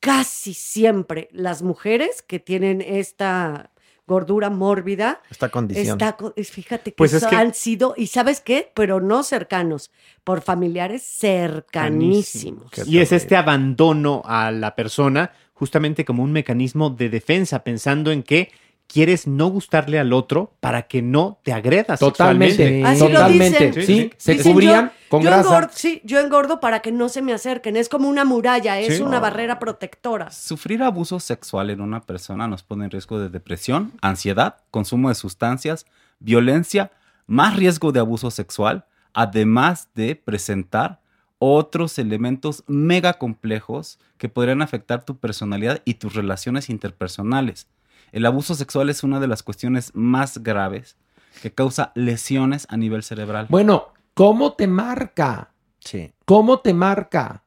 casi 0.00 0.54
siempre 0.54 1.28
las 1.32 1.62
mujeres 1.62 2.22
que 2.22 2.38
tienen 2.38 2.80
esta 2.80 3.71
gordura 4.12 4.50
mórbida, 4.50 5.20
Esta 5.30 5.48
condición. 5.48 6.00
Está, 6.00 6.16
fíjate 6.44 6.92
que, 6.92 6.96
Pues 6.96 7.12
es 7.14 7.26
que- 7.26 7.34
han 7.34 7.54
sido, 7.54 7.94
y 7.96 8.06
¿sabes 8.06 8.40
qué? 8.40 8.70
Pero 8.74 9.00
no 9.00 9.22
cercanos, 9.22 9.90
por 10.24 10.40
familiares 10.42 11.02
cercanísimos. 11.02 12.70
Y 12.86 12.98
es 13.00 13.12
este 13.12 13.36
abandono 13.36 14.22
a 14.24 14.50
la 14.50 14.74
persona 14.74 15.32
justamente 15.54 16.04
como 16.04 16.22
un 16.22 16.32
mecanismo 16.32 16.90
de 16.90 17.08
defensa, 17.08 17.62
pensando 17.64 18.10
en 18.10 18.22
que 18.22 18.50
quieres 18.92 19.26
no 19.26 19.46
gustarle 19.48 19.98
al 19.98 20.12
otro 20.12 20.52
para 20.60 20.82
que 20.82 21.00
no 21.02 21.38
te 21.42 21.52
agreda 21.52 21.96
Totalmente. 21.96 22.56
sexualmente. 22.56 22.88
Así 22.88 23.00
lo 23.12 23.18
Totalmente. 23.20 23.66
dicen. 23.68 23.74
Sí, 23.74 23.86
Sí, 23.86 24.02
sí. 24.02 24.10
se 24.18 24.32
Dicen, 24.34 24.52
cubrían 24.52 24.84
yo- 24.86 24.92
con 25.08 25.22
yo 25.22 25.30
grasa. 25.30 25.48
engordo- 25.48 25.70
sí, 25.72 26.00
yo 26.04 26.20
engordo 26.20 26.60
para 26.60 26.80
que 26.80 26.92
no 26.92 27.08
se 27.08 27.22
me 27.22 27.32
acerquen. 27.32 27.76
Es 27.76 27.88
como 27.88 28.08
una 28.08 28.24
muralla, 28.24 28.78
es 28.78 28.96
Sí. 28.98 29.02
una 29.02 29.18
barrera 29.20 29.58
protectora. 29.58 30.30
Sufrir 30.30 30.82
abuso 30.82 31.20
sexual 31.20 31.70
en 31.70 31.80
una 31.80 32.02
persona 32.02 32.46
nos 32.48 32.62
pone 32.62 32.84
en 32.84 32.90
riesgo 32.90 33.18
de 33.18 33.28
depresión, 33.30 33.92
ansiedad, 34.02 34.56
consumo 34.70 35.08
de 35.08 35.14
sustancias, 35.14 35.86
violencia, 36.18 36.90
más 37.26 37.56
riesgo 37.56 37.92
de 37.92 38.00
abuso 38.00 38.30
sexual, 38.30 38.84
además 39.14 39.88
de 39.94 40.16
presentar 40.16 41.00
otros 41.38 41.98
elementos 41.98 42.62
mega 42.68 43.14
complejos 43.14 43.98
que 44.16 44.28
podrían 44.28 44.62
afectar 44.62 45.04
tu 45.04 45.16
personalidad 45.18 45.82
y 45.84 45.94
tus 45.94 46.14
relaciones 46.14 46.70
interpersonales. 46.70 47.66
El 48.12 48.26
abuso 48.26 48.54
sexual 48.54 48.90
es 48.90 49.02
una 49.02 49.18
de 49.20 49.26
las 49.26 49.42
cuestiones 49.42 49.90
más 49.94 50.42
graves 50.42 50.96
que 51.40 51.52
causa 51.52 51.92
lesiones 51.94 52.66
a 52.68 52.76
nivel 52.76 53.02
cerebral. 53.02 53.46
Bueno, 53.48 53.88
¿cómo 54.14 54.52
te 54.52 54.66
marca? 54.66 55.52
Sí. 55.80 56.12
¿Cómo 56.26 56.60
te 56.60 56.74
marca? 56.74 57.42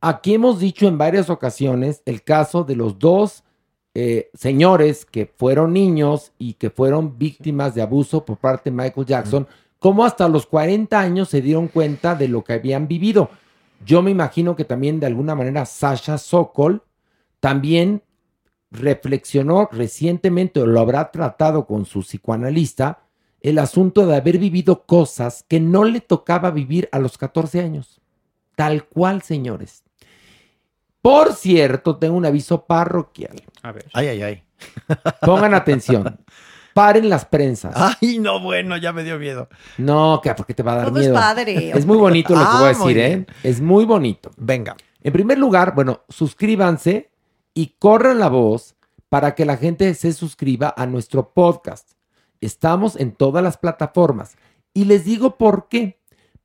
Aquí 0.00 0.34
hemos 0.34 0.60
dicho 0.60 0.86
en 0.86 0.96
varias 0.96 1.28
ocasiones 1.28 2.02
el 2.06 2.22
caso 2.22 2.62
de 2.62 2.76
los 2.76 2.98
dos 2.98 3.42
eh, 3.94 4.30
señores 4.34 5.04
que 5.04 5.26
fueron 5.36 5.72
niños 5.72 6.32
y 6.38 6.54
que 6.54 6.70
fueron 6.70 7.18
víctimas 7.18 7.74
de 7.74 7.82
abuso 7.82 8.24
por 8.24 8.36
parte 8.36 8.70
de 8.70 8.76
Michael 8.76 9.06
Jackson, 9.06 9.48
cómo 9.78 10.04
hasta 10.04 10.28
los 10.28 10.46
40 10.46 11.00
años 11.00 11.30
se 11.30 11.40
dieron 11.40 11.68
cuenta 11.68 12.14
de 12.14 12.28
lo 12.28 12.44
que 12.44 12.52
habían 12.52 12.86
vivido. 12.86 13.30
Yo 13.84 14.02
me 14.02 14.10
imagino 14.10 14.54
que 14.54 14.64
también 14.64 15.00
de 15.00 15.06
alguna 15.06 15.34
manera 15.34 15.66
Sasha 15.66 16.18
Sokol 16.18 16.82
también 17.40 18.02
reflexionó 18.76 19.68
recientemente 19.72 20.60
o 20.60 20.66
lo 20.66 20.80
habrá 20.80 21.10
tratado 21.10 21.66
con 21.66 21.84
su 21.86 22.00
psicoanalista 22.00 23.00
el 23.40 23.58
asunto 23.58 24.06
de 24.06 24.16
haber 24.16 24.38
vivido 24.38 24.84
cosas 24.86 25.44
que 25.48 25.60
no 25.60 25.84
le 25.84 26.00
tocaba 26.00 26.50
vivir 26.50 26.88
a 26.92 26.98
los 26.98 27.16
14 27.18 27.60
años. 27.60 28.00
Tal 28.56 28.84
cual, 28.84 29.22
señores. 29.22 29.84
Por 31.02 31.32
cierto, 31.34 31.96
tengo 31.96 32.16
un 32.16 32.26
aviso 32.26 32.64
parroquial. 32.66 33.36
A 33.62 33.72
ver. 33.72 33.86
Ay, 33.92 34.08
ay, 34.08 34.22
ay. 34.22 34.42
Pongan 35.20 35.54
atención. 35.54 36.18
Paren 36.74 37.08
las 37.08 37.24
prensas. 37.24 37.72
Ay, 37.76 38.18
no, 38.18 38.40
bueno, 38.40 38.76
ya 38.76 38.92
me 38.92 39.04
dio 39.04 39.18
miedo. 39.18 39.48
No, 39.78 40.20
que 40.22 40.34
porque 40.34 40.52
te 40.54 40.62
va 40.62 40.72
a 40.72 40.76
dar 40.76 40.86
Todo 40.88 40.98
es 40.98 41.06
miedo. 41.06 41.14
padre. 41.14 41.70
Es 41.70 41.86
muy 41.86 41.96
bonito 41.96 42.34
lo 42.34 42.40
que 42.40 42.46
Ah, 42.48 42.56
voy 42.58 42.64
a 42.64 42.68
decir, 42.68 42.98
¿eh? 42.98 43.26
Es 43.42 43.60
muy 43.60 43.84
bonito. 43.84 44.30
Venga. 44.36 44.76
En 45.02 45.12
primer 45.12 45.38
lugar, 45.38 45.74
bueno, 45.74 46.00
suscríbanse 46.08 47.10
y 47.56 47.74
corran 47.78 48.18
la 48.18 48.28
voz 48.28 48.76
para 49.08 49.34
que 49.34 49.46
la 49.46 49.56
gente 49.56 49.92
se 49.94 50.12
suscriba 50.12 50.74
a 50.76 50.84
nuestro 50.84 51.30
podcast. 51.32 51.92
Estamos 52.42 52.96
en 52.96 53.12
todas 53.12 53.42
las 53.42 53.56
plataformas. 53.56 54.36
Y 54.74 54.84
les 54.84 55.06
digo 55.06 55.38
por 55.38 55.68
qué. 55.68 55.98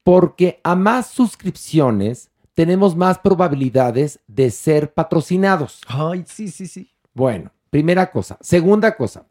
Porque 0.04 0.62
a 0.64 0.74
más 0.74 1.08
suscripciones 1.08 2.32
tenemos 2.54 2.96
más 2.96 3.20
probabilidades 3.20 4.22
de 4.28 4.52
ser 4.52 4.94
patrocinados. 4.94 5.82
Ay, 5.86 6.24
sí, 6.26 6.48
sí, 6.48 6.66
sí. 6.66 6.90
Bueno, 7.14 7.52
primera 7.70 8.10
cosa. 8.10 8.38
Segunda 8.40 8.96
cosa. 8.96 9.28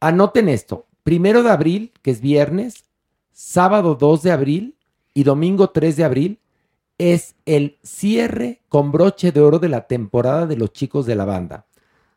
Anoten 0.00 0.50
esto. 0.50 0.86
Primero 1.02 1.42
de 1.42 1.50
abril, 1.50 1.92
que 2.02 2.10
es 2.10 2.20
viernes, 2.20 2.84
sábado 3.32 3.94
2 3.94 4.22
de 4.22 4.32
abril 4.32 4.76
y 5.14 5.22
domingo 5.22 5.70
3 5.70 5.96
de 5.96 6.04
abril 6.04 6.38
es 7.00 7.34
el 7.46 7.78
cierre 7.82 8.60
con 8.68 8.92
broche 8.92 9.32
de 9.32 9.40
oro 9.40 9.58
de 9.58 9.70
la 9.70 9.86
temporada 9.86 10.46
de 10.46 10.58
los 10.58 10.70
chicos 10.70 11.06
de 11.06 11.14
la 11.14 11.24
banda. 11.24 11.64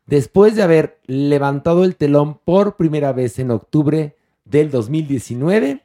Después 0.04 0.54
de 0.56 0.62
haber 0.62 1.00
levantado 1.06 1.84
el 1.84 1.96
telón 1.96 2.38
por 2.44 2.76
primera 2.76 3.14
vez 3.14 3.38
en 3.38 3.50
octubre 3.50 4.14
del 4.44 4.70
2019, 4.70 5.82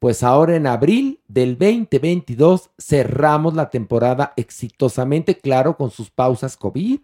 pues 0.00 0.24
ahora 0.24 0.56
en 0.56 0.66
abril 0.66 1.20
del 1.28 1.56
2022 1.58 2.70
cerramos 2.76 3.54
la 3.54 3.70
temporada 3.70 4.32
exitosamente, 4.36 5.38
claro, 5.38 5.76
con 5.76 5.92
sus 5.92 6.10
pausas 6.10 6.56
COVID. 6.56 6.98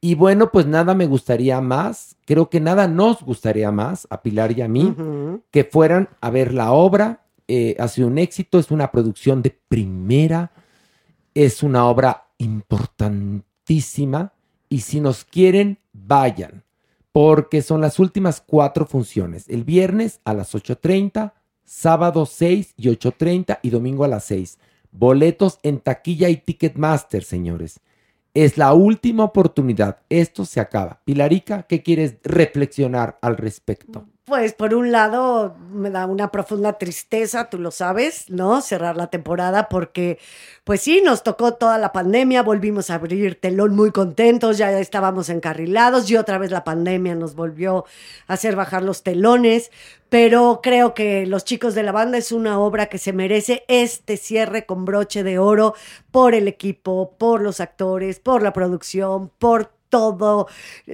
Y 0.00 0.14
bueno, 0.14 0.50
pues 0.50 0.66
nada 0.66 0.94
me 0.94 1.04
gustaría 1.04 1.60
más, 1.60 2.16
creo 2.24 2.48
que 2.48 2.60
nada 2.60 2.88
nos 2.88 3.22
gustaría 3.22 3.70
más, 3.72 4.06
a 4.08 4.22
Pilar 4.22 4.56
y 4.56 4.62
a 4.62 4.68
mí, 4.68 4.94
que 5.50 5.64
fueran 5.64 6.08
a 6.22 6.30
ver 6.30 6.54
la 6.54 6.72
obra. 6.72 7.25
Eh, 7.48 7.76
ha 7.78 7.88
sido 7.88 8.08
un 8.08 8.18
éxito, 8.18 8.58
es 8.58 8.70
una 8.70 8.90
producción 8.90 9.42
de 9.42 9.56
primera, 9.68 10.52
es 11.34 11.62
una 11.62 11.86
obra 11.86 12.28
importantísima 12.38 14.32
y 14.68 14.80
si 14.80 15.00
nos 15.00 15.24
quieren, 15.24 15.78
vayan, 15.92 16.64
porque 17.12 17.62
son 17.62 17.80
las 17.80 17.98
últimas 17.98 18.40
cuatro 18.40 18.86
funciones. 18.86 19.48
El 19.48 19.64
viernes 19.64 20.20
a 20.24 20.34
las 20.34 20.54
8.30, 20.54 21.34
sábado 21.64 22.26
6 22.26 22.74
y 22.76 22.88
8.30 22.88 23.60
y 23.62 23.70
domingo 23.70 24.04
a 24.04 24.08
las 24.08 24.24
6. 24.24 24.58
Boletos 24.90 25.58
en 25.62 25.78
taquilla 25.80 26.28
y 26.28 26.38
Ticketmaster, 26.38 27.22
señores. 27.22 27.80
Es 28.34 28.58
la 28.58 28.74
última 28.74 29.24
oportunidad. 29.24 30.00
Esto 30.08 30.44
se 30.44 30.60
acaba. 30.60 31.00
Pilarica, 31.04 31.62
¿qué 31.62 31.82
quieres 31.82 32.16
reflexionar 32.22 33.18
al 33.22 33.36
respecto? 33.36 34.06
Pues 34.26 34.54
por 34.54 34.74
un 34.74 34.90
lado 34.90 35.54
me 35.70 35.88
da 35.88 36.04
una 36.06 36.32
profunda 36.32 36.72
tristeza, 36.78 37.48
tú 37.48 37.58
lo 37.60 37.70
sabes, 37.70 38.28
¿no? 38.28 38.60
Cerrar 38.60 38.96
la 38.96 39.06
temporada 39.06 39.68
porque, 39.68 40.18
pues 40.64 40.80
sí, 40.80 41.00
nos 41.00 41.22
tocó 41.22 41.54
toda 41.54 41.78
la 41.78 41.92
pandemia, 41.92 42.42
volvimos 42.42 42.90
a 42.90 42.96
abrir 42.96 43.38
telón 43.40 43.76
muy 43.76 43.92
contentos, 43.92 44.58
ya 44.58 44.76
estábamos 44.80 45.28
encarrilados 45.28 46.10
y 46.10 46.16
otra 46.16 46.38
vez 46.38 46.50
la 46.50 46.64
pandemia 46.64 47.14
nos 47.14 47.36
volvió 47.36 47.84
a 48.26 48.32
hacer 48.32 48.56
bajar 48.56 48.82
los 48.82 49.04
telones, 49.04 49.70
pero 50.08 50.58
creo 50.60 50.92
que 50.92 51.24
Los 51.26 51.44
chicos 51.44 51.76
de 51.76 51.84
la 51.84 51.92
banda 51.92 52.18
es 52.18 52.32
una 52.32 52.58
obra 52.58 52.86
que 52.86 52.98
se 52.98 53.12
merece 53.12 53.64
este 53.68 54.16
cierre 54.16 54.66
con 54.66 54.84
broche 54.84 55.22
de 55.22 55.38
oro 55.38 55.74
por 56.10 56.34
el 56.34 56.48
equipo, 56.48 57.14
por 57.16 57.42
los 57.42 57.60
actores, 57.60 58.18
por 58.18 58.42
la 58.42 58.52
producción, 58.52 59.30
por 59.38 59.75
todo, 59.88 60.48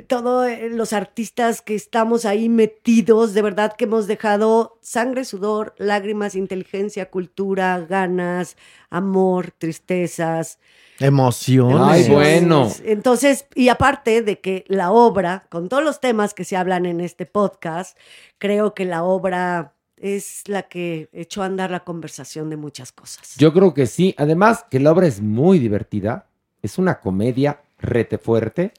todos 0.07 0.51
los 0.71 0.93
artistas 0.93 1.63
que 1.63 1.75
estamos 1.75 2.25
ahí 2.25 2.49
metidos, 2.49 3.35
de 3.35 3.43
verdad 3.43 3.75
que 3.77 3.85
hemos 3.85 4.07
dejado 4.07 4.79
sangre, 4.81 5.25
sudor, 5.25 5.75
lágrimas, 5.79 6.35
inteligencia, 6.35 7.11
cultura, 7.11 7.81
ganas, 7.89 8.57
amor, 8.91 9.53
tristezas. 9.57 10.59
Emociones. 10.99 11.81
Ay, 11.81 12.09
bueno. 12.09 12.71
Entonces, 12.85 13.47
y 13.55 13.69
aparte 13.69 14.23
de 14.23 14.41
que 14.41 14.65
la 14.69 14.93
obra, 14.93 15.47
con 15.49 15.69
todos 15.69 15.83
los 15.83 16.01
temas 16.01 16.35
que 16.35 16.45
se 16.45 16.57
hablan 16.57 16.87
en 16.87 17.01
este 17.01 17.27
podcast, 17.27 17.99
creo 18.39 18.75
que 18.75 18.85
la 18.85 19.03
obra 19.03 19.75
es 19.97 20.43
la 20.49 20.65
que 20.65 21.09
echó 21.13 21.43
a 21.43 21.47
andar 21.47 21.71
la 21.71 21.85
conversación 21.85 22.51
de 22.51 22.57
muchas 22.57 22.93
cosas. 22.93 23.37
Yo 23.37 23.53
creo 23.53 23.73
que 23.73 23.87
sí. 23.87 24.15
Además, 24.19 24.67
que 24.69 24.81
la 24.81 24.93
obra 24.93 25.07
es 25.07 25.21
muy 25.21 25.59
divertida. 25.59 26.27
Es 26.61 26.79
una 26.79 27.01
comedia 27.01 27.61
rete 27.83 28.19
fuerte. 28.19 28.73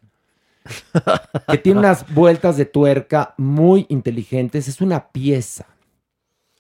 que 1.50 1.58
tiene 1.58 1.80
unas 1.80 2.12
vueltas 2.14 2.56
de 2.58 2.66
tuerca 2.66 3.34
muy 3.38 3.86
inteligentes. 3.90 4.68
Es 4.68 4.82
una 4.82 5.10
pieza. 5.10 5.66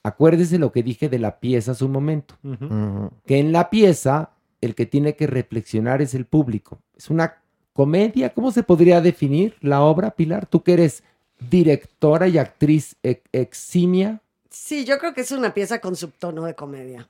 Acuérdese 0.03 0.59
lo 0.59 0.71
que 0.71 0.83
dije 0.83 1.07
de 1.07 1.19
la 1.19 1.39
pieza 1.39 1.71
hace 1.71 1.85
un 1.85 1.91
momento. 1.93 2.35
Que 3.25 3.39
en 3.39 3.51
la 3.53 3.69
pieza, 3.69 4.31
el 4.59 4.75
que 4.75 4.85
tiene 4.85 5.15
que 5.15 5.27
reflexionar 5.27 6.01
es 6.01 6.13
el 6.13 6.25
público. 6.25 6.79
Es 6.97 7.09
una 7.09 7.37
comedia. 7.71 8.33
¿Cómo 8.33 8.51
se 8.51 8.63
podría 8.63 8.99
definir 8.99 9.55
la 9.61 9.81
obra, 9.81 10.11
Pilar? 10.11 10.45
Tú 10.45 10.61
que 10.61 10.73
eres 10.73 11.03
directora 11.49 12.27
y 12.27 12.37
actriz 12.37 12.95
ex- 13.03 13.21
eximia. 13.31 14.19
Sí, 14.49 14.83
yo 14.85 14.97
creo 14.99 15.13
que 15.13 15.21
es 15.21 15.31
una 15.31 15.53
pieza 15.53 15.79
con 15.79 15.95
subtono 15.95 16.43
de 16.43 16.53
comedia. 16.55 17.07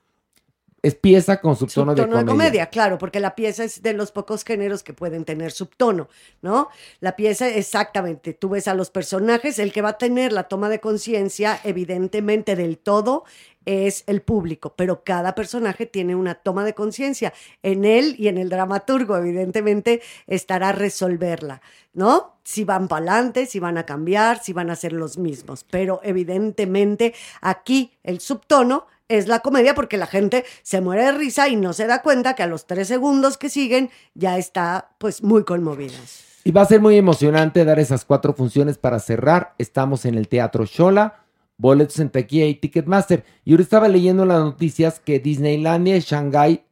Es 0.84 0.94
pieza 0.94 1.40
con 1.40 1.56
subtono, 1.56 1.96
subtono 1.96 2.18
de, 2.18 2.26
comedia. 2.26 2.66
claro, 2.66 2.98
porque 2.98 3.18
la 3.18 3.34
pieza 3.34 3.64
es 3.64 3.82
de 3.82 3.94
los 3.94 4.12
pocos 4.12 4.44
géneros 4.44 4.82
que 4.82 4.92
pueden 4.92 5.24
tener 5.24 5.50
subtono, 5.50 6.10
¿no? 6.42 6.68
La 7.00 7.16
pieza, 7.16 7.48
exactamente, 7.48 8.34
tú 8.34 8.50
ves 8.50 8.68
a 8.68 8.74
los 8.74 8.90
personajes, 8.90 9.58
el 9.58 9.72
que 9.72 9.80
va 9.80 9.90
a 9.90 9.98
tener 9.98 10.32
la 10.32 10.44
toma 10.44 10.68
de 10.68 10.80
conciencia, 10.80 11.58
evidentemente 11.64 12.54
del 12.54 12.76
todo, 12.76 13.24
es 13.64 14.04
el 14.06 14.22
público, 14.22 14.74
pero 14.76 15.04
cada 15.04 15.34
personaje 15.34 15.86
tiene 15.86 16.14
una 16.14 16.34
toma 16.34 16.64
de 16.64 16.74
conciencia. 16.74 17.32
En 17.62 17.84
él 17.84 18.14
y 18.18 18.28
en 18.28 18.38
el 18.38 18.50
dramaturgo, 18.50 19.16
evidentemente, 19.16 20.02
estará 20.26 20.72
resolverla, 20.72 21.62
¿no? 21.92 22.34
Si 22.44 22.64
van 22.64 22.88
para 22.88 23.06
adelante, 23.06 23.46
si 23.46 23.58
van 23.58 23.78
a 23.78 23.86
cambiar, 23.86 24.42
si 24.42 24.52
van 24.52 24.68
a 24.68 24.76
ser 24.76 24.92
los 24.92 25.16
mismos. 25.16 25.64
Pero 25.70 26.00
evidentemente 26.04 27.14
aquí 27.40 27.92
el 28.02 28.20
subtono 28.20 28.86
es 29.08 29.28
la 29.28 29.40
comedia 29.40 29.74
porque 29.74 29.96
la 29.96 30.06
gente 30.06 30.44
se 30.62 30.80
muere 30.80 31.04
de 31.04 31.12
risa 31.12 31.48
y 31.48 31.56
no 31.56 31.72
se 31.72 31.86
da 31.86 32.02
cuenta 32.02 32.34
que 32.34 32.42
a 32.42 32.46
los 32.46 32.66
tres 32.66 32.88
segundos 32.88 33.36
que 33.36 33.48
siguen 33.48 33.90
ya 34.14 34.38
está 34.38 34.90
pues 34.98 35.22
muy 35.22 35.44
conmovida. 35.44 35.98
Y 36.44 36.52
va 36.52 36.62
a 36.62 36.66
ser 36.66 36.80
muy 36.80 36.96
emocionante 36.96 37.64
dar 37.64 37.78
esas 37.78 38.04
cuatro 38.04 38.34
funciones 38.34 38.76
para 38.76 38.98
cerrar. 38.98 39.54
Estamos 39.58 40.04
en 40.04 40.14
el 40.14 40.28
Teatro 40.28 40.66
Shola, 40.66 41.24
boletos 41.56 41.98
en 42.00 42.10
taquilla 42.10 42.46
y 42.46 42.54
Ticketmaster. 42.54 43.24
Y 43.44 43.52
ahora 43.52 43.62
estaba 43.62 43.88
leyendo 43.88 44.26
las 44.26 44.40
noticias 44.40 45.00
que 45.00 45.20
Disneylandia 45.20 45.96
y 45.96 46.00
Shanghai 46.00 46.64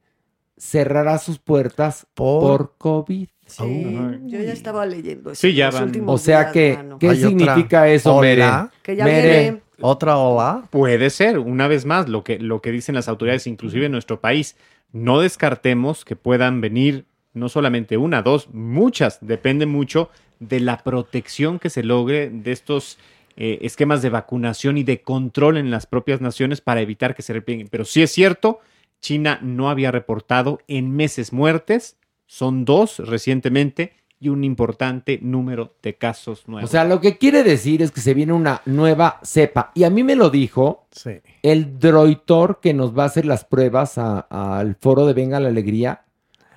cerrará 0.57 1.17
sus 1.17 1.39
puertas 1.39 2.05
por, 2.13 2.75
COVID. 2.77 3.27
Sí, 3.45 3.97
yo 4.25 4.39
ya 4.39 4.53
estaba 4.53 4.85
leyendo 4.85 5.31
eso. 5.31 5.41
Sí, 5.41 5.53
ya 5.53 5.69
van. 5.69 5.91
O 6.07 6.17
sea 6.17 6.41
días, 6.41 6.53
que, 6.53 6.73
mano. 6.77 6.99
¿qué 6.99 7.15
significa 7.15 7.87
eso, 7.89 8.19
Mere? 8.19 8.45
Que 8.81 8.95
ya 8.95 9.05
Mere. 9.05 9.41
viene. 9.41 9.62
¿Otra 9.81 10.17
ola? 10.17 10.63
Puede 10.69 11.09
ser, 11.09 11.39
una 11.39 11.67
vez 11.67 11.85
más, 11.85 12.09
lo 12.09 12.23
que, 12.23 12.39
lo 12.39 12.61
que 12.61 12.71
dicen 12.71 12.95
las 12.95 13.07
autoridades, 13.07 13.47
inclusive 13.47 13.87
en 13.87 13.91
nuestro 13.91 14.19
país. 14.21 14.55
No 14.91 15.19
descartemos 15.19 16.05
que 16.05 16.15
puedan 16.15 16.61
venir 16.61 17.05
no 17.33 17.49
solamente 17.49 17.97
una, 17.97 18.21
dos, 18.21 18.49
muchas. 18.53 19.17
Depende 19.21 19.65
mucho 19.65 20.09
de 20.39 20.59
la 20.59 20.77
protección 20.83 21.59
que 21.59 21.69
se 21.69 21.83
logre 21.83 22.29
de 22.29 22.51
estos 22.51 22.99
eh, 23.35 23.59
esquemas 23.61 24.01
de 24.01 24.09
vacunación 24.09 24.77
y 24.77 24.83
de 24.83 25.01
control 25.01 25.57
en 25.57 25.71
las 25.71 25.87
propias 25.87 26.21
naciones 26.21 26.61
para 26.61 26.81
evitar 26.81 27.15
que 27.15 27.23
se 27.23 27.33
replieguen. 27.33 27.67
Pero 27.69 27.85
sí 27.85 28.03
es 28.03 28.11
cierto, 28.11 28.59
China 29.01 29.39
no 29.41 29.69
había 29.69 29.91
reportado 29.91 30.59
en 30.67 30.95
meses 30.95 31.33
muertes, 31.33 31.97
son 32.27 32.65
dos 32.65 32.99
recientemente 32.99 33.93
y 34.23 34.29
un 34.29 34.43
importante 34.43 35.19
número 35.21 35.75
de 35.83 35.95
casos 35.95 36.47
nuevos. 36.47 36.69
O 36.69 36.71
sea, 36.71 36.85
lo 36.85 37.01
que 37.01 37.17
quiere 37.17 37.43
decir 37.43 37.81
es 37.81 37.91
que 37.91 37.99
se 37.99 38.13
viene 38.13 38.31
una 38.31 38.61
nueva 38.65 39.19
cepa. 39.23 39.71
Y 39.75 39.83
a 39.83 39.89
mí 39.89 40.03
me 40.03 40.15
lo 40.15 40.29
dijo 40.29 40.87
el 41.41 41.77
droitor 41.77 42.59
que 42.61 42.73
nos 42.73 42.97
va 42.97 43.03
a 43.03 43.07
hacer 43.07 43.25
las 43.25 43.43
pruebas 43.43 43.97
al 43.97 44.75
foro 44.79 45.05
de 45.05 45.13
Venga 45.13 45.39
la 45.39 45.49
Alegría. 45.49 46.05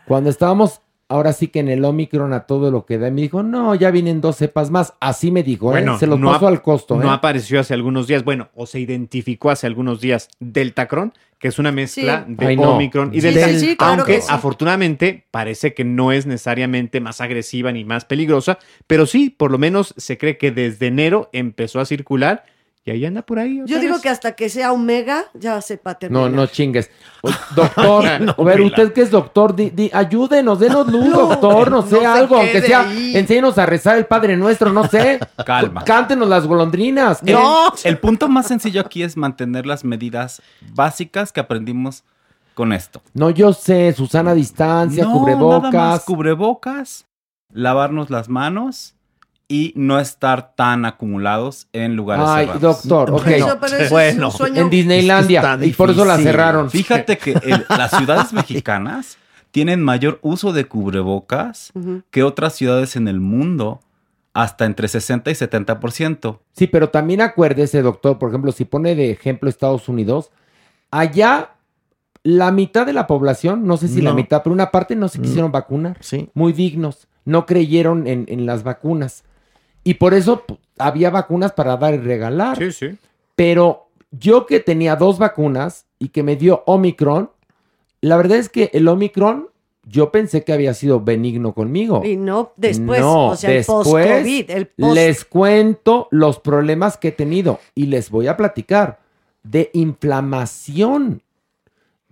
Cuando 0.06 0.30
estábamos 0.30 0.80
ahora 1.08 1.32
sí 1.32 1.48
que 1.48 1.60
en 1.60 1.68
el 1.68 1.84
Omicron 1.84 2.32
a 2.32 2.40
todo 2.46 2.70
lo 2.70 2.84
que 2.86 2.98
da, 2.98 3.10
me 3.10 3.22
dijo, 3.22 3.42
no, 3.42 3.74
ya 3.74 3.90
vienen 3.90 4.20
dos 4.20 4.36
cepas 4.36 4.70
más. 4.70 4.94
Así 5.00 5.30
me 5.30 5.42
dijo, 5.42 5.76
¿eh? 5.76 5.84
se 5.98 6.06
los 6.06 6.18
no 6.18 6.32
paso 6.32 6.46
ap- 6.48 6.52
al 6.52 6.62
costo. 6.62 6.96
No 6.96 7.08
¿eh? 7.10 7.14
apareció 7.14 7.60
hace 7.60 7.74
algunos 7.74 8.06
días, 8.06 8.24
bueno, 8.24 8.48
o 8.54 8.66
se 8.66 8.80
identificó 8.80 9.50
hace 9.50 9.66
algunos 9.66 10.00
días 10.00 10.28
Deltacron, 10.40 11.12
que 11.38 11.48
es 11.48 11.58
una 11.58 11.70
mezcla 11.70 12.24
Sí. 12.26 12.34
de 12.34 12.46
Ay, 12.46 12.56
no. 12.56 12.74
Omicron 12.76 13.10
y 13.14 13.20
Sí, 13.20 13.28
Delta. 13.30 13.48
sí, 13.50 13.60
sí, 13.60 13.76
claro 13.76 13.92
aunque 14.02 14.20
afortunadamente 14.28 15.26
parece 15.30 15.74
que 15.74 15.84
no 15.84 16.10
es 16.12 16.26
necesariamente 16.26 17.00
más 17.00 17.20
agresiva 17.20 17.70
ni 17.72 17.84
más 17.84 18.04
peligrosa, 18.04 18.58
pero 18.86 19.06
sí, 19.06 19.30
por 19.30 19.50
lo 19.50 19.58
menos 19.58 19.94
se 19.96 20.16
cree 20.18 20.38
que 20.38 20.50
desde 20.50 20.86
enero 20.86 21.28
empezó 21.32 21.78
a 21.80 21.84
circular 21.84 22.44
y 22.86 22.90
ahí 22.92 23.04
anda 23.04 23.20
por 23.22 23.38
ahí. 23.40 23.60
Yo 23.66 23.80
digo 23.80 23.94
vez. 23.94 24.02
que 24.02 24.08
hasta 24.08 24.32
que 24.36 24.48
sea 24.48 24.72
omega 24.72 25.24
ya 25.34 25.60
sepa 25.60 25.98
terminar. 25.98 26.30
No, 26.30 26.36
no 26.36 26.46
chingues. 26.46 26.88
Doctor, 27.56 28.20
No, 28.20 28.34
a 28.38 28.42
ver, 28.44 28.60
usted 28.60 28.92
que 28.92 29.02
es 29.02 29.10
doctor, 29.10 29.54
di- 29.56 29.70
di- 29.70 29.90
ayúdenos, 29.92 30.60
denos 30.60 30.86
luz, 30.86 31.10
doctor, 31.10 31.70
no 31.70 31.82
sé, 31.82 31.96
no 31.96 32.00
se 32.00 32.06
algo, 32.06 32.36
aunque 32.36 32.62
sea, 32.62 32.82
ahí. 32.88 33.16
enséñenos 33.16 33.58
a 33.58 33.66
rezar 33.66 33.98
el 33.98 34.06
Padre 34.06 34.36
Nuestro, 34.36 34.72
no 34.72 34.86
sé. 34.86 35.18
Calma. 35.44 35.82
Cántenos 35.84 36.28
las 36.28 36.46
golondrinas. 36.46 37.20
El, 37.24 37.36
el 37.84 37.98
punto 37.98 38.28
más 38.28 38.46
sencillo 38.46 38.80
aquí 38.80 39.02
es 39.02 39.16
mantener 39.16 39.66
las 39.66 39.84
medidas 39.84 40.40
básicas 40.72 41.32
que 41.32 41.40
aprendimos 41.40 42.04
con 42.54 42.72
esto. 42.72 43.02
No, 43.12 43.30
yo 43.30 43.52
sé, 43.52 43.92
Susana 43.92 44.32
distancia, 44.32 45.04
No, 45.04 45.10
nada 45.10 45.18
más 45.18 46.04
cubrebocas. 46.04 46.04
cubrebocas, 46.04 47.06
lavarnos 47.52 48.10
las 48.10 48.28
manos 48.28 48.94
y 49.48 49.72
no 49.76 50.00
estar 50.00 50.54
tan 50.56 50.84
acumulados 50.84 51.68
en 51.72 51.94
lugares 51.94 52.24
Ay, 52.26 52.46
cerrados. 52.46 52.88
doctor, 52.88 53.10
ok. 53.14 53.22
Pero 53.60 53.76
es 53.78 53.90
Bueno, 53.90 54.26
un 54.26 54.32
sueño- 54.32 54.62
en 54.62 54.70
Disneylandia, 54.70 55.58
y 55.62 55.72
por 55.72 55.90
eso 55.90 56.04
la 56.04 56.16
cerraron. 56.18 56.70
Fíjate 56.70 57.16
que 57.18 57.32
el- 57.32 57.64
las 57.68 57.92
ciudades 57.92 58.32
mexicanas 58.32 59.18
tienen 59.52 59.82
mayor 59.82 60.18
uso 60.22 60.52
de 60.52 60.64
cubrebocas 60.66 61.72
que 62.10 62.22
otras 62.24 62.54
ciudades 62.54 62.96
en 62.96 63.06
el 63.08 63.20
mundo, 63.20 63.80
hasta 64.34 64.64
entre 64.66 64.88
60 64.88 65.30
y 65.30 65.34
70%. 65.34 66.40
Sí, 66.52 66.66
pero 66.66 66.90
también 66.90 67.20
acuérdese, 67.22 67.80
doctor, 67.82 68.18
por 68.18 68.28
ejemplo, 68.30 68.52
si 68.52 68.64
pone 68.64 68.94
de 68.94 69.10
ejemplo 69.12 69.48
Estados 69.48 69.88
Unidos, 69.88 70.30
allá 70.90 71.50
la 72.22 72.50
mitad 72.50 72.84
de 72.84 72.92
la 72.92 73.06
población, 73.06 73.64
no 73.66 73.76
sé 73.76 73.86
si 73.86 74.02
la 74.02 74.12
mitad, 74.12 74.42
pero 74.42 74.52
una 74.52 74.72
parte 74.72 74.96
no 74.96 75.06
se 75.08 75.20
quisieron 75.20 75.52
vacunar. 75.52 75.96
Sí. 76.00 76.28
Muy 76.34 76.52
dignos. 76.52 77.06
No 77.24 77.46
creyeron 77.46 78.06
en, 78.08 78.24
en 78.28 78.44
las 78.46 78.62
vacunas. 78.64 79.22
Y 79.86 79.94
por 79.94 80.14
eso 80.14 80.44
pu- 80.46 80.58
había 80.78 81.10
vacunas 81.10 81.52
para 81.52 81.76
dar 81.76 81.94
y 81.94 81.98
regalar. 81.98 82.58
Sí, 82.58 82.72
sí. 82.72 82.98
Pero 83.36 83.86
yo 84.10 84.44
que 84.46 84.58
tenía 84.60 84.96
dos 84.96 85.18
vacunas 85.18 85.86
y 85.98 86.08
que 86.08 86.22
me 86.24 86.34
dio 86.36 86.62
Omicron, 86.66 87.30
la 88.00 88.16
verdad 88.16 88.38
es 88.38 88.48
que 88.48 88.70
el 88.72 88.88
Omicron 88.88 89.48
yo 89.88 90.10
pensé 90.10 90.42
que 90.42 90.52
había 90.52 90.74
sido 90.74 91.00
benigno 91.00 91.52
conmigo. 91.54 92.02
Y 92.04 92.16
no 92.16 92.52
después, 92.56 93.00
No, 93.00 93.28
o 93.28 93.36
sea, 93.36 93.50
el 93.50 93.58
después 93.58 93.86
post-COVID, 93.86 94.50
el 94.50 94.66
post 94.66 94.94
Les 94.96 95.24
cuento 95.24 96.08
los 96.10 96.40
problemas 96.40 96.96
que 96.96 97.08
he 97.08 97.12
tenido 97.12 97.60
y 97.76 97.86
les 97.86 98.10
voy 98.10 98.26
a 98.26 98.36
platicar 98.36 98.98
de 99.44 99.70
inflamación. 99.72 101.22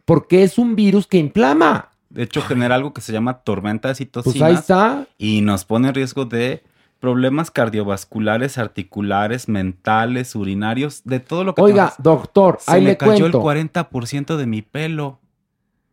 Porque 0.05 0.45
es 0.45 0.59
un 0.59 0.77
virus 0.77 1.07
que 1.09 1.19
inflama. 1.19 1.89
De 2.11 2.23
hecho, 2.23 2.43
genera 2.43 2.77
algo 2.77 2.93
que 2.95 3.01
se 3.01 3.13
llama 3.13 3.39
tormenta 3.41 3.89
de 3.89 3.95
citocinas. 3.97 4.39
Pues 4.39 4.43
ahí 4.43 4.55
está. 4.55 5.07
Y 5.19 5.41
nos 5.41 5.65
pone 5.65 5.89
en 5.89 5.95
riesgo 5.95 6.25
de 6.27 6.63
problemas 7.05 7.51
cardiovasculares, 7.51 8.57
articulares, 8.57 9.47
mentales, 9.47 10.35
urinarios, 10.35 11.03
de 11.05 11.21
todo 11.21 11.45
lo 11.45 11.55
que 11.55 11.61
Oiga, 11.61 11.89
tengas. 11.91 12.03
doctor, 12.03 12.57
Se 12.61 12.73
ahí 12.73 12.81
me 12.81 12.89
le 12.93 12.97
cayó 12.97 13.31
cuento. 13.31 13.51
el 13.53 13.69
40% 13.69 14.37
de 14.37 14.47
mi 14.47 14.63
pelo. 14.63 15.19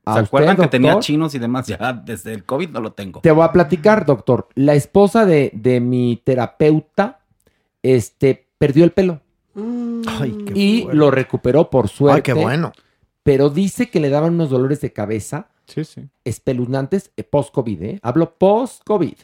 ¿A 0.06 0.14
¿Se 0.14 0.20
usted, 0.22 0.28
acuerdan 0.30 0.56
que 0.56 0.68
tenía 0.70 0.98
chinos 1.00 1.36
y 1.36 1.40
demás? 1.40 1.68
Ya 1.68 1.92
desde 1.92 2.34
el 2.34 2.46
COVID 2.46 2.70
no 2.70 2.80
lo 2.80 2.94
tengo. 2.94 3.20
Te 3.20 3.32
voy 3.32 3.44
a 3.44 3.52
platicar, 3.52 4.06
doctor. 4.06 4.48
La 4.56 4.74
esposa 4.74 5.26
de, 5.26 5.52
de 5.54 5.82
mi 5.82 6.22
terapeuta, 6.24 7.20
este, 7.84 8.48
perdió 8.58 8.86
el 8.86 8.92
pelo. 8.92 9.20
Ay, 10.08 10.46
qué 10.48 10.54
y 10.56 10.88
lo 10.94 11.12
recuperó 11.12 11.70
por 11.70 11.90
suerte. 11.90 12.32
Ay, 12.32 12.36
qué 12.38 12.42
bueno. 12.42 12.72
Pero 13.24 13.50
dice 13.50 13.90
que 13.90 14.00
le 14.00 14.10
daban 14.10 14.36
unos 14.36 14.50
dolores 14.50 14.80
de 14.80 14.94
cabeza 14.94 15.50
Sí, 15.68 15.84
sí. 15.84 16.08
espeluznantes 16.24 17.12
eh, 17.18 17.24
post-COVID, 17.24 17.84
¿eh? 17.84 18.00
Hablo 18.02 18.34
post-COVID. 18.38 19.16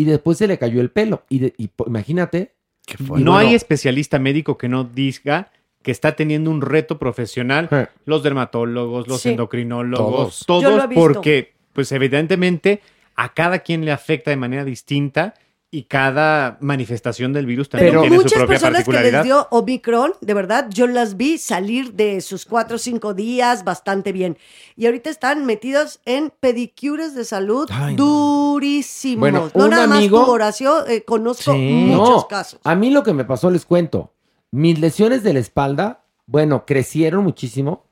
Y 0.00 0.04
después 0.04 0.38
se 0.38 0.46
le 0.46 0.56
cayó 0.58 0.80
el 0.80 0.90
pelo. 0.90 1.24
Y, 1.28 1.38
de- 1.40 1.54
y 1.58 1.68
po- 1.68 1.84
imagínate. 1.86 2.54
y 2.86 3.02
No 3.02 3.08
bueno, 3.08 3.36
hay 3.36 3.54
especialista 3.54 4.18
médico 4.18 4.56
que 4.56 4.68
no 4.68 4.84
diga 4.84 5.50
que 5.82 5.90
está 5.90 6.16
teniendo 6.16 6.50
un 6.50 6.60
reto 6.62 6.98
profesional. 6.98 7.68
Los 8.04 8.22
dermatólogos, 8.22 9.08
los 9.08 9.20
Sí. 9.20 9.30
endocrinólogos, 9.30 10.44
Todos. 10.46 10.62
Yo 10.62 10.70
lo 10.70 10.76
todos, 10.76 10.84
he 10.84 10.88
visto. 10.88 11.00
porque, 11.12 11.52
pues 11.72 11.92
evidentemente, 11.92 12.80
a 13.16 13.34
cada 13.34 13.58
quien 13.60 13.84
le 13.84 13.92
afecta 13.92 14.30
de 14.30 14.36
manera 14.36 14.64
distinta 14.64 15.34
y 15.72 15.84
cada 15.84 16.58
manifestación 16.60 17.32
del 17.32 17.46
virus 17.46 17.68
también 17.68 17.90
Pero 17.92 18.00
tiene 18.02 18.16
su 18.16 18.22
muchas 18.24 18.38
propia 18.38 18.58
personas 18.58 18.84
que 18.84 19.10
les 19.10 19.22
dio 19.22 19.46
Omicron, 19.50 20.14
de 20.20 20.34
verdad, 20.34 20.66
yo 20.70 20.88
las 20.88 21.16
vi 21.16 21.38
salir 21.38 21.92
de 21.94 22.20
sus 22.22 22.44
cuatro 22.44 22.74
o 22.74 22.78
cinco 22.78 23.14
días 23.14 23.62
bastante 23.62 24.10
bien. 24.10 24.36
Y 24.76 24.86
ahorita 24.86 25.10
están 25.10 25.46
metidos 25.46 26.00
en 26.06 26.32
pedicures 26.40 27.14
de 27.14 27.24
salud 27.24 27.68
Ay, 27.72 27.94
no. 27.94 28.04
durísimos. 28.04 29.20
Bueno, 29.20 29.50
no 29.54 29.64
un 29.64 29.70
nada 29.70 29.84
amigo- 29.84 30.18
más 30.18 30.26
tu 30.26 30.32
Horacio, 30.32 30.86
eh, 30.88 31.04
conozco 31.04 31.52
Sí. 31.52 31.58
muchos 31.58 32.08
No, 32.22 32.26
casos. 32.28 32.60
A 32.64 32.74
mí 32.74 32.90
lo 32.90 33.02
que 33.04 33.12
me 33.14 33.24
pasó, 33.24 33.48
les 33.50 33.64
cuento. 33.64 34.12
Mis 34.50 34.80
lesiones 34.80 35.22
de 35.22 35.32
la 35.34 35.38
espalda, 35.38 36.02
bueno, 36.26 36.64
crecieron 36.66 37.22
muchísimo. 37.22 37.84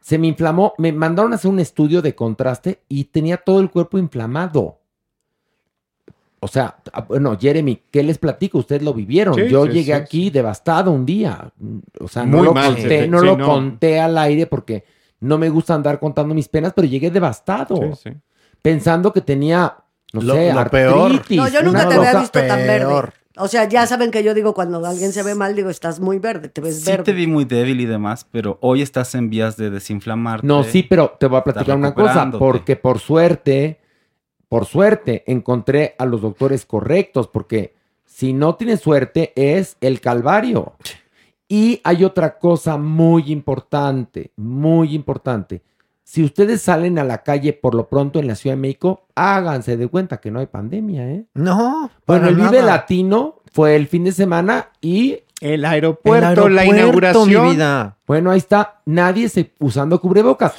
Se 0.00 0.18
me 0.18 0.28
inflamó. 0.28 0.74
Me 0.78 0.92
mandaron 0.92 1.32
a 1.32 1.34
hacer 1.36 1.50
un 1.50 1.58
estudio 1.58 2.02
de 2.02 2.14
contraste 2.14 2.82
y 2.88 3.04
tenía 3.04 3.38
todo 3.38 3.58
el 3.58 3.70
cuerpo 3.70 3.98
inflamado. 3.98 4.78
O 6.40 6.48
sea, 6.48 6.76
ah, 6.92 7.00
bueno, 7.02 7.36
Jeremy, 7.40 7.82
¿qué 7.90 8.02
les 8.02 8.18
platico? 8.18 8.58
Ustedes 8.58 8.82
lo 8.82 8.92
vivieron. 8.92 9.34
Sí, 9.34 9.48
Yo 9.48 9.64
sí, 9.66 9.72
llegué 9.72 9.84
sí, 9.84 9.92
aquí 9.92 10.30
devastado 10.30 10.90
un 10.92 11.06
día. 11.06 11.50
O 12.00 12.08
sea, 12.08 12.24
no 12.26 12.38
Muy 12.38 12.46
lo, 12.46 12.54
mal, 12.54 12.74
conté, 12.74 13.04
sí, 13.04 13.08
no 13.10 13.20
sí, 13.20 13.26
lo 13.26 13.36
no. 13.38 13.46
conté 13.46 13.98
al 14.00 14.16
aire 14.18 14.46
porque 14.46 14.84
no 15.20 15.38
me 15.38 15.48
gusta 15.48 15.74
andar 15.74 15.98
contando 15.98 16.34
mis 16.34 16.48
penas, 16.48 16.72
pero 16.76 16.86
llegué 16.86 17.10
devastado. 17.10 17.76
Sí, 17.76 18.10
sí. 18.10 18.16
Pensando 18.60 19.12
que 19.12 19.22
tenía, 19.22 19.76
no 20.12 20.20
Lo- 20.20 20.34
sé, 20.34 20.52
lo 20.52 20.66
peor. 20.70 21.10
artritis. 21.12 21.36
No, 21.38 21.48
yo 21.48 21.62
nunca 21.62 21.88
te 21.88 21.94
había 21.94 22.20
visto 22.20 22.38
tan 22.46 22.58
verde. 22.66 22.94
O 23.38 23.48
sea, 23.48 23.68
ya 23.68 23.86
saben 23.86 24.10
que 24.10 24.22
yo 24.24 24.32
digo 24.32 24.54
cuando 24.54 24.84
alguien 24.86 25.12
se 25.12 25.22
ve 25.22 25.34
mal, 25.34 25.54
digo, 25.54 25.68
estás 25.68 26.00
muy 26.00 26.18
verde, 26.18 26.48
te 26.48 26.62
ves 26.62 26.80
Sí 26.80 26.90
verde. 26.90 27.04
te 27.04 27.12
vi 27.12 27.26
muy 27.26 27.44
débil 27.44 27.80
y 27.82 27.84
demás, 27.86 28.26
pero 28.30 28.56
hoy 28.62 28.80
estás 28.80 29.14
en 29.14 29.28
vías 29.28 29.58
de 29.58 29.68
desinflamarte. 29.68 30.46
No, 30.46 30.64
sí, 30.64 30.82
pero 30.82 31.16
te 31.20 31.26
voy 31.26 31.38
a 31.38 31.44
platicar 31.44 31.76
una 31.76 31.92
cosa, 31.94 32.30
porque 32.38 32.76
por 32.76 32.98
suerte, 32.98 33.78
por 34.48 34.66
suerte, 34.66 35.24
encontré 35.26 35.94
a 35.98 36.06
los 36.06 36.22
doctores 36.22 36.64
correctos, 36.66 37.28
porque 37.28 37.74
si 38.04 38.32
no 38.32 38.54
tienes 38.54 38.80
suerte 38.80 39.32
es 39.34 39.76
el 39.80 40.00
calvario. 40.00 40.74
Y 41.48 41.80
hay 41.84 42.04
otra 42.04 42.38
cosa 42.38 42.76
muy 42.76 43.30
importante, 43.30 44.32
muy 44.36 44.94
importante. 44.94 45.62
Si 46.02 46.22
ustedes 46.22 46.62
salen 46.62 46.98
a 46.98 47.04
la 47.04 47.22
calle 47.24 47.52
por 47.52 47.74
lo 47.74 47.88
pronto 47.88 48.20
en 48.20 48.28
la 48.28 48.36
Ciudad 48.36 48.54
de 48.56 48.62
México, 48.62 49.06
háganse 49.16 49.76
de 49.76 49.88
cuenta 49.88 50.18
que 50.18 50.30
no 50.30 50.38
hay 50.38 50.46
pandemia, 50.46 51.08
¿eh? 51.10 51.24
No. 51.34 51.90
Bueno, 52.06 52.22
para 52.22 52.28
el 52.28 52.36
Vive. 52.36 52.62
Latino 52.62 53.40
fue 53.52 53.74
el 53.74 53.88
fin 53.88 54.04
de 54.04 54.12
semana 54.12 54.70
y 54.80 55.20
El 55.40 55.54
El 55.54 55.64
aeropuerto, 55.64 56.48
la 56.48 56.64
inauguración. 56.64 57.28
mi 57.46 57.50
vida. 57.54 57.98
bueno, 58.06 58.30
ahí 58.30 58.38
está, 58.38 58.80
nadie 58.86 59.28
se 59.28 59.52
usando 59.58 60.00
cubrebocas 60.00 60.54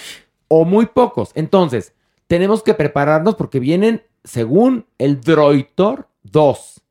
o 0.49 0.65
muy 0.65 0.85
pocos. 0.87 1.31
Entonces, 1.33 1.93
tenemos 2.27 2.63
que 2.63 2.73
prepararnos 2.73 3.35
porque 3.35 3.59
vienen, 3.59 4.03
según 4.23 4.85
el 4.97 5.21
Droitor, 5.21 6.07
dos, 6.23 6.81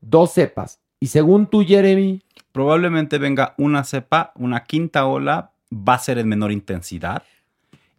dos 0.00 0.32
cepas. 0.32 0.80
Y 1.00 1.08
según 1.08 1.46
tú, 1.46 1.64
Jeremy, 1.64 2.24
Probablemente 2.54 3.18
venga 3.18 3.56
una 3.58 3.82
cepa, 3.82 4.30
una 4.36 4.62
quinta 4.62 5.06
ola, 5.06 5.50
va 5.72 5.94
a 5.94 5.98
ser 5.98 6.18
en 6.18 6.28
menor 6.28 6.52
intensidad 6.52 7.24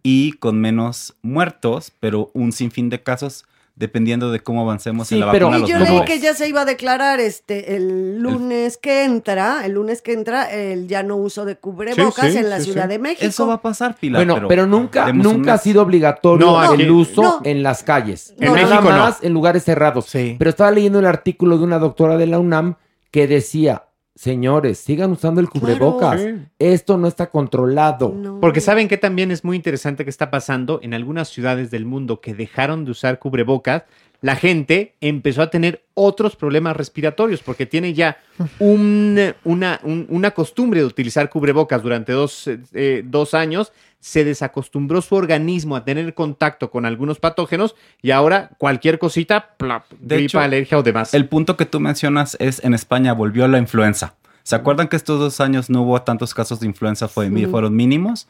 y 0.02 0.32
con 0.32 0.62
menos 0.62 1.18
muertos, 1.22 1.92
pero 2.00 2.32
un 2.34 2.54
sinfín 2.54 2.88
de 2.88 3.04
casos 3.04 3.44
dependiendo 3.78 4.32
de 4.32 4.40
cómo 4.40 4.62
avancemos 4.62 5.10
Sí, 5.10 5.16
en 5.16 5.22
la 5.22 5.32
pero- 5.32 5.48
vacuna 5.50 5.66
a 5.66 5.70
Y 5.70 5.72
los 5.74 5.88
yo 5.90 5.94
leí 5.98 6.06
que 6.06 6.20
ya 6.20 6.34
se 6.34 6.48
iba 6.48 6.62
a 6.62 6.66
declarar 6.66 7.20
este 7.20 7.76
el 7.76 8.20
lunes 8.20 8.78
que 8.78 9.04
entra, 9.04 9.66
el 9.66 9.74
lunes 9.74 10.02
que 10.02 10.14
entra, 10.14 10.50
el 10.52 10.88
ya 10.88 11.04
no 11.04 11.18
uso 11.18 11.44
de 11.46 11.58
cubrebocas 11.58 12.26
Sí, 12.28 12.32
sí, 12.32 12.38
en 12.38 12.50
la 12.50 12.60
sí, 12.60 12.66
Ciudad 12.66 12.84
sí. 12.84 12.90
de 12.90 13.00
México. 13.00 13.26
Eso 13.26 13.48
va 13.48 13.56
a 13.56 13.62
pasar, 13.62 13.96
Pilar. 13.96 14.26
bueno, 14.26 14.48
pero, 14.48 14.66
nunca, 14.66 15.12
nunca 15.12 15.56
ha 15.56 15.58
sido 15.58 15.82
obligatorio 15.82 16.46
No, 16.46 16.74
el 16.74 16.90
uso 16.90 17.22
no. 17.22 17.42
en 17.44 17.64
las 17.64 17.84
calles. 17.84 18.34
En 18.40 18.54
Nada 18.54 18.66
México 18.68 18.92
no. 18.92 18.98
más 18.98 19.24
en 19.24 19.34
lugares 19.34 19.64
cerrados. 19.64 20.06
Sí. 20.06 20.36
Pero 20.40 20.50
estaba 20.50 20.72
leyendo 20.72 21.00
el 21.00 21.06
artículo 21.06 21.58
de 21.58 21.64
una 21.66 21.80
doctora 21.80 22.18
de 22.18 22.28
la 22.28 22.40
UNAM 22.40 22.76
que 23.12 23.28
decía, 23.28 23.84
señores, 24.16 24.80
sigan 24.80 25.12
usando 25.12 25.42
el 25.42 25.50
cubrebocas. 25.50 26.26
Esto 26.58 26.98
no 26.98 27.08
está 27.08 27.30
controlado. 27.30 28.14
No. 28.16 28.40
Porque 28.40 28.62
saben 28.62 28.88
que 28.88 28.98
también 28.98 29.30
es 29.30 29.44
muy 29.44 29.58
interesante 29.58 30.04
que 30.06 30.10
está 30.10 30.32
pasando 30.32 30.80
en 30.82 30.94
algunas 30.94 31.28
ciudades 31.28 31.70
del 31.70 31.86
mundo 31.86 32.22
que 32.22 32.34
dejaron 32.34 32.86
de 32.86 32.92
usar 32.92 33.20
cubrebocas. 33.20 33.84
La 34.26 34.36
gente 34.36 34.96
empezó 35.02 35.44
a 35.44 35.52
tener 35.52 35.84
otros 35.94 36.36
problemas 36.36 36.76
respiratorios 36.76 37.44
porque 37.44 37.68
tiene 37.68 37.94
ya 37.94 38.18
un- 38.58 39.20
una, 39.44 39.80
un- 39.84 40.08
una 40.10 40.32
costumbre 40.32 40.80
de 40.80 40.86
utilizar 40.88 41.30
cubrebocas 41.30 41.84
durante 41.84 42.12
dos, 42.12 42.48
eh, 42.48 42.60
eh, 42.74 43.04
dos 43.06 43.36
años. 43.36 43.72
Se 44.00 44.24
desacostumbró 44.24 45.04
su 45.04 45.14
organismo 45.14 45.76
a 45.76 45.86
tener 45.86 46.16
contacto 46.16 46.72
con 46.72 46.88
algunos 46.88 47.20
patógenos 47.20 47.76
y 48.02 48.10
ahora 48.10 48.50
cualquier 48.58 48.98
cosita, 48.98 49.54
plap, 49.58 49.84
De 50.00 50.16
gripa, 50.16 50.26
hecho, 50.26 50.40
alergia 50.40 50.80
o 50.80 50.82
demás. 50.84 51.14
El 51.14 51.28
punto 51.28 51.56
que 51.56 51.68
tú 51.68 51.80
mencionas 51.80 52.36
es 52.40 52.64
en 52.64 52.74
España 52.74 53.14
volvió 53.14 53.48
la 53.48 53.60
influenza. 53.60 54.16
¿Se 54.42 54.56
acuerdan 54.56 54.88
que 54.88 54.96
estos 54.96 55.20
dos 55.20 55.40
años 55.40 55.70
no 55.70 55.84
hubo 55.84 56.02
tantos 56.02 56.34
casos 56.34 56.60
de 56.60 56.66
influenza? 56.66 57.08
Fue, 57.08 57.30
Fueron 57.50 57.76
mínimos. 57.76 58.28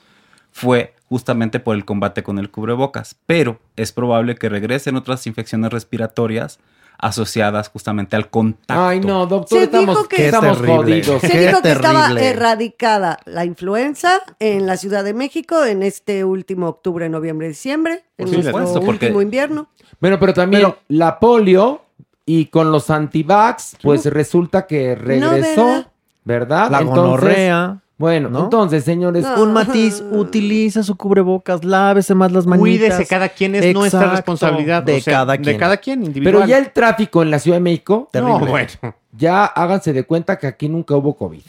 Fue 0.58 0.94
justamente 1.10 1.60
por 1.60 1.76
el 1.76 1.84
combate 1.84 2.24
con 2.24 2.40
el 2.40 2.50
cubrebocas. 2.50 3.18
Pero 3.26 3.60
es 3.76 3.92
probable 3.92 4.36
que 4.36 4.48
regresen 4.48 4.96
otras 4.96 5.28
infecciones 5.28 5.70
respiratorias 5.74 6.60
asociadas 6.98 7.68
justamente 7.68 8.16
al 8.16 8.30
contacto. 8.30 8.82
Ay, 8.88 9.02
no, 9.02 9.28
doctor, 9.28 9.58
Se 9.58 9.64
estamos, 9.66 9.96
dijo 9.98 10.08
que- 10.08 10.26
estamos 10.28 10.58
terrible. 10.62 11.04
jodidos. 11.04 11.22
Se 11.22 11.30
Qué 11.30 11.48
dijo 11.48 11.62
que 11.62 11.72
estaba 11.74 12.10
erradicada 12.22 13.20
la 13.26 13.44
influenza 13.44 14.22
en 14.40 14.66
la 14.66 14.78
Ciudad 14.78 15.04
de 15.04 15.14
México 15.14 15.66
en 15.66 15.84
este 15.84 16.24
último 16.24 16.70
octubre, 16.70 17.10
noviembre, 17.10 17.50
diciembre, 17.50 18.06
en 18.18 18.26
Por 18.28 18.34
nuestro 18.36 18.54
supuesto, 18.54 18.80
porque- 18.80 19.08
último 19.08 19.22
invierno. 19.22 19.68
Bueno, 20.00 20.18
pero 20.22 20.34
también 20.34 20.74
la 20.88 21.20
polio 21.20 21.82
y 22.26 22.46
con 22.46 22.72
los 22.72 22.90
antivax, 22.90 23.76
pues 23.84 24.06
resulta 24.06 24.66
que 24.66 24.96
regresó, 24.96 25.66
¿verdad? 25.66 25.88
¿verdad? 26.24 26.72
La 26.72 26.80
Entonces, 26.80 27.04
gonorrea. 27.04 27.82
Bueno, 27.98 28.30
¿no? 28.30 28.44
entonces, 28.44 28.84
señores, 28.84 29.24
No. 29.24 29.42
Un 29.44 29.54
matiz, 29.54 30.04
utilice 30.12 30.84
su 30.84 30.98
cubrebocas, 30.98 31.64
lávese 31.64 32.14
más 32.14 32.32
las 32.32 32.46
manitas. 32.46 32.60
Cuídese 32.60 33.06
cada 33.08 33.30
quien, 33.30 33.56
es 33.56 33.74
nuestra 33.74 34.00
Exacto, 34.02 34.16
responsabilidad. 34.18 34.84
De 34.84 34.98
o 34.98 35.02
sea, 35.02 35.14
cada 35.14 35.34
De 35.34 35.42
quien. 35.42 35.58
cada 35.58 35.78
quien, 35.78 36.04
individual. 36.04 36.36
pero 36.44 36.46
ya 36.48 36.58
el 36.58 36.72
tráfico 36.72 37.22
en 37.24 37.32
la 37.32 37.40
Ciudad 37.40 37.56
de 37.58 37.62
México, 37.62 38.10
No, 38.14 38.20
Terrible. 38.38 38.50
bueno. 38.52 38.96
ya 39.14 39.46
háganse 39.46 39.94
de 39.94 40.04
cuenta 40.04 40.38
que 40.38 40.48
aquí 40.48 40.68
nunca 40.68 40.94
hubo 40.96 41.16
COVID. 41.16 41.42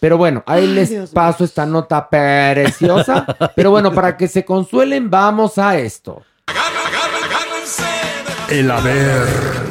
Pero 0.00 0.16
bueno, 0.18 0.42
ahí 0.46 0.66
les 0.66 0.90
Dios 0.90 1.10
paso 1.10 1.44
esta 1.44 1.64
nota 1.66 2.08
preciosa. 2.08 3.24
Pero 3.56 3.70
bueno, 3.70 3.92
para 3.92 4.16
que 4.16 4.26
se 4.28 4.44
consuelen, 4.44 5.10
vamos 5.10 5.58
a 5.58 5.76
esto. 5.78 6.22
El 8.50 8.70
haber. 8.70 9.67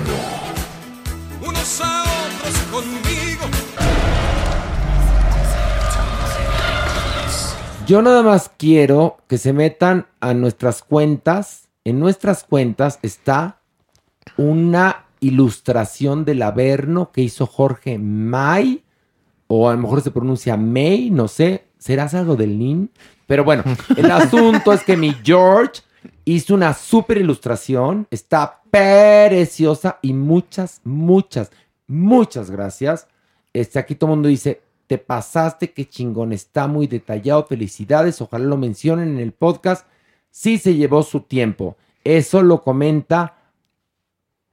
Yo 7.88 8.01
nada 8.01 8.22
más 8.22 8.51
quiero 8.57 9.15
que 9.30 9.38
se 9.38 9.53
metan 9.53 10.07
a 10.19 10.34
nuestras 10.34 10.84
cuentas. 10.84 11.69
En 11.85 11.99
nuestras 11.99 12.43
cuentas 12.43 12.99
está 13.01 13.61
una 14.35 15.05
ilustración 15.22 16.26
del 16.26 16.41
Averno 16.41 17.14
que 17.14 17.22
hizo 17.22 17.45
Jorge 17.45 17.97
May, 17.97 18.84
o 19.47 19.69
a 19.69 19.73
lo 19.73 19.80
mejor 19.80 20.01
se 20.01 20.11
pronuncia 20.11 20.57
May, 20.57 21.11
no 21.11 21.30
sé. 21.30 21.64
¿Serás 21.77 22.14
algo 22.14 22.35
del 22.35 22.59
NIN? 22.59 22.91
Pero 23.26 23.45
bueno, 23.45 23.64
el 23.95 24.11
asunto 24.11 24.73
es 24.73 24.84
que 24.84 24.97
mi 24.97 25.15
George 25.23 25.81
hizo 26.26 26.55
una 26.55 26.73
super 26.73 27.18
ilustración. 27.18 28.05
Está 28.11 28.64
preciosa 28.69 29.97
y 30.01 30.11
muchas, 30.11 30.81
muchas, 30.84 31.51
muchas 31.88 32.51
gracias. 32.51 33.07
Este, 33.53 33.80
aquí 33.80 33.95
todo 33.95 34.09
el 34.09 34.18
mundo 34.18 34.27
dice, 34.27 34.59
te 34.88 34.97
pasaste, 34.97 35.72
qué 35.72 35.85
chingón, 35.85 36.31
está 36.34 36.68
muy 36.68 36.88
detallado, 36.88 37.45
felicidades, 37.45 38.22
ojalá 38.22 38.45
lo 38.45 38.57
mencionen 38.57 39.09
en 39.09 39.19
el 39.19 39.34
podcast. 39.34 39.85
Sí 40.31 40.57
se 40.57 40.76
llevó 40.76 41.03
su 41.03 41.22
tiempo. 41.22 41.76
Eso 42.03 42.41
lo 42.41 42.64
comenta 42.64 43.35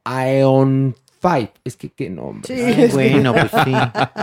Aeon 0.04 0.94
Five. 1.20 1.52
Es 1.64 1.76
que 1.76 1.88
qué 1.90 2.10
nombre. 2.10 2.46
Sí, 2.46 2.60
Ay, 2.60 2.82
es 2.82 2.88
que- 2.90 2.94
Bueno, 2.94 3.32
pues 3.32 3.50
sí. 3.64 3.72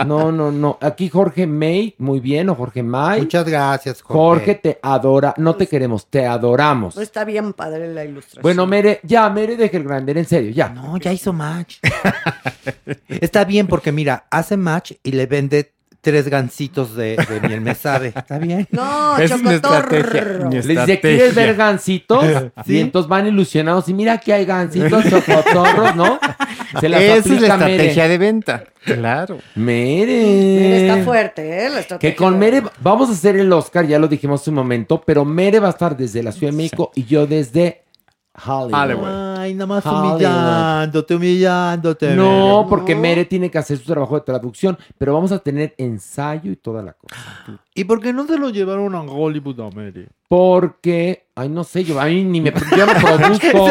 No, 0.06 0.30
no, 0.30 0.52
no. 0.52 0.78
Aquí 0.80 1.08
Jorge 1.08 1.46
May, 1.48 1.94
muy 1.98 2.20
bien, 2.20 2.48
o 2.50 2.54
Jorge 2.54 2.82
May. 2.82 3.20
Muchas 3.22 3.44
gracias, 3.48 4.02
Jorge. 4.02 4.18
Jorge 4.46 4.54
te 4.56 4.78
adora, 4.82 5.34
no 5.38 5.56
te 5.56 5.66
queremos, 5.66 6.06
te 6.06 6.26
adoramos. 6.26 6.94
No 6.94 7.02
está 7.02 7.24
bien 7.24 7.54
padre 7.54 7.92
la 7.92 8.04
ilustración. 8.04 8.42
Bueno, 8.42 8.66
Mere, 8.66 9.00
ya, 9.02 9.28
Mere, 9.30 9.56
deja 9.56 9.76
el 9.78 9.84
grande, 9.84 10.12
en 10.12 10.24
serio, 10.26 10.50
ya. 10.52 10.68
No, 10.68 10.96
ya 10.98 11.12
hizo 11.12 11.32
match. 11.32 11.78
Está 13.08 13.44
bien 13.44 13.66
porque 13.66 13.90
mira, 13.92 14.26
hace 14.30 14.56
match 14.56 14.92
y 15.02 15.12
le 15.12 15.26
vende 15.26 15.72
tres 16.02 16.28
gancitos 16.28 16.94
de, 16.96 17.16
de 17.16 17.48
miel 17.48 17.60
me 17.62 17.74
sabe. 17.74 18.08
Está 18.14 18.36
bien. 18.38 18.68
No, 18.70 19.16
es 19.16 19.30
mi 19.40 19.48
chocotorro. 19.54 19.96
estrategia. 19.96 20.48
Mi 20.48 20.56
Les 20.56 20.66
dice. 20.66 21.00
¿quieres 21.00 21.34
ver 21.34 21.54
gancitos? 21.54 22.24
Y 22.66 22.80
entonces 22.80 23.08
van 23.08 23.26
ilusionados. 23.28 23.88
Y 23.88 23.94
mira 23.94 24.18
que 24.18 24.32
hay 24.34 24.44
gancitos, 24.44 25.04
chocotorros, 25.08 25.96
¿no? 25.96 26.18
Se 26.80 26.88
las 26.88 27.00
Esa 27.02 27.34
es 27.34 27.40
la 27.42 27.56
Mere. 27.56 27.72
estrategia 27.72 28.08
de 28.08 28.18
venta. 28.18 28.64
Claro. 28.84 29.38
Mere. 29.54 30.24
Mira, 30.24 30.76
está 30.76 31.04
fuerte, 31.04 31.66
¿eh? 31.66 31.70
La 31.70 31.80
estrategia 31.80 32.10
Que 32.10 32.16
con 32.16 32.38
Mere 32.38 32.62
vamos 32.80 33.08
a 33.08 33.12
hacer 33.12 33.36
el 33.36 33.52
Oscar, 33.52 33.86
ya 33.86 33.98
lo 33.98 34.08
dijimos 34.08 34.40
hace 34.40 34.50
un 34.50 34.56
momento, 34.56 35.00
pero 35.06 35.24
Mere 35.24 35.60
va 35.60 35.68
a 35.68 35.70
estar 35.70 35.96
desde 35.96 36.22
la 36.22 36.32
Ciudad 36.32 36.52
de 36.52 36.56
México 36.56 36.90
y 36.96 37.04
yo 37.04 37.26
desde 37.28 37.81
Hollywood. 38.44 38.74
Hollywood. 38.80 39.38
Ay, 39.38 39.54
nada 39.54 39.66
más 39.66 39.84
Hollywood. 39.86 40.10
humillándote, 40.14 41.14
humillándote. 41.14 42.14
No, 42.14 42.58
Mere. 42.58 42.68
porque 42.68 42.94
Mere 42.94 43.24
tiene 43.24 43.50
que 43.50 43.58
hacer 43.58 43.78
su 43.78 43.84
trabajo 43.84 44.14
de 44.16 44.20
traducción, 44.22 44.78
pero 44.98 45.14
vamos 45.14 45.32
a 45.32 45.38
tener 45.38 45.74
ensayo 45.78 46.50
y 46.52 46.56
toda 46.56 46.82
la 46.82 46.92
cosa. 46.94 47.16
¿Y 47.74 47.84
por 47.84 48.00
qué 48.00 48.12
no 48.12 48.26
se 48.26 48.38
lo 48.38 48.50
llevaron 48.50 48.94
a 48.94 49.00
Hollywood 49.02 49.60
a 49.60 49.70
Mere? 49.70 50.08
Porque, 50.28 51.26
ay, 51.34 51.48
no 51.48 51.62
sé, 51.64 51.84
yo, 51.84 52.00
a 52.00 52.06
mí 52.06 52.24
ni 52.24 52.40
me, 52.40 52.52
yo 52.76 52.86
no 52.86 52.92
produzco. 53.00 53.68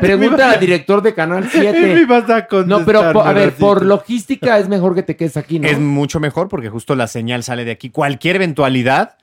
Pregunta 0.00 0.36
iba- 0.44 0.50
al 0.52 0.60
director 0.60 1.02
de 1.02 1.14
Canal 1.14 1.48
7. 1.50 1.72
Me 1.94 2.00
ibas 2.02 2.28
a 2.30 2.46
No, 2.66 2.84
pero 2.84 3.00
a 3.20 3.32
ver, 3.32 3.54
por 3.54 3.84
logística 3.84 4.58
es 4.58 4.68
mejor 4.68 4.94
que 4.94 5.02
te 5.02 5.16
quedes 5.16 5.36
aquí, 5.36 5.58
¿no? 5.58 5.66
Es 5.68 5.78
mucho 5.78 6.20
mejor 6.20 6.48
porque 6.48 6.68
justo 6.70 6.94
la 6.94 7.06
señal 7.08 7.42
sale 7.42 7.64
de 7.64 7.72
aquí. 7.72 7.90
Cualquier 7.90 8.36
eventualidad 8.36 9.16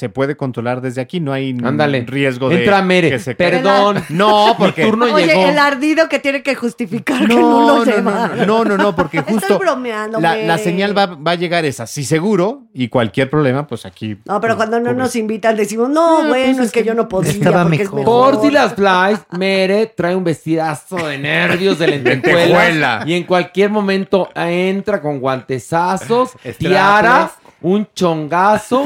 se 0.00 0.08
puede 0.08 0.34
controlar 0.36 0.80
desde 0.80 1.02
aquí. 1.02 1.20
No 1.20 1.32
hay 1.32 1.54
Ándale. 1.62 2.04
riesgo 2.06 2.48
de 2.48 2.60
Entra 2.60 2.80
Mere. 2.82 3.10
que 3.10 3.18
se 3.18 3.34
Perdón. 3.34 4.02
No, 4.08 4.54
porque 4.58 4.84
Mi 4.84 4.90
turno 4.90 5.14
Oye, 5.14 5.26
llegó. 5.26 5.46
el 5.46 5.58
ardido 5.58 6.08
que 6.08 6.18
tiene 6.18 6.42
que 6.42 6.54
justificar 6.54 7.20
que 7.28 7.34
no 7.34 7.40
No, 7.40 7.60
lo 7.66 7.76
no, 7.76 7.84
lleva. 7.84 8.30
no, 8.34 8.46
no, 8.46 8.64
no, 8.64 8.76
no, 8.78 8.96
porque 8.96 9.18
Estoy 9.18 9.34
justo 9.34 9.58
bromeando, 9.58 10.18
la, 10.20 10.34
güey. 10.34 10.46
la 10.46 10.56
señal 10.58 10.96
va, 10.96 11.06
va 11.06 11.32
a 11.32 11.34
llegar 11.34 11.64
es 11.66 11.80
así 11.80 12.02
seguro 12.04 12.62
y 12.72 12.88
cualquier 12.88 13.28
problema, 13.28 13.66
pues 13.66 13.84
aquí. 13.84 14.16
No, 14.24 14.40
pero 14.40 14.56
cuando 14.56 14.80
no 14.80 14.92
nos 14.94 15.14
invitan 15.16 15.54
decimos, 15.56 15.90
no, 15.90 16.24
bueno, 16.24 16.62
es 16.62 16.72
que 16.72 16.82
yo 16.82 16.94
no 16.94 17.06
podía 17.08 17.32
estaba 17.32 17.62
es 17.64 17.68
mejor. 17.68 18.04
Por 18.04 18.40
si 18.40 18.50
las 18.50 18.72
flies, 18.74 19.20
Mere 19.38 19.86
trae 19.94 20.16
un 20.16 20.24
vestidazo 20.24 20.96
de 20.96 21.18
nervios 21.18 21.78
de 21.78 21.88
lentejuelas 21.88 22.48
Lentejuela. 22.48 23.02
y 23.06 23.12
en 23.14 23.24
cualquier 23.24 23.68
momento 23.70 24.28
entra 24.34 25.02
con 25.02 25.20
guantesazos, 25.20 26.30
tiara, 26.58 27.30
un 27.62 27.86
chongazo, 27.94 28.84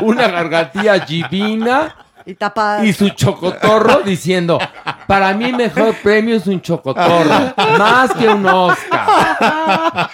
una 0.00 0.28
gargantilla 0.28 0.98
divina 0.98 1.94
Y 2.24 2.34
tapa. 2.34 2.84
y 2.84 2.92
su 2.92 3.10
chocotorro 3.10 4.00
diciendo, 4.02 4.58
para 5.06 5.32
mí 5.34 5.52
mejor 5.52 5.94
premio 6.02 6.36
es 6.36 6.46
un 6.46 6.60
chocotorro, 6.60 7.52
más 7.78 8.12
que 8.14 8.28
un 8.28 8.46
Oscar. 8.46 10.08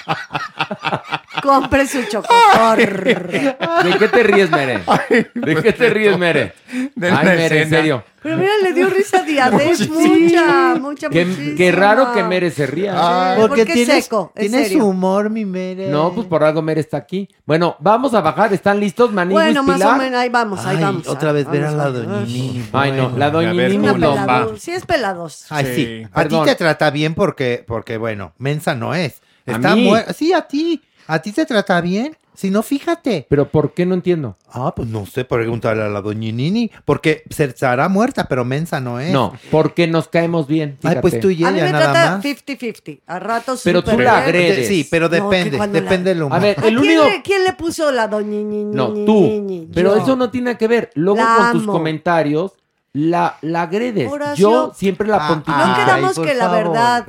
Compre 1.49 1.87
su 1.87 2.03
chocotor. 2.05 2.77
¿De 2.79 3.97
qué 3.99 4.09
te 4.09 4.23
ríes, 4.23 4.51
Mere? 4.51 4.81
¿De 5.35 5.57
qué 5.63 5.73
te 5.73 5.91
ríes, 5.91 6.19
Mere? 6.19 6.53
De 6.95 7.11
Ay, 7.11 7.25
Mere, 7.25 7.63
en 7.63 7.71
serio. 7.71 8.05
Pero 8.23 8.37
mira, 8.37 8.51
le 8.63 8.73
dio 8.73 8.91
risa 8.91 9.19
a 9.21 9.23
Diadez. 9.23 9.89
Mucha, 9.89 10.75
mucha, 10.81 11.09
Qué, 11.09 11.55
qué 11.57 11.73
raro 11.73 12.13
que 12.13 12.23
Mere 12.25 12.51
se 12.51 12.67
ría. 12.67 13.35
Porque 13.37 13.49
porque 13.49 13.63
es 13.63 13.73
tienes, 13.73 14.05
seco, 14.05 14.33
es 14.35 14.49
tienes 14.51 14.69
serio. 14.69 14.85
humor, 14.87 15.31
mi 15.31 15.45
Mere. 15.45 15.89
No, 15.89 16.13
pues 16.13 16.27
por 16.27 16.43
algo 16.45 16.61
Mere 16.61 16.81
está 16.81 16.97
aquí. 16.99 17.29
Bueno, 17.47 17.77
vamos 17.81 18.13
a 18.15 18.21
bajar. 18.21 18.53
¿Están 18.53 18.81
listos, 18.81 19.13
Maniguis, 19.13 19.35
Bueno, 19.43 19.63
más 19.63 19.77
Pilar? 19.77 19.95
o 19.95 19.97
menos, 20.03 20.21
ahí 20.21 20.29
vamos, 20.29 20.67
ahí 20.67 20.77
Ay, 20.77 20.83
vamos. 20.83 21.09
otra 21.09 21.33
vez 21.33 21.49
ver 21.49 21.65
a 21.65 21.71
la 21.71 21.77
vamos, 21.85 21.95
doña 21.95 22.13
vamos. 22.13 22.29
Nini. 22.29 22.65
Ay, 22.73 22.93
no, 22.93 23.13
la 23.17 23.31
doña 23.31 23.51
A 23.51 23.53
ver, 23.55 23.71
Nini 23.71 23.89
Una 23.89 23.93
¿cómo 23.93 24.17
nos 24.27 24.51
no. 24.51 24.57
Sí, 24.59 24.73
es 24.73 24.85
pelados. 24.85 25.47
Ay, 25.51 25.65
Sí. 25.67 25.75
sí. 25.75 26.07
A 26.13 26.25
ti 26.25 26.37
te 26.45 26.55
trata 26.57 26.91
bien 26.91 27.15
porque, 27.15 27.65
porque 27.67 27.97
bueno, 27.97 28.33
mensa 28.39 28.75
no 28.75 28.95
es. 28.95 29.23
¿A 29.47 29.53
Está 29.53 29.75
mí? 29.77 29.89
muer- 29.89 30.13
Sí, 30.13 30.33
a 30.35 30.43
ti. 30.43 30.83
A 31.09 31.21
ti 31.21 31.33
te 31.33 31.45
trata 31.47 31.81
bien. 31.81 32.17
Si 32.35 32.51
no, 32.51 32.63
fíjate. 32.63 33.27
Pero 33.29 33.49
¿por 33.51 33.75
qué 33.75 33.85
no 33.85 33.95
entiendo? 33.95 34.37
Ah, 34.53 34.73
pues 34.77 34.87
no 34.89 35.05
sé, 35.07 35.25
pregúntale 35.25 35.83
a 35.83 35.89
la 35.89 36.01
doña 36.01 36.31
Nini. 36.31 36.71
Porque 36.85 37.25
se 37.31 37.45
estará 37.47 37.89
muerta, 37.89 38.29
pero 38.29 38.45
mensa 38.45 38.79
no 38.81 39.01
es. 39.01 39.11
No, 39.13 39.33
porque 39.51 39.89
nos 39.89 40.07
caemos 40.07 40.47
bien. 40.47 40.79
Ay, 40.85 40.99
pues 41.01 41.15
fíjate. 41.15 41.21
tú 41.21 41.31
y 41.31 41.43
A 41.45 41.51
mí 41.51 41.61
me 41.61 41.73
nada 41.73 41.91
trata 41.93 42.11
más. 42.19 42.25
50-50. 42.25 43.01
A 43.09 43.19
ratos 43.19 43.63
Pero 43.65 43.83
tú 43.83 43.99
la 43.99 44.19
agredes. 44.19 44.69
Sí, 44.69 44.87
pero 44.89 45.09
No, 45.09 45.17
depende, 45.17 45.59
la- 45.59 45.67
depende 45.67 46.11
del 46.15 46.23
humor. 46.23 46.39
A 46.39 46.41
ver, 46.41 46.61
¿A 46.61 46.69
el 46.69 46.79
quién, 46.79 46.99
único... 47.01 47.05
le, 47.09 47.23
quién 47.23 47.43
le 47.43 47.53
puso 47.55 47.91
la 47.91 48.07
Ñi, 48.07 48.65
No, 48.73 48.93
tú. 48.93 49.69
Pero 49.75 49.97
Yo. 49.97 50.03
eso 50.03 50.15
no 50.15 50.31
tiene 50.31 50.57
que 50.57 50.69
ver. 50.69 50.91
Luego 50.95 51.19
La 51.19 51.37
con 51.39 51.53
tus 51.55 51.63
amo. 51.65 51.73
comentarios 51.73 52.53
la, 52.95 53.37
la 53.43 53.63
agredes. 53.63 54.11
Horacio, 54.11 54.51
Yo 54.51 54.73
siempre 54.75 55.07
la 55.07 55.17
Ah, 55.25 55.29
pontifico. 55.29 55.57
No 55.59 55.65
Ay, 55.75 55.85
quedamos 55.85 56.19
que 56.19 56.35
la 56.35 56.45
favor. 56.49 56.57
verdad 56.65 57.07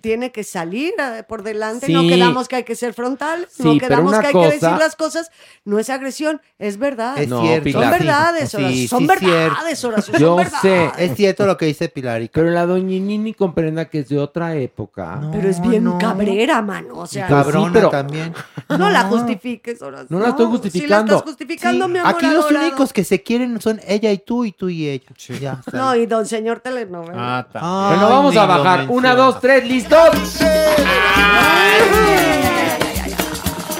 tiene 0.00 0.32
que 0.32 0.44
salir 0.44 0.92
eh, 0.98 1.22
por 1.26 1.42
delante, 1.42 1.88
no 1.88 2.02
quedamos 2.02 2.48
que 2.48 2.56
hay 2.56 2.64
que 2.64 2.74
ser 2.74 2.92
frontales, 2.94 3.48
Sí, 3.50 3.62
no 3.62 3.78
quedamos 3.78 4.18
que 4.18 4.26
hay 4.26 4.32
cosa- 4.32 4.48
que 4.48 4.54
decir 4.54 4.78
las 4.78 4.96
cosas, 4.96 5.30
no 5.64 5.78
es 5.78 5.88
agresión, 5.88 6.40
es 6.58 6.76
verdad. 6.78 7.16
Es 7.18 7.28
No, 7.28 7.40
cierto. 7.42 7.64
Pilar. 7.64 7.82
son 7.84 7.90
verdades, 7.92 8.50
Sí, 8.50 8.56
Horacio, 8.56 8.76
sí, 8.76 8.88
son 8.88 9.06
verdades, 9.06 9.84
Horacio, 9.84 10.12
son 10.14 10.20
Yo 10.20 10.36
verdades. 10.36 10.60
sé. 10.62 10.90
Es 10.98 11.14
cierto 11.16 11.46
lo 11.46 11.56
que 11.56 11.66
dice 11.66 11.88
Pilarica. 11.88 12.32
Pero 12.34 12.50
la 12.50 12.66
doña 12.66 12.98
Nini 12.98 13.32
comprenda 13.32 13.84
que 13.86 14.00
es 14.00 14.08
de 14.08 14.18
otra 14.18 14.56
época. 14.56 15.16
No. 15.16 15.30
Pero 15.30 15.48
es 15.48 15.60
bien 15.62 15.84
no. 15.84 15.98
cabrera, 15.98 16.60
mano, 16.60 16.98
o 16.98 17.06
sea, 17.06 17.26
sí, 17.26 17.32
Cabrona 17.32 17.72
pero- 17.72 17.88
también. 17.88 18.34
no, 18.68 18.90
la 18.90 19.04
justifiques, 19.04 19.80
Horacio. 19.80 20.06
No 20.10 20.18
la 20.18 20.30
estoy 20.30 20.46
Si 20.46 20.50
justificando. 20.50 21.12
la 21.12 21.18
estás 21.18 21.22
justificando, 21.22 21.86
Sí, 21.86 21.92
mi 21.92 21.98
amor 22.00 22.14
Aquí 22.14 22.26
los 22.26 22.44
adorado. 22.46 22.66
únicos 22.66 22.92
que 22.92 23.04
se 23.04 23.22
quieren 23.22 23.60
son 23.60 23.80
ella 23.86 24.10
y 24.12 24.18
tú 24.18 24.44
y 24.44 24.52
tú 24.52 24.68
y 24.68 24.88
ella. 24.88 25.06
Ya. 25.38 25.60
No, 25.72 25.94
y 25.94 26.06
don 26.06 26.26
señor 26.26 26.60
telenovela. 26.60 27.46
Ah, 27.54 27.88
Bueno, 27.90 28.08
vamos 28.10 28.36
a 28.36 28.46
bajar. 28.46 28.86
Una, 28.88 29.14
dos, 29.14 29.40
tres, 29.40 29.64
¿listos? 29.68 30.38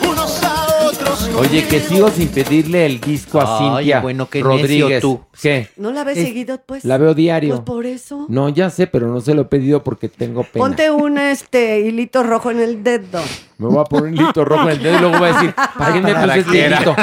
Unos 0.09 0.43
a 0.45 0.67
otros 0.87 1.31
Oye, 1.37 1.67
que 1.67 1.81
sigo 1.81 2.09
sin 2.11 2.29
pedirle 2.29 2.87
el 2.87 3.01
disco 3.01 3.41
a 3.41 3.59
Ay, 3.59 3.77
Cintia 3.77 4.01
bueno, 4.01 4.29
qué 4.29 4.41
Rodríguez. 4.43 4.85
necio 4.89 5.01
tú. 5.01 5.21
¿Qué? 5.41 5.69
¿No 5.77 5.91
la 5.93 6.05
ves 6.05 6.19
Es- 6.19 6.25
seguido, 6.27 6.61
pues? 6.65 6.85
La 6.85 6.99
veo 6.99 7.15
diario. 7.15 7.57
Pues 7.57 7.61
por 7.67 7.87
eso. 7.87 8.27
No, 8.29 8.49
ya 8.49 8.71
sé, 8.71 8.87
pero 8.87 9.09
no 9.09 9.21
se 9.21 9.35
lo 9.35 9.43
he 9.43 9.47
pedido 9.47 9.83
porque 9.83 10.09
tengo 10.09 10.43
pena. 10.45 10.65
Ponte 10.65 10.91
un 10.91 11.19
este 11.19 11.81
hilito 11.81 12.23
rojo 12.23 12.51
en 12.51 12.61
el 12.61 12.83
dedo. 12.83 13.21
Me 13.61 13.67
voy 13.69 13.79
a 13.79 13.85
poner 13.85 14.07
un 14.13 14.15
hilito 14.17 14.45
rojo 14.45 14.63
en 14.63 14.69
el 14.71 14.83
dedo 14.83 14.97
y 14.97 15.01
luego 15.01 15.19
voy 15.19 15.29
a 15.29 15.33
decir, 15.35 15.55
¿para 15.79 15.93
qué 15.93 16.01
me 16.01 16.15
puse 16.15 16.39
hilito? 16.59 16.97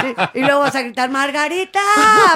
Sí, 0.00 0.14
y 0.34 0.40
luego 0.40 0.60
vas 0.60 0.74
a 0.76 0.82
gritar, 0.82 1.10
Margarita, 1.10 1.80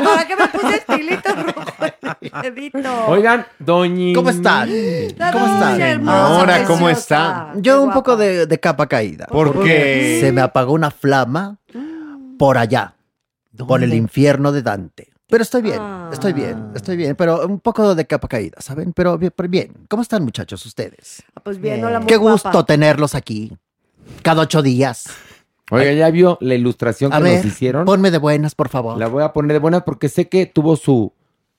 ¿para 0.03 0.27
qué 0.27 0.37
me 0.37 0.49
puse 0.49 0.77
este 0.77 0.97
hilito 1.01 1.31
rojo 1.33 1.63
en 1.81 2.19
el 2.21 2.43
dedito? 2.43 3.07
Oigan, 3.07 3.47
doña... 3.61 4.15
¿Cómo 4.15 4.31
están? 4.31 4.69
¿Cómo 4.69 5.47
están? 5.47 5.81
hermosa, 5.81 6.27
Ahora, 6.27 6.65
¿cómo 6.65 6.87
preciosa, 6.87 7.01
está? 7.01 7.51
qué 7.55 7.61
Yo 7.63 7.77
un 7.79 7.85
guapa. 7.87 7.95
poco 8.01 8.17
de, 8.17 8.47
de 8.47 8.61
capa 8.61 8.87
caída. 8.89 9.27
¿Por 9.27 9.63
qué? 9.63 10.19
Se 10.21 10.33
me 10.33 10.41
apagó 10.41 10.73
una 10.73 10.91
flama 10.91 11.59
por 12.39 12.59
allá, 12.59 12.95
por 13.69 13.85
el 13.85 13.95
infierno 13.95 14.51
de 14.51 14.63
Dante. 14.63 15.12
Pero 15.33 15.45
estoy 15.45 15.63
bien, 15.63 15.79
Ah. 15.81 16.11
estoy 16.13 16.35
bien, 16.35 16.73
estoy 16.75 16.95
bien, 16.95 17.17
pero 17.17 17.47
un 17.47 17.59
poco 17.59 17.95
de 17.95 18.07
capa 18.07 18.29
caída, 18.29 18.59
¿saben? 18.61 18.93
Pero 18.93 19.17
bien, 19.17 19.33
pero 19.35 19.49
bien. 19.49 19.73
¿Cómo 19.89 20.03
están 20.03 20.23
muchachos 20.25 20.67
ustedes? 20.67 21.23
Ah, 21.35 21.41
Pues 21.43 21.59
bien, 21.59 21.83
hola, 21.83 22.01
muy 22.01 22.07
Qué 22.07 22.19
guapa. 22.19 22.51
gusto 22.51 22.67
tenerlos 22.67 23.15
aquí, 23.15 23.51
cada 24.21 24.43
ocho 24.43 24.61
días. 24.61 25.07
Oiga, 25.71 25.91
¿ya 25.95 26.11
vio 26.11 26.37
la 26.43 26.55
ilustración 26.55 27.15
A 27.15 27.17
que 27.17 27.23
ver, 27.23 27.37
nos 27.39 27.47
hicieron? 27.47 27.87
ponme 27.87 28.11
de 28.11 28.19
buenas, 28.19 28.55
por 28.55 28.69
favor. 28.69 28.99
La 28.99 29.09
voy 29.09 29.23
a 29.23 29.33
poner 29.33 29.55
de 29.55 29.59
buenas 29.59 29.85
porque 29.85 30.11
sé 30.11 30.29
que 30.29 30.45
tuvo 30.45 30.77
su, 30.77 31.15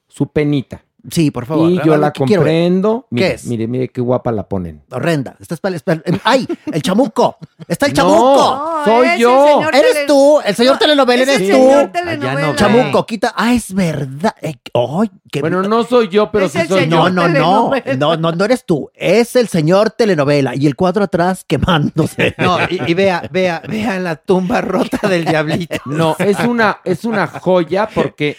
su 0.07 0.27
penita. 0.27 0.83
Sí, 1.11 1.31
por 1.31 1.45
favor. 1.45 1.69
y 1.69 1.81
yo 1.85 1.95
Ah, 1.95 1.97
la 1.97 2.13
¿qué 2.13 2.19
comprendo. 2.19 3.07
¿Qué 3.09 3.15
Mire, 3.15 3.31
es? 3.33 3.45
mire, 3.45 3.67
mire 3.67 3.89
qué 3.89 3.99
guapa 3.99 4.31
la 4.31 4.47
ponen. 4.47 4.83
Horrenda. 4.89 5.35
Está 5.39 5.55
espe- 5.55 5.75
espe- 5.83 6.01
em, 6.05 6.17
¡Ay! 6.23 6.47
¡El 6.71 6.81
chamuco! 6.81 7.37
¡Está 7.67 7.87
el 7.87 7.93
No. 7.93 7.95
chamuco! 7.97 8.81
soy 8.85 9.07
el 9.09 9.19
yo. 9.19 9.61
¡Eres 9.73 9.93
tele- 9.93 10.05
tú! 10.07 10.39
¡El 10.45 10.55
señor 10.55 10.73
No, 10.73 10.79
telenovela 10.79 11.23
es 11.23 11.27
eres 11.27 11.41
el 11.41 11.47
tú! 11.47 11.53
señor 11.57 11.79
Allá 11.79 11.91
telenovela. 11.91 12.47
no 12.47 12.55
Chamuco, 12.55 13.05
quita. 13.05 13.33
¡Ah, 13.35 13.53
es 13.53 13.73
verdad! 13.73 14.33
Eh, 14.41 14.55
¡Ay! 14.73 15.11
qué- 15.29 15.41
Bueno, 15.41 15.61
no 15.63 15.83
soy 15.83 16.07
yo, 16.07 16.31
pero 16.31 16.45
Es 16.45 16.53
sí 16.53 16.59
el 16.59 16.67
soy 16.69 16.79
señor. 16.83 17.09
yo. 17.09 17.13
No, 17.13 17.27
no, 17.27 17.69
no, 17.69 17.71
no, 17.97 18.15
no, 18.15 18.31
no 18.31 18.45
eres 18.45 18.65
tú. 18.65 18.89
Es 18.93 19.35
el 19.35 19.49
señor 19.49 19.91
telenovela 19.91 20.55
y 20.55 20.67
el 20.67 20.75
cuadro 20.77 21.03
atrás 21.03 21.43
quemándose. 21.45 22.33
No, 22.37 22.57
y, 22.69 22.81
y 22.87 22.93
vea, 22.93 23.27
vea, 23.31 23.61
vea 23.67 23.99
la 23.99 24.15
tumba 24.15 24.61
rota 24.61 25.07
del 25.09 25.25
diablito. 25.25 25.75
No, 25.85 26.15
es 26.17 26.39
una, 26.39 26.79
es 26.85 27.03
una 27.03 27.27
joya 27.27 27.89
porque 27.93 28.37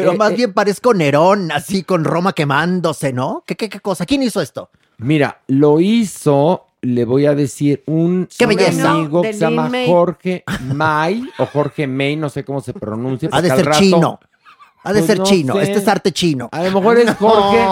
Pero 0.00 0.12
Eh, 0.12 0.16
más 0.16 0.32
eh. 0.32 0.36
bien 0.36 0.52
parezco 0.52 0.94
Nerón, 0.94 1.50
así 1.52 1.82
con 1.82 2.04
Roma 2.04 2.32
quemándose, 2.32 3.12
¿no? 3.12 3.42
¿Qué, 3.46 3.56
qué, 3.56 3.68
qué 3.68 3.80
cosa? 3.80 4.06
¿Quién 4.06 4.22
hizo 4.22 4.40
esto? 4.40 4.70
Mira, 4.98 5.40
lo 5.48 5.80
hizo, 5.80 6.66
le 6.82 7.04
voy 7.04 7.26
a 7.26 7.34
decir, 7.34 7.82
un, 7.86 8.28
¡Qué 8.36 8.46
un 8.46 8.54
belleza! 8.54 8.90
amigo 8.92 9.22
que 9.22 9.32
se 9.32 9.40
llama 9.40 9.68
May. 9.68 9.86
Jorge 9.86 10.44
May 10.74 11.22
o 11.38 11.46
Jorge 11.46 11.86
May, 11.86 12.16
no 12.16 12.28
sé 12.28 12.44
cómo 12.44 12.60
se 12.60 12.72
pronuncia. 12.72 13.28
Ha 13.32 13.40
de 13.42 13.48
ser 13.50 13.66
rato- 13.66 13.78
chino. 13.78 14.20
Ha 14.84 14.92
de 14.92 15.00
Pues 15.00 15.06
ser 15.06 15.18
no 15.18 15.24
chino. 15.24 15.54
sé. 15.54 15.62
Este 15.62 15.78
es 15.78 15.88
arte 15.88 16.12
chino. 16.12 16.48
A 16.52 16.62
lo 16.62 16.70
mejor 16.70 16.98
es 16.98 17.10
Jorge, 17.18 17.66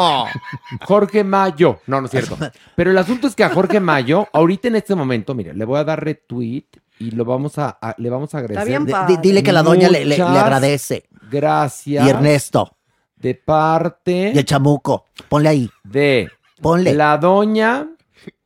Jorge 0.85 1.25
Mayo. 1.25 1.81
No, 1.87 2.01
no 2.01 2.07
es 2.07 2.11
cierto. 2.11 2.37
Pero 2.75 2.91
el 2.91 2.99
asunto 2.99 3.27
es 3.27 3.35
que 3.35 3.45
a 3.45 3.51
Jorge 3.51 3.81
Mayo, 3.81 4.29
ahorita 4.33 4.69
en 4.69 4.77
este 4.77 4.95
momento, 4.95 5.35
mire, 5.35 5.55
le 5.55 5.65
voy 5.65 5.79
a 5.79 5.85
dar 5.85 6.03
retweet 6.03 6.65
y 6.99 7.11
lo 7.13 7.25
vamos 7.25 7.59
a, 7.59 7.79
a- 7.81 7.95
le 7.99 8.11
vamos 8.11 8.35
a 8.35 8.39
agradecer. 8.39 8.67
bien 8.69 8.85
D- 8.87 8.93
padre. 8.93 9.17
di- 9.17 9.21
dile 9.29 9.43
que 9.43 9.53
la 9.53 9.63
doña 9.63 9.89
le, 9.89 10.05
le- 10.05 10.21
agradece. 10.23 11.09
Gracias. 11.31 12.05
Y 12.07 12.09
Ernesto. 12.11 12.73
De 13.17 13.35
parte 13.35 14.33
Y 14.35 14.39
el 14.39 14.45
chamuco. 14.45 15.07
Ponle 15.29 15.49
ahí. 15.49 15.71
de 15.85 16.31
Ponle. 16.61 16.95
la 16.95 17.17
doña, 17.19 17.89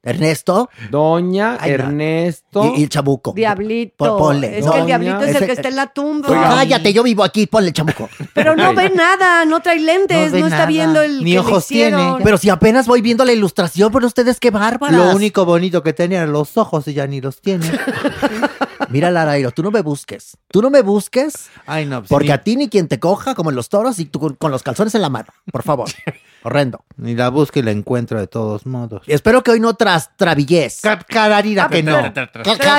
Ernesto 0.03 0.71
doña 0.91 1.59
Ay. 1.61 1.73
Ernesto. 1.73 2.73
y, 2.75 2.81
y 2.81 2.83
el 2.85 2.89
chamuco. 2.89 3.33
Diablito. 3.35 4.17
Ponle. 4.17 4.59
Es 4.59 4.67
que 4.67 4.79
el 4.79 4.87
diablito 4.87 5.21
es 5.21 5.37
el 5.37 5.45
que 5.47 5.53
está 5.53 5.69
en 5.69 5.77
la 5.77 5.89
tumba. 5.89 6.27
Pues 6.29 6.41
cállate, 6.41 6.93
yo 6.95 7.03
vivo 7.03 7.23
aquí. 7.23 7.47
Ponle 7.47 7.69
el 7.69 7.75
chamuco. 7.75 8.09
Pero 8.35 8.57
no 8.57 8.75
ve 8.75 8.89
nada, 8.91 9.45
no 9.45 9.61
trae 9.61 9.79
lentes, 9.79 10.33
No 10.33 10.39
está 10.39 10.49
nada. 10.51 10.67
viendo 10.67 11.03
el 11.03 11.19
Ni 11.19 11.25
que 11.25 11.31
le 11.31 11.39
ojos 11.41 11.67
tiene. 11.67 12.15
Pero 12.25 12.39
si 12.39 12.49
apenas 12.49 12.87
voy 12.87 13.03
viendo 13.03 13.25
la 13.27 13.33
ilustración, 13.33 13.93
pero 13.93 14.07
ustedes 14.07 14.41
qué 14.41 14.51
bárbaras. 14.51 14.97
Lo 14.97 15.15
único 15.15 15.45
bonito 15.45 15.83
que 15.83 15.93
tenía 15.93 16.19
eran 16.21 16.33
los 16.33 16.57
ojos 16.57 16.89
y 16.89 16.95
ya 16.95 17.07
ni 17.07 17.21
los 17.21 17.41
tiene. 17.43 17.71
Mira, 18.91 19.11
Larairo, 19.11 19.53
tú 19.53 19.63
no 19.63 19.71
me 19.71 19.83
busques. 19.83 20.37
Tú 20.49 20.61
no 20.61 20.69
me 20.69 20.83
busques 20.83 21.49
Ay, 21.65 21.87
no. 21.87 22.01
pues, 22.01 22.09
porque 22.09 22.33
a 22.33 22.43
ti 22.43 22.57
ni 22.57 22.69
quien 22.69 22.89
te 22.89 22.99
coja 22.99 23.37
como 23.37 23.51
en 23.51 23.57
los 23.57 23.69
toros 23.69 24.01
y 24.01 24.05
tú 24.05 24.37
con, 24.37 24.51
los 24.51 24.63
calzones 24.65 24.95
en 24.97 25.03
la 25.03 25.09
mano. 25.09 25.29
Por 25.53 25.63
favor. 25.63 25.89
Horrendo. 26.43 26.85
Ni 26.97 27.15
la 27.15 27.29
busca 27.29 27.61
y 27.61 27.63
la 27.63 27.71
encuentra 27.71 28.19
de 28.19 28.27
todos 28.27 28.67
modos. 28.67 29.03
Y 29.07 29.13
espero 29.13 29.43
que 29.43 29.53
hoy 29.53 29.61
no 29.61 29.75
tras 29.75 30.17
trabillez. 30.17 30.81
Cararira 31.07 31.69
que 31.69 31.83
no. 31.83 32.13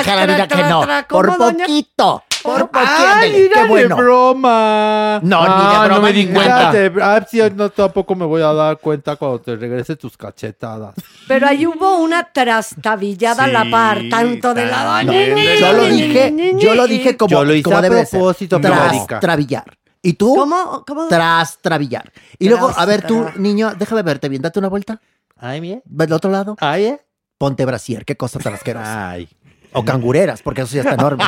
Cararira 0.04 0.48
que 0.48 0.62
no. 0.64 0.84
Por 1.08 1.36
poquito. 1.36 2.24
Por. 2.42 2.70
¡Ay, 2.72 2.86
ándale, 3.06 3.44
era 3.46 3.62
Qué 3.62 3.68
bueno. 3.68 3.96
de 3.96 4.02
broma! 4.02 5.20
No, 5.22 5.42
ni 5.42 5.78
de 5.78 5.88
broma. 5.88 6.10
ni 6.10 6.24
nada. 6.26 6.70
Era 6.70 6.90
de- 6.90 7.02
Ah, 7.02 7.26
sí, 7.28 7.40
no, 7.54 7.70
tampoco 7.70 8.14
me 8.14 8.24
voy 8.26 8.42
a 8.42 8.52
dar 8.52 8.78
cuenta 8.78 9.16
cuando 9.16 9.40
te 9.40 9.56
regrese 9.56 9.96
tus 9.96 10.16
cachetadas. 10.16 10.94
Pero 11.28 11.46
ahí 11.46 11.66
hubo 11.66 11.98
una 11.98 12.24
trastabillada 12.32 13.44
a 13.44 13.48
la 13.48 13.70
par, 13.70 14.02
tanto 14.10 14.54
de 14.54 14.66
la 14.66 14.84
doña. 15.04 15.12
Yo 15.60 15.72
lo 15.72 15.84
dije, 15.84 16.54
yo 16.58 16.74
lo 16.74 16.86
dije 16.86 17.16
como, 17.16 17.30
Yo 17.30 17.44
lo 17.44 17.54
hice 17.54 17.62
como 17.64 17.76
a 17.76 17.82
debe 17.82 18.00
ser. 18.06 18.10
propósito, 18.18 18.58
mi 18.58 18.62
Tras 18.64 19.06
trabillar. 19.20 19.64
¿Y 20.02 20.14
tú? 20.14 20.34
¿Cómo? 20.34 20.84
¿Cómo? 20.86 21.06
Tras 21.08 21.58
trabillar. 21.58 22.10
Y 22.38 22.48
luego, 22.48 22.72
a 22.76 22.84
ver, 22.86 23.06
tú, 23.06 23.24
niño, 23.36 23.72
déjame 23.78 24.02
verte 24.02 24.28
bien. 24.28 24.42
Date 24.42 24.58
una 24.58 24.68
vuelta. 24.68 25.00
Ay, 25.36 25.60
bien. 25.60 25.80
¿Del 25.84 26.12
otro 26.12 26.30
lado? 26.30 26.56
Ay, 26.60 26.84
eh. 26.86 27.00
Ponte 27.38 27.64
brasier. 27.64 28.04
Qué 28.04 28.16
cosa 28.16 28.38
tan 28.38 28.54
asquerosa. 28.54 29.10
Ay. 29.10 29.28
O 29.72 29.84
cangureras, 29.84 30.42
porque 30.42 30.62
eso 30.62 30.74
ya 30.74 30.82
está 30.82 30.94
enorme. 30.94 31.24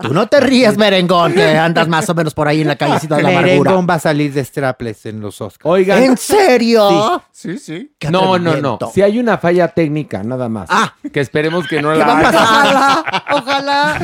Tú 0.00 0.12
no 0.12 0.26
te 0.26 0.40
ríes, 0.40 0.76
merengón, 0.76 1.32
que 1.32 1.56
andas 1.56 1.86
más 1.86 2.08
o 2.08 2.14
menos 2.14 2.34
por 2.34 2.48
ahí 2.48 2.62
en 2.62 2.68
la 2.68 2.76
callecita 2.76 3.16
de 3.16 3.22
la 3.22 3.28
amargura. 3.28 3.52
Merengón 3.52 3.86
va 3.88 3.94
a 3.94 3.98
salir 4.00 4.32
de 4.32 4.44
strapless 4.44 5.06
en 5.06 5.20
los 5.20 5.40
Oscars. 5.40 5.64
Oigan. 5.64 6.02
¿En 6.02 6.16
serio? 6.16 7.22
Sí, 7.30 7.58
sí. 7.58 7.92
Qué 7.98 8.10
No, 8.10 8.38
no, 8.38 8.56
no. 8.56 8.78
Si 8.92 9.02
hay 9.02 9.18
una 9.18 9.38
falla 9.38 9.68
técnica, 9.68 10.22
nada 10.24 10.48
más. 10.48 10.68
Ah. 10.70 10.94
Que 11.12 11.20
esperemos 11.20 11.68
que 11.68 11.80
no 11.80 11.92
¿Qué 11.92 11.98
la 11.98 12.06
va 12.06 12.12
a 12.12 12.18
haya. 12.18 12.32
pasar? 12.32 13.24
Ojalá. 13.30 13.98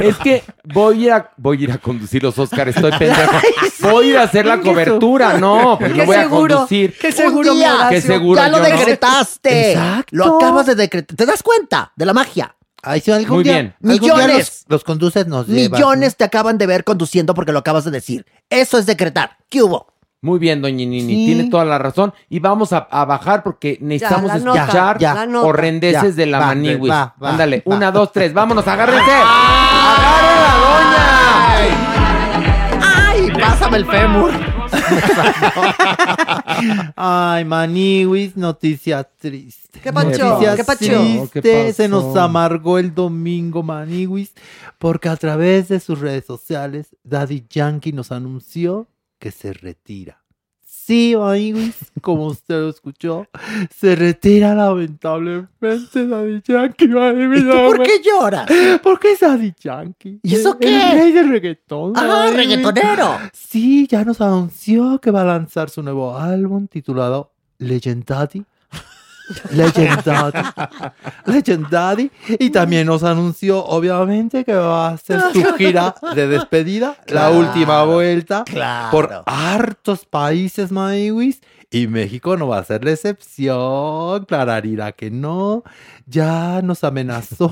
Es 0.00 0.16
que 0.18 0.44
voy 0.64 1.02
a 1.02 1.06
ir 1.06 1.12
a, 1.12 1.30
voy 1.36 1.58
a, 1.58 1.60
ir 1.62 1.72
a 1.72 1.78
conducir 1.78 2.22
los 2.22 2.38
Oscars, 2.38 2.74
estoy 2.76 2.92
pendejo. 2.92 3.36
Voy 3.80 4.06
a 4.06 4.10
ir 4.10 4.18
a 4.18 4.22
hacer 4.22 4.46
la 4.46 4.60
cobertura, 4.60 5.36
no, 5.36 5.76
pues 5.78 5.94
no 5.94 6.06
voy 6.06 6.16
a 6.16 6.28
conducir. 6.28 6.96
qué 6.98 7.12
seguro. 7.12 7.52
Qué 7.90 8.00
seguro. 8.00 8.40
ya 8.40 8.48
lo 8.48 8.60
decretaste. 8.60 9.72
Exacto. 9.72 10.16
Lo 10.16 10.36
acabas 10.36 10.66
de 10.66 10.74
decretar. 10.74 11.16
¿Te 11.16 11.26
das 11.26 11.42
cuenta 11.42 11.92
de 11.94 12.06
la 12.06 12.14
magia? 12.14 12.43
Ay, 12.84 13.00
si 13.00 13.10
algún 13.10 13.36
Muy 13.36 13.44
día- 13.44 13.52
bien. 13.54 13.74
algún 13.82 14.00
día 14.00 14.14
Millones. 14.14 14.38
Los, 14.38 14.64
los 14.68 14.84
conduces 14.84 15.26
nos 15.26 15.46
llevan. 15.46 15.78
Millones 15.80 16.16
te 16.16 16.24
acaban 16.24 16.58
de 16.58 16.66
ver 16.66 16.84
conduciendo 16.84 17.34
porque 17.34 17.52
lo 17.52 17.60
acabas 17.60 17.84
de 17.84 17.90
decir. 17.90 18.26
Eso 18.50 18.78
es 18.78 18.86
decretar. 18.86 19.38
¿Qué 19.48 19.62
hubo? 19.62 19.92
Muy 20.20 20.38
bien, 20.38 20.62
doña 20.62 20.76
Nini, 20.76 21.00
Sí. 21.02 21.26
tiene 21.26 21.50
toda 21.50 21.66
la 21.66 21.76
razón. 21.78 22.14
Y 22.30 22.38
vamos 22.40 22.72
a, 22.72 22.78
a 22.90 23.04
bajar 23.04 23.42
porque 23.42 23.76
necesitamos 23.82 24.42
nota, 24.42 24.60
escuchar 24.62 24.98
ya, 24.98 25.12
la 25.14 25.26
nota. 25.26 25.46
horrendeces 25.46 26.16
de 26.16 26.24
la 26.26 26.38
va, 26.38 26.46
maniwis. 26.46 26.90
va, 26.90 27.14
va, 27.22 27.30
Ándale, 27.30 27.62
va. 27.68 27.76
una, 27.76 27.90
dos, 27.90 28.10
tres, 28.10 28.32
vámonos, 28.32 28.66
agárrense. 28.66 29.10
¡Agarren 29.10 29.24
¡Ay! 32.82 33.30
Pásame 33.38 33.76
el 33.78 33.86
fémur. 33.86 34.53
Ay, 36.96 37.44
Maniwis, 37.44 38.36
noticia 38.36 39.04
triste. 39.04 39.80
¿Qué 39.80 39.92
pacho? 39.92 40.28
Noticia 40.28 40.56
¿Qué 40.56 40.64
pacho? 40.64 40.78
triste. 40.78 41.42
¿Qué 41.42 41.72
Se 41.72 41.88
nos 41.88 42.16
amargó 42.16 42.78
el 42.78 42.94
domingo, 42.94 43.62
Maniwis, 43.62 44.32
porque 44.78 45.08
a 45.08 45.16
través 45.16 45.68
de 45.68 45.80
sus 45.80 46.00
redes 46.00 46.24
sociales, 46.24 46.96
Daddy 47.04 47.46
Yankee 47.48 47.92
nos 47.92 48.12
anunció 48.12 48.88
que 49.18 49.30
se 49.30 49.52
retira. 49.52 50.23
Sí, 50.86 51.14
Maniwis, 51.16 51.92
como 52.02 52.26
usted 52.26 52.60
lo 52.60 52.68
escuchó, 52.68 53.26
se 53.74 53.96
retira 53.96 54.54
lamentablemente 54.54 56.06
Daddy 56.06 56.42
Yankee. 56.46 56.88
Maniwis. 56.88 57.40
¿Y 57.40 57.44
tú 57.44 57.52
por 57.52 57.82
qué 57.82 58.02
lloras? 58.04 58.50
¿Por 58.82 59.00
qué 59.00 59.12
es 59.12 59.20
Daddy 59.20 59.54
Yankee? 59.58 60.20
¿Y 60.22 60.34
eso 60.34 60.58
qué? 60.58 60.92
El 60.92 60.98
rey 60.98 61.12
del 61.12 61.30
reggaetón. 61.30 61.94
¡Ah, 61.96 62.30
reggaetonero! 62.34 63.16
Sí, 63.32 63.86
ya 63.86 64.04
nos 64.04 64.20
anunció 64.20 65.00
que 65.00 65.10
va 65.10 65.22
a 65.22 65.24
lanzar 65.24 65.70
su 65.70 65.82
nuevo 65.82 66.18
álbum 66.18 66.66
titulado 66.66 67.32
Legendary. 69.50 70.38
Legendary. 71.26 71.26
Legendary. 71.26 72.12
Y 72.38 72.50
también 72.50 72.86
nos 72.86 73.02
anunció, 73.02 73.64
obviamente, 73.64 74.44
que 74.44 74.54
va 74.54 74.88
a 74.88 74.92
hacer 74.92 75.20
su 75.32 75.42
gira 75.58 75.94
de 76.14 76.28
despedida, 76.28 76.96
la 77.08 77.30
última 77.30 77.84
vuelta, 77.84 78.44
claro. 78.44 78.90
por 78.90 79.22
hartos 79.26 80.04
países, 80.04 80.70
Maiwis. 80.70 81.40
Y 81.70 81.88
México 81.88 82.36
no 82.36 82.46
va 82.46 82.58
a 82.58 82.64
ser 82.64 82.84
la 82.84 82.92
excepción. 82.92 84.24
Clararira 84.26 84.92
que 84.92 85.10
no. 85.10 85.64
Ya 86.06 86.62
nos 86.62 86.84
amenazó 86.84 87.50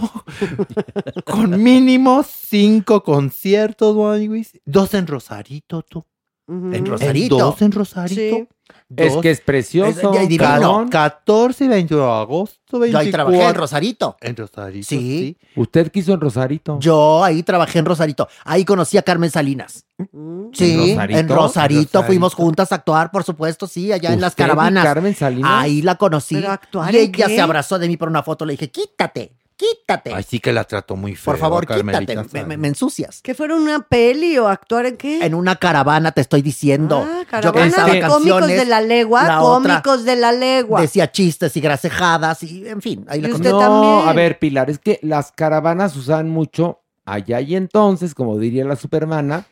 con 1.24 1.60
mínimo 1.60 2.22
cinco 2.22 3.02
conciertos, 3.02 3.96
Maiwis. 3.96 4.52
Dos 4.64 4.94
en 4.94 5.08
Rosarito, 5.08 5.82
tú. 5.82 6.06
En 6.46 6.86
Rosarito. 6.86 7.38
Dos 7.38 7.62
en 7.62 7.72
Rosarito. 7.72 8.36
Sí. 8.36 8.48
Es 8.96 9.16
que 9.16 9.30
es 9.30 9.40
precioso. 9.40 10.12
Es- 10.12 10.38
cabrón. 10.38 10.88
14 10.88 11.64
y 11.64 11.68
21 11.68 12.02
de 12.04 12.10
agosto, 12.10 12.78
24. 12.78 12.90
Yo 12.90 12.98
ahí 12.98 13.10
trabajé 13.10 13.42
en 13.48 13.54
Rosarito. 13.54 14.16
En 14.20 14.36
Rosarito, 14.36 14.86
Sí. 14.88 15.36
Usted 15.56 15.90
quiso 15.90 16.12
en 16.14 16.20
Rosarito. 16.20 16.78
Yo 16.80 17.22
ahí 17.24 17.42
trabajé 17.42 17.78
en 17.78 17.84
Rosarito. 17.86 18.28
Ahí 18.44 18.64
conocí 18.64 18.96
a 18.98 19.02
Carmen 19.02 19.30
Salinas. 19.30 19.84
Mm. 20.12 20.46
Sí, 20.52 20.72
¿En 20.72 20.80
en 20.90 20.96
Rosarito? 20.96 21.34
Rosarito, 21.34 21.34
Rosarito. 21.34 22.02
fuimos 22.04 22.34
juntas 22.34 22.72
a 22.72 22.76
actuar, 22.76 23.10
por 23.10 23.24
supuesto, 23.24 23.66
sí, 23.66 23.92
allá 23.92 24.12
en 24.12 24.20
las 24.20 24.32
¿Usted 24.32 24.44
y 24.44 24.48
caravanas. 24.48 24.84
Carmen 24.84 25.14
Salinas? 25.14 25.50
Ahí 25.52 25.82
la 25.82 25.94
conocí. 25.96 26.34
¿Pero 26.34 26.50
actuar 26.50 26.94
y 26.94 26.98
en 26.98 27.02
ella 27.14 27.26
qué? 27.28 27.34
se 27.36 27.40
abrazó 27.40 27.78
de 27.78 27.88
mí 27.88 27.96
por 27.96 28.08
una 28.08 28.22
foto. 28.22 28.44
Le 28.44 28.52
dije, 28.54 28.70
quítate, 28.70 29.36
quítate. 29.56 30.12
Ay, 30.14 30.22
sí 30.22 30.40
que 30.40 30.52
la 30.52 30.64
trató 30.64 30.96
muy 30.96 31.14
feo. 31.14 31.32
por 31.32 31.38
favor, 31.38 31.66
Carmelita 31.66 32.00
quítate. 32.00 32.16
Me, 32.16 32.24
Salinas. 32.28 32.48
me- 32.48 32.56
me 32.56 32.68
ensucias. 32.68 33.20
¿Que 33.22 33.34
fueron 33.34 33.62
una 33.62 33.80
peli 33.80 34.36
o 34.38 34.48
actuar 34.48 34.86
en 34.86 34.96
qué? 34.96 35.24
En 35.24 35.34
una 35.34 35.56
caravana 35.56 36.12
te 36.12 36.20
estoy 36.20 36.42
diciendo. 36.42 37.06
Ah, 37.06 37.20
Yo 37.20 37.52
caravana 37.52 37.70
cantaba 37.70 37.92
de 37.92 38.00
cómicos 38.02 38.46
de 38.48 38.64
la 38.64 38.80
legua, 38.80 39.22
la 39.24 39.42
otra 39.42 39.82
cómicos 39.82 40.04
de 40.04 40.16
la 40.16 40.32
legua. 40.32 40.80
Decía 40.80 41.10
chistes 41.12 41.56
y 41.56 41.60
gracejadas 41.60 42.42
y, 42.42 42.66
en 42.68 42.80
fin, 42.82 43.04
ahí 43.08 43.20
la 43.20 43.28
¿Y 43.28 43.32
usted 43.32 43.50
no, 43.50 43.58
también? 43.58 44.08
a 44.08 44.12
ver, 44.12 44.38
Pilar, 44.38 44.70
es 44.70 44.78
que 44.78 44.98
las 45.02 45.32
caravanas 45.32 45.96
usaban 45.96 46.28
mucho 46.30 46.80
allá 47.04 47.40
y 47.40 47.56
entonces, 47.56 48.14
como 48.14 48.38
diría 48.38 48.64
la 48.64 48.76
supermana, 48.76 49.44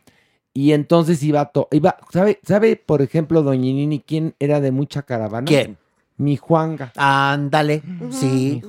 y 0.52 0.72
entonces 0.72 1.22
iba, 1.22 1.44
to 1.52 1.68
iba 1.70 1.96
¿sabe, 2.12 2.40
¿sabe, 2.44 2.74
por 2.76 3.02
ejemplo, 3.02 3.42
doña 3.42 3.60
Nini, 3.72 4.00
quién 4.00 4.34
era 4.40 4.60
de 4.60 4.72
mucha 4.72 5.02
caravana? 5.02 5.46
¿Quién? 5.46 5.78
Mi 6.16 6.36
Juanga. 6.36 6.92
Ándale, 6.96 7.82
sí. 8.10 8.60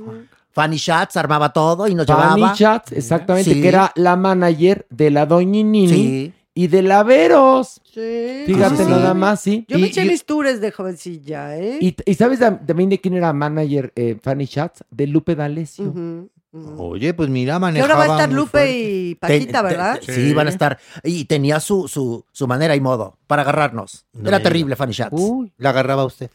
Fanny 0.51 0.77
Schatz 0.77 1.15
armaba 1.17 1.53
todo 1.53 1.87
y 1.87 1.95
nos 1.95 2.05
Fanny 2.05 2.35
llevaba. 2.41 2.55
Schatz, 2.55 2.91
exactamente, 2.91 3.53
Sí. 3.53 3.61
que 3.61 3.67
era 3.67 3.91
la 3.95 4.15
manager 4.15 4.85
de 4.89 5.11
la 5.11 5.25
doña 5.25 5.63
Nini 5.63 5.87
Sí. 5.87 6.33
y 6.53 6.67
de 6.67 6.81
la 6.81 7.03
Veros. 7.03 7.81
Sí. 7.93 8.43
Fíjate 8.45 8.77
sí, 8.77 8.83
sí. 8.83 8.89
nada 8.89 9.13
más, 9.13 9.39
sí. 9.41 9.65
Yo 9.67 9.77
me 9.79 9.87
Y- 9.87 9.89
eché 9.89 10.03
y- 10.05 10.09
mis 10.09 10.25
tours 10.25 10.59
de 10.61 10.71
jovencilla, 10.71 11.57
¿eh? 11.57 11.77
y, 11.81 11.95
y 12.05 12.13
¿sabes 12.15 12.39
tam- 12.39 12.65
también 12.65 12.89
de 12.89 12.99
quién 12.99 13.13
era 13.15 13.31
manager 13.33 13.91
eh, 13.95 14.17
Fanny 14.21 14.45
Schatz? 14.45 14.81
De 14.89 15.07
Lupe 15.07 15.35
D'Alessio. 15.35 15.93
Oye, 16.77 17.13
pues 17.13 17.29
mira, 17.29 17.59
manejaba 17.59 17.93
ahora 17.93 18.07
va 18.07 18.13
a 18.13 18.17
estar 18.17 18.33
Lupe 18.33 18.49
fuerte. 18.51 18.79
y 18.81 19.15
Paquita, 19.15 19.61
¿verdad? 19.61 19.99
sí, 20.05 20.33
van 20.33 20.47
a 20.47 20.49
estar. 20.49 20.79
Y 21.01 21.23
tenía 21.23 21.61
su, 21.61 21.87
su, 21.87 22.25
su 22.33 22.45
manera 22.45 22.75
y 22.75 22.81
modo 22.81 23.15
para 23.25 23.43
agarrarnos. 23.43 24.05
No 24.11 24.27
Era 24.27 24.41
terrible, 24.43 24.75
Fanny 24.75 24.91
Schatz. 24.93 25.13
Uy, 25.13 25.53
la 25.57 25.69
agarraba 25.69 26.03
usted. 26.03 26.29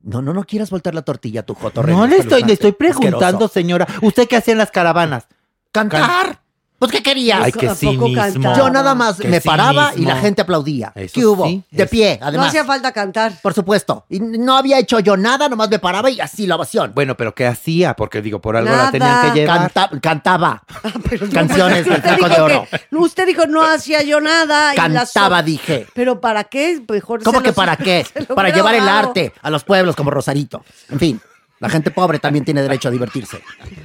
No, 0.00 0.22
no, 0.22 0.32
no 0.32 0.44
quieras 0.44 0.70
voltear 0.70 0.94
la 0.94 1.02
tortilla, 1.02 1.44
tu 1.44 1.54
joto. 1.54 1.82
No 1.82 2.06
le 2.06 2.16
estoy, 2.18 2.42
le 2.44 2.52
estoy 2.52 2.70
Asqueroso. 2.70 2.98
preguntando, 3.00 3.48
señora. 3.48 3.86
¿Usted 4.02 4.28
qué 4.28 4.36
hacía 4.36 4.52
en 4.52 4.58
las 4.58 4.70
caravanas? 4.70 5.26
Cantar. 5.72 6.40
Pues, 6.78 6.92
¿qué 6.92 7.02
querías? 7.02 7.42
Ay, 7.42 7.50
qué 7.50 7.66
¿A 7.66 7.70
poco 7.74 7.76
cinismo. 8.06 8.14
cantaba? 8.14 8.56
Yo 8.56 8.70
nada 8.70 8.94
más 8.94 9.16
Qué 9.16 9.26
me 9.26 9.40
paraba 9.40 9.88
y 9.90 9.94
cinismo. 9.94 10.14
la 10.14 10.20
gente 10.20 10.42
aplaudía. 10.42 10.92
Eso 10.94 11.12
¿Qué 11.14 11.26
hubo? 11.26 11.44
sí, 11.46 11.64
de 11.72 11.82
es- 11.82 11.90
pie, 11.90 12.18
No 12.20 12.26
además. 12.28 12.48
hacía 12.48 12.64
falta 12.64 12.92
cantar. 12.92 13.32
Por 13.42 13.52
supuesto. 13.52 14.04
Y 14.08 14.20
no 14.20 14.56
había 14.56 14.78
hecho 14.78 15.00
yo 15.00 15.16
nada, 15.16 15.48
nomás 15.48 15.68
me 15.70 15.80
paraba 15.80 16.08
y 16.08 16.20
así 16.20 16.46
la 16.46 16.54
ovación. 16.54 16.92
Bueno, 16.94 17.16
pero 17.16 17.34
¿qué 17.34 17.46
hacía? 17.48 17.94
Porque 17.96 18.22
digo, 18.22 18.40
por 18.40 18.56
algo 18.56 18.70
Nada. 18.70 18.84
la 18.84 18.90
tenían 18.92 19.32
que 19.32 19.40
llevar. 19.40 19.72
Canta- 19.72 20.00
cantaba. 20.00 20.62
Pero 21.10 21.26
no, 21.26 21.32
Canciones 21.32 21.84
del 21.84 21.94
usted 21.96 22.02
Flaco 22.16 22.16
dijo 22.28 22.28
de 22.28 22.40
Oro. 22.42 22.66
que- 22.70 22.96
usted 22.96 23.26
dijo 23.26 23.46
no 23.46 23.62
hacía 23.64 24.02
yo 24.04 24.20
nada. 24.20 24.72
y 24.74 24.76
la 24.76 24.82
Cantaba, 24.84 25.38
so- 25.40 25.44
dije. 25.46 25.86
Pero 25.94 26.20
¿para 26.20 26.44
qué? 26.44 26.80
Mejor 26.88 27.24
¿Cómo 27.24 27.40
que 27.40 27.48
los- 27.48 27.56
para 27.56 27.76
qué? 27.76 28.06
se 28.12 28.20
lo 28.20 28.26
Para 28.36 28.50
hubiera 28.50 28.56
llevar 28.56 28.74
el 28.76 28.88
arte 28.88 29.32
a 29.42 29.50
los 29.50 29.64
pueblos 29.64 29.96
como 29.96 30.10
Rosarito. 30.12 30.64
En 30.90 31.00
fin, 31.00 31.20
la 31.60 31.68
gente 31.68 31.90
pobre 31.90 32.18
también 32.18 32.44
tiene 32.44 32.62
derecho 32.62 32.88
a 32.88 32.90
divertirse. 32.90 33.42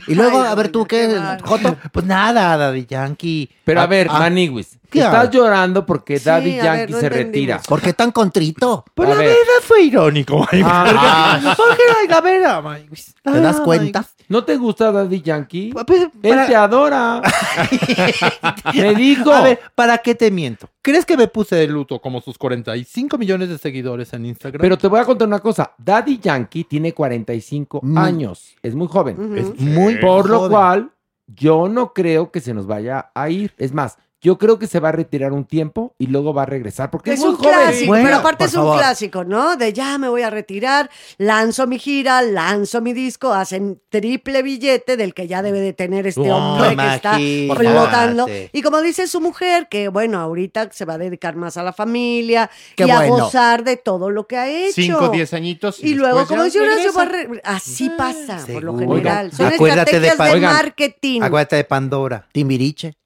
Y 0.08 0.16
luego, 0.16 0.42
Ay, 0.42 0.48
a 0.48 0.56
ver 0.56 0.70
tú 0.70 0.86
qué. 0.86 1.20
Joto. 1.44 1.76
Pues 1.92 2.06
nada, 2.06 2.56
Daddy 2.58 2.86
Yankee. 2.86 3.50
Pero 3.64 3.82
a 3.82 3.88
ver, 3.88 4.08
ah, 4.10 4.20
Maniwis, 4.20 4.78
¿qué 4.90 5.00
estás 5.00 5.30
llorando 5.32 5.86
porque 5.86 6.20
Sí, 6.20 6.26
Daddy 6.26 6.60
a 6.60 6.64
ver, 6.64 6.64
Yankee 6.80 6.94
no 6.94 7.00
se 7.00 7.06
entendimos. 7.08 7.34
retira. 7.34 7.62
¿Por 7.68 7.82
qué 7.82 7.94
tan 7.94 8.12
contrito? 8.12 8.86
Pues 8.94 9.08
A 9.10 9.14
la 9.14 9.18
ver. 9.20 9.28
verdad 9.30 9.62
fue 9.64 9.82
irónico. 9.84 10.48
ay, 10.52 10.62
Ah. 10.66 11.40
porque- 11.56 11.56
porque 11.58 11.84
la 12.10 12.22
verdad, 12.22 12.64
la 12.64 12.78
¿Te 12.80 13.40
das 13.40 13.42
verdad, 13.54 13.64
cuenta? 13.64 14.06
¿No 14.34 14.44
te 14.44 14.58
gusta 14.58 14.92
Daddy 14.92 15.22
Yankee? 15.22 15.72
ay, 15.78 15.84
pues, 15.86 16.02
Él 16.24 16.40
te 16.48 16.56
adora. 16.56 17.22
Me 18.74 18.96
dijo. 18.96 19.32
A 19.32 19.42
ver, 19.42 19.60
¿para 19.76 19.98
qué 20.00 20.16
te 20.16 20.32
miento? 20.32 20.68
¿Crees 20.82 21.06
que 21.06 21.16
me 21.16 21.28
puse 21.28 21.56
de 21.56 21.68
luto 21.68 22.02
como 22.02 22.20
sus 22.20 22.38
45 22.40 23.18
millones 23.20 23.50
de 23.50 23.58
seguidores 23.60 24.12
en 24.14 24.26
Instagram? 24.26 24.60
Pero 24.60 24.78
te 24.78 24.88
voy 24.88 25.00
a 25.00 25.06
contar 25.06 25.28
una 25.28 25.40
cosa. 25.40 25.74
Daddy 25.78 26.18
Yankee 26.20 26.64
tiene 26.64 26.94
45 26.94 27.80
Mm. 27.84 27.98
años. 27.98 28.56
Es 28.64 28.74
muy 28.74 28.88
joven. 28.88 29.38
Es 29.38 29.60
muy 29.60 29.98
Por 29.98 30.28
lo 30.28 30.50
cual, 30.50 30.90
yo 31.28 31.70
no 31.70 31.94
creo 31.94 32.32
que 32.32 32.42
se 32.42 32.54
nos 32.56 32.66
vaya 32.66 33.12
a 33.14 33.30
ir. 33.30 33.54
Es 33.58 33.72
más, 33.72 33.98
Yo 34.24 34.38
creo 34.38 34.58
que 34.58 34.68
se 34.68 34.80
va 34.80 34.90
a 34.90 34.92
retirar 34.94 35.34
un 35.34 35.44
tiempo 35.44 35.96
y 36.00 36.08
luego 36.08 36.34
va 36.34 36.44
a 36.44 36.46
regresar 36.46 36.90
porque 36.90 37.12
es, 37.12 37.20
Es 37.20 37.26
muy 37.26 37.32
un 37.32 37.36
joven. 37.36 37.52
clásico, 37.52 37.92
pero 37.92 38.16
aparte 38.16 38.46
es 38.46 38.54
un 38.56 38.78
clásico, 38.78 39.26
¿no? 39.26 39.58
De 39.58 39.74
ya 39.74 39.98
me 39.98 40.08
voy 40.08 40.22
a 40.22 40.30
retirar, 40.30 40.90
lanzo 41.18 41.68
mi 41.68 41.78
gira, 41.78 42.22
lanzo 42.22 42.80
mi 42.80 42.94
disco, 42.94 43.34
hacen 43.34 43.82
triple 43.90 44.42
billete 44.42 44.96
del 44.96 45.14
que 45.14 45.28
ya 45.28 45.42
debe 45.42 45.60
de 45.60 45.74
tener 45.74 46.08
este 46.08 46.32
hombre 46.32 46.74
que 46.74 46.96
está 46.96 47.18
flotando. 47.54 48.28
Y 48.54 48.62
como 48.62 48.82
dice 48.82 49.08
su 49.08 49.20
mujer, 49.20 49.68
que 49.70 49.90
bueno, 49.90 50.22
ahorita 50.22 50.70
se 50.72 50.86
va 50.86 50.94
a 50.94 50.98
dedicar 50.98 51.36
más 51.36 51.58
a 51.58 51.64
la 51.64 51.74
familia 51.74 52.50
Qué 52.78 52.86
y 52.86 52.92
a 52.92 53.06
gozar 53.08 53.66
de 53.66 53.76
todo 53.76 54.10
lo 54.10 54.26
que 54.26 54.38
ha 54.38 54.50
hecho. 54.50 54.74
Cinco, 54.74 55.10
diez 55.10 55.34
añitos. 55.34 55.84
Y, 55.84 55.96
luego, 55.96 56.20
después 56.20 56.30
como 56.30 56.46
dice 56.46 56.62
Horacio, 56.62 57.42
así 57.44 57.90
pasa 57.90 58.40
por 58.52 58.64
lo 58.64 58.78
general. 58.78 59.34
Son 59.34 59.48
Acuérdate 59.48 60.00
de 60.00 60.08
estrategias 60.08 60.18
de, 60.18 60.36
Oigan, 60.36 60.54
marketing. 60.54 61.22
Acuérdate 61.24 61.56
de 61.58 61.64
Pandora. 61.66 62.26
Timbiriche. 62.32 63.03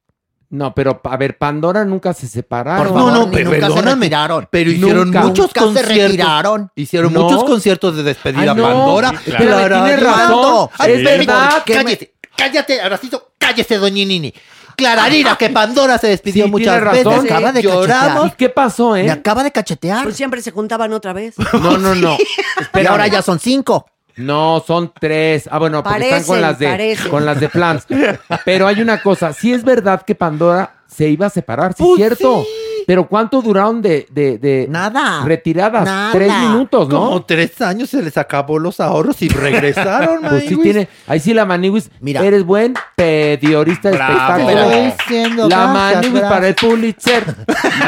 No, 0.49 0.73
pero 0.73 1.01
a 1.03 1.17
ver, 1.17 1.37
Pandora 1.37 1.83
nunca 1.83 2.13
se 2.13 2.25
separaron. 2.27 2.93
no, 2.93 3.11
no, 3.11 3.29
pero 3.31 3.49
perdóname. 3.51 4.09
Pero 4.49 4.71
hicieron 4.71 5.07
Nunca. 5.11 5.21
muchos 5.23 5.47
Nunca 5.47 5.59
se 5.59 5.65
conciertos. 5.65 5.97
retiraron. 6.11 6.71
Hicieron 6.75 7.13
No. 7.13 7.23
muchos 7.23 7.43
conciertos 7.43 7.95
de 7.97 8.03
despedida 8.03 8.51
Ah, 8.51 8.55
no. 8.55 8.63
Pandora. 8.63 9.13
Sí, 9.25 9.31
claro. 9.31 9.57
Pero 9.57 9.83
tiene 9.83 9.97
razón. 9.97 10.69
Ay, 10.77 10.91
Es 10.91 10.97
espérame, 10.99 11.17
verdad. 11.25 11.63
Cállate, 11.65 12.13
cállate, 12.37 12.81
Aracito, 12.81 13.31
cállese, 13.37 13.77
doñinini. 13.77 14.33
Clararira, 14.77 15.35
que 15.35 15.49
Pandora 15.49 15.97
se 15.97 16.07
despidió 16.07 16.45
Sí, 16.45 16.51
muchas 16.51 16.75
tiene 16.75 16.79
razón. 16.79 17.13
veces. 17.23 17.31
Acaba 17.31 17.51
de 17.51 17.61
Lloramos. 17.63 18.27
¿Y 18.27 18.31
qué 18.37 18.49
pasó, 18.49 18.95
eh? 18.95 19.03
Me 19.03 19.11
acaba 19.11 19.43
de 19.43 19.51
cachetear. 19.51 20.03
Pues 20.03 20.15
siempre 20.15 20.41
se 20.41 20.51
juntaban 20.51 20.93
otra 20.93 21.13
vez. 21.13 21.33
No, 21.53 21.77
no, 21.77 21.93
no. 21.95 22.15
Y 22.81 22.85
ahora 22.85 23.07
ya 23.07 23.21
son 23.21 23.39
cinco. 23.39 23.87
No, 24.17 24.63
son 24.65 24.91
tres. 24.99 25.47
Ah, 25.51 25.59
bueno, 25.59 25.83
porque 25.83 26.03
están 26.03 26.23
con 26.23 26.41
las 26.41 26.59
de 26.59 26.67
parecen. 26.67 27.09
con 27.09 27.25
las 27.25 27.39
de 27.39 27.49
plans. 27.49 27.85
Pero 28.45 28.67
hay 28.67 28.81
una 28.81 29.01
cosa, 29.01 29.31
sí 29.33 29.53
es 29.53 29.63
verdad 29.63 30.01
que 30.01 30.15
Pandora 30.15 30.76
se 30.87 31.09
iba 31.09 31.27
a 31.27 31.29
separar, 31.29 31.73
sí 31.73 31.83
es 31.83 31.95
cierto. 31.95 32.45
Pero 32.87 33.05
¿cuánto 33.09 33.41
duraron 33.41 33.81
de, 33.81 34.07
de, 34.11 34.37
de 34.37 34.65
Nada. 34.69 35.21
retiradas? 35.25 35.83
Nada. 35.83 36.13
Tres 36.13 36.31
minutos, 36.31 36.87
¿no? 36.87 36.99
Como 37.01 37.25
tres 37.25 37.59
años 37.59 37.89
se 37.89 38.01
les 38.01 38.17
acabó 38.17 38.59
los 38.59 38.79
ahorros 38.79 39.21
y 39.21 39.27
regresaron, 39.27 40.21
Pues 40.29 40.45
sí 40.45 40.55
tiene, 40.55 40.87
ahí 41.05 41.19
sí 41.19 41.33
la 41.33 41.45
Maniwis, 41.45 41.91
eres 42.01 42.45
buen 42.45 42.75
pediorista 42.95 43.89
de 43.89 43.97
espectáculos. 43.97 44.95
Diciendo, 44.97 45.49
la 45.49 45.57
gracias, 45.57 46.03
Maniwis 46.05 46.21
para 46.21 46.47
el 46.47 46.55
Pulitzer. 46.55 47.23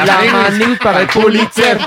La 0.04 0.20
Maniwis 0.32 0.78
para 0.80 1.00
el 1.00 1.08
Pulitzer. 1.08 1.78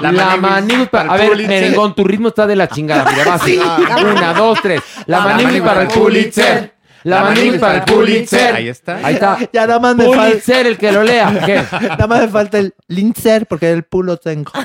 La 0.00 0.36
Maniwis 0.38 0.88
para... 0.88 1.12
A 1.12 1.16
ver, 1.18 1.36
merengón, 1.46 1.94
tu 1.94 2.04
ritmo 2.04 2.28
está 2.28 2.46
de 2.46 2.56
la 2.56 2.68
chingada. 2.68 3.10
Mira, 3.10 3.24
va 3.26 3.34
así. 3.34 3.58
Una, 3.58 4.32
dos, 4.32 4.58
tres. 4.62 4.80
La 5.04 5.20
Maniwis 5.20 5.60
para 5.60 5.82
el 5.82 5.88
Pulitzer. 5.88 6.71
La 7.04 7.24
Maniwis 7.24 7.60
para 7.60 7.78
el 7.78 7.84
Pulitzer. 7.84 8.54
Ahí 8.54 8.68
está. 8.68 8.96
Ahí 9.04 9.14
está. 9.14 9.38
Ya 9.52 9.66
nada 9.66 9.80
más 9.80 9.96
me 9.96 10.04
falta. 10.04 10.28
Pulitzer, 10.28 10.66
el 10.66 10.78
que 10.78 10.92
lo 10.92 11.02
lea. 11.02 11.42
¿Qué? 11.44 11.64
Nada 11.88 12.06
más 12.06 12.20
me 12.20 12.28
falta 12.28 12.58
el 12.58 12.74
lincer 12.88 13.46
porque 13.46 13.70
el 13.70 13.84
pulo 13.84 14.16
tengo. 14.16 14.52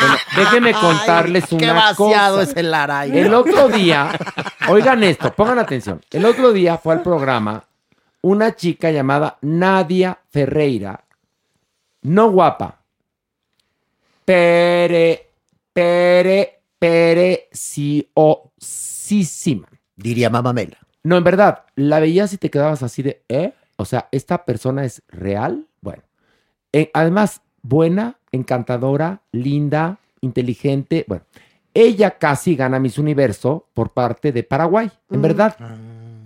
Bueno, 0.00 0.16
déjenme 0.36 0.72
contarles 0.74 1.46
Qué 1.46 1.56
una 1.56 1.72
vaciado 1.72 2.38
cosa. 2.38 2.50
es 2.50 2.56
el 2.56 2.72
Aray. 2.72 3.18
El 3.18 3.34
otro 3.34 3.68
día, 3.68 4.10
oigan 4.68 5.02
esto, 5.02 5.32
pongan 5.32 5.58
atención. 5.58 6.00
El 6.10 6.24
otro 6.24 6.52
día 6.52 6.78
fue 6.78 6.94
al 6.94 7.02
programa 7.02 7.64
una 8.22 8.54
chica 8.54 8.90
llamada 8.90 9.38
Nadia 9.40 10.18
Ferreira, 10.30 11.04
no 12.02 12.30
guapa, 12.30 12.80
pere, 14.24 15.30
pere, 15.72 16.60
preciosísima. 16.78 19.68
Diría 19.98 20.30
Mamamela. 20.30 20.78
No, 21.02 21.16
en 21.16 21.24
verdad, 21.24 21.64
la 21.74 22.00
veías 22.00 22.32
y 22.32 22.38
te 22.38 22.50
quedabas 22.50 22.82
así 22.82 23.02
de, 23.02 23.22
¿eh? 23.28 23.52
O 23.76 23.84
sea, 23.84 24.08
¿esta 24.12 24.44
persona 24.44 24.84
es 24.84 25.02
real? 25.08 25.66
Bueno. 25.80 26.02
Eh, 26.72 26.90
además, 26.94 27.42
buena, 27.62 28.18
encantadora, 28.32 29.22
linda, 29.32 29.98
inteligente. 30.20 31.04
Bueno, 31.08 31.24
ella 31.74 32.18
casi 32.18 32.56
gana 32.56 32.78
Miss 32.78 32.98
Universo 32.98 33.66
por 33.74 33.90
parte 33.90 34.32
de 34.32 34.42
Paraguay. 34.42 34.90
En 35.10 35.22
verdad, 35.22 35.56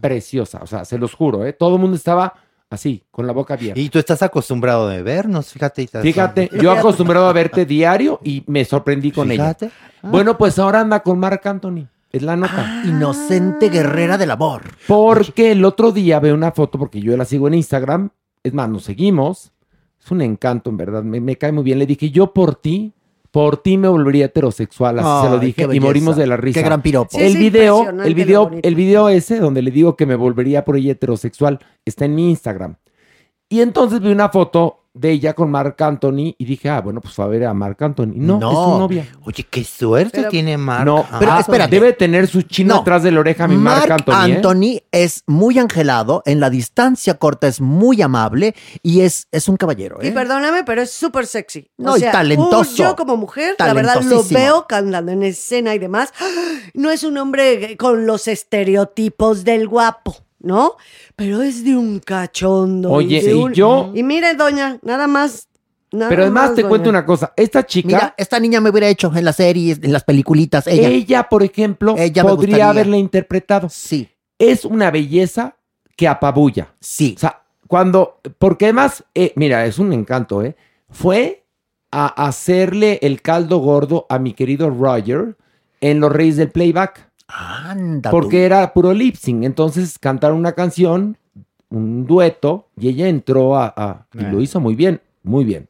preciosa. 0.01 0.61
O 0.63 0.67
sea, 0.67 0.85
se 0.85 0.99
los 0.99 1.15
juro, 1.15 1.47
¿eh? 1.47 1.53
Todo 1.53 1.77
el 1.77 1.81
mundo 1.81 1.97
estaba 1.97 2.35
así, 2.71 3.05
con 3.11 3.27
la 3.27 3.33
boca 3.33 3.55
abierta. 3.55 3.79
Y 3.81 3.89
tú 3.89 3.99
estás 3.99 4.23
acostumbrado 4.23 4.89
de 4.89 5.03
vernos, 5.03 5.53
fíjate. 5.53 5.87
Fíjate, 5.87 6.51
yo 6.61 6.73
acostumbrado 6.73 7.29
a 7.29 7.33
verte 7.33 7.67
diario 7.67 8.21
y 8.25 8.45
me 8.47 8.65
sorprendí 8.65 9.13
con 9.13 9.29
Fíjate. 9.29 9.67
ella. 9.67 9.75
Bueno, 10.11 10.37
pues 10.37 10.59
ahora 10.59 10.81
anda 10.81 11.01
con 11.01 11.19
Marc 11.19 11.47
Anthony. 11.47 11.87
Es 12.13 12.23
la 12.23 12.37
nota. 12.37 12.83
Inocente 12.85 13.71
guerrera 13.71 14.19
del 14.19 14.31
amor. 14.31 14.63
Porque 14.87 15.53
el 15.53 15.65
otro 15.65 15.93
día 15.93 16.21
veo 16.21 16.35
una 16.35 16.53
foto, 16.53 16.79
porque 16.79 17.01
yo 17.01 17.17
la 17.17 17.25
sigo 17.25 17.49
en 17.49 17.55
Instagram. 17.55 18.11
Es 18.43 18.53
más, 18.53 18.69
nos 18.69 18.85
seguimos. 18.85 19.53
Es 19.99 20.11
un 20.11 20.21
encanto, 20.21 20.69
en 20.69 20.77
verdad. 20.77 21.03
Me, 21.03 21.21
me 21.23 21.37
cae 21.37 21.53
muy 21.53 21.65
bien. 21.65 21.79
Le 21.79 21.87
dije, 21.87 22.11
yo 22.11 22.35
por 22.35 22.57
ti, 22.57 22.93
por 23.31 23.57
ti 23.57 23.79
me 23.79 23.89
volvería 23.89 24.27
heterosexual. 24.27 24.99
Así 24.99 25.27
se 25.27 25.31
lo 25.31 25.39
dije. 25.39 25.67
Y 25.73 25.81
morimos 25.81 26.17
de 26.17 26.27
la 26.27 26.37
risa. 26.37 26.61
Qué 26.61 26.67
gran 26.67 26.83
piropo. 26.83 27.17
Sí, 27.17 27.25
el 27.25 27.39
video, 27.39 27.89
el 27.89 28.15
video, 28.15 28.51
el 28.63 28.75
video 28.75 29.09
ese 29.09 29.39
donde 29.39 29.63
le 29.63 29.71
digo 29.71 29.97
que 29.97 30.05
me 30.05 30.15
volvería 30.15 30.67
por 30.67 30.77
ella 30.77 30.93
heterosexual 30.93 31.61
está 31.87 32.05
en 32.05 32.15
mi 32.15 32.29
Instagram. 32.29 32.77
Y 33.49 33.63
entonces 33.63 34.01
vi 34.01 34.13
una 34.13 34.29
foto 34.29 34.82
de 34.95 35.11
ella 35.11 35.33
con 35.33 35.51
Marc 35.51 35.81
Anthony 35.81 36.35
y 36.37 36.45
dije, 36.45 36.69
ah, 36.69 36.81
bueno, 36.83 37.01
pues 37.01 37.15
fue 37.15 37.25
a 37.25 37.29
ver 37.29 37.45
a 37.47 37.55
Marc 37.55 37.81
Anthony. 37.81 38.13
No, 38.15 38.39
No. 38.39 38.51
es 38.51 38.57
su 38.59 38.79
novia. 38.79 39.07
Oye, 39.25 39.47
qué 39.49 39.65
suerte 39.65 40.11
Pero- 40.19 40.29
tiene 40.29 40.59
Marc. 40.59 40.85
No, 40.85 41.07
Pero 41.19 41.33
ah, 41.33 41.41
espérate. 41.41 41.71
debe 41.75 41.93
tener 41.95 42.27
su 42.29 42.43
chino 42.43 42.75
No. 42.75 42.81
atrás 42.83 43.03
de 43.03 43.11
la 43.11 43.21
oreja 43.21 43.49
mi 43.49 43.57
Marc, 43.57 43.89
Marc 43.89 43.91
Anthony. 43.93 44.13
¿eh? 44.31 44.37
Anthony 44.37 44.79
es 44.93 45.23
muy 45.27 45.59
angelado, 45.59 46.23
en 46.27 46.41
la 46.41 46.51
distancia 46.51 47.15
corta 47.15 47.49
es 47.49 47.61
muy 47.61 48.03
amable 48.03 48.55
y 48.83 49.01
es, 49.01 49.29
es 49.33 49.49
un 49.49 49.57
caballero. 49.57 49.99
Y 50.03 50.09
¿eh? 50.09 50.13
perdóname, 50.13 50.63
pero 50.65 50.83
es 50.83 50.91
súper 50.93 51.27
sexy. 51.27 51.71
No, 51.79 51.97
y 51.97 52.01
talentoso. 52.03 52.77
yo 52.77 52.95
como 52.97 53.17
mujer, 53.17 53.57
la 53.59 53.73
verdad, 53.73 54.03
lo 54.03 54.23
veo 54.25 54.67
cantando 54.69 55.11
en 55.13 55.23
escena 55.23 55.75
y 55.75 55.79
demás. 55.79 56.13
No 56.75 56.91
es 56.91 57.03
un 57.05 57.17
hombre 57.19 57.77
con 57.77 58.07
los 58.07 58.29
estereotipos 58.29 59.45
del 59.45 59.69
guapo, 59.69 60.17
¿no? 60.43 60.77
Pero 61.17 61.41
es 61.43 61.65
de 61.65 61.77
un 61.77 61.99
cachondo. 62.01 62.91
Oye, 62.91 63.23
y 63.25 63.33
un- 63.33 63.53
yo- 63.53 63.91
Y 63.95 64.03
mire, 64.03 64.35
doña, 64.35 64.79
nada 64.83 65.07
más. 65.07 65.49
nada 65.93 66.09
Pero 66.09 66.23
además 66.23 66.49
más, 66.51 66.55
te 66.57 66.65
cuento 66.65 66.91
una 66.91 67.05
cosa. 67.07 67.33
Esta 67.37 67.65
chica, 67.65 67.87
Mira, 67.89 68.15
esta 68.17 68.39
niña 68.41 68.61
me 68.61 68.71
hubiera 68.71 68.89
hecho 68.89 69.13
en 69.15 69.25
las 69.25 69.37
series, 69.37 69.79
en 69.83 69.93
las 69.93 70.05
peliculitas, 70.05 70.67
ella. 70.67 70.89
ella, 70.89 71.29
por 71.29 71.43
ejemplo, 71.43 71.95
Ella 71.99 72.23
podría 72.23 72.71
haberla 72.71 72.97
interpretado. 72.97 73.69
Sí, 73.69 74.09
Es 74.39 74.65
una 74.65 74.91
belleza 74.91 75.57
que 75.97 76.09
apabulla. 76.09 76.75
sí. 76.81 77.15
O 77.17 77.21
sea, 77.21 77.43
cuando, 77.69 78.21
porque 78.39 78.67
además, 78.67 79.05
eh, 79.15 79.33
mira, 79.37 79.65
es 79.67 79.79
un 79.79 79.93
encanto, 79.93 80.43
¿eh? 80.43 80.57
Fue 80.91 81.45
a 81.91 82.07
hacerle 82.27 82.99
el 83.03 83.21
caldo 83.23 83.59
gordo 83.59 84.07
a 84.09 84.19
mi 84.19 84.33
querido 84.33 84.69
Roger 84.71 85.37
en 85.81 86.01
Los 86.01 86.11
Reyes 86.13 86.37
del 86.39 86.51
Playback. 86.51 87.11
Anda. 87.35 88.11
Porque 88.11 88.39
tú. 88.39 88.45
era 88.45 88.73
puro 88.73 88.93
lip 88.93 89.17
sync. 89.17 89.45
Entonces 89.45 89.99
cantaron 89.99 90.39
una 90.39 90.53
canción, 90.53 91.17
un 91.71 92.07
dueto, 92.07 92.69
y 92.77 92.89
ella 92.89 93.09
entró 93.09 93.57
a. 93.57 93.73
a- 93.77 94.07
y 94.15 94.23
lo 94.25 94.41
hizo 94.41 94.61
muy 94.61 94.75
bien, 94.75 95.01
muy 95.23 95.45
bien. 95.45 95.69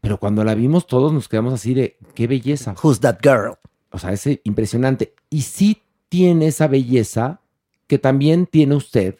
Pero 0.00 0.18
cuando 0.18 0.44
la 0.44 0.54
vimos, 0.54 0.86
todos 0.86 1.12
nos 1.12 1.28
quedamos 1.28 1.52
así 1.52 1.74
de 1.74 1.96
qué 2.14 2.26
belleza. 2.26 2.74
Who's 2.82 3.00
that 3.00 3.18
girl? 3.22 3.54
O 3.90 3.98
sea, 3.98 4.12
es 4.12 4.26
eh, 4.26 4.40
impresionante. 4.44 5.14
Y 5.28 5.42
sí 5.42 5.82
tiene 6.08 6.46
esa 6.46 6.66
belleza 6.68 7.40
que 7.86 7.98
también 7.98 8.46
tiene 8.46 8.74
usted, 8.74 9.16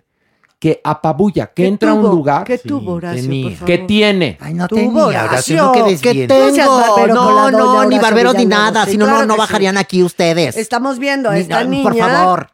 que 0.61 0.81
apabulla, 0.83 1.47
que 1.47 1.63
¿Qué 1.63 1.69
entra 1.69 1.93
a 1.93 1.95
un 1.95 2.03
lugar 2.03 2.45
¿Qué 2.45 2.59
tuvo, 2.59 2.95
Horacio, 2.95 3.23
tenía. 3.23 3.43
por 3.45 3.53
favor? 3.53 3.67
que 3.67 3.79
tiene. 3.79 4.39
Ay, 4.41 4.55
no 4.55 4.67
tenía, 4.67 5.05
Horacio, 5.07 5.57
no 5.57 5.73
quedes 5.73 6.01
¿Qué 6.01 6.13
bien. 6.13 6.29
tengo? 6.29 6.51
seas 6.55 6.69
barbero 6.69 6.97
con 6.97 7.09
No, 7.15 7.31
la 7.37 7.43
doña 7.43 7.59
no, 7.59 7.73
ni 7.85 7.87
Horacio 7.97 8.03
barberos 8.03 8.35
ni 8.35 8.45
Villalobos. 8.45 8.73
nada, 8.73 8.85
Sí, 8.85 8.91
si 8.93 8.97
no, 8.99 9.05
claro 9.05 9.21
no, 9.21 9.27
no 9.27 9.35
que 9.35 9.37
sí. 9.37 9.41
bajarían 9.41 9.77
aquí 9.79 10.03
ustedes. 10.03 10.57
Estamos 10.57 10.99
viendo 10.99 11.31
a 11.31 11.35
Ni- 11.35 11.41
esta 11.41 11.63
no, 11.63 11.71
niña. 11.71 11.83
Por 11.85 11.97
favor. 11.97 12.49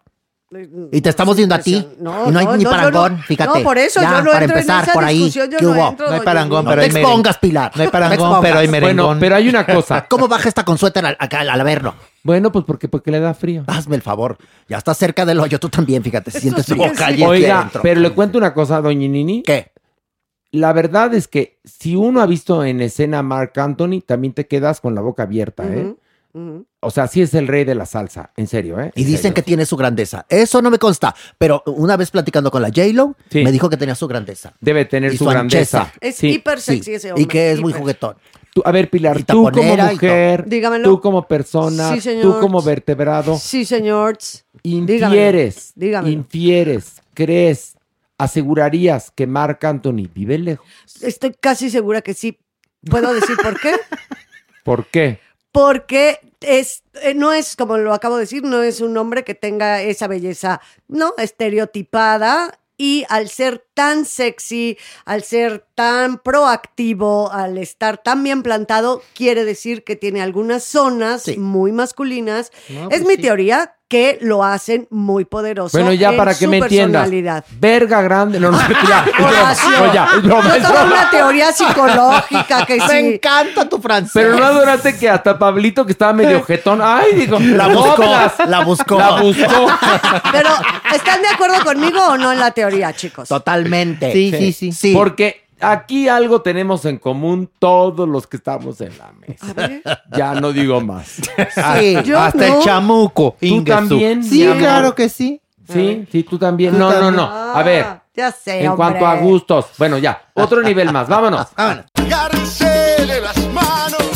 Y 0.93 1.01
te 1.01 1.09
estamos 1.09 1.36
viendo 1.36 1.55
a 1.55 1.59
ti. 1.59 1.86
No, 2.01 2.28
y 2.28 2.32
no 2.32 2.39
hay 2.39 2.47
no, 2.47 2.56
ni 2.56 2.64
no, 2.64 2.70
parangón, 2.70 3.16
no- 3.16 3.22
fíjate. 3.22 3.59
no, 3.59 3.64
por 3.64 3.78
eso 3.78 4.01
Ya, 4.01 4.10
yo 4.18 4.22
no 4.24 4.31
para 4.32 4.44
entro 4.44 4.56
en 4.56 4.62
empezar, 4.62 4.85
esa 4.85 4.93
por 4.93 5.05
ahí. 5.05 5.31
yo 5.31 5.48
¿Qué 5.48 5.56
no 5.60 5.70
hubo? 5.70 5.89
entro, 5.90 6.06
No 6.09 6.12
hay 6.14 6.20
parangón, 6.20 6.64
No 6.64 6.70
pero 6.70 6.82
te 6.82 6.86
hay 6.86 6.93
mere- 6.93 7.01
expongas, 7.05 7.39
Pilar. 7.39 7.72
No 7.74 7.81
hay 7.82 7.89
te 7.89 7.93
parangón, 7.93 8.39
pero 8.43 8.59
hay 8.59 8.68
merengón. 8.68 9.06
Bueno, 9.06 9.20
pero 9.20 9.36
hay 9.36 9.48
una 9.48 9.66
cosa. 9.74 10.06
¿Cómo 10.09 10.28
baja 10.28 10.48
esta 10.48 10.64
con 10.64 10.78
suéter 10.78 11.05
al, 11.06 11.16
al 11.20 11.64
verlo? 11.64 11.94
bueno, 12.22 12.51
pues 12.52 12.64
porque, 12.64 12.89
porque 12.89 13.10
le 13.10 13.20
da 13.20 13.35
frío. 13.35 13.64
Hazme 13.66 13.97
el 13.97 14.02
favor. 14.02 14.39
Ya 14.68 14.78
estás 14.78 14.97
cerca 14.97 15.24
del 15.26 15.40
hoyo, 15.40 15.59
tú 15.60 15.68
también, 15.68 16.02
fíjate. 16.02 16.31
Se 16.31 16.40
siente 16.40 16.62
sí 16.62 16.72
frío. 16.72 16.90
que 16.93 17.16
sí. 17.16 17.22
Oiga, 17.22 17.70
pero 17.82 18.01
le 18.01 18.10
cuento 18.10 18.39
una 18.39 18.55
cosa, 18.55 18.81
doña 18.81 19.06
Nini. 19.09 19.43
¿Qué? 19.43 19.72
La 20.52 20.72
verdad 20.72 21.12
es 21.14 21.26
que 21.26 21.59
si 21.64 21.97
uno 21.97 22.20
ha 22.20 22.26
visto 22.26 22.64
en 22.64 22.81
escena 22.81 23.18
a 23.18 23.22
Mark 23.22 23.52
Anthony, 23.56 24.01
también 24.06 24.32
te 24.35 24.47
quedas 24.47 24.81
con 24.81 24.94
la 24.94 25.01
boca 25.01 25.24
abierta, 25.24 25.64
¿eh? 25.64 25.94
O 26.81 26.90
sea, 26.90 27.06
sí 27.06 27.23
es 27.23 27.32
el 27.35 27.47
rey 27.47 27.65
de 27.65 27.74
la 27.77 27.86
salsa, 27.86 28.32
en 28.36 28.47
serio, 28.48 28.81
¿eh? 28.81 28.90
Y 28.97 29.02
En 29.02 29.06
dicen 29.06 29.23
serio. 29.23 29.35
que 29.35 29.43
tiene 29.43 29.66
su 29.66 29.77
grandeza. 29.77 30.27
Eso 30.28 30.61
no 30.61 30.70
me 30.70 30.78
consta. 30.78 31.15
Pero 31.39 31.62
una 31.66 31.97
vez 31.97 32.11
platicando 32.11 32.51
con 32.51 32.61
la 32.61 32.69
J-Lo, 32.69 33.15
Sí. 33.31 33.44
me 33.44 33.52
dijo 33.52 33.70
que 33.70 33.77
tenía 33.77 33.94
su 33.94 34.09
grandeza. 34.09 34.52
debe 34.61 34.85
tener 34.85 35.12
y 35.15 35.16
su 35.16 35.24
su 35.24 35.31
grandeza. 35.31 35.82
ancheza. 35.82 35.98
Es 36.01 36.16
Sí. 36.16 36.28
hiper 36.31 36.61
Sí. 36.61 36.77
sexy 36.77 36.94
ese 36.94 37.11
hombre. 37.12 37.23
Y 37.23 37.27
que 37.27 37.52
es 37.52 37.61
muy 37.61 37.73
juguetón. 37.73 38.16
Tú- 38.52 38.62
a 38.65 38.70
ver, 38.73 38.89
Pilar, 38.90 39.19
Y 39.19 39.23
tú 39.24 39.51
como 39.51 39.77
mujer, 39.77 40.48
Dígamelo. 40.48 40.89
tú 40.89 41.01
como 41.01 41.27
persona, 41.27 41.93
Sí, 41.94 42.01
señor. 42.01 42.23
tú 42.23 42.40
como 42.40 42.62
vertebrado, 42.62 43.36
Sí, 43.36 43.65
señor. 43.65 44.16
infieres, 44.62 45.73
Dígamelo. 45.74 46.12
infieres, 46.12 47.01
crees 47.15 47.77
¿asegurarías 48.19 49.11
que 49.11 49.27
Marc 49.27 49.65
Anthony 49.65 50.09
vive 50.15 50.39
lejos? 50.39 50.66
Estoy 51.02 51.35
casi 51.40 51.69
segura 51.70 52.01
que 52.01 52.15
sí. 52.15 52.39
¿Puedo 52.89 53.12
decir 53.15 53.36
por 53.43 53.59
qué? 53.61 53.73
¿Por 54.65 54.86
qué? 54.86 55.19
Porque 55.52 56.19
es, 56.47 56.85
eh, 57.03 57.15
no 57.15 57.33
es, 57.33 57.57
como 57.57 57.79
lo 57.79 57.93
acabo 57.95 58.16
de 58.16 58.23
decir, 58.23 58.43
no 58.43 58.62
es 58.62 58.81
un 58.81 58.97
hombre 58.97 59.25
que 59.25 59.35
tenga 59.35 59.83
esa 59.83 60.07
belleza, 60.07 60.61
¿no? 60.89 61.15
Estereotipada. 61.19 62.59
Y 62.77 63.05
al 63.09 63.29
ser 63.29 63.65
tan 63.74 64.05
sexy, 64.05 64.78
al 65.05 65.22
ser 65.24 65.66
tan 65.74 66.18
proactivo, 66.18 67.30
al 67.32 67.59
estar 67.59 67.98
tan 67.98 68.22
bien 68.22 68.42
plantado, 68.42 69.02
quiere 69.14 69.44
decir 69.44 69.84
que 69.84 69.96
tiene 69.96 70.22
algunas 70.22 70.64
zonas 70.64 71.28
muy 71.36 71.72
masculinas. 71.72 72.52
No, 72.68 72.82
es 72.84 72.88
pues 72.88 73.06
mi 73.06 73.14
sí. 73.16 73.22
teoría 73.22 73.74
que 73.88 74.18
lo 74.22 74.42
hacen 74.42 74.88
muy 74.90 75.24
poderoso. 75.24 75.76
Bueno, 75.76 75.92
ya 75.92 76.10
en 76.10 76.16
para 76.16 76.34
que 76.34 76.48
me 76.48 76.59
entiendas. 76.59 77.09
Verga 77.60 78.02
grande. 78.02 78.40
No, 78.40 78.51
no, 78.51 78.59
ya, 78.88 79.05
No, 79.18 79.92
ya, 79.92 80.09
yo 80.22 80.38
es 80.40 80.68
una 80.68 81.10
teoría 81.10 81.52
psicológica 81.52 82.66
que 82.66 82.76
Me 82.78 82.88
sí. 82.88 82.96
encanta 83.14 83.68
tu 83.68 83.78
francés. 83.78 84.10
Pero 84.14 84.36
no 84.36 84.44
adoraste 84.46 84.98
que 84.98 85.09
hasta 85.09 85.38
Pablito, 85.38 85.84
que 85.84 85.92
estaba 85.92 86.12
medio 86.12 86.42
jetón, 86.42 86.80
ay, 86.82 87.14
digo, 87.14 87.38
La 87.38 87.68
no, 87.68 87.82
buscó, 87.82 88.05
la 88.48 88.64
buscó. 88.64 88.98
La 88.98 89.20
buscó. 89.20 89.66
Pero, 90.32 90.51
¿están 90.94 91.22
de 91.22 91.28
acuerdo 91.28 91.62
conmigo 91.62 92.01
o 92.09 92.16
no 92.16 92.32
en 92.32 92.40
la 92.40 92.51
teoría, 92.51 92.92
chicos? 92.94 93.28
Totalmente. 93.28 93.64
Sí, 94.12 94.53
sí, 94.53 94.73
sí. 94.73 94.93
Porque 94.95 95.43
aquí 95.61 96.09
algo 96.09 96.43
tenemos 96.43 96.85
en 96.85 96.99
común 96.99 97.51
todos 97.59 98.09
los 98.09 98.27
que 98.27 98.36
estamos 98.36 98.81
en 98.81 98.93
la 98.99 99.12
mesa. 99.12 100.01
Ya 100.16 100.35
no 100.35 100.53
digo 100.53 100.81
más. 100.81 101.20
Sí, 101.78 101.97
Yo 102.05 102.19
hasta 102.19 102.47
el 102.47 102.62
chamuco, 102.62 103.36
¿Tú 103.41 103.47
Ingesu. 103.47 103.77
también? 103.77 104.24
Sí, 104.24 104.47
claro 104.59 104.95
que 104.95 105.09
sí. 105.09 105.41
Sí, 105.73 106.07
sí, 106.12 106.23
tú 106.24 106.39
también. 106.39 106.73
Tú 106.73 106.78
no, 106.78 106.91
también. 106.91 107.16
no, 107.16 107.27
no. 107.28 107.55
A 107.55 107.62
ver, 107.62 107.86
Ya 108.15 108.31
sé, 108.31 108.61
en 108.61 108.69
hombre. 108.69 108.77
cuanto 108.77 109.07
a 109.07 109.16
gustos. 109.16 109.66
Bueno, 109.78 109.97
ya, 109.99 110.23
otro 110.35 110.61
nivel 110.62 110.93
más. 110.93 111.09
Vámonos. 111.09 111.49
De 113.07 113.20
las 113.20 113.49
manos, 113.49 114.14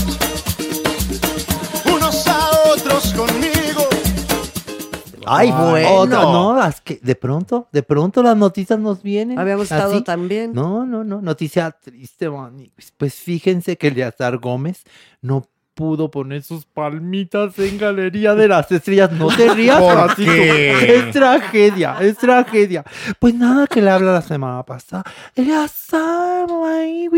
Ay, 5.29 5.51
bueno. 5.51 5.95
Otra, 5.95 6.23
no, 6.23 6.55
las 6.55 6.81
que 6.81 6.99
de 7.03 7.15
pronto, 7.15 7.69
de 7.73 7.83
pronto 7.83 8.23
las 8.23 8.37
noticias 8.37 8.79
nos 8.79 9.03
vienen. 9.03 9.39
Habíamos 9.39 9.65
estado 9.65 9.95
así. 9.95 10.03
también. 10.03 10.53
No, 10.53 10.87
no, 10.87 11.05
no, 11.05 11.21
noticia 11.21 11.71
triste, 11.71 12.31
man. 12.31 12.71
Pues 12.97 13.15
fíjense 13.15 13.77
que 13.77 13.89
Eleazar 13.89 14.39
Gómez 14.39 14.85
no 15.21 15.49
pudo 15.79 16.11
poner 16.11 16.43
sus 16.43 16.65
palmitas 16.67 17.57
en 17.61 17.79
Galería 17.79 18.35
de 18.35 18.49
las 18.49 18.71
Estrellas. 18.73 19.13
No 19.13 19.29
te 19.29 19.49
rías, 19.55 19.79
¿Por 19.81 19.93
Francisco. 19.95 20.33
Es 20.33 21.11
tragedia, 21.13 21.97
es 22.01 22.17
tragedia. 22.19 22.83
Pues 23.21 23.33
nada 23.35 23.69
que 23.69 23.81
le 23.81 23.89
habla 23.89 24.13
la 24.15 24.23
semana 24.23 24.65
pasada. 24.65 25.05
Güey, 25.37 27.09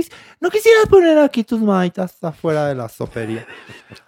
¿no 0.40 0.50
quisieras 0.50 0.86
poner 0.90 1.18
aquí 1.20 1.42
tus 1.42 1.58
manitas 1.60 2.14
afuera 2.22 2.66
de 2.66 2.74
la 2.74 2.90
sopería? 2.90 3.46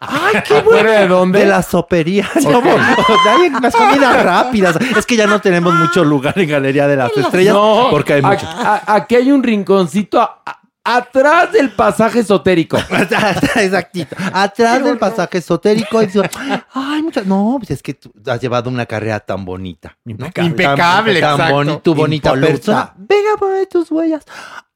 ¡Ay, 0.00 0.34
qué 0.46 0.60
bueno! 0.60 0.78
¿Afuera 0.80 1.00
de 1.00 1.08
dónde? 1.08 1.38
De 1.38 1.46
la 1.46 1.62
sopería. 1.62 2.28
Ok. 2.36 2.52
Como, 2.52 2.70
hay 2.72 3.48
unas 3.48 3.74
comidas 3.74 4.22
rápidas. 4.22 4.76
Es 4.96 5.06
que 5.06 5.16
ya 5.16 5.26
no 5.26 5.40
tenemos 5.40 5.72
mucho 5.74 6.04
lugar 6.04 6.38
en 6.38 6.50
Galería 6.50 6.86
de 6.86 6.96
las 6.96 7.16
Estrellas 7.16 7.54
No, 7.54 7.88
porque 7.90 8.12
hay 8.14 8.22
mucho. 8.22 8.46
aquí 8.86 9.14
hay 9.16 9.32
un 9.32 9.42
rinconcito 9.42 10.20
a- 10.20 10.42
a- 10.44 10.58
atrás 10.84 11.52
del 11.52 11.70
pasaje 11.70 12.20
esotérico. 12.20 12.76
Exactito. 13.56 14.16
Atrás 14.32 14.82
del 14.84 14.98
pasaje 14.98 15.38
esotérico. 15.38 16.02
y 16.02 16.08
Ay, 16.74 17.02
mucha- 17.02 17.22
No, 17.22 17.56
pues 17.58 17.70
es 17.72 17.82
que 17.82 17.94
tú 17.94 18.12
has 18.26 18.40
llevado 18.40 18.68
una 18.70 18.86
carrera 18.86 19.20
tan 19.20 19.44
bonita. 19.44 19.96
¿no? 20.04 20.26
Impecable, 20.26 21.20
Tan, 21.20 21.36
tan 21.38 21.40
exacto. 21.40 21.54
boni- 21.54 21.82
tu 21.82 21.94
bonita 21.94 22.28
Impoluta. 22.30 22.52
persona. 22.52 22.94
Venga, 22.96 23.36
poner 23.38 23.66
tus 23.66 23.90
huellas. 23.90 24.24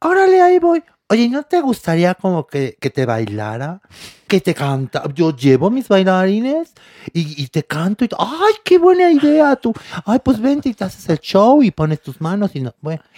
Órale, 0.01 0.41
ahí 0.43 0.59
voy. 0.59 0.83
Oye, 1.09 1.29
¿no 1.29 1.45
te 1.45 1.61
gustaría 1.61 2.15
como 2.15 2.47
que, 2.49 2.77
que 2.81 2.91
te 2.91 3.07
bailara? 3.07 3.81
Que 4.27 4.41
te 4.41 4.55
canta. 4.55 5.05
Yo 5.15 5.37
llevo 5.37 5.71
mis 5.71 5.87
bailarines 5.87 6.73
y, 7.13 7.41
y 7.41 7.47
te 7.47 7.63
canto 7.63 8.05
y 8.05 8.09
¡ay, 8.19 8.55
qué 8.65 8.77
buena 8.77 9.09
idea 9.13 9.55
tú! 9.55 9.73
Ay, 10.05 10.19
pues 10.25 10.41
vente 10.41 10.69
y 10.69 10.75
te 10.75 10.83
haces 10.83 11.09
el 11.09 11.21
show 11.21 11.63
y 11.63 11.71
pones 11.71 12.03
tus 12.03 12.21
manos 12.21 12.51
y 12.55 12.61
no. 12.61 12.75
Bueno, 12.81 13.03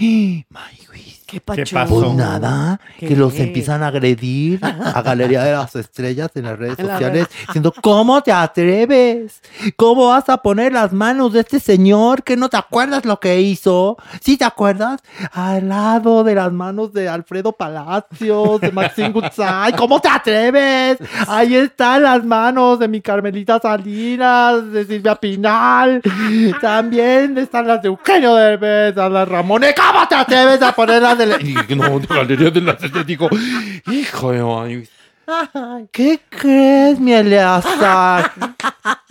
¿Qué 1.29 1.43
pasó? 1.43 1.87
pues 1.89 2.15
nada, 2.15 2.81
¿Qué? 2.99 3.09
que 3.09 3.15
los 3.15 3.35
empiezan 3.39 3.83
a 3.83 3.89
agredir 3.89 4.61
a 4.65 5.03
Galería 5.03 5.45
de 5.45 5.53
las 5.53 5.77
Estrellas 5.77 6.31
en 6.35 6.45
las 6.45 6.59
redes 6.59 6.79
las 6.79 6.89
sociales, 6.93 7.29
diciendo, 7.47 7.75
¿cómo 7.83 8.23
te 8.23 8.33
atreves? 8.33 9.43
¿Cómo 9.77 10.09
vas 10.09 10.31
a 10.31 10.39
poner 10.39 10.73
las 10.73 10.95
manos 10.95 11.35
de 11.35 11.41
este 11.41 11.61
señor 11.61 12.23
que 12.23 12.35
no 12.35 12.49
te 12.49 12.57
acuerdas 12.57 13.05
lo 13.05 13.21
que 13.21 13.43
hizo? 13.43 13.99
¿Sí 14.23 14.39
te 14.39 14.47
acuerdas? 14.47 15.03
Al 15.33 15.69
lado 15.69 16.25
de 16.25 16.35
las 16.35 16.51
manos 16.51 16.95
de 16.95 17.11
Alfredo 17.11 17.53
Palacios, 17.53 18.59
de 18.63 18.73
Maxine 18.73 19.11
Gutzai. 19.11 19.75
¿Cómo 19.77 20.01
te 20.01 20.09
atreves? 20.09 20.97
Ahí 21.27 21.55
están 21.57 22.05
las 22.05 22.25
manos 22.25 22.79
de 22.79 22.89
mi 22.89 23.03
Carmelita 23.03 23.59
Salinas, 23.61 24.73
de 24.73 24.87
Silvia 24.87 25.15
Pinal. 25.17 26.01
También 26.63 27.37
están 27.37 27.67
las 27.67 27.83
de 27.83 27.89
Eugenio 27.89 28.35
Derbez, 28.35 28.97
a 28.97 29.11
las 29.11 29.29
Ramones. 29.29 29.75
¿Cómo 29.75 30.09
te 30.09 30.15
atreves 30.15 30.63
a 30.63 30.73
ponerlas 30.73 31.18
de 31.19 31.27
la... 31.27 31.41
Y 31.41 31.55
no, 31.75 32.01
de 32.01 32.37
de. 32.37 33.05
Digo, 33.05 33.29
hijo 33.91 34.33
de... 34.33 34.89
¿Qué 35.93 36.21
crees, 36.31 36.99
mi 36.99 37.13
Eleazar? 37.13 38.33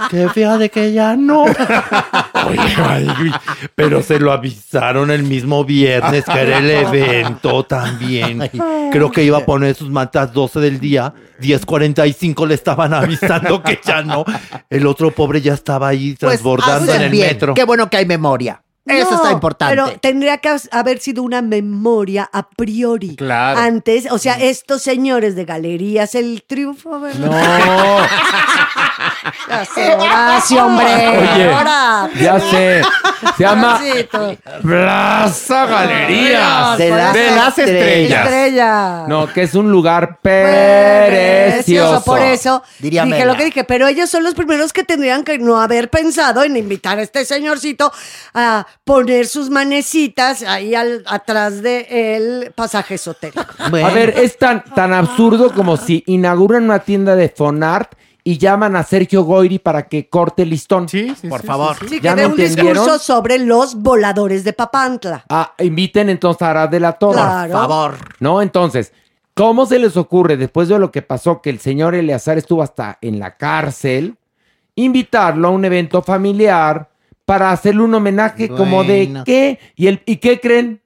Que 0.09 0.27
fíjate 0.29 0.69
que 0.69 0.91
ya 0.91 1.15
no. 1.15 1.43
Oye, 2.47 3.31
pero 3.75 4.01
se 4.01 4.19
lo 4.19 4.31
avisaron 4.31 5.11
el 5.11 5.21
mismo 5.23 5.63
viernes 5.63 6.25
que 6.25 6.39
era 6.39 6.57
el 6.57 6.71
evento 6.71 7.63
también. 7.63 8.49
Creo 8.91 9.11
que 9.11 9.23
iba 9.23 9.37
a 9.37 9.45
poner 9.45 9.75
sus 9.75 9.89
mantas 9.91 10.33
12 10.33 10.59
del 10.59 10.79
día. 10.79 11.13
10.45 11.39 12.47
le 12.47 12.55
estaban 12.55 12.95
avisando 12.95 13.61
que 13.61 13.79
ya 13.83 14.01
no. 14.01 14.25
El 14.71 14.87
otro 14.87 15.11
pobre 15.11 15.39
ya 15.41 15.53
estaba 15.53 15.89
ahí 15.89 16.15
Pues 16.19 16.19
transbordando 16.19 16.93
en 16.93 17.01
el 17.03 17.09
bien. 17.11 17.27
metro. 17.27 17.53
Qué 17.53 17.63
bueno 17.63 17.89
que 17.91 17.97
hay 17.97 18.07
memoria. 18.07 18.63
Eso 18.87 19.11
No, 19.11 19.15
está 19.17 19.31
importante. 19.31 19.75
Pero 19.75 19.99
tendría 19.99 20.37
que 20.37 20.55
haber 20.71 20.99
sido 20.99 21.23
una 21.23 21.41
memoria 21.41 22.29
a 22.31 22.47
priori. 22.49 23.15
Claro. 23.15 23.59
Antes, 23.59 24.07
o 24.11 24.17
sea, 24.17 24.33
estos 24.35 24.81
señores 24.81 25.35
de 25.35 25.45
galerías, 25.45 26.15
el 26.15 26.43
triunfo, 26.47 26.99
¿verdad? 26.99 27.19
No. 27.19 27.31
Ya 29.49 29.65
sé, 29.65 29.93
Horacio, 29.99 30.65
hombre. 30.65 30.85
Oye, 31.07 31.51
Ahora. 31.53 32.09
ya 32.19 32.39
sé. 32.39 32.81
Se 33.35 33.43
llama. 33.43 33.79
Plaza 34.61 35.65
Galerías. 35.65 36.77
De 36.77 36.89
las 36.89 37.57
estrellas. 37.57 38.23
Estrella. 38.25 39.05
No, 39.07 39.31
que 39.31 39.43
es 39.43 39.53
un 39.55 39.71
lugar 39.71 40.19
Precioso, 40.21 41.57
precioso. 41.57 42.03
Por 42.05 42.19
eso 42.21 42.63
Diría 42.79 43.03
dije 43.03 43.19
Mela. 43.19 43.31
lo 43.31 43.37
que 43.37 43.45
dije, 43.45 43.63
pero 43.63 43.87
ellos 43.87 44.09
son 44.09 44.23
los 44.23 44.33
primeros 44.33 44.73
que 44.73 44.83
tendrían 44.83 45.23
que 45.23 45.37
no 45.37 45.59
haber 45.59 45.89
pensado 45.89 46.43
en 46.43 46.55
invitar 46.57 46.99
a 46.99 47.01
este 47.01 47.25
señorcito 47.25 47.91
a 48.33 48.65
poner 48.83 49.27
sus 49.27 49.49
manecitas 49.49 50.43
ahí 50.43 50.73
al- 50.75 51.03
atrás 51.07 51.61
del 51.61 52.51
pasaje 52.55 52.95
esotérico. 52.95 53.43
A 53.59 53.69
ver, 53.69 54.13
es 54.17 54.37
tan, 54.37 54.63
tan 54.63 54.93
absurdo 54.93 55.53
como 55.53 55.77
si 55.77 56.03
inauguran 56.07 56.63
una 56.63 56.79
tienda 56.79 57.15
de 57.15 57.29
Fonart 57.29 57.93
y 58.23 58.37
llaman 58.37 58.75
a 58.75 58.83
Sergio 58.83 59.23
Goyri 59.23 59.59
para 59.59 59.87
que 59.87 60.09
corte 60.09 60.43
el 60.43 60.49
listón. 60.49 60.89
Sí, 60.89 61.13
sí, 61.21 61.27
Por 61.29 61.41
sí, 61.41 61.47
favor. 61.47 61.75
sí, 61.79 61.85
sí. 61.87 61.89
Sí, 61.95 61.95
que 62.01 62.05
¿Ya 62.05 62.15
dé 62.15 62.23
no 62.23 62.33
un 62.33 62.39
entendieron? 62.39 62.73
discurso 62.83 62.99
sobre 62.99 63.39
los 63.39 63.75
voladores 63.75 64.43
de 64.43 64.51
Papantla. 64.53 65.23
Ah, 65.29 65.53
inviten 65.59 66.09
entonces 66.09 66.41
a 66.41 66.49
Arad 66.51 66.69
de 66.69 66.79
la 66.81 66.93
Torre. 66.93 67.13
Claro. 67.15 67.51
Por 67.53 67.61
favor. 67.61 67.95
¿No? 68.19 68.41
Entonces, 68.41 68.91
¿cómo 69.33 69.65
se 69.65 69.79
les 69.79 69.95
ocurre, 69.95 70.35
después 70.35 70.67
de 70.67 70.77
lo 70.77 70.91
que 70.91 71.01
pasó, 71.01 71.41
que 71.41 71.49
el 71.49 71.59
señor 71.59 71.95
Eleazar 71.95 72.37
estuvo 72.37 72.61
hasta 72.63 72.97
en 73.01 73.17
la 73.19 73.37
cárcel, 73.37 74.17
invitarlo 74.75 75.47
a 75.47 75.51
un 75.51 75.63
evento 75.65 76.01
familiar 76.01 76.89
para 77.27 77.51
hacerle 77.51 77.81
un 77.81 77.93
homenaje 77.93 78.47
como 78.47 78.85
de 78.85 79.03
Bueno. 79.03 79.23
qué? 79.25 79.59
¿Y, 79.75 79.87
el, 79.87 80.01
¿Y 80.05 80.15
qué 80.15 80.39
creen? 80.39 80.81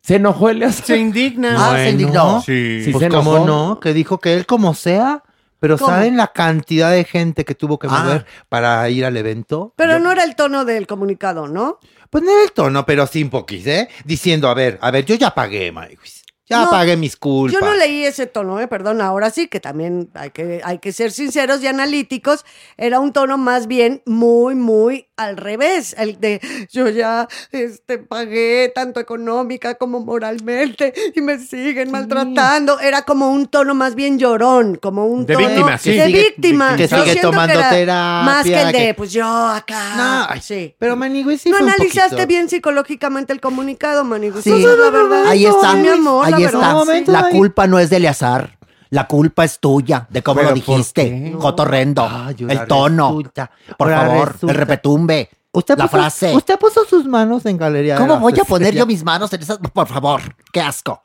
Se 0.00 0.16
enojó 0.16 0.48
Eleazar. 0.48 0.86
Se 0.86 0.96
indigna. 0.96 1.56
Ah, 1.58 1.76
se 1.76 1.90
indignó. 1.90 2.40
Sí. 2.40 2.82
Sí, 2.84 2.90
Pues 2.90 3.04
se 3.04 3.10
cómo 3.10 3.40
no, 3.46 3.80
que 3.80 3.92
dijo 3.92 4.18
que 4.18 4.32
él 4.32 4.46
como 4.46 4.72
sea, 4.72 5.22
pero 5.60 5.76
¿Cómo? 5.76 5.90
¿saben 5.90 6.16
la 6.16 6.28
cantidad 6.28 6.90
de 6.90 7.04
gente 7.04 7.44
que 7.44 7.54
tuvo 7.54 7.78
que 7.78 7.88
Ah. 7.90 8.02
mover 8.02 8.26
para 8.48 8.88
ir 8.88 9.04
al 9.04 9.14
evento? 9.18 9.74
Pero 9.76 9.92
Yo- 9.92 9.98
no 9.98 10.10
era 10.12 10.24
el 10.24 10.36
tono 10.36 10.64
del 10.64 10.86
comunicado, 10.86 11.48
¿no? 11.48 11.78
Pues 12.08 12.24
no 12.24 12.30
era 12.30 12.44
el 12.44 12.52
tono, 12.52 12.86
pero 12.86 13.06
sí 13.06 13.22
un 13.22 13.28
poquito, 13.30 13.68
¿eh? 13.68 13.88
Diciendo, 14.06 14.48
a 14.48 14.54
ver, 14.54 14.78
a 14.80 14.90
ver, 14.90 15.04
yo 15.04 15.16
ya 15.16 15.34
pagué, 15.34 15.70
Maywis. 15.70 16.13
Ya 16.46 16.64
No, 16.64 16.70
pagué 16.70 16.96
mis 16.98 17.16
culpas. 17.16 17.58
Yo 17.58 17.66
no 17.66 17.72
leí 17.74 18.04
ese 18.04 18.26
tono, 18.26 18.60
¿eh? 18.60 18.68
perdón, 18.68 19.00
ahora 19.00 19.30
sí, 19.30 19.48
que 19.48 19.60
también 19.60 20.10
hay 20.12 20.30
que, 20.30 20.60
hay 20.62 20.78
que 20.78 20.92
ser 20.92 21.10
sinceros 21.10 21.62
y 21.62 21.68
analíticos. 21.68 22.44
Era 22.76 23.00
un 23.00 23.14
tono 23.14 23.38
más 23.38 23.66
bien 23.66 24.02
muy, 24.04 24.54
muy 24.54 25.06
al 25.16 25.38
revés. 25.38 25.94
El 25.96 26.20
de 26.20 26.42
yo 26.70 26.88
ya 26.90 27.28
este, 27.50 27.96
pagué 27.96 28.70
tanto 28.74 29.00
económica 29.00 29.76
como 29.76 30.00
moralmente 30.00 30.92
y 31.14 31.22
me 31.22 31.38
siguen 31.38 31.90
maltratando. 31.90 32.78
Era 32.78 33.02
como 33.02 33.30
un 33.30 33.46
tono 33.46 33.74
más 33.74 33.94
bien 33.94 34.18
llorón, 34.18 34.74
como 34.76 35.06
un 35.06 35.24
De 35.24 35.34
tono 35.34 35.46
víctima, 35.48 35.78
sí. 35.78 35.92
de 35.92 35.96
Que 35.96 36.12
víctima. 36.12 36.76
que 36.76 36.88
sigue 36.88 37.16
tomando 37.22 37.54
era 37.54 37.70
terapia, 37.70 38.22
Más 38.24 38.44
que 38.44 38.60
el 38.60 38.66
de, 38.72 38.78
que- 38.78 38.94
pues 38.94 39.12
yo 39.12 39.24
acá. 39.26 39.94
No, 39.96 40.26
ay, 40.28 40.40
sí. 40.42 40.74
Pero 40.78 40.94
Manigüey 40.94 41.38
sí 41.38 41.48
no 41.48 41.56
fue 41.56 41.68
analizaste 41.70 42.26
bien 42.26 42.50
psicológicamente 42.50 43.32
el 43.32 43.40
comunicado, 43.40 44.04
Manigüey. 44.04 44.42
Sí. 44.42 44.52
Es 44.52 44.60
la 44.78 44.90
verdad. 44.90 45.26
Ahí 45.28 45.46
está. 45.46 45.74
Mi 45.74 45.88
amor, 45.88 46.28
la 46.28 46.33
Ahí 46.36 46.44
está. 46.44 47.12
La 47.12 47.28
culpa 47.30 47.66
no 47.66 47.78
es 47.78 47.90
de 47.90 47.96
Eleazar. 47.96 48.58
La 48.90 49.06
culpa 49.08 49.44
es 49.44 49.58
tuya, 49.58 50.06
de 50.08 50.22
cómo 50.22 50.36
¿Pero 50.36 50.50
lo 50.50 50.54
dijiste. 50.54 51.32
Cotorrendo. 51.40 52.02
ahora 52.02 52.30
el 52.38 52.66
tono. 52.66 53.08
resulta, 53.08 53.50
por 53.76 53.92
ahora 53.92 54.08
favor, 54.08 54.32
resulta. 54.32 54.52
el 54.52 54.58
repetumbe. 54.58 55.28
Usted 55.50 55.76
la 55.78 55.84
puso, 55.86 55.96
frase. 55.96 56.34
Usted 56.34 56.58
puso 56.58 56.84
sus 56.84 57.04
manos 57.06 57.44
en 57.46 57.56
galería. 57.56 57.96
¿Cómo 57.96 58.18
voy 58.20 58.38
a 58.38 58.44
poner 58.44 58.74
yo 58.74 58.86
mis 58.86 59.02
manos 59.02 59.32
en 59.32 59.42
esas? 59.42 59.58
Por 59.58 59.86
favor, 59.88 60.20
qué 60.52 60.60
asco. 60.60 61.02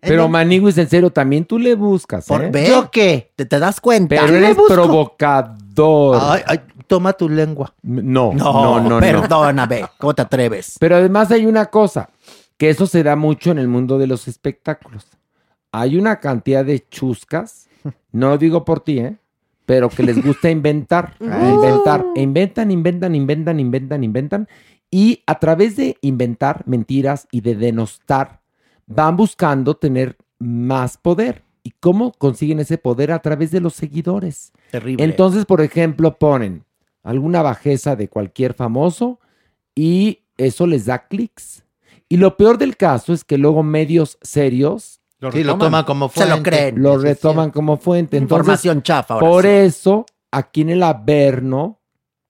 Pero 0.00 0.28
Maniguis, 0.28 0.78
en 0.78 0.88
serio, 0.88 1.10
también 1.10 1.44
tú 1.44 1.58
le 1.58 1.74
buscas, 1.74 2.24
Por, 2.26 2.42
¿eh? 2.44 2.50
¿Ve? 2.50 2.68
¿Yo 2.68 2.90
qué? 2.90 3.32
¿Te, 3.36 3.44
te 3.44 3.58
das 3.58 3.80
cuenta? 3.80 4.08
Pero 4.08 4.26
¿Qué 4.26 4.32
le 4.32 4.38
eres 4.38 4.56
busco? 4.56 4.72
provocador. 4.74 6.18
Ay, 6.22 6.42
ay, 6.46 6.60
toma 6.86 7.12
tu 7.12 7.28
lengua. 7.28 7.72
No, 7.82 8.32
No, 8.32 8.52
no, 8.52 8.80
no, 8.80 8.88
no. 8.90 9.00
perdóname. 9.00 9.84
¿Cómo 9.98 10.14
te 10.14 10.22
atreves? 10.22 10.76
Pero 10.78 10.96
además 10.96 11.30
hay 11.30 11.44
una 11.44 11.66
cosa, 11.66 12.08
que 12.60 12.68
eso 12.68 12.86
se 12.86 13.02
da 13.02 13.16
mucho 13.16 13.50
en 13.52 13.58
el 13.58 13.68
mundo 13.68 13.96
de 13.96 14.06
los 14.06 14.28
espectáculos. 14.28 15.06
Hay 15.72 15.96
una 15.96 16.20
cantidad 16.20 16.62
de 16.62 16.86
chuscas, 16.86 17.70
no 18.12 18.36
digo 18.36 18.66
por 18.66 18.80
ti, 18.80 18.98
¿eh? 18.98 19.16
Pero 19.64 19.88
que 19.88 20.02
les 20.02 20.22
gusta 20.22 20.50
inventar, 20.50 21.16
inventar, 21.20 22.04
e 22.14 22.20
inventan, 22.20 22.70
inventan, 22.70 23.14
inventan, 23.14 23.60
inventan, 23.60 24.04
inventan. 24.04 24.48
Y 24.90 25.22
a 25.26 25.38
través 25.38 25.76
de 25.76 25.96
inventar 26.02 26.64
mentiras 26.66 27.28
y 27.32 27.40
de 27.40 27.54
denostar, 27.54 28.42
van 28.86 29.16
buscando 29.16 29.78
tener 29.78 30.18
más 30.38 30.98
poder. 30.98 31.44
¿Y 31.62 31.70
cómo 31.80 32.12
consiguen 32.12 32.60
ese 32.60 32.76
poder? 32.76 33.12
A 33.12 33.22
través 33.22 33.52
de 33.52 33.60
los 33.60 33.72
seguidores. 33.72 34.52
Terrible. 34.70 35.02
Entonces, 35.02 35.46
por 35.46 35.62
ejemplo, 35.62 36.18
ponen 36.18 36.64
alguna 37.04 37.40
bajeza 37.40 37.96
de 37.96 38.08
cualquier 38.08 38.52
famoso 38.52 39.18
y 39.74 40.24
eso 40.36 40.66
les 40.66 40.84
da 40.84 41.06
clics. 41.08 41.64
Y 42.10 42.16
lo 42.18 42.36
peor 42.36 42.58
del 42.58 42.76
caso 42.76 43.12
es 43.14 43.24
que 43.24 43.38
luego 43.38 43.62
medios 43.62 44.18
serios 44.20 45.00
Sí, 45.32 45.44
lo 45.44 45.58
toman 45.58 45.84
como 45.84 46.08
Se 46.08 46.20
lo 46.20 46.26
fuente. 46.32 46.50
creen. 46.50 46.82
lo 46.82 46.96
retoman 46.98 47.50
como 47.50 47.76
fuente. 47.76 48.16
Entonces, 48.16 48.40
Información 48.40 48.82
chafa 48.82 49.14
ahora 49.14 49.26
por 49.26 49.42
sí. 49.44 49.48
eso, 49.50 50.06
aquí 50.30 50.62
en 50.62 50.70
el 50.70 50.82
Averno, 50.82 51.78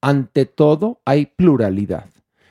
ante 0.01 0.45
todo, 0.45 0.99
hay 1.05 1.25
pluralidad. 1.27 2.05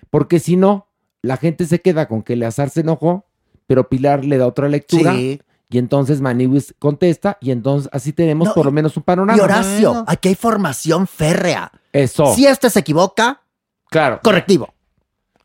Porque 0.08 0.40
si 0.40 0.56
no, 0.56 0.88
la 1.22 1.36
gente 1.36 1.66
se 1.66 1.80
queda 1.82 2.08
con 2.08 2.22
que 2.22 2.32
Eleazar 2.32 2.70
se 2.70 2.80
enojó, 2.80 3.26
pero 3.66 3.88
Pilar 3.90 4.24
le 4.24 4.38
da 4.38 4.46
otra 4.46 4.68
lectura. 4.68 5.12
Sí. 5.14 5.40
Y 5.68 5.76
entonces 5.78 6.20
Maniwis 6.22 6.74
contesta, 6.78 7.36
y 7.42 7.50
entonces 7.52 7.88
así 7.92 8.12
tenemos 8.14 8.48
No, 8.48 8.54
por 8.54 8.64
lo 8.64 8.72
menos 8.72 8.96
un 8.96 9.02
panorama. 9.04 9.36
Y 9.38 9.40
Horacio, 9.40 10.04
aquí 10.08 10.30
hay 10.30 10.34
formación 10.34 11.06
férrea. 11.06 11.70
Eso. 11.92 12.34
Si 12.34 12.46
este 12.46 12.70
se 12.70 12.80
equivoca, 12.80 13.42
claro. 13.90 14.20
correctivo. 14.22 14.72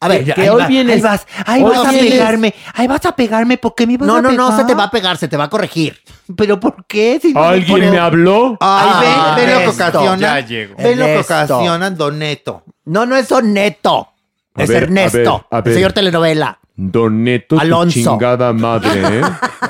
A 0.06 0.07
ver, 0.07 0.34
Que 0.34 0.49
hoy 0.49 0.64
vienes- 0.68 0.95
Ahí 0.95 1.02
vas, 1.02 1.27
ahí 1.45 1.64
vas 1.64 1.86
a 1.86 1.91
vienes- 1.91 2.11
pegarme. 2.11 2.53
Ahí 2.73 2.88
vas 2.88 3.06
a 3.06 3.15
pegarme 3.15 3.57
porque 3.57 3.86
me 3.88 3.98
no, 3.98 4.15
a 4.15 4.22
no, 4.22 4.30
pegar. 4.30 4.52
no, 4.52 4.57
se 4.57 4.65
te 4.65 4.73
va 4.76 4.84
a 4.86 4.91
pegar, 4.91 5.18
se 5.18 5.27
te 5.27 5.38
va 5.38 5.45
a 5.45 5.49
corregir. 5.49 5.98
¿Pero 6.36 6.60
por 6.60 6.86
qué? 6.86 7.19
Si 7.22 7.34
no 7.34 7.44
¿Alguien 7.44 7.91
me 7.91 7.99
habló? 7.99 8.57
Ay, 8.61 8.90
Ah, 8.91 9.36
ve, 9.38 9.45
ve 9.45 9.53
lo 9.53 9.60
que 9.61 9.68
ocasiona. 9.69 10.18
Ya 10.18 10.40
llego. 10.45 10.76
Ve 10.77 10.95
lo 10.95 11.06
que 11.06 11.11
Ernesto. 11.11 11.34
ocasiona 11.34 11.90
Don 11.91 12.19
Neto. 12.19 12.64
No, 12.86 13.06
no 13.06 13.15
es 13.15 13.27
Don 13.30 13.52
Neto. 13.53 14.10
A 14.57 14.64
es 14.64 14.69
ver, 14.69 14.84
a 14.84 14.86
Ernesto, 14.86 15.18
ver, 15.18 15.45
a 15.52 15.57
el 15.57 15.64
ver. 15.64 15.73
señor 15.73 15.94
telenovela. 15.94 16.60
Don 16.77 17.23
Neto, 17.23 17.57
tu 17.57 17.88
chingada 17.90 18.52
madre, 18.52 19.19
¿eh? 19.19 19.22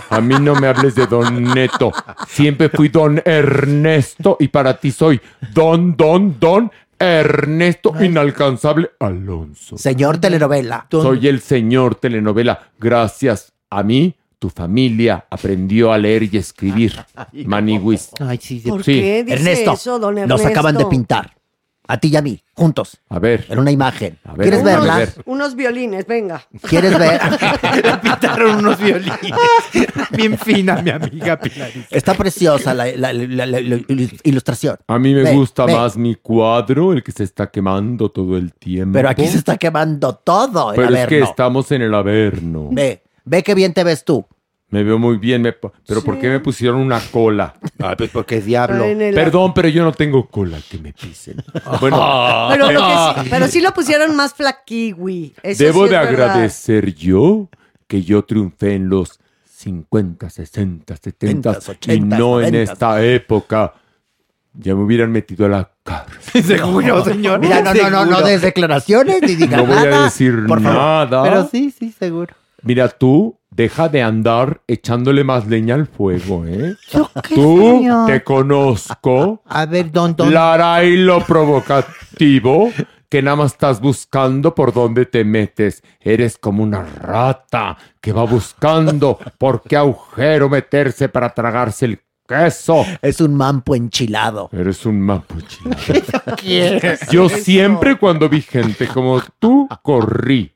A 0.09 0.21
mí 0.21 0.35
no 0.39 0.55
me 0.55 0.67
hables 0.67 0.95
de 0.95 1.05
Don 1.05 1.43
Neto. 1.53 1.91
Siempre 2.27 2.69
fui 2.69 2.89
Don 2.89 3.21
Ernesto 3.23 4.37
y 4.39 4.47
para 4.47 4.77
ti 4.79 4.91
soy 4.91 5.21
Don, 5.53 5.95
Don, 5.95 6.39
Don 6.39 6.71
Ernesto 6.99 7.93
Inalcanzable 8.03 8.91
Alonso. 8.99 9.77
Señor 9.77 10.17
telenovela. 10.19 10.87
Soy 10.91 11.27
el 11.27 11.41
señor 11.41 11.95
telenovela. 11.95 12.71
Gracias 12.79 13.53
a 13.69 13.83
mí, 13.83 14.15
tu 14.39 14.49
familia 14.49 15.25
aprendió 15.29 15.91
a 15.91 15.97
leer 15.97 16.23
y 16.23 16.37
escribir. 16.37 16.95
Maniwis. 17.45 18.11
Ay, 18.19 18.37
sí, 18.41 18.59
¿Por 18.65 18.83
Sí. 18.83 18.93
qué 18.93 19.23
dice 19.23 19.35
Ernesto, 19.37 19.73
eso, 19.73 19.99
don 19.99 20.15
nos 20.27 20.45
acaban 20.45 20.77
de 20.77 20.85
pintar. 20.85 21.35
A 21.87 21.97
ti 21.99 22.07
y 22.07 22.15
a 22.15 22.21
mí, 22.21 22.41
juntos, 22.53 22.97
A 23.09 23.19
ver. 23.19 23.45
en 23.47 23.59
una 23.59 23.69
imagen. 23.69 24.17
A 24.23 24.33
ver, 24.33 24.41
¿Quieres 24.47 24.63
verla? 24.63 24.97
ver. 24.97 25.13
Unos 25.25 25.55
violines, 25.55 26.07
venga. 26.07 26.41
¿Quieres 26.67 26.97
ver? 26.97 27.21
Le 27.83 27.97
pintaron 27.97 28.55
unos 28.57 28.79
violines. 28.79 29.19
Bien 30.11 30.37
fina, 30.37 30.81
mi 30.81 30.89
amiga 30.89 31.39
Pilar. 31.39 31.69
Está 31.91 32.13
preciosa 32.15 32.73
la, 32.73 32.85
la- 32.95 33.13
la- 33.13 33.45
la- 33.45 33.59
la 33.61 33.79
ilustración. 34.23 34.77
A 34.87 34.97
mí 34.97 35.13
me 35.13 35.23
Ve, 35.23 35.33
gusta 35.35 35.65
ve. 35.65 35.75
más 35.75 35.95
mi 35.97 36.15
cuadro, 36.15 36.93
el 36.93 37.03
que 37.03 37.11
se 37.11 37.23
está 37.23 37.51
quemando 37.51 38.09
todo 38.09 38.35
el 38.37 38.53
tiempo. 38.53 38.93
Pero 38.93 39.09
aquí 39.09 39.27
se 39.27 39.37
está 39.37 39.57
quemando 39.57 40.15
todo. 40.15 40.71
el 40.71 40.75
Pero 40.77 40.87
es 40.95 41.07
que 41.07 41.15
Averno. 41.17 41.25
estamos 41.29 41.71
en 41.71 41.81
el 41.83 41.93
Averno. 41.93 42.69
Ve, 42.71 43.03
ve 43.25 43.43
qué 43.43 43.53
bien 43.53 43.73
te 43.73 43.83
ves 43.83 44.03
tú. 44.03 44.25
Me 44.69 44.83
veo 44.83 44.97
muy 44.97 45.17
bien, 45.17 45.41
me 45.43 45.53
pero 45.53 46.01
¿por 46.03 46.19
qué 46.19 46.27
me 46.27 46.39
pusieron 46.39 46.77
una 46.81 46.99
cola? 47.11 47.53
Ay, 47.79 47.95
pues 47.97 48.09
porque 48.09 48.37
es 48.37 48.45
diablo. 48.45 48.83
En 48.83 49.01
el- 49.01 49.13
Perdón, 49.15 49.53
pero 49.53 49.67
yo 49.69 49.83
no 49.83 49.91
tengo 49.93 50.27
cola 50.27 50.57
que 50.69 50.77
me 50.79 50.91
pisen. 50.91 51.37
Bueno, 51.79 52.47
Pero, 52.49 52.71
lo 52.71 52.79
que 52.81 53.21
sí, 53.23 53.27
pero 53.29 53.47
sí 53.47 53.61
lo 53.61 53.73
pusieron 53.73 54.15
más 54.15 54.33
flaquiwi. 54.33 55.35
Debo 55.43 55.83
sí 55.85 55.89
de 55.91 55.97
verdad. 55.97 56.01
agradecer 56.07 56.93
yo 56.95 57.47
que 57.87 58.01
yo 58.01 58.23
triunfé 58.25 58.73
en 58.73 58.89
los 58.89 59.19
50, 59.57 60.29
60, 60.29 60.95
70 60.97 61.51
y 61.51 61.71
80, 61.71 62.17
no 62.17 62.41
en 62.41 62.51
90. 62.53 62.71
esta 62.73 63.03
época. 63.05 63.73
Ya 64.57 64.73
me 64.73 64.83
hubieran 64.83 65.11
metido 65.11 65.45
a 65.45 65.49
la 65.49 65.71
cárcel. 65.83 66.43
Seguro, 66.57 67.03
señor. 67.05 67.39
Mira, 67.39 67.61
no, 67.61 67.73
no, 67.73 67.89
no, 67.89 68.05
no 68.05 68.21
des 68.21 68.41
declaraciones 68.41 69.21
ni 69.21 69.35
digas 69.35 69.59
No 69.59 69.65
voy 69.65 69.77
a 69.77 70.03
decir 70.03 70.45
Por 70.47 70.61
favor. 70.61 70.77
nada. 70.79 71.23
Pero 71.23 71.47
sí, 71.49 71.71
sí, 71.77 71.91
seguro. 71.97 72.33
Mira, 72.63 72.89
tú 72.89 73.37
deja 73.55 73.87
de 73.87 74.01
andar 74.01 74.61
echándole 74.67 75.23
más 75.23 75.47
leña 75.47 75.75
al 75.75 75.87
fuego, 75.87 76.45
¿eh? 76.45 76.75
¿Yo 76.91 77.09
qué, 77.23 77.35
Tú 77.35 77.77
señor? 77.77 78.07
te 78.07 78.23
conozco. 78.23 79.41
A 79.45 79.65
ver, 79.65 79.91
don, 79.91 80.15
don. 80.15 80.33
Lara 80.33 80.83
y 80.83 80.97
lo 80.97 81.21
provocativo 81.21 82.71
que 83.09 83.21
nada 83.21 83.37
más 83.37 83.53
estás 83.53 83.79
buscando 83.79 84.53
por 84.53 84.73
dónde 84.73 85.05
te 85.05 85.23
metes. 85.23 85.81
Eres 86.01 86.37
como 86.37 86.63
una 86.63 86.83
rata 86.83 87.77
que 88.01 88.11
va 88.11 88.25
buscando 88.25 89.17
por 89.37 89.61
qué 89.61 89.77
agujero 89.77 90.49
meterse 90.49 91.07
para 91.07 91.33
tragarse 91.33 91.85
el 91.85 91.99
queso. 92.27 92.85
Es 93.01 93.21
un 93.21 93.35
mampo 93.35 93.73
enchilado. 93.73 94.49
Eres 94.51 94.85
un 94.85 94.99
mapuchino. 94.99 95.77
Yo 97.11 97.29
siempre 97.29 97.97
cuando 97.97 98.27
vi 98.27 98.41
gente 98.41 98.87
como 98.87 99.21
tú, 99.39 99.69
corrí. 99.81 100.51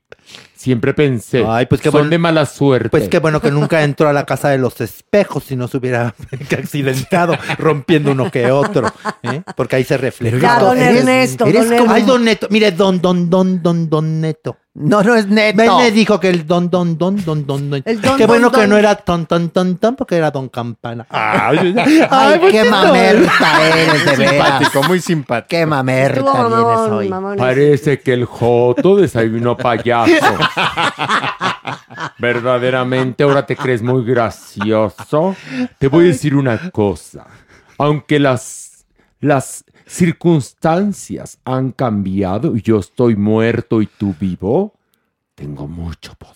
Siempre 0.59 0.93
pensé, 0.93 1.45
Ay, 1.47 1.67
pues 1.67 1.79
qué 1.79 1.85
son 1.89 2.01
bueno- 2.01 2.09
de 2.09 2.17
mala 2.17 2.45
suerte. 2.45 2.89
Pues 2.89 3.07
qué 3.07 3.19
bueno 3.19 3.39
que 3.39 3.49
nunca 3.49 3.81
entró 3.81 4.09
a 4.09 4.13
la 4.13 4.25
casa 4.25 4.49
de 4.49 4.57
los 4.57 4.81
espejos 4.81 5.45
si 5.45 5.55
no 5.55 5.69
se 5.69 5.77
hubiera 5.77 6.13
accidentado 6.51 7.37
rompiendo 7.57 8.11
uno 8.11 8.29
que 8.29 8.51
otro. 8.51 8.91
¿eh? 9.23 9.41
Porque 9.55 9.77
ahí 9.77 9.85
se 9.85 9.95
refleja. 9.97 10.37
Ya, 10.37 10.59
don 10.59 10.77
Eres- 10.77 10.97
Ernesto, 10.99 11.45
eres 11.45 11.69
don 11.69 11.77
como- 11.77 11.91
Ay, 11.93 12.01
Ernesto. 12.01 12.11
don 12.11 12.25
Neto. 12.25 12.47
Mire, 12.49 12.71
don, 12.73 12.99
don, 12.99 13.29
don, 13.29 13.63
don, 13.63 13.89
don 13.89 14.19
Neto. 14.19 14.57
No, 14.79 15.03
no 15.03 15.13
es 15.13 15.27
neto. 15.27 15.57
Ven, 15.57 15.75
me 15.75 15.91
dijo 15.91 16.21
que 16.21 16.29
el 16.29 16.47
don, 16.47 16.69
don, 16.69 16.97
don, 16.97 17.17
don, 17.17 17.45
don, 17.45 17.69
don. 17.69 17.83
El 17.85 17.99
don, 17.99 18.15
Qué 18.15 18.23
don, 18.23 18.27
bueno 18.27 18.49
que 18.49 18.61
don. 18.61 18.69
no 18.69 18.77
era 18.77 18.95
ton, 18.95 19.25
ton, 19.25 19.49
ton, 19.49 19.77
ton, 19.77 19.95
porque 19.97 20.15
era 20.15 20.31
don 20.31 20.47
Campana. 20.47 21.05
Ay, 21.09 21.75
qué 22.51 22.63
mamerta 22.63 23.67
eres, 23.67 24.05
de 24.05 24.15
veras. 24.15 24.59
Simpático, 24.59 24.83
muy 24.83 25.01
simpático. 25.01 25.49
Qué 25.49 25.65
mamerta 25.65 26.47
vienes 26.47 26.91
hoy. 26.91 27.13
Parece 27.37 27.99
que 27.99 28.13
el 28.13 28.23
Joto 28.23 28.95
desayunó 28.95 29.57
payaso. 29.57 30.13
Verdaderamente, 32.17 33.23
ahora 33.23 33.45
te 33.45 33.57
crees 33.57 33.81
muy 33.81 34.05
gracioso. 34.05 35.35
Te 35.77 35.89
voy 35.89 36.05
a 36.05 36.07
decir 36.07 36.35
una 36.35 36.69
cosa. 36.71 37.25
Aunque 37.77 38.17
las, 38.17 38.85
las 39.19 39.65
circunstancias 39.89 41.39
han 41.45 41.71
cambiado 41.71 42.55
y 42.55 42.61
yo 42.61 42.79
estoy 42.79 43.15
muerto 43.15 43.81
y 43.81 43.87
tú 43.87 44.15
vivo, 44.19 44.73
tengo 45.35 45.67
mucho 45.67 46.13
poder. 46.15 46.35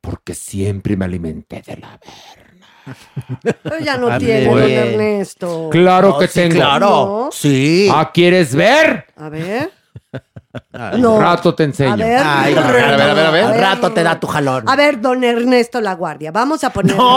Porque 0.00 0.34
siempre 0.34 0.96
me 0.96 1.04
alimenté 1.04 1.62
de 1.66 1.76
la 1.76 2.00
Pero 3.62 3.78
ya 3.80 3.98
no 3.98 4.08
Ah, 4.08 4.18
tiene, 4.18 4.44
don. 4.46 4.62
Ernesto. 4.62 5.68
Claro 5.70 6.10
No, 6.10 6.18
que 6.18 6.28
sí, 6.28 6.34
tengo. 6.40 6.54
Claro. 6.54 6.86
No. 6.86 7.28
Sí. 7.32 7.88
Ah, 7.92 8.10
¿quieres 8.14 8.54
ver? 8.54 9.06
A 9.16 9.28
ver. 9.28 9.72
No. 10.98 11.20
Rato 11.20 11.54
te 11.54 11.64
enseño. 11.64 11.92
A 11.92 11.96
ver, 11.96 12.22
Ay, 12.24 12.54
a 12.54 12.60
ver, 12.62 12.84
a 12.84 12.96
ver, 12.96 13.10
a 13.10 13.14
ver, 13.14 13.26
a 13.26 13.30
ver. 13.30 13.44
Al 13.44 13.60
rato 13.60 13.92
te 13.92 14.02
da 14.02 14.18
tu 14.18 14.26
jalón. 14.26 14.64
A 14.68 14.74
ver, 14.76 15.00
don 15.00 15.22
Ernesto 15.22 15.80
La 15.80 15.94
Guardia, 15.94 16.30
vamos 16.32 16.64
a 16.64 16.70
poner. 16.70 16.96
No, 16.96 17.14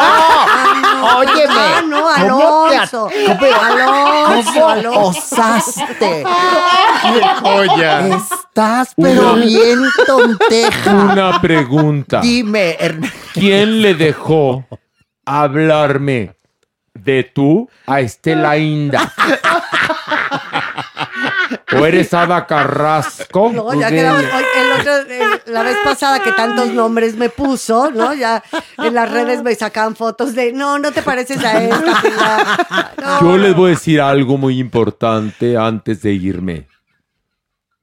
óyeme. 1.17 1.53
Ah, 1.55 1.81
no, 1.87 2.01
¿Cómo 2.29 2.67
te 2.69 2.75
Alonso. 2.77 3.07
at- 3.07 3.43
Alonso, 3.63 4.51
cómo 4.53 4.69
Alonso. 4.69 4.99
osaste? 5.09 6.23
joya! 7.41 8.07
Estás 8.07 8.93
pero 8.97 9.33
Una- 9.33 9.45
bien 9.45 9.79
tonteja. 10.05 10.91
Una 10.93 11.39
pregunta. 11.41 12.19
Dime, 12.21 12.75
Ernesto. 12.79 13.17
¿Quién 13.33 13.81
le 13.81 13.93
dejó 13.95 14.65
hablarme 15.25 16.35
de 16.93 17.23
tú 17.23 17.69
a 17.87 18.01
Estela 18.01 18.57
Inda? 18.57 19.13
¿O 21.71 21.85
eres 21.85 22.13
Ada 22.13 22.47
Carrasco? 22.47 23.51
No, 23.53 23.73
ya 23.79 23.89
quedamos. 23.89 24.23
el 24.23 24.71
otro- 24.79 24.95
el- 25.47 25.53
la 25.53 25.63
vez 25.63 25.77
pasada 25.83 26.19
que 26.21 26.31
tantos 26.31 26.73
nombres 26.73 27.15
me 27.15 27.29
puso, 27.29 27.91
¿no? 27.91 28.13
Ya 28.13 28.43
en 28.77 28.93
las 28.93 29.11
redes 29.11 29.43
me 29.43 29.53
sacan 29.55 29.95
fotos 29.95 30.33
de 30.35 30.51
no, 30.51 30.79
no 30.79 30.91
te 30.91 31.01
pareces 31.03 31.43
a 31.43 31.63
esta. 31.63 32.01
Pilar". 32.01 32.67
No, 33.01 33.21
Yo 33.21 33.37
les 33.37 33.55
voy 33.55 33.67
a 33.71 33.73
decir 33.75 34.01
algo 34.01 34.37
muy 34.37 34.59
importante 34.59 35.55
antes 35.57 36.01
de 36.01 36.13
irme. 36.13 36.67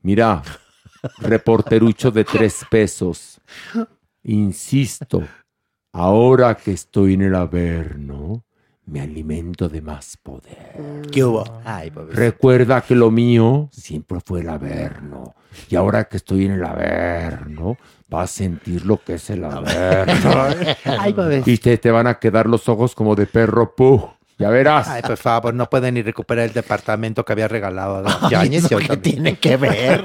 Mira, 0.03 0.43
reporterucho 1.19 2.11
de 2.11 2.25
tres 2.25 2.65
pesos. 2.71 3.41
Insisto, 4.23 5.23
ahora 5.93 6.55
que 6.57 6.73
estoy 6.73 7.15
en 7.15 7.23
el 7.23 7.35
Averno, 7.35 8.45
me 8.87 9.01
alimento 9.01 9.69
de 9.69 9.83
más 9.83 10.17
poder. 10.17 11.03
¿Qué 11.13 11.25
hubo? 11.25 11.45
Ay. 11.65 11.91
Recuerda 12.11 12.81
que 12.81 12.95
lo 12.95 13.11
mío 13.11 13.69
siempre 13.73 14.21
fue 14.25 14.41
el 14.41 14.49
Averno. 14.49 15.35
Y 15.69 15.77
ahora 15.77 16.05
que 16.05 16.19
estoy 16.19 16.47
en 16.47 16.53
el 16.53 16.65
Averno, 16.65 17.77
vas 18.09 18.31
a 18.31 18.35
sentir 18.35 18.87
lo 18.87 19.03
que 19.03 19.15
es 19.15 19.31
el 19.31 19.45
Averno. 19.45 20.47
Ay, 20.85 21.15
y 21.45 21.59
te, 21.59 21.79
te 21.79 21.91
van 21.91 22.07
a 22.07 22.19
quedar 22.19 22.47
los 22.47 22.69
ojos 22.69 22.95
como 22.95 23.15
de 23.15 23.27
perro 23.27 23.75
pug. 23.75 24.16
Ya 24.39 24.51
verás. 24.51 24.87
Ay, 24.89 25.03
por 25.03 25.17
favor, 25.17 25.55
no 25.55 25.69
pueden 25.71 25.95
ni 25.95 26.03
recuperar 26.03 26.45
el 26.45 26.53
departamento 26.53 27.25
que 27.25 27.33
había 27.33 27.49
regalado 27.49 27.97
a 27.97 28.03
Don 28.03 28.31
Yáñez. 28.31 28.65
¿eso 28.67 28.81
y 28.81 28.87
qué 28.87 28.97
tiene 28.99 29.39
que 29.39 29.57
ver? 29.57 30.05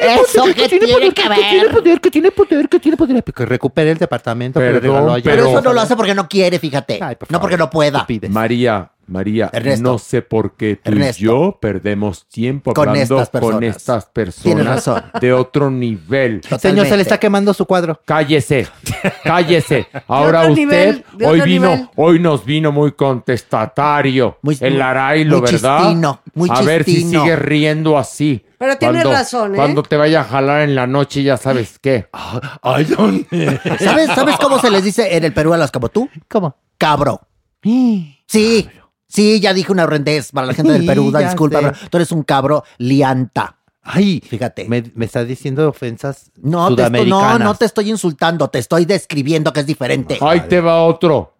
Eso 0.00 0.44
que 0.54 0.68
tiene 0.68 1.12
que 1.12 1.28
ver. 1.28 1.38
Que 1.38 1.50
tiene 1.50 1.68
poder, 1.70 2.00
que 2.00 2.10
tiene 2.10 2.30
poder, 2.30 2.68
que 2.68 2.80
tiene 2.80 2.96
poder. 2.96 3.22
Que 3.22 3.46
recupere 3.46 3.90
el 3.90 3.98
departamento 3.98 4.58
que 4.58 4.72
regaló 4.72 5.12
a 5.12 5.14
Pero 5.16 5.22
Pero- 5.24 5.48
eso 5.50 5.60
no 5.60 5.72
lo 5.74 5.80
hace 5.82 5.96
porque 5.96 6.14
no 6.14 6.28
quiere, 6.28 6.58
fíjate. 6.58 6.98
no 7.28 7.40
porque 7.40 7.58
no 7.58 7.68
pueda. 7.68 8.06
María, 8.30 8.90
María, 9.06 9.50
Ernesto. 9.52 9.82
no 9.82 9.98
sé 9.98 10.22
por 10.22 10.54
qué 10.56 10.76
tú 10.76 10.90
Ernesto. 10.92 11.22
y 11.22 11.26
yo 11.26 11.58
perdemos 11.60 12.26
tiempo 12.28 12.72
Con 12.72 12.88
hablando 12.88 13.16
estas 13.16 13.28
personas. 13.30 13.54
con 13.54 13.64
estas 13.64 14.06
personas 14.06 14.66
razón. 14.66 15.02
de 15.20 15.32
otro 15.32 15.70
nivel. 15.70 16.40
Señor, 16.58 16.86
se 16.86 16.96
le 16.96 17.02
está 17.02 17.18
quemando 17.18 17.52
su 17.52 17.66
cuadro. 17.66 18.00
Cállese, 18.04 18.68
cállese. 19.24 19.86
Ahora 20.06 20.42
usted 20.42 20.54
nivel, 20.56 21.04
hoy 21.24 21.40
vino, 21.42 21.70
nivel. 21.70 21.88
hoy 21.96 22.18
nos 22.20 22.44
vino 22.44 22.72
muy 22.72 22.92
contestatario. 22.92 24.38
el 24.60 24.80
Arailo, 24.80 25.40
muy 25.40 25.50
¿verdad? 25.50 25.78
chistino, 25.80 26.20
muy 26.34 26.48
A 26.52 26.62
ver 26.62 26.84
si 26.84 27.02
sigue 27.02 27.36
riendo 27.36 27.98
así. 27.98 28.44
Pero 28.58 28.76
tienes 28.78 29.02
Cuando- 29.02 29.18
razón, 29.18 29.52
¿eh? 29.54 29.56
Cuando 29.56 29.82
te 29.82 29.96
vaya 29.96 30.20
a 30.20 30.24
jalar 30.24 30.60
en 30.62 30.74
la 30.76 30.86
noche, 30.86 31.22
ya 31.24 31.36
sabes 31.36 31.78
qué. 31.80 32.06
Ay, 32.62 32.84
¿dónde? 32.84 33.60
¿Sabes, 33.80 34.06
¿Sabes 34.14 34.36
cómo 34.36 34.60
se 34.60 34.70
les 34.70 34.84
dice 34.84 35.16
en 35.16 35.24
el 35.24 35.32
Perú 35.32 35.52
a 35.52 35.56
las 35.58 35.72
como 35.72 35.88
tú? 35.88 36.08
¿Cómo? 36.28 36.56
Cabro. 36.78 37.20
Sí. 38.26 38.66
Sí, 39.12 39.40
ya 39.40 39.52
dije 39.52 39.70
una 39.72 39.84
horrendez 39.84 40.32
para 40.32 40.46
la 40.46 40.54
gente 40.54 40.72
del 40.72 40.86
Perú, 40.86 41.10
da 41.10 41.20
Ya 41.20 41.28
disculpa, 41.28 41.60
sé. 41.60 41.64
pero 41.66 41.88
tú 41.90 41.96
eres 41.98 42.12
un 42.12 42.22
cabro 42.22 42.64
lianta. 42.78 43.56
Ay, 43.82 44.22
fíjate. 44.26 44.68
Me, 44.68 44.84
me 44.94 45.04
está 45.06 45.24
diciendo 45.24 45.68
ofensas 45.68 46.30
No, 46.40 46.68
te 46.68 46.82
estoy, 46.82 46.86
sudamericanas. 46.86 47.38
no, 47.40 47.44
no 47.46 47.54
te 47.56 47.64
estoy 47.64 47.90
insultando, 47.90 48.48
te 48.48 48.60
estoy 48.60 48.84
describiendo 48.84 49.52
que 49.52 49.60
es 49.60 49.66
diferente. 49.66 50.18
Ahí 50.20 50.40
te 50.48 50.60
va 50.60 50.82
otro. 50.84 51.34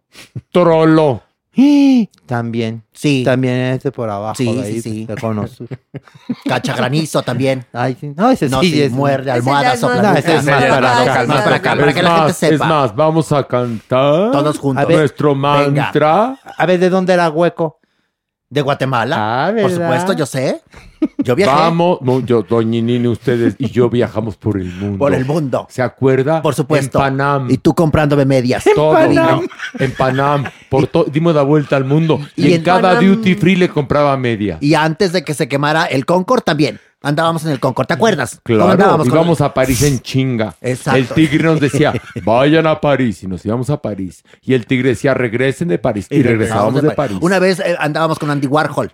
Trolo. 0.51 1.23
También. 2.27 2.83
Sí. 2.93 3.23
También 3.25 3.55
es 3.57 3.83
de 3.83 3.93
por 3.93 4.09
abajo. 4.09 4.35
Sí, 4.37 4.55
de 4.55 4.63
ahí, 4.63 4.75
sí, 4.75 4.81
sí. 4.83 5.07
Te 5.07 5.17
conozco. 5.17 5.65
Cachagranizo 6.47 7.23
también. 7.23 7.65
Ay, 7.73 7.97
sí. 8.01 8.13
No, 8.17 8.31
ese 8.31 8.49
No, 8.49 8.61
sí, 8.61 8.71
sí, 8.71 8.83
es- 8.83 8.93
muerde, 8.93 9.31
almohada, 9.31 9.75
es 9.75 9.81
sopla. 9.81 10.03
más- 10.03 10.13
No, 10.13 10.19
ese 10.19 10.37
es 10.37 10.45
más 10.45 10.65
para 10.65 10.81
más 11.27 11.43
para 11.43 11.57
acá, 11.57 11.77
para 11.77 11.93
que 11.93 12.03
la 12.03 12.17
gente 12.19 12.33
sepa. 12.33 12.55
Es 12.55 12.61
más, 12.61 12.97
vamos 12.97 13.33
a 13.33 13.47
cantar 13.47 14.31
Todos 14.31 14.59
juntos. 14.59 14.89
nuestro 14.89 15.35
Venga. 15.35 15.67
mantra. 15.83 16.39
A 16.57 16.67
ver, 16.67 16.81
¿de 16.81 16.89
dónde 16.91 17.13
era 17.13 17.29
hueco? 17.31 17.81
¿De 18.53 18.61
Guatemala? 18.61 19.17
Ah, 19.19 19.47
Por 19.47 19.55
¿verdad? 19.71 19.77
supuesto, 19.87 20.13
yo 20.13 20.27
sé. 20.27 20.61
Yo 21.25 21.35
viajé. 21.35 21.51
Vamos, 21.53 21.99
no, 22.03 22.21
yo, 22.21 22.43
Doña 22.43 22.83
Nini, 22.83 23.09
ustedes 23.09 23.57
y 23.59 23.71
yo 23.71 23.89
viajamos 23.89 24.37
por 24.37 24.59
el 24.61 24.67
mundo. 24.71 24.99
Por 24.99 25.15
el 25.15 25.25
mundo. 25.25 25.67
¿Se 25.71 25.81
acuerda? 25.81 26.43
Por 26.43 26.55
supuesto. 26.55 26.99
En 26.99 27.03
Panam. 27.03 27.51
Y 27.51 27.57
tú 27.57 27.75
comprándome 27.75 28.27
medias. 28.27 28.63
Todo. 28.77 28.93
cariño. 28.93 29.41
En, 29.79 29.85
en 29.87 29.93
Panam. 29.95 30.45
Por 30.69 30.87
to- 30.87 31.07
dimos 31.11 31.35
la 31.35 31.43
vuelta 31.43 31.77
al 31.77 31.85
mundo. 31.87 32.21
Y, 32.37 32.43
Y 32.43 32.47
en, 32.49 32.59
en 32.59 32.63
cada 32.63 33.01
Panam- 33.01 33.17
duty 33.17 33.35
free 33.37 33.57
le 33.57 33.71
compraba 33.71 34.15
media. 34.19 34.59
Y 34.61 34.75
antes 34.75 35.13
de 35.13 35.25
que 35.25 35.33
se 35.33 35.49
quemara 35.49 35.87
el 35.87 36.05
Concord 36.05 36.43
también. 36.43 36.79
Andábamos 37.03 37.45
en 37.45 37.51
el 37.51 37.61
Concord, 37.61 37.87
¿te 37.87 37.95
acuerdas? 37.95 38.41
¿Cómo 38.45 38.59
Claro, 38.59 38.73
andábamos 38.73 39.09
con- 39.09 39.17
íbamos 39.19 39.41
a 39.41 39.53
París 39.53 39.83
en 39.83 40.01
chinga. 40.01 40.55
Exacto. 40.61 40.99
El 40.99 41.09
tigre 41.09 41.45
nos 41.45 41.61
decía, 41.61 41.93
vayan 42.25 42.67
a 42.67 42.81
París. 42.81 43.23
Y 43.23 43.27
nos 43.27 43.45
íbamos 43.45 43.71
a 43.71 43.81
París. 43.83 44.23
Y 44.43 44.55
el 44.55 44.67
tigre 44.67 44.91
decía, 44.91 45.15
regresen 45.15 45.69
de 45.69 45.79
París. 45.79 46.07
Y, 46.11 46.23
regresábamos 46.23 46.83
de 46.83 46.91
París. 46.93 47.19
Una 47.21 47.39
vez 47.39 47.61
eh, 47.61 47.77
andábamos 47.79 48.19
con 48.19 48.31
Andy 48.31 48.47
Warhol. 48.47 48.93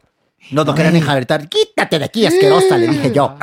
No 0.51 0.65
nos 0.65 0.75
querían 0.75 0.97
enjaretar. 0.97 1.49
Quítate 1.49 1.99
de 1.99 2.05
aquí, 2.07 2.25
asquerosa, 2.25 2.79
le 2.79 2.89
dije 2.89 3.13
yo. 3.13 3.37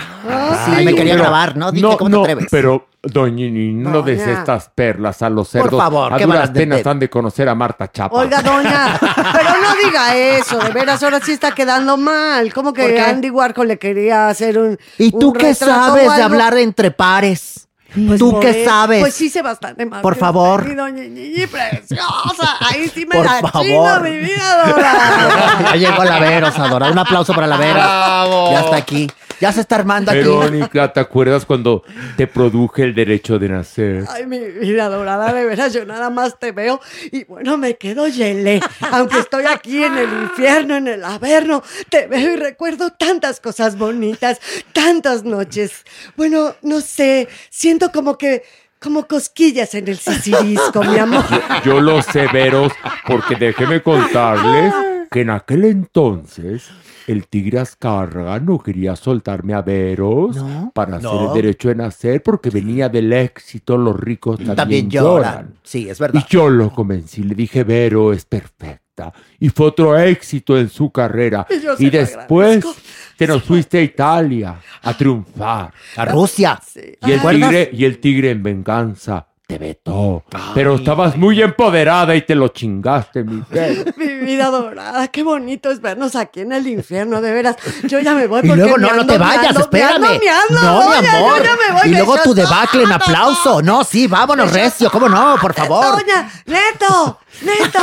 Sí, 0.66 0.84
me 0.84 0.96
quería 0.96 1.14
Pero- 1.14 1.24
grabar, 1.24 1.56
¿no? 1.56 1.72
Dije, 1.72 1.86
no, 1.86 1.98
¿cómo 1.98 2.10
no, 2.10 2.18
te 2.24 2.32
atreves? 2.32 2.48
Pero, 2.50 2.88
doña 3.06 3.46
Nini, 3.46 3.74
no 3.74 4.02
des 4.02 4.22
estas 4.22 4.70
perlas 4.74 5.22
a 5.22 5.30
los 5.30 5.50
Por 5.50 5.62
cerdos. 5.64 5.80
favor, 5.80 6.14
a 6.14 6.18
¿qué 6.18 6.26
duras 6.26 6.50
penas 6.52 6.86
han 6.86 7.00
de 7.00 7.10
conocer 7.10 7.48
a 7.50 7.56
Marta 7.56 7.92
Chapa. 7.92 8.16
Oiga, 8.16 8.42
doña, 8.42 8.98
pero 9.00 9.50
no 9.62 9.76
diga 9.84 10.16
eso, 10.16 10.58
de 10.60 10.70
veras, 10.72 11.02
ahora 11.04 11.20
sí 11.20 11.32
está 11.32 11.52
quedando 11.54 11.98
mal. 11.98 12.54
¿Cómo 12.54 12.74
¿Por 12.74 12.86
que? 12.86 13.00
Andy 13.00 13.30
Warhol 13.30 13.68
le 13.68 13.78
quería 13.78 14.30
hacer 14.30 14.58
un. 14.58 14.78
¿Y 14.98 15.12
tú 15.12 15.30
un 15.30 15.34
qué 15.34 15.54
sabes 15.54 16.16
de 16.16 16.22
hablar 16.22 16.58
entre 16.58 16.92
pares? 16.92 17.65
Pues 18.08 18.20
¿Tú 18.20 18.32
por 18.32 18.42
qué 18.42 18.66
sabes? 18.66 19.00
Pues 19.00 19.14
sí 19.14 19.30
sé 19.30 19.42
bastante 19.42 19.86
más. 19.86 20.02
Por 20.02 20.16
favor. 20.16 20.68
Mi 20.68 20.76
doña 20.76 21.04
Ñiñi 21.04 21.48
preciosa. 21.48 22.58
Ahí 22.60 22.90
sí 22.94 23.06
me 23.06 23.16
Por 23.16 23.26
la 23.26 23.40
favor. 23.40 23.64
chino, 23.64 24.00
mi 24.02 24.18
vida 24.18 24.66
dorada. 24.68 25.58
Ya 25.76 25.76
llegó 25.76 26.04
la 26.04 26.20
Veros, 26.20 26.58
Adora. 26.60 26.92
Un 26.92 26.98
aplauso 27.00 27.34
para 27.34 27.48
la 27.48 27.58
Veros. 27.58 27.76
Bravo. 27.76 28.52
Ya 28.52 28.60
está 28.62 28.76
aquí. 28.76 29.08
Ya 29.42 29.52
se 29.52 29.62
está 29.62 29.76
armando 29.76 30.12
aquí. 30.12 30.20
Verónica, 30.22 30.94
¿te 30.94 31.00
acuerdas 31.00 31.46
cuando 31.46 31.84
te 32.16 32.26
produje 32.26 32.84
el 32.84 32.96
derecho 32.96 33.38
de 33.38 33.50
nacer? 33.50 34.06
Ay, 34.10 34.26
mi 34.26 34.40
vida 34.40 34.88
dorada, 34.88 35.34
de 35.34 35.44
veras, 35.46 35.74
yo 35.74 35.86
nada 35.86 36.10
más 36.10 36.40
te 36.40 36.54
veo 36.54 36.80
y 37.12 37.26
bueno, 37.26 37.58
me 37.58 37.76
quedo 37.76 38.08
yelé. 38.08 38.62
Aunque 38.92 39.20
estoy 39.20 39.44
aquí 39.46 39.84
en 39.84 39.98
el 39.98 40.10
infierno, 40.24 40.78
en 40.78 40.88
el 40.88 41.04
averno, 41.04 41.64
te 41.90 42.08
veo 42.08 42.34
y 42.34 42.36
recuerdo 42.38 42.92
tantas 42.92 43.42
cosas 43.42 43.78
bonitas, 43.78 44.40
tantas 44.72 45.24
noches. 45.24 45.84
Bueno, 46.16 46.56
no 46.62 46.80
sé, 46.80 47.28
siento 47.50 47.85
como 47.92 48.18
que, 48.18 48.44
como 48.80 49.08
cosquillas 49.08 49.74
en 49.76 49.88
el 49.88 49.98
sisirisco, 49.98 50.84
mi 50.84 50.98
amor. 50.98 51.26
Yo 51.64 51.80
los 51.80 52.06
severos, 52.06 52.72
porque 53.08 53.36
déjeme 53.36 53.82
contarles 53.82 54.74
que 55.12 55.22
en 55.22 55.30
aquel 55.30 55.66
entonces 55.66 56.70
el 57.08 57.28
tigre 57.28 57.60
Azcárraga 57.60 58.40
no 58.40 58.60
quería 58.60 58.96
soltarme 58.96 59.54
a 59.54 59.62
veros 59.62 60.38
para 60.74 60.98
hacer 60.98 61.10
No. 61.12 61.28
el 61.28 61.34
derecho 61.42 61.70
de 61.70 61.76
nacer 61.76 62.24
porque 62.24 62.50
venía 62.50 62.90
del 62.90 63.12
éxito, 63.14 63.78
los 63.78 64.00
ricos 64.00 64.38
también, 64.38 64.56
También 64.56 64.90
lloran. 64.90 65.32
lloran. 65.34 65.54
Sí, 65.64 65.90
es 65.90 66.00
verdad. 66.00 66.24
Y 66.28 66.32
yo 66.32 66.50
lo 66.50 66.72
convencí, 66.72 67.24
le 67.24 67.36
dije, 67.36 67.64
Vero 67.64 68.12
es 68.14 68.26
perfecta. 68.26 69.12
Y 69.40 69.50
fue 69.50 69.68
otro 69.68 69.98
éxito 70.00 70.58
en 70.58 70.70
su 70.70 70.90
carrera. 70.90 71.46
Y 71.80 71.90
después 71.90 72.58
agradezco. 72.58 72.76
te 73.18 73.28
nos 73.28 73.44
fuiste 73.44 73.80
a 73.80 73.82
Italia 73.82 74.56
a 74.82 74.98
triunfar. 74.98 75.74
A 75.98 76.06
Rusia. 76.06 76.60
Y 77.06 77.12
el, 77.12 77.22
tigre, 77.22 77.70
y 77.74 77.84
el 77.86 78.00
tigre 78.00 78.32
en 78.32 78.42
venganza 78.42 79.28
te 79.48 79.58
vetó. 79.58 80.24
Pero 80.54 80.76
estabas 80.76 81.16
muy 81.16 81.42
empoderada 81.42 82.16
y 82.16 82.22
te 82.24 82.34
lo 82.36 82.48
chingaste, 82.50 83.24
mi. 83.24 83.44
Mi 83.98 84.14
vida 84.26 84.48
dorada, 84.48 85.08
qué 85.10 85.24
bonito 85.24 85.70
es 85.72 85.82
vernos 85.82 86.16
aquí 86.16 86.42
en 86.42 86.52
el 86.52 86.68
infierno, 86.68 87.22
de 87.22 87.32
veras. 87.32 87.56
Yo 87.84 88.00
ya 88.00 88.14
me 88.14 88.28
voy 88.28 88.42
Y 88.44 88.48
porque 88.48 88.62
luego 88.62 88.78
me 88.78 88.82
no, 88.82 88.94
no 88.94 89.02
ando 89.02 89.14
te 89.14 89.20
vayas, 89.20 89.42
meando, 89.44 89.60
me 89.60 89.64
espérame. 89.80 90.04
ando 90.06 90.20
meando, 90.26 90.62
no, 90.62 90.84
doña, 90.84 91.02
mi 91.02 91.08
yo 91.08 91.18
amor. 91.18 91.44
ya 91.44 91.56
me 91.56 91.74
voy, 91.74 91.88
y 91.88 91.92
me 91.92 91.98
luego 91.98 92.18
tu 92.24 92.34
debacle 92.34 92.84
en 92.84 92.92
aplauso. 92.92 93.62
No, 93.62 93.84
sí, 93.84 94.08
vámonos, 94.08 94.52
recio. 94.52 94.90
¿Cómo 94.90 95.08
no? 95.08 95.36
Por 95.40 95.54
favor. 95.54 95.98
Doña, 95.98 96.30
neto, 96.46 97.20
neto. 97.42 97.80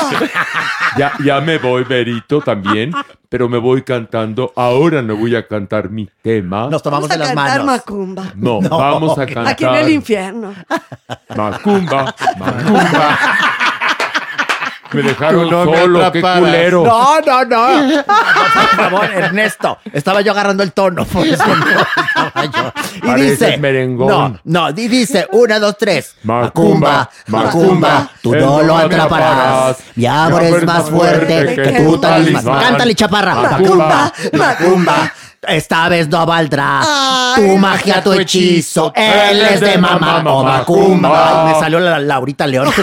Ya, 0.98 1.12
ya 1.24 1.40
me 1.40 1.58
voy, 1.58 1.84
Verito, 1.84 2.40
también. 2.40 2.92
Pero 3.32 3.48
me 3.48 3.56
voy 3.56 3.80
cantando. 3.80 4.52
Ahora 4.56 5.00
no 5.00 5.16
voy 5.16 5.34
a 5.34 5.48
cantar 5.48 5.88
mi 5.88 6.06
tema. 6.20 6.68
Nos 6.68 6.82
tomamos 6.82 7.08
Vamos 7.08 7.26
a 7.26 7.34
cantar 7.34 7.64
macumba. 7.64 8.24
No, 8.36 8.60
vamos 8.60 9.18
a 9.18 9.24
cantar. 9.24 9.48
Aquí 9.48 9.64
en 9.64 9.74
el 9.74 9.88
infierno. 9.88 10.52
Macumba, 11.34 12.14
macumba. 12.38 13.18
Me 14.92 15.02
dejaron 15.02 15.50
no 15.50 15.64
me 15.64 15.76
solo, 15.78 15.98
qué 16.00 16.04
atraparás. 16.06 16.38
culero. 16.40 16.84
No, 16.84 17.20
no, 17.20 17.44
no. 17.44 18.02
Por 18.04 18.68
favor, 18.76 19.04
Ernesto. 19.12 19.78
Estaba 19.92 20.20
yo 20.20 20.32
agarrando 20.32 20.62
el 20.62 20.72
tono. 20.72 21.04
Por 21.04 21.26
eso 21.26 21.44
no 21.46 21.64
estaba 21.64 22.44
yo. 22.44 22.72
Y 22.96 23.00
Pareces 23.00 23.38
dice. 23.40 23.58
merengón. 23.58 24.08
No, 24.44 24.68
no. 24.70 24.70
Y 24.70 24.88
dice: 24.88 25.26
una, 25.32 25.58
dos, 25.58 25.76
tres. 25.78 26.16
Macumba, 26.22 27.08
Macumba, 27.28 27.44
Macumba, 27.46 27.88
Macumba. 27.88 28.10
Tú 28.22 28.34
no 28.34 28.62
lo 28.62 28.76
atraparás. 28.76 29.30
atraparás. 29.32 29.76
Mi 29.94 30.06
amor 30.06 30.42
es 30.42 30.64
más 30.64 30.90
fuerte 30.90 31.54
que 31.54 31.80
tu 31.84 31.98
talismán. 31.98 32.60
Cántale, 32.60 32.94
chaparra. 32.94 33.34
Macumba, 33.34 34.12
Macumba. 34.32 35.12
Esta 35.46 35.88
vez 35.88 36.08
no 36.08 36.24
valdrá 36.24 36.82
tu 37.34 37.56
magia, 37.58 38.02
tu 38.02 38.12
hechizo. 38.12 38.92
Él 38.94 39.40
es 39.42 39.60
de 39.60 39.76
mamá 39.76 40.22
o 40.24 40.44
Macumba. 40.44 41.46
Ay, 41.48 41.52
me 41.54 41.60
salió 41.60 41.80
la 41.80 41.98
Laurita 41.98 42.46
León. 42.46 42.68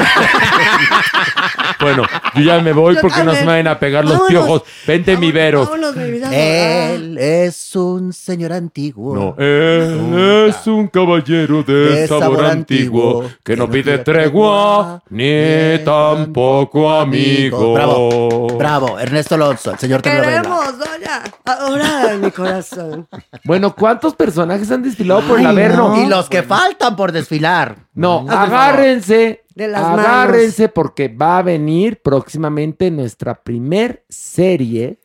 Bueno, 1.82 2.04
yo 2.36 2.42
ya 2.42 2.60
me 2.60 2.74
voy 2.74 2.96
Yo 2.96 3.02
porque 3.02 3.24
no 3.24 3.32
se 3.32 3.38
también. 3.38 3.46
vayan 3.46 3.68
a 3.70 3.80
pegar 3.80 4.04
los 4.04 4.14
Vámonos. 4.20 4.30
piojos. 4.30 4.64
Vente, 4.86 5.16
mi 5.16 5.32
veros. 5.32 5.70
Vámonos, 5.70 5.96
mi 5.96 6.12
vida. 6.12 6.30
Él 6.36 7.18
es 7.18 7.74
un 7.74 8.12
señor 8.12 8.52
antiguo. 8.52 9.16
No, 9.16 9.36
él 9.42 10.50
es 10.50 10.68
un 10.68 10.88
caballero 10.90 11.64
de 11.64 12.06
sabor 12.06 12.44
antiguo 12.44 13.30
que 13.46 13.56
no 13.56 13.70
pide 13.70 14.00
tregua 14.00 15.02
ni 15.10 15.78
tampoco 15.86 16.92
amigo. 16.92 17.74
Bravo, 17.76 18.48
bravo, 18.58 19.00
Ernesto 19.00 19.36
Alonso, 19.36 19.72
el 19.72 19.80
señor 19.80 20.02
telenovela. 20.02 20.42
Queremos, 20.42 20.80
doña. 20.80 21.24
Ahora 21.46 22.18
mi 22.22 22.30
corazón. 22.50 23.08
Bueno, 23.46 23.76
¿cuántos 23.76 24.16
personajes 24.16 24.70
han 24.72 24.84
desfilado 24.84 25.22
por 25.22 25.40
el 25.40 25.46
Ay, 25.46 25.52
Averno? 25.54 25.90
no. 25.96 26.04
Y 26.04 26.08
los 26.08 26.30
que 26.30 26.44
faltan 26.44 26.96
por 26.96 27.12
desfilar. 27.12 27.78
No, 27.94 28.26
agárrense. 28.30 29.44
De 29.56 29.68
las 29.68 29.84
agárrense 29.84 30.70
porque 30.70 31.10
va 31.10 31.40
a 31.40 31.42
venir 31.42 32.02
próximamente 32.02 32.90
nuestra 32.92 33.36
primer 33.44 34.06
serie. 34.08 35.00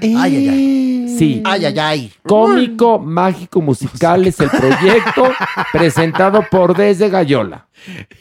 Ay, 0.00 0.14
ay, 0.16 0.48
ay. 0.48 1.14
Sí. 1.18 1.42
Ay, 1.44 1.66
ay, 1.66 1.78
ay. 1.78 2.12
Cómico, 2.22 2.98
mágico, 2.98 3.60
musical 3.60 4.26
es 4.26 4.40
el 4.40 4.48
proyecto 4.48 5.24
presentado 5.72 6.42
por 6.50 6.74
Desde 6.76 7.10
Gallola. 7.10 7.66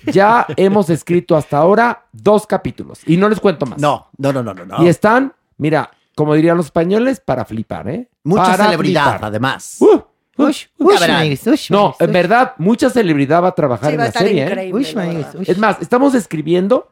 Ya 0.05 0.45
hemos 0.57 0.89
escrito 0.89 1.37
hasta 1.37 1.57
ahora 1.57 2.05
dos 2.11 2.45
capítulos 2.47 2.99
y 3.05 3.15
no 3.15 3.29
les 3.29 3.39
cuento 3.39 3.65
más. 3.65 3.79
No, 3.79 4.07
no, 4.17 4.33
no, 4.33 4.43
no, 4.43 4.53
no. 4.53 4.65
no. 4.65 4.83
Y 4.83 4.87
están, 4.87 5.33
mira, 5.57 5.91
como 6.17 6.33
dirían 6.33 6.57
los 6.57 6.65
españoles, 6.65 7.21
para 7.23 7.45
flipar, 7.45 7.87
¿eh? 7.89 8.09
Mucha 8.23 8.43
Para 8.43 8.65
celebridad, 8.65 9.03
flipar. 9.11 9.25
además. 9.25 9.77
Uh, 9.79 9.99
Ush, 10.39 10.65
ush, 10.77 10.99
verán. 10.99 11.29
no, 11.69 11.95
en 11.99 12.11
verdad, 12.11 12.53
mucha 12.57 12.89
celebridad 12.89 13.43
va 13.43 13.49
a 13.49 13.55
trabajar 13.55 13.89
Sí, 13.89 13.93
en 13.93 13.99
va 13.99 14.03
a 14.03 14.05
la 14.05 14.09
estar 14.09 14.23
serie. 14.23 14.41
¿eh? 14.43 14.45
increíble. 14.47 14.81
Ush, 14.81 14.93
la 14.93 15.39
ush. 15.39 15.49
Es 15.49 15.57
más, 15.57 15.77
estamos 15.81 16.13
escribiendo 16.15 16.91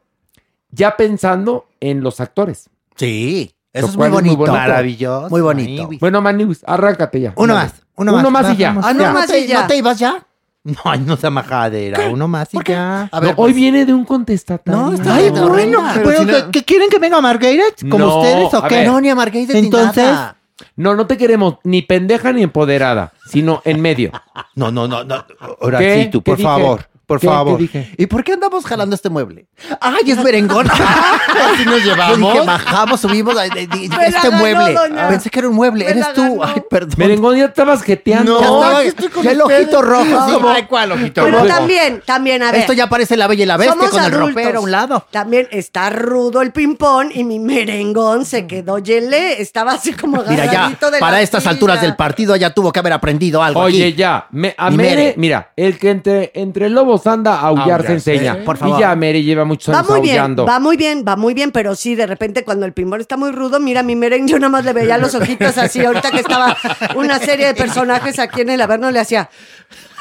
ya 0.70 0.96
pensando 0.96 1.68
en 1.80 2.02
los 2.02 2.20
actores. 2.20 2.70
Sí, 2.96 3.54
eso 3.74 3.88
es 3.88 3.98
muy 3.98 4.06
es 4.06 4.12
muy 4.12 4.22
bonito. 4.22 4.38
bonito. 4.38 4.54
Maravilloso. 4.54 5.30
Muy 5.30 5.42
bonito. 5.42 5.90
Bueno, 6.00 6.22
Manius, 6.22 6.64
arráncate 6.66 7.20
ya. 7.22 7.34
Uno 7.36 7.54
Ándale. 7.56 7.72
más, 7.72 7.84
uno 7.98 8.32
más. 8.32 8.54
y 8.54 8.58
ya. 8.58 8.76
Ah, 8.84 8.94
no, 8.94 9.02
ya. 9.04 9.12
más 9.14 9.34
y 9.36 9.48
ya. 9.48 9.62
¿no 9.62 9.68
te 9.68 9.78
ibas 9.78 10.00
ya? 10.00 10.25
No, 10.84 10.96
no 11.06 11.16
sea 11.16 11.30
majadera. 11.30 12.10
Uno 12.10 12.28
más 12.28 12.52
y 12.54 12.58
ya. 12.66 13.08
A 13.12 13.20
No, 13.22 13.28
hoy 13.30 13.36
pues, 13.36 13.56
viene 13.56 13.86
de 13.86 13.94
un 13.94 14.04
contestatario. 14.04 14.82
No, 14.82 14.94
está 14.94 15.16
Ay, 15.16 15.30
bien, 15.30 15.48
bueno, 15.48 15.84
pero 15.94 16.20
si 16.22 16.26
¿qué, 16.26 16.44
qué 16.52 16.64
quieren 16.64 16.90
que 16.90 16.98
venga 16.98 17.22
Margaret? 17.22 17.76
¿Como 17.88 18.00
No, 18.06 18.18
ustedes 18.20 18.54
o 18.54 18.58
a 18.64 18.68
qué? 18.68 18.76
ver. 18.78 18.88
No, 18.88 19.00
ni 19.00 19.10
a 19.10 19.16
Margarita 19.16 19.54
ni 19.54 19.60
Entonces- 19.60 20.04
nada. 20.04 20.38
No, 20.78 20.96
no 20.96 21.06
te 21.06 21.18
queremos 21.18 21.56
ni 21.64 21.82
pendeja 21.82 22.32
ni 22.34 22.42
empoderada, 22.42 23.12
sino 23.30 23.62
en 23.66 23.80
medio. 23.82 24.12
No, 24.56 24.72
no, 24.72 24.88
no, 24.88 25.04
no. 25.04 25.26
Ahora 25.62 25.80
¿Qué? 25.80 26.04
sí, 26.04 26.10
tú, 26.10 26.22
¿Qué 26.24 26.32
por 26.32 26.38
dije? 26.38 26.48
favor. 26.50 26.88
Por 27.06 27.20
¿Qué- 27.20 27.28
favor. 27.28 27.58
qué 27.58 27.62
dije? 27.64 27.94
¿Y 27.98 28.06
por 28.08 28.24
qué 28.24 28.34
andamos 28.34 28.66
jalando 28.66 28.96
este 28.96 29.10
mueble? 29.10 29.48
¡Ay, 29.80 30.10
es 30.12 30.18
merengón! 30.24 30.68
Así 31.54 31.66
nos 31.66 31.84
llevamos. 31.84 32.20
Yo 32.20 32.32
dije, 32.34 32.46
bajamos, 32.46 33.00
subimos 33.02 33.38
ay, 33.38 33.50
ay, 33.56 33.68
ay, 33.72 33.90
Me 33.90 33.96
la 33.98 34.06
este 34.08 34.30
ganó, 34.30 34.38
mueble. 34.38 34.74
doña. 34.74 35.08
Pensé 35.10 35.30
que 35.30 35.40
era 35.40 35.50
un 35.50 35.56
mueble. 35.56 35.86
Me 35.86 35.92
Eres 35.92 36.08
la 36.08 36.14
tú. 36.14 36.22
ganó. 36.40 36.44
Ay, 36.44 36.64
perdón. 36.70 36.96
Merengón, 36.98 37.38
ya 37.38 37.46
estabas 37.46 37.82
jeteando. 37.84 38.40
Ya 38.40 38.46
estaba- 38.46 38.78
aquí 38.80 38.88
estoy 38.88 39.08
con 39.10 39.24
ya 39.24 39.32
el 39.32 39.42
ustedes. 39.42 39.62
ojito 39.64 39.82
rojo. 39.82 40.20
así. 40.20 40.36
Ay, 40.48 40.64
¿cuál 40.64 40.92
ojito 40.94 41.24
Pero 41.24 41.38
rojo? 41.38 41.48
también, 41.48 42.02
también, 42.06 42.42
a 42.44 42.52
ver. 42.52 42.62
Esto 42.62 42.74
ya 42.74 42.88
parece 42.90 43.18
la 43.18 43.28
bella 43.28 43.44
y 43.44 43.46
la 43.46 43.58
bestia 43.58 43.76
somos 43.76 43.90
con 43.92 44.00
el 44.00 44.06
adultos. 44.14 44.30
ropero 44.30 44.60
a 44.60 44.62
un 44.62 44.72
lado. 44.72 45.08
También 45.12 45.48
está 45.52 45.90
rudo 45.90 46.42
el 46.42 46.52
ping-pong 46.52 47.12
y 47.14 47.24
mi 47.24 47.40
merengón 47.40 48.26
se 48.26 48.48
quedó 48.48 48.80
yele. 48.80 49.42
Estaba 49.42 49.74
así 49.74 49.94
como 49.94 50.24
Mira, 50.28 50.46
ya, 50.46 50.52
agarradito 50.52 50.92
de 50.92 51.00
para 51.00 51.18
la 51.18 51.22
estas 51.22 51.44
silla. 51.44 51.52
alturas 51.52 51.82
del 51.82 51.96
partido 51.96 52.36
ya 52.36 52.52
tuvo 52.54 52.72
que 52.72 52.80
haber 52.80 52.94
aprendido 52.94 53.44
algo 53.44 53.60
Oye, 53.62 53.88
aquí. 53.90 53.96
ya. 53.96 54.28
Me- 54.32 54.56
a 54.58 54.72
Y 54.72 54.76
Mere, 54.78 54.96
Mere. 54.96 55.14
mira, 55.18 55.52
el 55.56 55.78
que 55.78 55.90
entre, 55.92 56.32
entre 56.36 56.70
lobos 56.96 57.08
anda, 57.08 57.36
a 57.36 57.48
aullar 57.48 57.86
se 57.86 57.94
enseña. 57.94 58.44
Por 58.46 58.58
favor. 58.58 58.78
Y 58.78 58.82
ya 58.82 58.96
Mere 58.96 59.22
lleva 59.24 59.46
muchos 59.46 59.74
Va 59.74 59.80
años 59.80 59.90
muy 59.92 60.02
bien, 60.02 60.18
aullando. 60.20 60.46
va 60.46 60.60
muy 60.60 60.78
bien, 60.78 61.04
va 61.08 61.16
muy 61.16 61.34
bien, 61.34 61.52
pero 61.52 61.76
sí, 61.76 61.96
de 61.96 62.08
repente 62.08 62.44
cuando 62.44 62.66
el 62.66 62.74
ping-pong 62.74 63.02
está 63.02 63.18
muy 63.18 63.32
rudo, 63.32 63.60
mira, 63.60 63.84
mi 63.84 63.96
merengue, 63.96 64.32
yo 64.32 64.40
nada 64.40 64.50
más 64.50 64.66
le 64.66 64.74
veía 64.74 64.98
los 64.98 65.14
ojitos 65.16 65.58
así, 65.58 65.84
ahorita 65.84 66.12
que 66.12 66.20
estaba 66.20 66.56
una 66.96 67.20
serie 67.20 67.48
de 67.48 67.54
personajes 67.56 68.20
aquí 68.20 68.42
en 68.42 68.50
el 68.50 68.62
Averno, 68.62 68.92
le 68.92 69.00
hacía, 69.00 69.30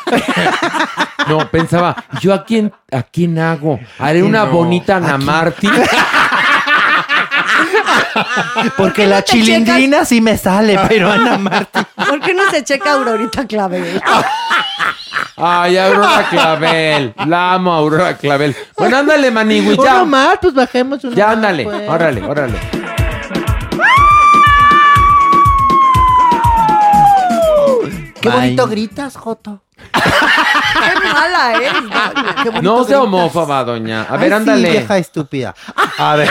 No, 1.28 1.50
pensaba, 1.50 1.96
¿yo 2.20 2.34
a 2.34 2.44
quién, 2.44 2.72
a 2.92 3.02
quién 3.02 3.38
hago? 3.38 3.80
¿Haré 3.98 4.22
una 4.22 4.44
bonita 4.44 4.96
Ana 4.96 5.16
Marti? 5.18 5.68
Porque 8.76 9.06
la 9.06 9.22
te 9.22 9.32
checas? 9.32 9.46
chilindrina 9.46 10.04
sí 10.04 10.20
me 10.20 10.36
sale, 10.36 10.78
pero 10.88 11.10
Ana 11.10 11.38
Marta. 11.38 11.88
¿por 11.96 12.20
qué 12.20 12.34
no 12.34 12.48
se 12.50 12.62
checa 12.64 12.92
Aurorita 12.92 13.46
Clavel? 13.46 14.00
Ay, 15.36 15.76
Aurora 15.78 16.26
Clavel. 16.30 17.14
La 17.26 17.54
amo, 17.54 17.72
Aurora 17.72 18.16
Clavel. 18.16 18.54
Bueno, 18.78 18.98
ándale, 18.98 19.30
Manigui, 19.30 19.76
ya. 19.76 19.96
Uno 19.96 20.06
más, 20.06 20.38
pues 20.40 20.54
bajemos 20.54 21.02
uno 21.04 21.14
Ya, 21.16 21.26
más, 21.26 21.34
ándale. 21.36 21.64
pues. 21.64 21.88
Órale, 21.88 22.22
órale. 22.22 22.58
Qué 28.20 28.28
Bye. 28.30 28.38
bonito 28.38 28.66
gritas, 28.68 29.16
Joto. 29.16 29.63
Qué 29.92 31.08
mala 31.12 31.52
eres, 31.56 31.72
doña. 31.82 32.34
Qué 32.42 32.50
bonito 32.50 32.62
No 32.62 32.76
sea 32.78 32.84
gritas. 32.84 33.00
homófoba, 33.02 33.64
doña. 33.64 34.02
A 34.02 34.14
Ay, 34.14 34.18
ver, 34.20 34.28
sí, 34.28 34.34
ándale. 34.34 34.70
vieja 34.70 34.98
estúpida. 34.98 35.54
A 35.98 36.16
ver. 36.16 36.28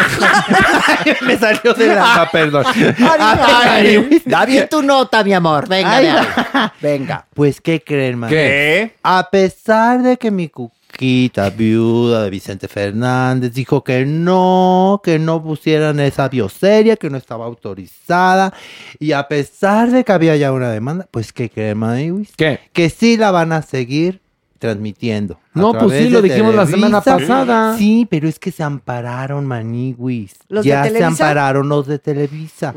me 1.22 1.38
salió 1.38 1.74
de 1.74 1.88
la... 1.96 2.22
Ah, 2.22 2.30
perdón. 2.32 2.66
Ay, 2.68 4.22
Da 4.26 4.46
bien 4.46 4.68
tu 4.70 4.82
nota, 4.82 5.24
mi 5.24 5.34
amor. 5.34 5.68
Venga, 5.68 5.92
Ay, 5.96 6.06
venga. 6.06 6.74
Venga. 6.82 7.26
Pues, 7.34 7.62
¿qué 7.62 7.82
creen, 7.84 8.20
man? 8.20 8.30
¿Qué? 8.30 8.96
A 9.04 9.30
pesar 9.32 10.02
de 10.02 10.18
que 10.18 10.32
mi 10.32 10.50
cuquita 10.94 11.50
viuda 11.50 12.24
de 12.24 12.30
Vicente 12.30 12.68
Fernández 12.68 13.54
dijo 13.54 13.84
que 13.84 14.06
no, 14.06 15.02
que 15.04 15.18
no 15.20 15.44
pusieran 15.44 16.00
esa 16.00 16.30
bioserie, 16.30 16.98
que 16.98 17.10
no 17.10 17.18
estaba 17.18 17.46
autorizada, 17.46 18.54
y 19.00 19.12
a 19.12 19.28
pesar 19.28 19.92
de 19.92 20.04
que 20.04 20.12
había 20.12 20.36
ya 20.36 20.52
una 20.52 20.70
demanda, 20.72 21.08
pues 21.10 21.34
¿qué 21.34 21.50
creen, 21.50 21.80
Maniwis? 21.80 22.34
¿Qué? 22.38 22.60
Que 22.72 22.90
sí 22.90 23.18
la 23.18 23.32
van 23.32 23.52
a 23.54 23.62
seguir 23.64 24.22
transmitiendo. 24.60 25.40
No, 25.54 25.74
pues 25.74 26.02
sí, 26.02 26.10
lo 26.10 26.22
de 26.22 26.30
dijimos 26.30 26.56
la 26.56 26.66
semana 26.66 27.02
pasada. 27.02 27.78
Sí, 27.78 28.08
pero 28.10 28.30
es 28.30 28.40
que 28.40 28.50
se 28.50 28.64
ampararon, 28.64 29.46
Maniwis. 29.46 30.36
¿Los 30.48 30.64
de 30.64 30.70
ya 30.70 30.84
se 30.84 30.88
Televisa? 30.92 31.08
ampararon 31.08 31.68
los 31.68 31.86
de 31.86 32.00
Televisa. 32.00 32.74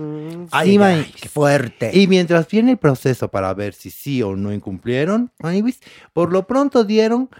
Ay, 0.51 0.73
Sí, 0.73 0.79
ay, 0.83 1.13
qué 1.21 1.29
fuerte. 1.29 1.93
Y 1.97 2.09
mientras 2.09 2.49
viene 2.49 2.73
el 2.73 2.77
proceso 2.79 3.29
para 3.29 3.55
ver 3.55 3.73
si 3.73 3.91
sí 3.91 4.21
o 4.21 4.35
no 4.35 4.53
incumplieron, 4.53 5.31
Maniwis, 5.39 5.79
por 6.13 6.33
lo 6.33 6.45
pronto 6.49 6.83
dieron 6.83 7.31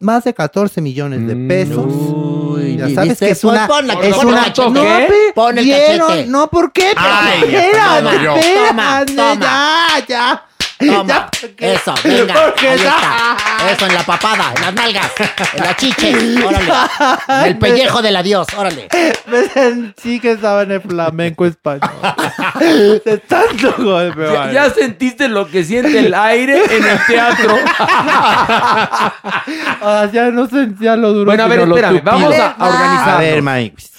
más 0.00 0.24
de 0.24 0.34
14 0.34 0.80
millones 0.80 1.26
de 1.26 1.34
Mm. 1.34 1.48
pesos. 1.48 1.86
Uy, 1.86 2.76
ya 2.76 2.88
sabes 2.90 3.10
dice, 3.10 3.26
que 3.26 3.32
es 3.32 3.40
pon- 3.40 3.52
una... 3.54 3.66
pon 3.68 3.86
la- 3.86 3.94
es 3.94 4.14
pon 4.16 4.26
una- 4.26 4.38
el 4.38 4.44
cachete. 4.46 4.70
no, 4.70 4.82
¿Qué? 4.82 5.06
pe- 5.08 5.32
Pon 5.34 5.58
el 5.58 5.70
cachete. 5.70 6.26
No, 6.26 6.48
¿por 6.50 6.72
qué? 6.72 6.92
Ay, 6.96 7.42
Espera, 7.54 7.98
toma, 7.98 8.12
espera, 8.38 8.68
toma, 8.68 9.04
toma. 9.06 9.34
ya, 9.40 10.06
ya. 10.08 10.44
Toma. 10.78 11.04
Ya, 11.06 11.30
porque- 11.40 11.72
Eso, 11.74 11.94
venga. 12.04 12.34
porque 12.44 12.68
Ahí 12.68 12.78
ya- 12.78 12.84
está. 12.96 13.72
Eso, 13.72 13.86
en 13.86 13.94
la 13.94 14.02
papada, 14.04 14.52
en 14.54 14.62
las 14.62 14.74
nalgas, 14.74 15.12
en 15.54 15.64
la 15.64 15.76
chiche. 15.76 16.14
Órale. 16.44 16.72
En 17.28 17.44
el 17.46 17.58
pellejo 17.58 18.00
del 18.02 18.16
adiós, 18.16 18.46
órale. 18.56 18.88
Me 19.26 19.42
sentí 19.48 20.20
que 20.20 20.32
estaba 20.32 20.62
en 20.62 20.72
el 20.72 20.80
flamenco 20.80 21.46
español. 21.46 21.90
De 23.04 23.18
tanto 23.26 23.74
golpe, 23.78 24.26
Ya, 24.52 24.70
sentiste 24.70 25.28
lo 25.28 25.46
que 25.48 25.64
siente 25.64 25.98
el 25.98 26.14
aire 26.14 26.62
en 26.64 26.84
el 26.84 26.98
teatro. 27.06 27.56
Ah, 29.80 30.08
ya 30.12 30.30
no 30.30 30.46
sentía 30.48 30.96
lo 30.96 31.12
duro. 31.12 31.26
Bueno, 31.26 31.44
a 31.44 31.48
ver, 31.48 31.60
espérame, 31.60 32.00
vamos 32.04 32.34
a, 32.34 32.46
a 32.52 32.66
organizar. 32.68 33.08
A 33.10 33.18
ver, 33.18 33.42
Maniguis. 33.42 33.92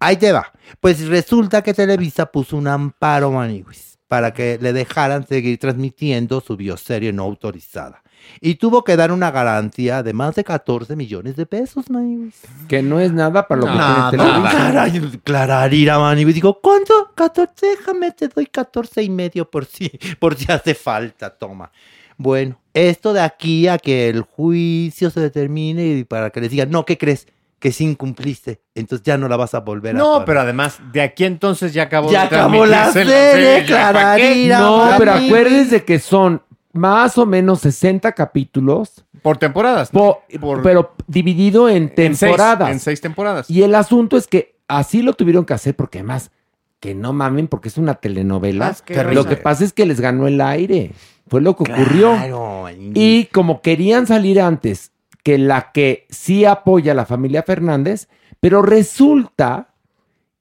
Ahí 0.00 0.16
te 0.16 0.32
va. 0.32 0.50
Pues 0.80 1.06
resulta 1.08 1.62
que 1.62 1.74
Televisa 1.74 2.26
puso 2.26 2.56
un 2.56 2.68
amparo, 2.68 3.30
Maniguis, 3.32 3.87
para 4.08 4.32
que 4.32 4.58
le 4.60 4.72
dejaran 4.72 5.26
seguir 5.26 5.58
transmitiendo 5.58 6.40
su 6.40 6.56
bioserie 6.56 7.12
no 7.12 7.24
autorizada. 7.24 8.02
Y 8.40 8.56
tuvo 8.56 8.84
que 8.84 8.96
dar 8.96 9.12
una 9.12 9.30
garantía 9.30 10.02
de 10.02 10.12
más 10.12 10.34
de 10.34 10.44
14 10.44 10.96
millones 10.96 11.36
de 11.36 11.46
pesos, 11.46 11.88
Maniguis. 11.88 12.40
Que 12.66 12.82
no 12.82 13.00
es 13.00 13.12
nada 13.12 13.46
para 13.46 13.60
lo 13.60 13.66
que 13.66 13.74
Nada, 13.74 14.10
tiene. 14.10 14.24
Caray, 14.24 15.20
clararira, 15.22 15.98
Maniguis. 15.98 16.34
Digo, 16.34 16.60
¿cuánto? 16.60 17.12
14, 17.14 17.66
déjame, 17.66 18.10
te 18.12 18.28
doy 18.28 18.46
14 18.46 19.02
y 19.02 19.10
medio 19.10 19.48
por 19.50 19.64
si, 19.66 19.88
por 20.18 20.36
si 20.36 20.50
hace 20.50 20.74
falta, 20.74 21.30
toma. 21.30 21.70
Bueno, 22.16 22.58
esto 22.74 23.12
de 23.12 23.20
aquí 23.20 23.68
a 23.68 23.78
que 23.78 24.08
el 24.08 24.22
juicio 24.22 25.10
se 25.10 25.20
determine 25.20 25.86
y 25.98 26.04
para 26.04 26.30
que 26.30 26.40
les 26.40 26.50
digan, 26.50 26.70
no, 26.70 26.84
¿qué 26.84 26.98
crees? 26.98 27.28
Que 27.58 27.72
sí 27.72 27.84
incumpliste, 27.84 28.60
entonces 28.74 29.04
ya 29.04 29.18
no 29.18 29.28
la 29.28 29.36
vas 29.36 29.54
a 29.54 29.60
volver 29.60 29.94
a 29.96 29.98
No, 29.98 30.24
pero 30.24 30.40
además, 30.40 30.78
de 30.92 31.00
aquí 31.02 31.24
entonces 31.24 31.72
ya 31.72 31.84
acabó 31.84 32.10
Ya 32.10 32.20
de 32.28 32.36
acabó 32.36 32.64
la 32.66 32.92
serie, 32.92 33.66
¿ya 33.66 33.92
pa' 33.92 34.16
qué? 34.16 34.46
No, 34.48 34.90
pero 34.98 35.12
acuérdense 35.12 35.84
que 35.84 35.98
son 35.98 36.42
más 36.72 37.18
o 37.18 37.26
menos 37.26 37.60
60 37.60 38.12
capítulos. 38.12 39.04
Por 39.22 39.36
temporadas. 39.38 39.90
po- 39.90 40.22
pero 40.62 40.94
dividido 41.08 41.68
en 41.68 41.92
En 41.96 42.14
seis, 42.14 42.20
temporadas. 42.20 42.70
en 42.70 42.78
seis 42.80 43.00
temporadas. 43.00 43.50
Y 43.50 43.62
el 43.64 43.74
asunto 43.74 44.16
es 44.16 44.28
que 44.28 44.56
así 44.68 45.02
lo 45.02 45.14
tuvieron 45.14 45.44
que 45.44 45.54
hacer 45.54 45.74
porque 45.74 45.98
además, 45.98 46.30
que 46.78 46.94
no 46.94 47.12
mamen 47.12 47.48
porque 47.48 47.68
es 47.68 47.78
una 47.78 47.94
telenovela. 47.94 48.68
Asqueroso. 48.68 49.12
Lo 49.14 49.26
que 49.26 49.34
pasa 49.36 49.64
es 49.64 49.72
que 49.72 49.84
les 49.86 50.00
ganó 50.00 50.28
el 50.28 50.40
aire. 50.40 50.92
Fue 51.26 51.40
lo 51.40 51.56
que 51.56 51.64
ocurrió. 51.72 52.12
Claro. 52.12 52.66
Y 52.94 53.24
como 53.32 53.60
querían 53.62 54.06
salir 54.06 54.40
antes 54.40 54.92
que 55.22 55.38
la 55.38 55.72
que 55.72 56.06
sí 56.10 56.44
apoya 56.44 56.92
a 56.92 56.94
la 56.94 57.06
familia 57.06 57.42
Fernández, 57.42 58.08
pero 58.40 58.62
resulta 58.62 59.68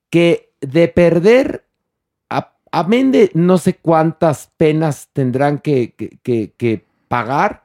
que 0.10 0.52
de 0.62 0.88
perder, 0.88 1.66
a, 2.30 2.54
amén 2.72 3.12
de 3.12 3.32
no 3.34 3.58
sé 3.58 3.76
cuántas 3.76 4.50
penas 4.58 5.10
tendrán 5.14 5.60
que, 5.60 5.94
que- 5.94 6.18
que- 6.24 6.54
que 6.58 6.86
pagar, 7.08 7.64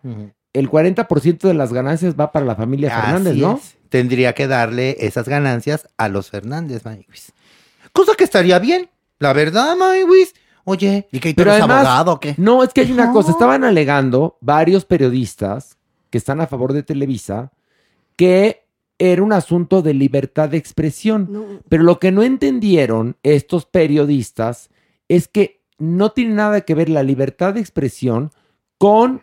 el 0.52 0.68
40% 0.70 1.48
de 1.48 1.54
las 1.54 1.72
ganancias 1.72 2.14
va 2.18 2.30
para 2.32 2.44
la 2.46 2.54
familia 2.54 2.90
Fernández, 3.02 3.34
¿no? 3.36 3.56
es. 3.56 3.76
Tendría 3.88 4.34
que 4.34 4.46
darle 4.46 4.96
esas 5.00 5.28
ganancias 5.28 5.86
a 5.96 6.08
los 6.08 6.30
Fernández, 6.30 6.84
Maniwis. 6.84 7.32
Cosa 7.92 8.14
que 8.16 8.24
estaría 8.24 8.58
bien, 8.58 8.88
la 9.18 9.32
verdad, 9.32 9.76
Maniwis. 9.76 10.34
Oye, 10.64 11.08
¿y 11.10 11.18
que 11.20 11.34
Pero 11.34 11.50
además, 11.52 11.82
No, 12.38 12.62
es 12.62 12.72
que 12.72 12.82
hay 12.82 12.92
una 12.92 13.12
cosa. 13.12 13.32
Estaban 13.32 13.64
alegando 13.64 14.38
varios 14.40 14.84
periodistas 14.84 15.76
que 16.12 16.18
están 16.18 16.40
a 16.40 16.46
favor 16.46 16.72
de 16.74 16.84
Televisa 16.84 17.50
que 18.16 18.66
era 18.98 19.22
un 19.22 19.32
asunto 19.32 19.82
de 19.82 19.94
libertad 19.94 20.50
de 20.50 20.58
expresión. 20.58 21.62
Pero 21.68 21.82
lo 21.82 21.98
que 21.98 22.12
no 22.12 22.22
entendieron 22.22 23.16
estos 23.24 23.66
periodistas 23.66 24.70
es 25.08 25.26
que 25.26 25.62
no 25.78 26.12
tiene 26.12 26.34
nada 26.34 26.60
que 26.60 26.76
ver 26.76 26.88
la 26.88 27.02
libertad 27.02 27.54
de 27.54 27.60
expresión 27.60 28.30
con 28.78 29.22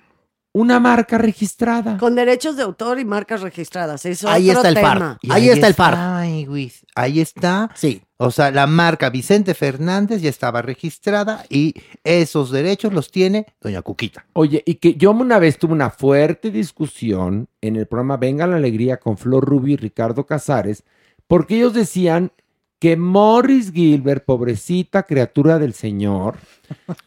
una 0.53 0.79
marca 0.79 1.17
registrada. 1.17 1.97
Con 1.97 2.15
derechos 2.15 2.57
de 2.57 2.63
autor 2.63 2.99
y 2.99 3.05
marcas 3.05 3.41
registradas. 3.41 4.05
Eso 4.05 4.29
Ahí 4.29 4.49
otro 4.49 4.67
está 4.67 4.69
el 4.69 4.85
par. 4.85 5.17
Ahí 5.29 5.49
está 5.49 5.67
el 5.67 5.75
par. 5.75 5.95
Ay, 5.97 6.45
Luis, 6.45 6.85
ahí 6.95 7.19
está. 7.19 7.69
Sí. 7.75 8.01
O 8.17 8.31
sea, 8.31 8.51
la 8.51 8.67
marca 8.67 9.09
Vicente 9.09 9.53
Fernández 9.53 10.21
ya 10.21 10.29
estaba 10.29 10.61
registrada 10.61 11.45
y 11.49 11.73
esos 12.03 12.51
derechos 12.51 12.91
los 12.91 13.11
tiene 13.11 13.45
Doña 13.61 13.81
Cuquita. 13.81 14.25
Oye, 14.33 14.61
y 14.65 14.75
que 14.75 14.95
yo 14.95 15.11
una 15.11 15.39
vez 15.39 15.57
tuve 15.57 15.71
una 15.71 15.89
fuerte 15.89 16.51
discusión 16.51 17.47
en 17.61 17.77
el 17.77 17.87
programa 17.87 18.17
Venga 18.17 18.45
la 18.45 18.57
Alegría 18.57 18.97
con 18.97 19.17
Flor 19.17 19.45
Rubio 19.45 19.75
y 19.75 19.77
Ricardo 19.77 20.25
Casares, 20.25 20.83
porque 21.27 21.55
ellos 21.55 21.73
decían 21.73 22.33
que 22.79 22.95
Morris 22.95 23.71
Gilbert, 23.73 24.23
pobrecita 24.25 25.03
criatura 25.03 25.59
del 25.59 25.73
Señor, 25.73 26.37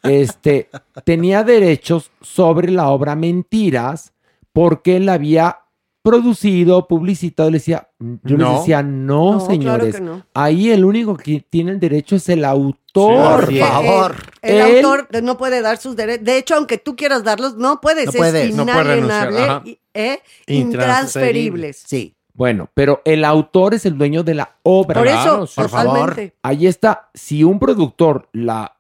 este, 0.03 0.69
tenía 1.05 1.45
derechos 1.45 2.11
sobre 2.21 2.71
la 2.71 2.89
obra 2.91 3.17
Mentiras 3.17 4.13
porque 4.53 4.97
él 4.97 5.07
la 5.07 5.15
había 5.15 5.59
producido, 6.03 6.89
publicitado. 6.89 7.49
Le 7.51 7.59
decía, 7.59 7.89
yo 8.25 8.37
No. 8.37 8.51
les 8.51 8.59
decía, 8.61 8.83
no, 8.83 9.33
No, 9.33 9.39
claro 9.39 9.51
señores, 9.51 9.95
que 9.97 10.01
no. 10.03 10.27
ahí 10.35 10.71
el 10.71 10.85
único 10.85 11.17
que 11.17 11.45
tiene 11.49 11.71
el 11.71 11.81
derecho 11.81 12.17
es 12.17 12.29
el 12.29 12.45
autor. 12.45 13.41
Porque, 13.41 13.61
eh, 13.61 14.09
El, 14.43 14.57
Él- 14.61 14.85
autor 14.85 15.23
no 15.23 15.39
puede 15.39 15.63
dar 15.63 15.79
sus 15.79 15.97
derechos. 15.97 16.25
De 16.27 16.37
hecho, 16.37 16.57
aunque 16.57 16.77
tú 16.77 16.97
quieras 16.97 17.23
darlos, 17.25 17.57
no 17.57 17.81
puedes. 17.81 18.07
No 18.07 18.13
puedes. 18.13 18.51
Es 18.51 18.57
No 18.57 18.65
puede 18.67 18.79
inalienable 18.99 19.31
renunciar, 19.31 19.51
ajá. 19.51 19.63
y- 19.65 19.79
eh, 19.95 20.19
Intransferible. 20.49 20.59
intransferibles. 20.59 21.83
Sí. 21.87 22.15
Bueno, 22.35 22.69
pero 22.75 23.03
el 23.05 23.25
autor 23.25 23.75
es 23.75 23.85
el 23.87 23.99
dueño 23.99 24.23
de 24.23 24.35
la 24.35 24.57
obra. 24.63 25.01
Por 25.01 25.09
eso, 25.09 25.47
por 25.55 25.69
favor. 25.69 26.33
Ahí 26.43 26.67
está. 26.67 27.11
Si 27.15 27.45
un 27.45 27.59
productor 27.59 28.29
la 28.33 28.75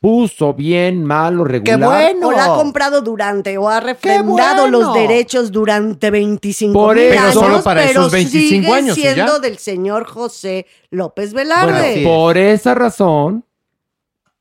puso 0.00 0.52
bien, 0.52 1.04
mal 1.04 1.38
o 1.38 1.44
regular. 1.44 2.12
O 2.22 2.32
la 2.32 2.46
ha 2.46 2.54
comprado 2.56 3.02
durante 3.02 3.56
o 3.56 3.68
ha 3.68 3.78
refrendado 3.78 4.62
bueno! 4.62 4.80
los 4.80 4.94
derechos 4.94 5.52
durante 5.52 6.10
25 6.10 6.72
Por 6.72 6.96
mil 6.96 7.04
eso. 7.04 7.20
años, 7.20 7.34
Pero 7.34 7.46
solo 7.46 7.62
para 7.62 7.82
pero 7.82 8.00
esos 8.00 8.12
25 8.12 8.48
sigue 8.64 8.72
años, 8.72 8.98
¿y 8.98 9.02
ya? 9.02 9.12
siendo 9.14 9.38
del 9.38 9.58
señor 9.58 10.04
José 10.06 10.66
López 10.90 11.32
Bueno, 11.32 11.50
Velarde. 11.50 12.02
por 12.04 12.36
esa 12.36 12.74
razón 12.74 13.44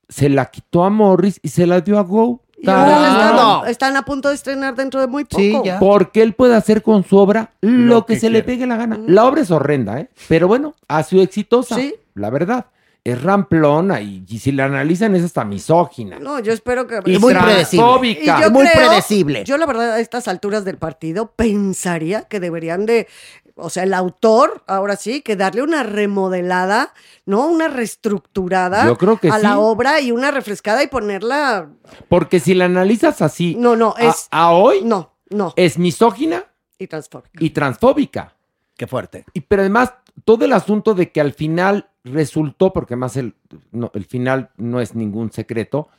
se 0.10 0.30
la 0.30 0.48
quitó 0.50 0.84
a 0.84 0.90
Morris 0.90 1.40
y 1.44 1.50
se 1.50 1.68
la 1.68 1.80
dio 1.82 2.00
a 2.00 2.02
Go. 2.02 2.42
Y 2.62 2.70
ahora 2.70 3.00
la 3.00 3.08
están, 3.08 3.70
están 3.70 3.98
a 3.98 4.04
punto 4.06 4.30
de 4.30 4.36
estrenar 4.36 4.76
dentro 4.76 5.02
de 5.02 5.08
muy 5.08 5.26
poco. 5.26 5.64
Porque 5.80 6.22
él 6.22 6.34
puede 6.34 6.56
hacer 6.56 6.82
con 6.84 7.04
su 7.04 7.18
obra 7.18 7.52
lo, 7.62 7.70
Lo 7.96 8.06
que, 8.06 8.14
que 8.14 8.20
se 8.20 8.30
le 8.30 8.44
pegue 8.44 8.68
la 8.68 8.78
gana. 8.78 9.00
La 9.08 9.26
obra 9.26 9.42
es 9.42 9.52
horrenda, 9.52 10.00
¿eh? 10.00 10.10
Pero 10.28 10.48
bueno, 10.48 10.76
ha 10.88 11.02
sido 11.04 11.24
exitosa. 11.24 11.76
Sí. 11.76 11.96
La 12.14 12.30
verdad. 12.30 12.66
Es 13.04 13.20
ramplona 13.20 14.00
y, 14.00 14.24
y 14.30 14.38
si 14.38 14.52
la 14.52 14.66
analizan 14.66 15.16
es 15.16 15.24
hasta 15.24 15.44
misógina. 15.44 16.20
No, 16.20 16.40
yo 16.40 16.54
espero 16.54 16.86
que... 16.86 17.00
Y 17.08 17.18
muy 17.18 17.34
predecible. 17.34 18.10
Y 18.22 18.26
yo 18.28 18.52
Muy 18.52 18.68
creo- 18.68 18.88
predecible. 18.90 19.44
Yo 19.44 19.58
la 19.58 19.66
verdad 19.66 19.94
a 19.94 20.00
estas 20.00 20.28
alturas 20.28 20.66
del 20.66 20.78
partido 20.78 21.32
pensaría 21.36 22.22
que 22.26 22.40
deberían 22.40 22.86
de, 22.86 23.08
o 23.56 23.70
sea, 23.70 23.84
el 23.84 23.94
autor, 23.94 24.64
ahora 24.68 24.96
sí, 24.96 25.22
que 25.22 25.36
darle 25.36 25.62
una 25.62 25.84
remodelada, 25.84 26.94
¿no? 27.26 27.48
Una 27.48 27.68
reestructurada 27.68 28.86
Yo 28.86 28.98
creo 28.98 29.18
que 29.18 29.30
a 29.30 29.38
sí. 29.38 29.44
la 29.44 29.60
obra 29.60 30.00
y 30.02 30.12
una 30.12 30.32
refrescada 30.32 30.84
y 30.84 30.88
ponerla... 30.88 31.70
Porque 32.10 32.40
si 32.40 32.54
la 32.54 32.66
analizas 32.66 33.22
así. 33.22 33.56
No, 33.58 33.76
no, 33.76 33.94
a- 33.98 34.02
es... 34.04 34.28
A, 34.32 34.52
hoy. 34.52 34.82
No, 34.84 35.14
no. 35.30 35.54
Es 35.56 35.78
misógina 35.78 36.46
Y 36.78 36.88
transfóbica. 36.88 37.44
y 37.44 37.50
transfóbica. 37.52 38.36
Qué 38.76 38.88
fuerte. 38.88 39.26
Y 39.34 39.42
pero 39.42 39.62
además, 39.62 39.94
todo 40.26 40.46
el 40.46 40.54
asunto 40.54 40.94
de 40.94 41.12
que 41.12 41.22
al 41.22 41.34
final 41.34 41.90
resultó, 42.04 42.74
porque 42.74 42.96
más 42.96 43.16
el, 43.18 43.36
no, 43.72 43.92
el 43.94 44.06
final 44.06 44.50
no 44.58 44.82
es 44.82 44.96
ningún 44.96 45.32
secreto, 45.32 45.90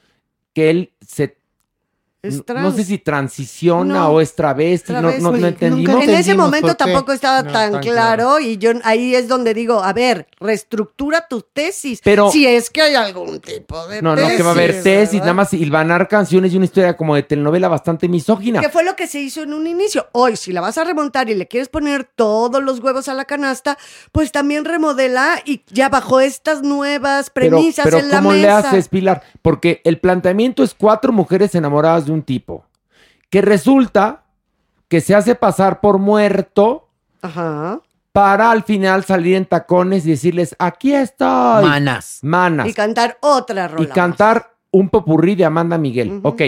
que 0.52 0.70
él 0.70 0.92
se. 1.06 1.38
Es 2.22 2.36
no- 2.36 2.42
trans. 2.44 2.62
No 2.62 2.70
sé 2.72 2.84
si 2.84 2.98
transiciona 2.98 3.94
No. 3.94 4.08
o 4.10 4.20
es 4.20 4.34
travesti, 4.36 4.92
no, 4.92 5.00
Travesti. 5.00 5.22
no, 5.24 5.32
no 5.32 5.46
entendimos. 5.48 6.04
En 6.04 6.10
ese 6.10 6.34
momento 6.36 6.74
tampoco 6.76 7.12
estaba 7.12 7.42
No, 7.42 7.50
tan, 7.52 7.72
tan 7.72 7.80
claro, 7.82 8.38
y 8.38 8.58
yo 8.58 8.70
ahí 8.84 9.14
es 9.16 9.26
donde 9.26 9.54
digo, 9.54 9.82
a 9.82 9.92
ver, 9.92 10.28
reestructura 10.38 11.26
tu 11.28 11.40
tesis. 11.42 12.00
Pero- 12.04 12.30
si 12.30 12.46
es 12.46 12.70
que 12.70 12.80
hay 12.82 12.94
algún 12.94 13.40
tipo 13.40 13.86
de 13.88 14.00
No, 14.02 14.14
no, 14.14 14.24
que 14.28 14.42
va 14.42 14.50
a 14.50 14.52
haber 14.52 14.70
tesis, 14.70 14.82
tesis, 14.84 15.12
¿verdad? 15.14 15.24
nada 15.26 15.34
más 15.34 15.52
hilvanar 15.52 16.06
canciones 16.08 16.52
y 16.52 16.56
una 16.56 16.66
historia 16.66 16.96
como 16.96 17.14
de 17.16 17.24
telenovela 17.24 17.66
bastante 17.68 18.08
misógina. 18.08 18.60
Que 18.60 18.68
fue 18.68 18.84
lo 18.84 18.94
que 18.94 19.08
se 19.08 19.18
hizo 19.20 19.42
en 19.42 19.52
un 19.52 19.66
inicio. 19.66 20.06
Hoy, 20.12 20.36
si 20.36 20.52
la 20.52 20.60
vas 20.60 20.78
a 20.78 20.84
remontar 20.84 21.28
y 21.28 21.34
le 21.34 21.48
quieres 21.48 21.68
poner 21.68 22.04
todos 22.04 22.62
los 22.62 22.78
huevos 22.80 23.08
a 23.08 23.14
la 23.14 23.24
canasta, 23.24 23.76
pues 24.12 24.30
también 24.30 24.64
remodela 24.64 25.40
y 25.44 25.62
ya 25.72 25.88
bajo 25.88 26.20
estas 26.20 26.62
nuevas 26.62 27.30
Pero, 27.30 27.56
premisas 27.56 27.84
pero 27.84 27.98
en 27.98 28.10
la 28.10 28.16
¿cómo 28.18 28.30
mesa. 28.30 28.40
le 28.42 28.50
haces, 28.50 28.88
Pilar? 28.88 29.22
Porque 29.42 29.80
el 29.84 29.98
planteamiento 29.98 30.62
es 30.62 30.74
cuatro 30.74 31.12
mujeres 31.12 31.54
enamoradas 31.56 32.06
de 32.06 32.11
un 32.12 32.22
tipo, 32.22 32.64
que 33.30 33.42
resulta 33.42 34.24
que 34.88 35.00
se 35.00 35.14
hace 35.14 35.34
pasar 35.34 35.80
por 35.80 35.98
muerto 35.98 36.90
Ajá. 37.22 37.80
para 38.12 38.50
al 38.50 38.62
final 38.62 39.04
salir 39.04 39.36
en 39.36 39.46
tacones 39.46 40.06
y 40.06 40.10
decirles, 40.10 40.54
aquí 40.58 40.94
estoy. 40.94 41.64
Manas. 41.64 42.18
Manas. 42.22 42.68
Y 42.68 42.74
cantar 42.74 43.16
otra 43.22 43.68
rola. 43.68 43.82
Y 43.82 43.86
cantar 43.86 44.54
un 44.70 44.90
popurrí 44.90 45.34
de 45.34 45.44
Amanda 45.46 45.78
Miguel. 45.78 46.20
Ok. 46.22 46.42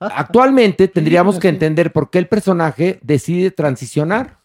Actualmente 0.00 0.88
tendríamos 0.88 1.38
que 1.38 1.48
entender 1.48 1.92
por 1.92 2.10
qué 2.10 2.18
el 2.18 2.28
personaje 2.28 2.98
decide 3.02 3.50
transicionar. 3.50 4.38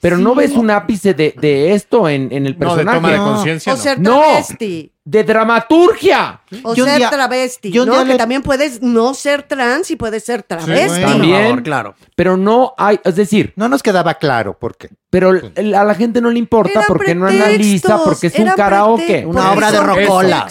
Pero 0.00 0.16
no 0.18 0.34
ves 0.34 0.52
un 0.52 0.70
ápice 0.70 1.12
de, 1.14 1.34
de 1.40 1.74
esto 1.74 2.08
en, 2.08 2.32
en 2.32 2.46
el 2.46 2.58
No, 2.58 2.74
de 2.76 2.84
personaje. 2.84 2.96
toma 2.98 3.10
de 3.12 3.18
conciencia, 3.18 3.74
O 3.74 3.76
ser 3.76 4.00
No, 4.00 4.20
travesti. 4.20 4.92
de 5.04 5.24
dramaturgia. 5.24 6.40
O 6.62 6.74
Yo 6.74 6.84
ser 6.84 6.96
día- 6.98 7.10
travesti, 7.10 7.70
yo 7.70 7.84
¿no? 7.86 7.98
Que 7.98 8.04
le- 8.12 8.16
también 8.16 8.42
puedes 8.42 8.80
no 8.82 9.14
ser 9.14 9.42
trans 9.42 9.90
y 9.90 9.96
puedes 9.96 10.24
ser 10.24 10.42
travesti. 10.42 11.00
También, 11.02 11.62
claro. 11.62 11.94
Pero 12.16 12.36
no 12.36 12.74
hay, 12.78 12.98
es 13.04 13.14
decir, 13.16 13.52
No 13.56 13.68
nos 13.68 13.82
quedaba 13.82 14.14
claro 14.14 14.58
por 14.58 14.76
qué. 14.76 14.88
pero 15.10 15.30
a 15.30 15.84
la 15.84 15.94
gente 15.96 16.20
no 16.20 16.30
le 16.30 16.38
importa 16.38 16.70
Eran 16.72 16.84
porque 16.86 17.14
no 17.14 17.26
analiza, 17.26 17.98
porque 18.04 18.28
es 18.28 18.34
un 18.38 18.48
karaoke. 18.50 19.24
Una 19.26 19.52
obra 19.52 19.70
de 19.72 19.80
rocola. 19.80 20.46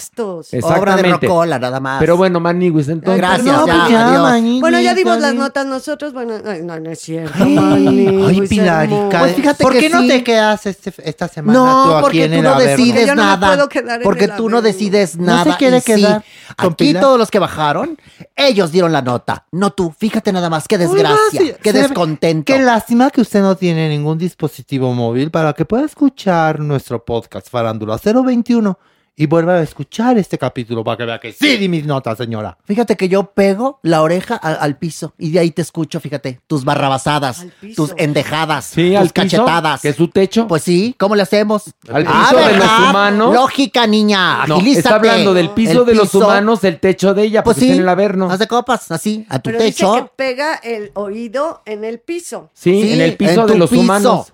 Obra 0.64 0.96
de 0.98 1.04
rocola, 1.04 1.60
nada 1.60 1.80
más. 1.80 2.00
Pero 2.00 2.18
bueno, 2.18 2.40
Maniguis, 2.40 2.88
entonces. 2.90 3.22
Gracias, 3.22 3.46
No, 3.46 3.66
ya, 3.68 3.74
pues 3.74 3.90
ya. 3.90 4.22
Maniguis, 4.22 4.62
Bueno, 4.62 4.80
ya 4.82 4.94
dimos 4.94 5.20
las 5.20 5.34
notas 5.34 5.66
nosotros. 5.66 6.14
Bueno, 6.14 6.36
ay, 6.46 6.62
no, 6.64 6.80
no 6.80 6.92
es 6.92 7.00
cierto. 7.00 7.34
Ay, 7.44 7.56
Mani, 7.56 8.24
ay, 8.28 8.42
Pilarica. 8.48 9.22
Pues 9.41 9.56
fíjate 9.57 9.64
¿Por 9.64 9.74
que 9.74 9.80
qué 9.80 9.90
no 9.90 10.02
sí. 10.02 10.07
te 10.07 10.24
quedas 10.24 10.66
este- 10.66 10.94
esta 11.03 11.28
semana 11.28 11.57
tú 11.60 11.66
No, 11.66 11.82
aquí 11.98 12.02
porque 12.02 12.24
en 12.26 12.32
tú 12.32 12.38
el 12.38 12.44
no 12.44 12.49
Averno? 12.52 12.72
decides 12.78 13.07
Yo 13.07 13.16
no 13.16 13.22
me 13.24 13.28
nada. 13.30 13.48
puedo 13.48 13.70
quedar 13.70 13.95
en 13.98 14.03
porque 14.03 14.26
el 14.26 14.36
tú 14.36 14.49
no 14.49 14.61
decides 14.61 15.18
¿No 15.18 15.26
nada. 15.26 15.52
se 15.52 15.57
quiere 15.57 15.80
sí, 15.82 15.86
quedar 15.95 16.24
aquí 16.57 16.74
Pilar? 16.78 17.03
todos 17.03 17.18
los 17.20 17.32
que 17.32 17.40
bajaron, 17.40 17.98
ellos 18.36 18.72
dieron 18.72 18.91
la 18.91 19.02
nota. 19.02 19.45
No 19.52 19.72
tú. 19.72 19.94
Fíjate 19.98 20.32
nada 20.34 20.49
más. 20.49 20.68
Qué 20.68 20.76
Oiga, 20.78 20.88
desgracia. 20.91 21.57
qué 21.61 21.74
descontento. 21.74 22.53
Qué 22.53 22.60
lástima 22.60 23.10
que 23.10 23.22
usted 23.22 23.41
no 23.41 23.56
tiene 23.56 23.90
ningún 23.90 24.18
dispositivo 24.18 24.94
móvil 24.94 25.32
para 25.32 25.53
que 25.53 25.66
pueda 25.66 25.86
escuchar 25.86 26.60
nuestro 26.60 27.03
podcast 27.06 27.49
Farándula 27.49 27.98
021 27.98 28.78
y 29.22 29.26
vuelva 29.26 29.56
a 29.56 29.62
escuchar 29.62 30.18
este 30.18 30.38
capítulo 30.38 30.82
para 30.82 30.96
que 30.96 31.04
vea 31.04 31.20
que 31.20 31.34
sí 31.34 31.58
di 31.58 31.68
mis 31.68 31.86
notas, 31.86 32.18
señora. 32.18 32.58
Fíjate 32.64 32.96
que 32.96 33.10
yo 33.10 33.32
pego 33.34 33.82
la 33.84 34.02
oreja 34.02 34.36
al, 34.38 34.58
al 34.62 34.78
piso 34.78 35.14
y 35.18 35.32
de 35.32 35.40
ahí 35.40 35.52
te 35.52 35.62
escucho, 35.62 36.00
fíjate, 36.00 36.40
tus 36.48 36.64
barrabasadas, 36.64 37.46
tus 37.76 37.94
endejadas, 37.98 38.64
Sí, 38.64 38.91
tus 38.91 38.98
al 38.98 39.04
piso, 39.10 39.14
cachetadas. 39.14 39.82
que 39.82 39.90
es 39.90 39.98
su 39.98 40.08
techo. 40.08 40.48
Pues 40.48 40.64
sí, 40.64 40.96
¿cómo 40.98 41.16
le 41.18 41.24
hacemos? 41.24 41.66
Al 41.91 42.06
Ah, 42.08 42.28
piso 42.30 42.38
de 42.38 42.48
los 42.54 42.60
¿verdad? 42.60 42.90
humanos. 42.91 43.34
Lógica, 43.36 43.86
niña, 43.88 44.46
No, 44.48 44.56
agilízate. 44.56 44.80
está 44.80 44.96
hablando 44.96 45.34
del 45.34 45.50
piso 45.50 45.82
El 45.82 45.86
de 45.88 45.96
los 45.96 46.04
piso, 46.12 46.20
humanos, 46.20 46.64
el 46.64 46.80
techo 46.80 47.14
de 47.14 47.24
ella, 47.24 47.44
Pues 47.44 47.56
porque 47.56 47.60
sí, 47.66 47.72
está 47.72 47.76
en 47.76 47.82
el 47.84 47.90
averno. 47.90 48.32
haz 48.32 48.40
de 48.40 48.48
copas, 48.48 48.90
así, 48.90 49.26
a 49.28 49.40
tu 49.40 49.50
Pero 49.52 49.58
dice 49.66 49.72
techo. 49.84 49.96
que 49.96 50.12
pega 50.16 50.56
el 50.56 50.91
oído 50.94 51.62
en 51.66 51.84
el 51.84 52.00
piso. 52.00 52.50
Sí, 52.54 52.94
en 52.94 53.02
el 53.02 53.18
piso 53.18 53.41
en 53.41 53.48
de 53.48 53.52
tu 53.54 53.60
los 53.60 53.70
piso. 53.70 54.28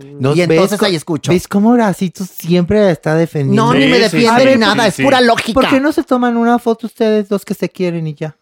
Humanos. 0.00 0.36
Y 0.36 0.42
entonces 0.42 0.82
ahí 0.82 0.94
escucho. 0.96 1.30
¿Ves 1.32 1.48
cómo 1.48 1.70
Horacito 1.70 2.24
siempre 2.24 2.90
está 2.90 3.14
defendiendo? 3.14 3.66
No, 3.66 3.74
ni 3.74 3.86
me 3.86 3.98
defiende 3.98 4.46
ni 4.54 4.60
nada, 4.60 4.86
es 4.86 4.96
pura 4.96 5.20
lógica. 5.20 5.60
¿Por 5.60 5.68
qué 5.70 5.80
no 5.80 5.92
se 5.92 6.02
toman 6.02 6.36
una 6.36 6.58
foto 6.58 6.86
ustedes 6.86 7.28
dos 7.28 7.44
que 7.44 7.54
se 7.54 7.68
quieren 7.68 8.06
y 8.06 8.14
ya? 8.14 8.34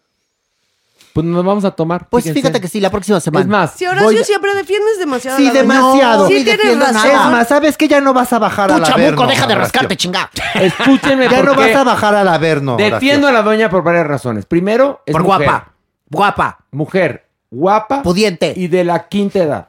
Pues 1.12 1.27
nos 1.27 1.45
vamos 1.45 1.62
a 1.66 1.70
tomar. 1.73 2.09
Pues 2.09 2.24
fíjense. 2.24 2.41
fíjate 2.41 2.59
que 2.62 2.69
sí, 2.69 2.81
la 2.81 2.89
próxima 2.89 3.20
semana. 3.20 3.43
Es 3.43 3.49
más, 3.49 3.73
Si 3.77 3.85
Horacio 3.85 4.05
voy 4.09 4.16
a- 4.16 4.24
siempre 4.24 4.55
defiendes 4.55 4.99
demasiado. 4.99 5.37
Sí, 5.37 5.43
a 5.47 5.53
la 5.53 5.61
doña. 5.62 5.74
demasiado. 5.74 6.23
No, 6.23 6.29
sí 6.29 6.35
tienes 6.37 6.57
defiendo 6.57 6.87
razón. 6.87 7.03
nada. 7.12 7.24
Es 7.27 7.31
más, 7.33 7.49
¿sabes 7.49 7.77
que 7.77 7.87
ya 7.87 8.01
no 8.01 8.15
vas 8.15 8.33
a 8.33 8.39
bajar 8.39 8.69
Tú, 8.70 8.77
al 8.77 8.83
chamuco, 8.83 9.01
Averno, 9.03 9.27
deja 9.27 9.47
de 9.47 9.53
Horacio? 9.53 9.59
rascarte, 9.61 9.97
chinga. 9.99 10.31
escúchenme 10.55 11.29
Ya 11.29 11.43
no 11.43 11.55
vas 11.55 11.77
a 11.77 11.85
bajar 11.85 12.15
al 12.15 12.29
Averno, 12.29 12.77
Defiendo 12.79 13.29
a 13.29 13.33
la 13.33 13.43
doña 13.43 13.69
por 13.69 13.83
varias 13.83 14.07
razones. 14.07 14.47
Primero, 14.47 15.03
es 15.05 15.12
Por 15.12 15.23
mujer. 15.23 15.47
guapa, 15.47 15.73
guapa, 16.09 16.59
Mujer, 16.70 17.27
guapa 17.51 18.03
pudiente. 18.03 18.55
y 18.57 18.69
de 18.69 18.83
la 18.85 19.07
quinta 19.09 19.39
edad. 19.41 19.69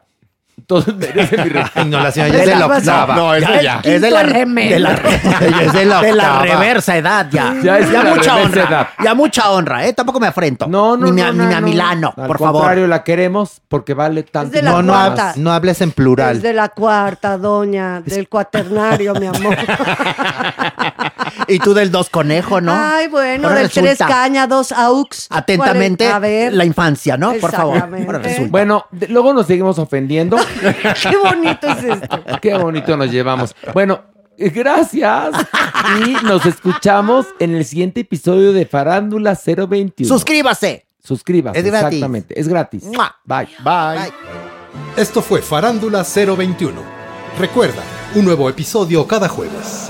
Entonces 0.57 0.95
merece 0.95 1.37
mi 1.43 1.49
respeto. 1.49 1.85
No, 1.85 1.99
la 1.99 2.11
señora 2.11 2.31
ya 2.31 2.35
Es 2.35 2.41
es 2.41 2.45
de 2.47 2.53
de 2.53 2.59
la 2.59 2.65
octava. 2.67 3.15
no, 3.15 3.37
ya. 3.39 3.79
Es 3.83 4.01
de 4.01 4.11
la, 4.11 4.23
Quinto 4.23 4.35
elemento. 4.37 4.73
de 4.75 4.79
la, 4.79 4.91
Ella 5.41 5.61
es 5.63 5.73
de 5.73 5.85
la 5.85 6.01
de 6.01 6.13
la 6.13 6.39
reversa 6.41 6.95
edad 6.97 7.27
ya. 7.31 7.53
Ya 7.63 7.79
es 7.79 7.87
de 7.89 7.93
la 7.93 8.03
mucha 8.03 8.35
reversa 8.35 8.35
honra. 8.35 8.63
edad. 8.69 8.87
Ya 9.03 9.13
mucha 9.15 9.49
honra, 9.51 9.85
¿eh? 9.85 9.93
Tampoco 9.93 10.19
me 10.19 10.27
afrento. 10.27 10.67
No, 10.67 10.95
no, 10.95 11.05
ni 11.11 11.21
no, 11.21 11.33
me, 11.33 11.37
no, 11.39 11.45
ni 11.47 11.53
a 11.53 11.59
no. 11.61 11.67
Milano, 11.67 12.13
Al 12.15 12.27
por 12.27 12.39
favor. 12.39 12.61
contrario, 12.61 12.87
la 12.87 13.03
queremos 13.03 13.61
porque 13.67 13.93
vale 13.93 14.23
tanto. 14.23 14.51
de 14.55 14.61
la 14.61 14.71
No, 14.71 14.81
no, 14.83 14.93
cuarta. 14.93 15.33
hab- 15.33 15.35
no 15.37 15.51
hables 15.51 15.81
en 15.81 15.91
plural. 15.91 16.37
Es 16.37 16.43
de 16.43 16.53
la 16.53 16.69
cuarta, 16.69 17.37
doña, 17.37 18.01
del 18.01 18.29
cuaternario, 18.29 19.13
mi 19.15 19.27
amor. 19.27 19.57
Y 21.47 21.59
tú 21.59 21.73
del 21.73 21.91
dos 21.91 22.09
conejo, 22.09 22.61
¿no? 22.61 22.73
Ay, 22.75 23.07
bueno, 23.07 23.47
Ahora 23.47 23.61
del 23.61 23.69
tres 23.71 23.83
resulta. 23.99 24.07
caña, 24.07 24.47
dos 24.47 24.71
aux. 24.71 25.27
Atentamente. 25.29 26.07
A 26.07 26.19
ver. 26.19 26.53
la 26.53 26.65
infancia, 26.65 27.17
¿no? 27.17 27.33
Por 27.33 27.51
favor. 27.51 27.75
Exactamente. 27.75 28.05
Ahora 28.07 28.19
resulta. 28.19 28.51
Bueno, 28.51 28.85
de- 28.91 29.07
luego 29.07 29.33
nos 29.33 29.47
seguimos 29.47 29.79
ofendiendo. 29.79 30.37
Qué 30.61 31.17
bonito 31.17 31.67
es 31.67 31.83
esto. 31.83 32.19
Qué 32.41 32.53
bonito 32.57 32.95
nos 32.97 33.11
llevamos. 33.11 33.55
Bueno, 33.73 34.01
eh, 34.37 34.49
gracias. 34.49 35.35
Y 36.05 36.25
nos 36.25 36.45
escuchamos 36.45 37.27
en 37.39 37.55
el 37.55 37.65
siguiente 37.65 38.01
episodio 38.01 38.53
de 38.53 38.65
Farándula 38.65 39.37
021. 39.45 40.07
Suscríbase. 40.07 40.85
Suscríbase. 41.03 41.59
Es 41.59 41.65
gratis. 41.65 41.85
Exactamente. 41.87 42.39
Es 42.39 42.47
gratis. 42.47 42.83
¡Mua! 42.85 43.15
Bye. 43.25 43.49
Bye. 43.63 44.13
Esto 44.95 45.21
fue 45.21 45.41
Farándula 45.41 46.03
021. 46.03 46.81
Recuerda, 47.39 47.81
un 48.15 48.25
nuevo 48.25 48.47
episodio 48.49 49.05
cada 49.07 49.27
jueves. 49.27 49.89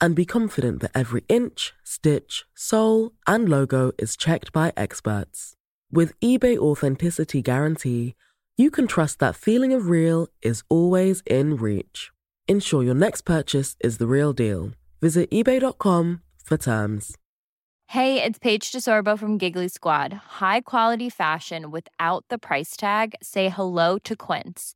and 0.00 0.14
be 0.14 0.24
confident 0.24 0.80
that 0.80 0.90
every 0.94 1.24
inch, 1.28 1.72
stitch, 1.82 2.44
sole, 2.54 3.12
and 3.26 3.48
logo 3.48 3.92
is 3.98 4.16
checked 4.16 4.52
by 4.52 4.72
experts. 4.76 5.54
With 5.90 6.18
eBay 6.20 6.56
Authenticity 6.56 7.42
Guarantee, 7.42 8.14
you 8.56 8.70
can 8.70 8.86
trust 8.86 9.18
that 9.18 9.36
feeling 9.36 9.72
of 9.72 9.88
real 9.88 10.28
is 10.42 10.62
always 10.68 11.22
in 11.26 11.56
reach. 11.56 12.10
Ensure 12.48 12.82
your 12.82 12.94
next 12.94 13.22
purchase 13.22 13.76
is 13.80 13.98
the 13.98 14.06
real 14.06 14.32
deal. 14.32 14.70
Visit 15.02 15.30
eBay.com 15.30 16.20
for 16.44 16.56
terms. 16.56 17.16
Hey, 17.88 18.22
it's 18.22 18.38
Paige 18.38 18.72
DeSorbo 18.72 19.18
from 19.18 19.38
Giggly 19.38 19.68
Squad. 19.68 20.12
High 20.12 20.60
quality 20.60 21.08
fashion 21.08 21.70
without 21.70 22.24
the 22.30 22.38
price 22.38 22.76
tag. 22.76 23.14
Say 23.22 23.48
hello 23.48 23.98
to 23.98 24.16
Quince. 24.16 24.75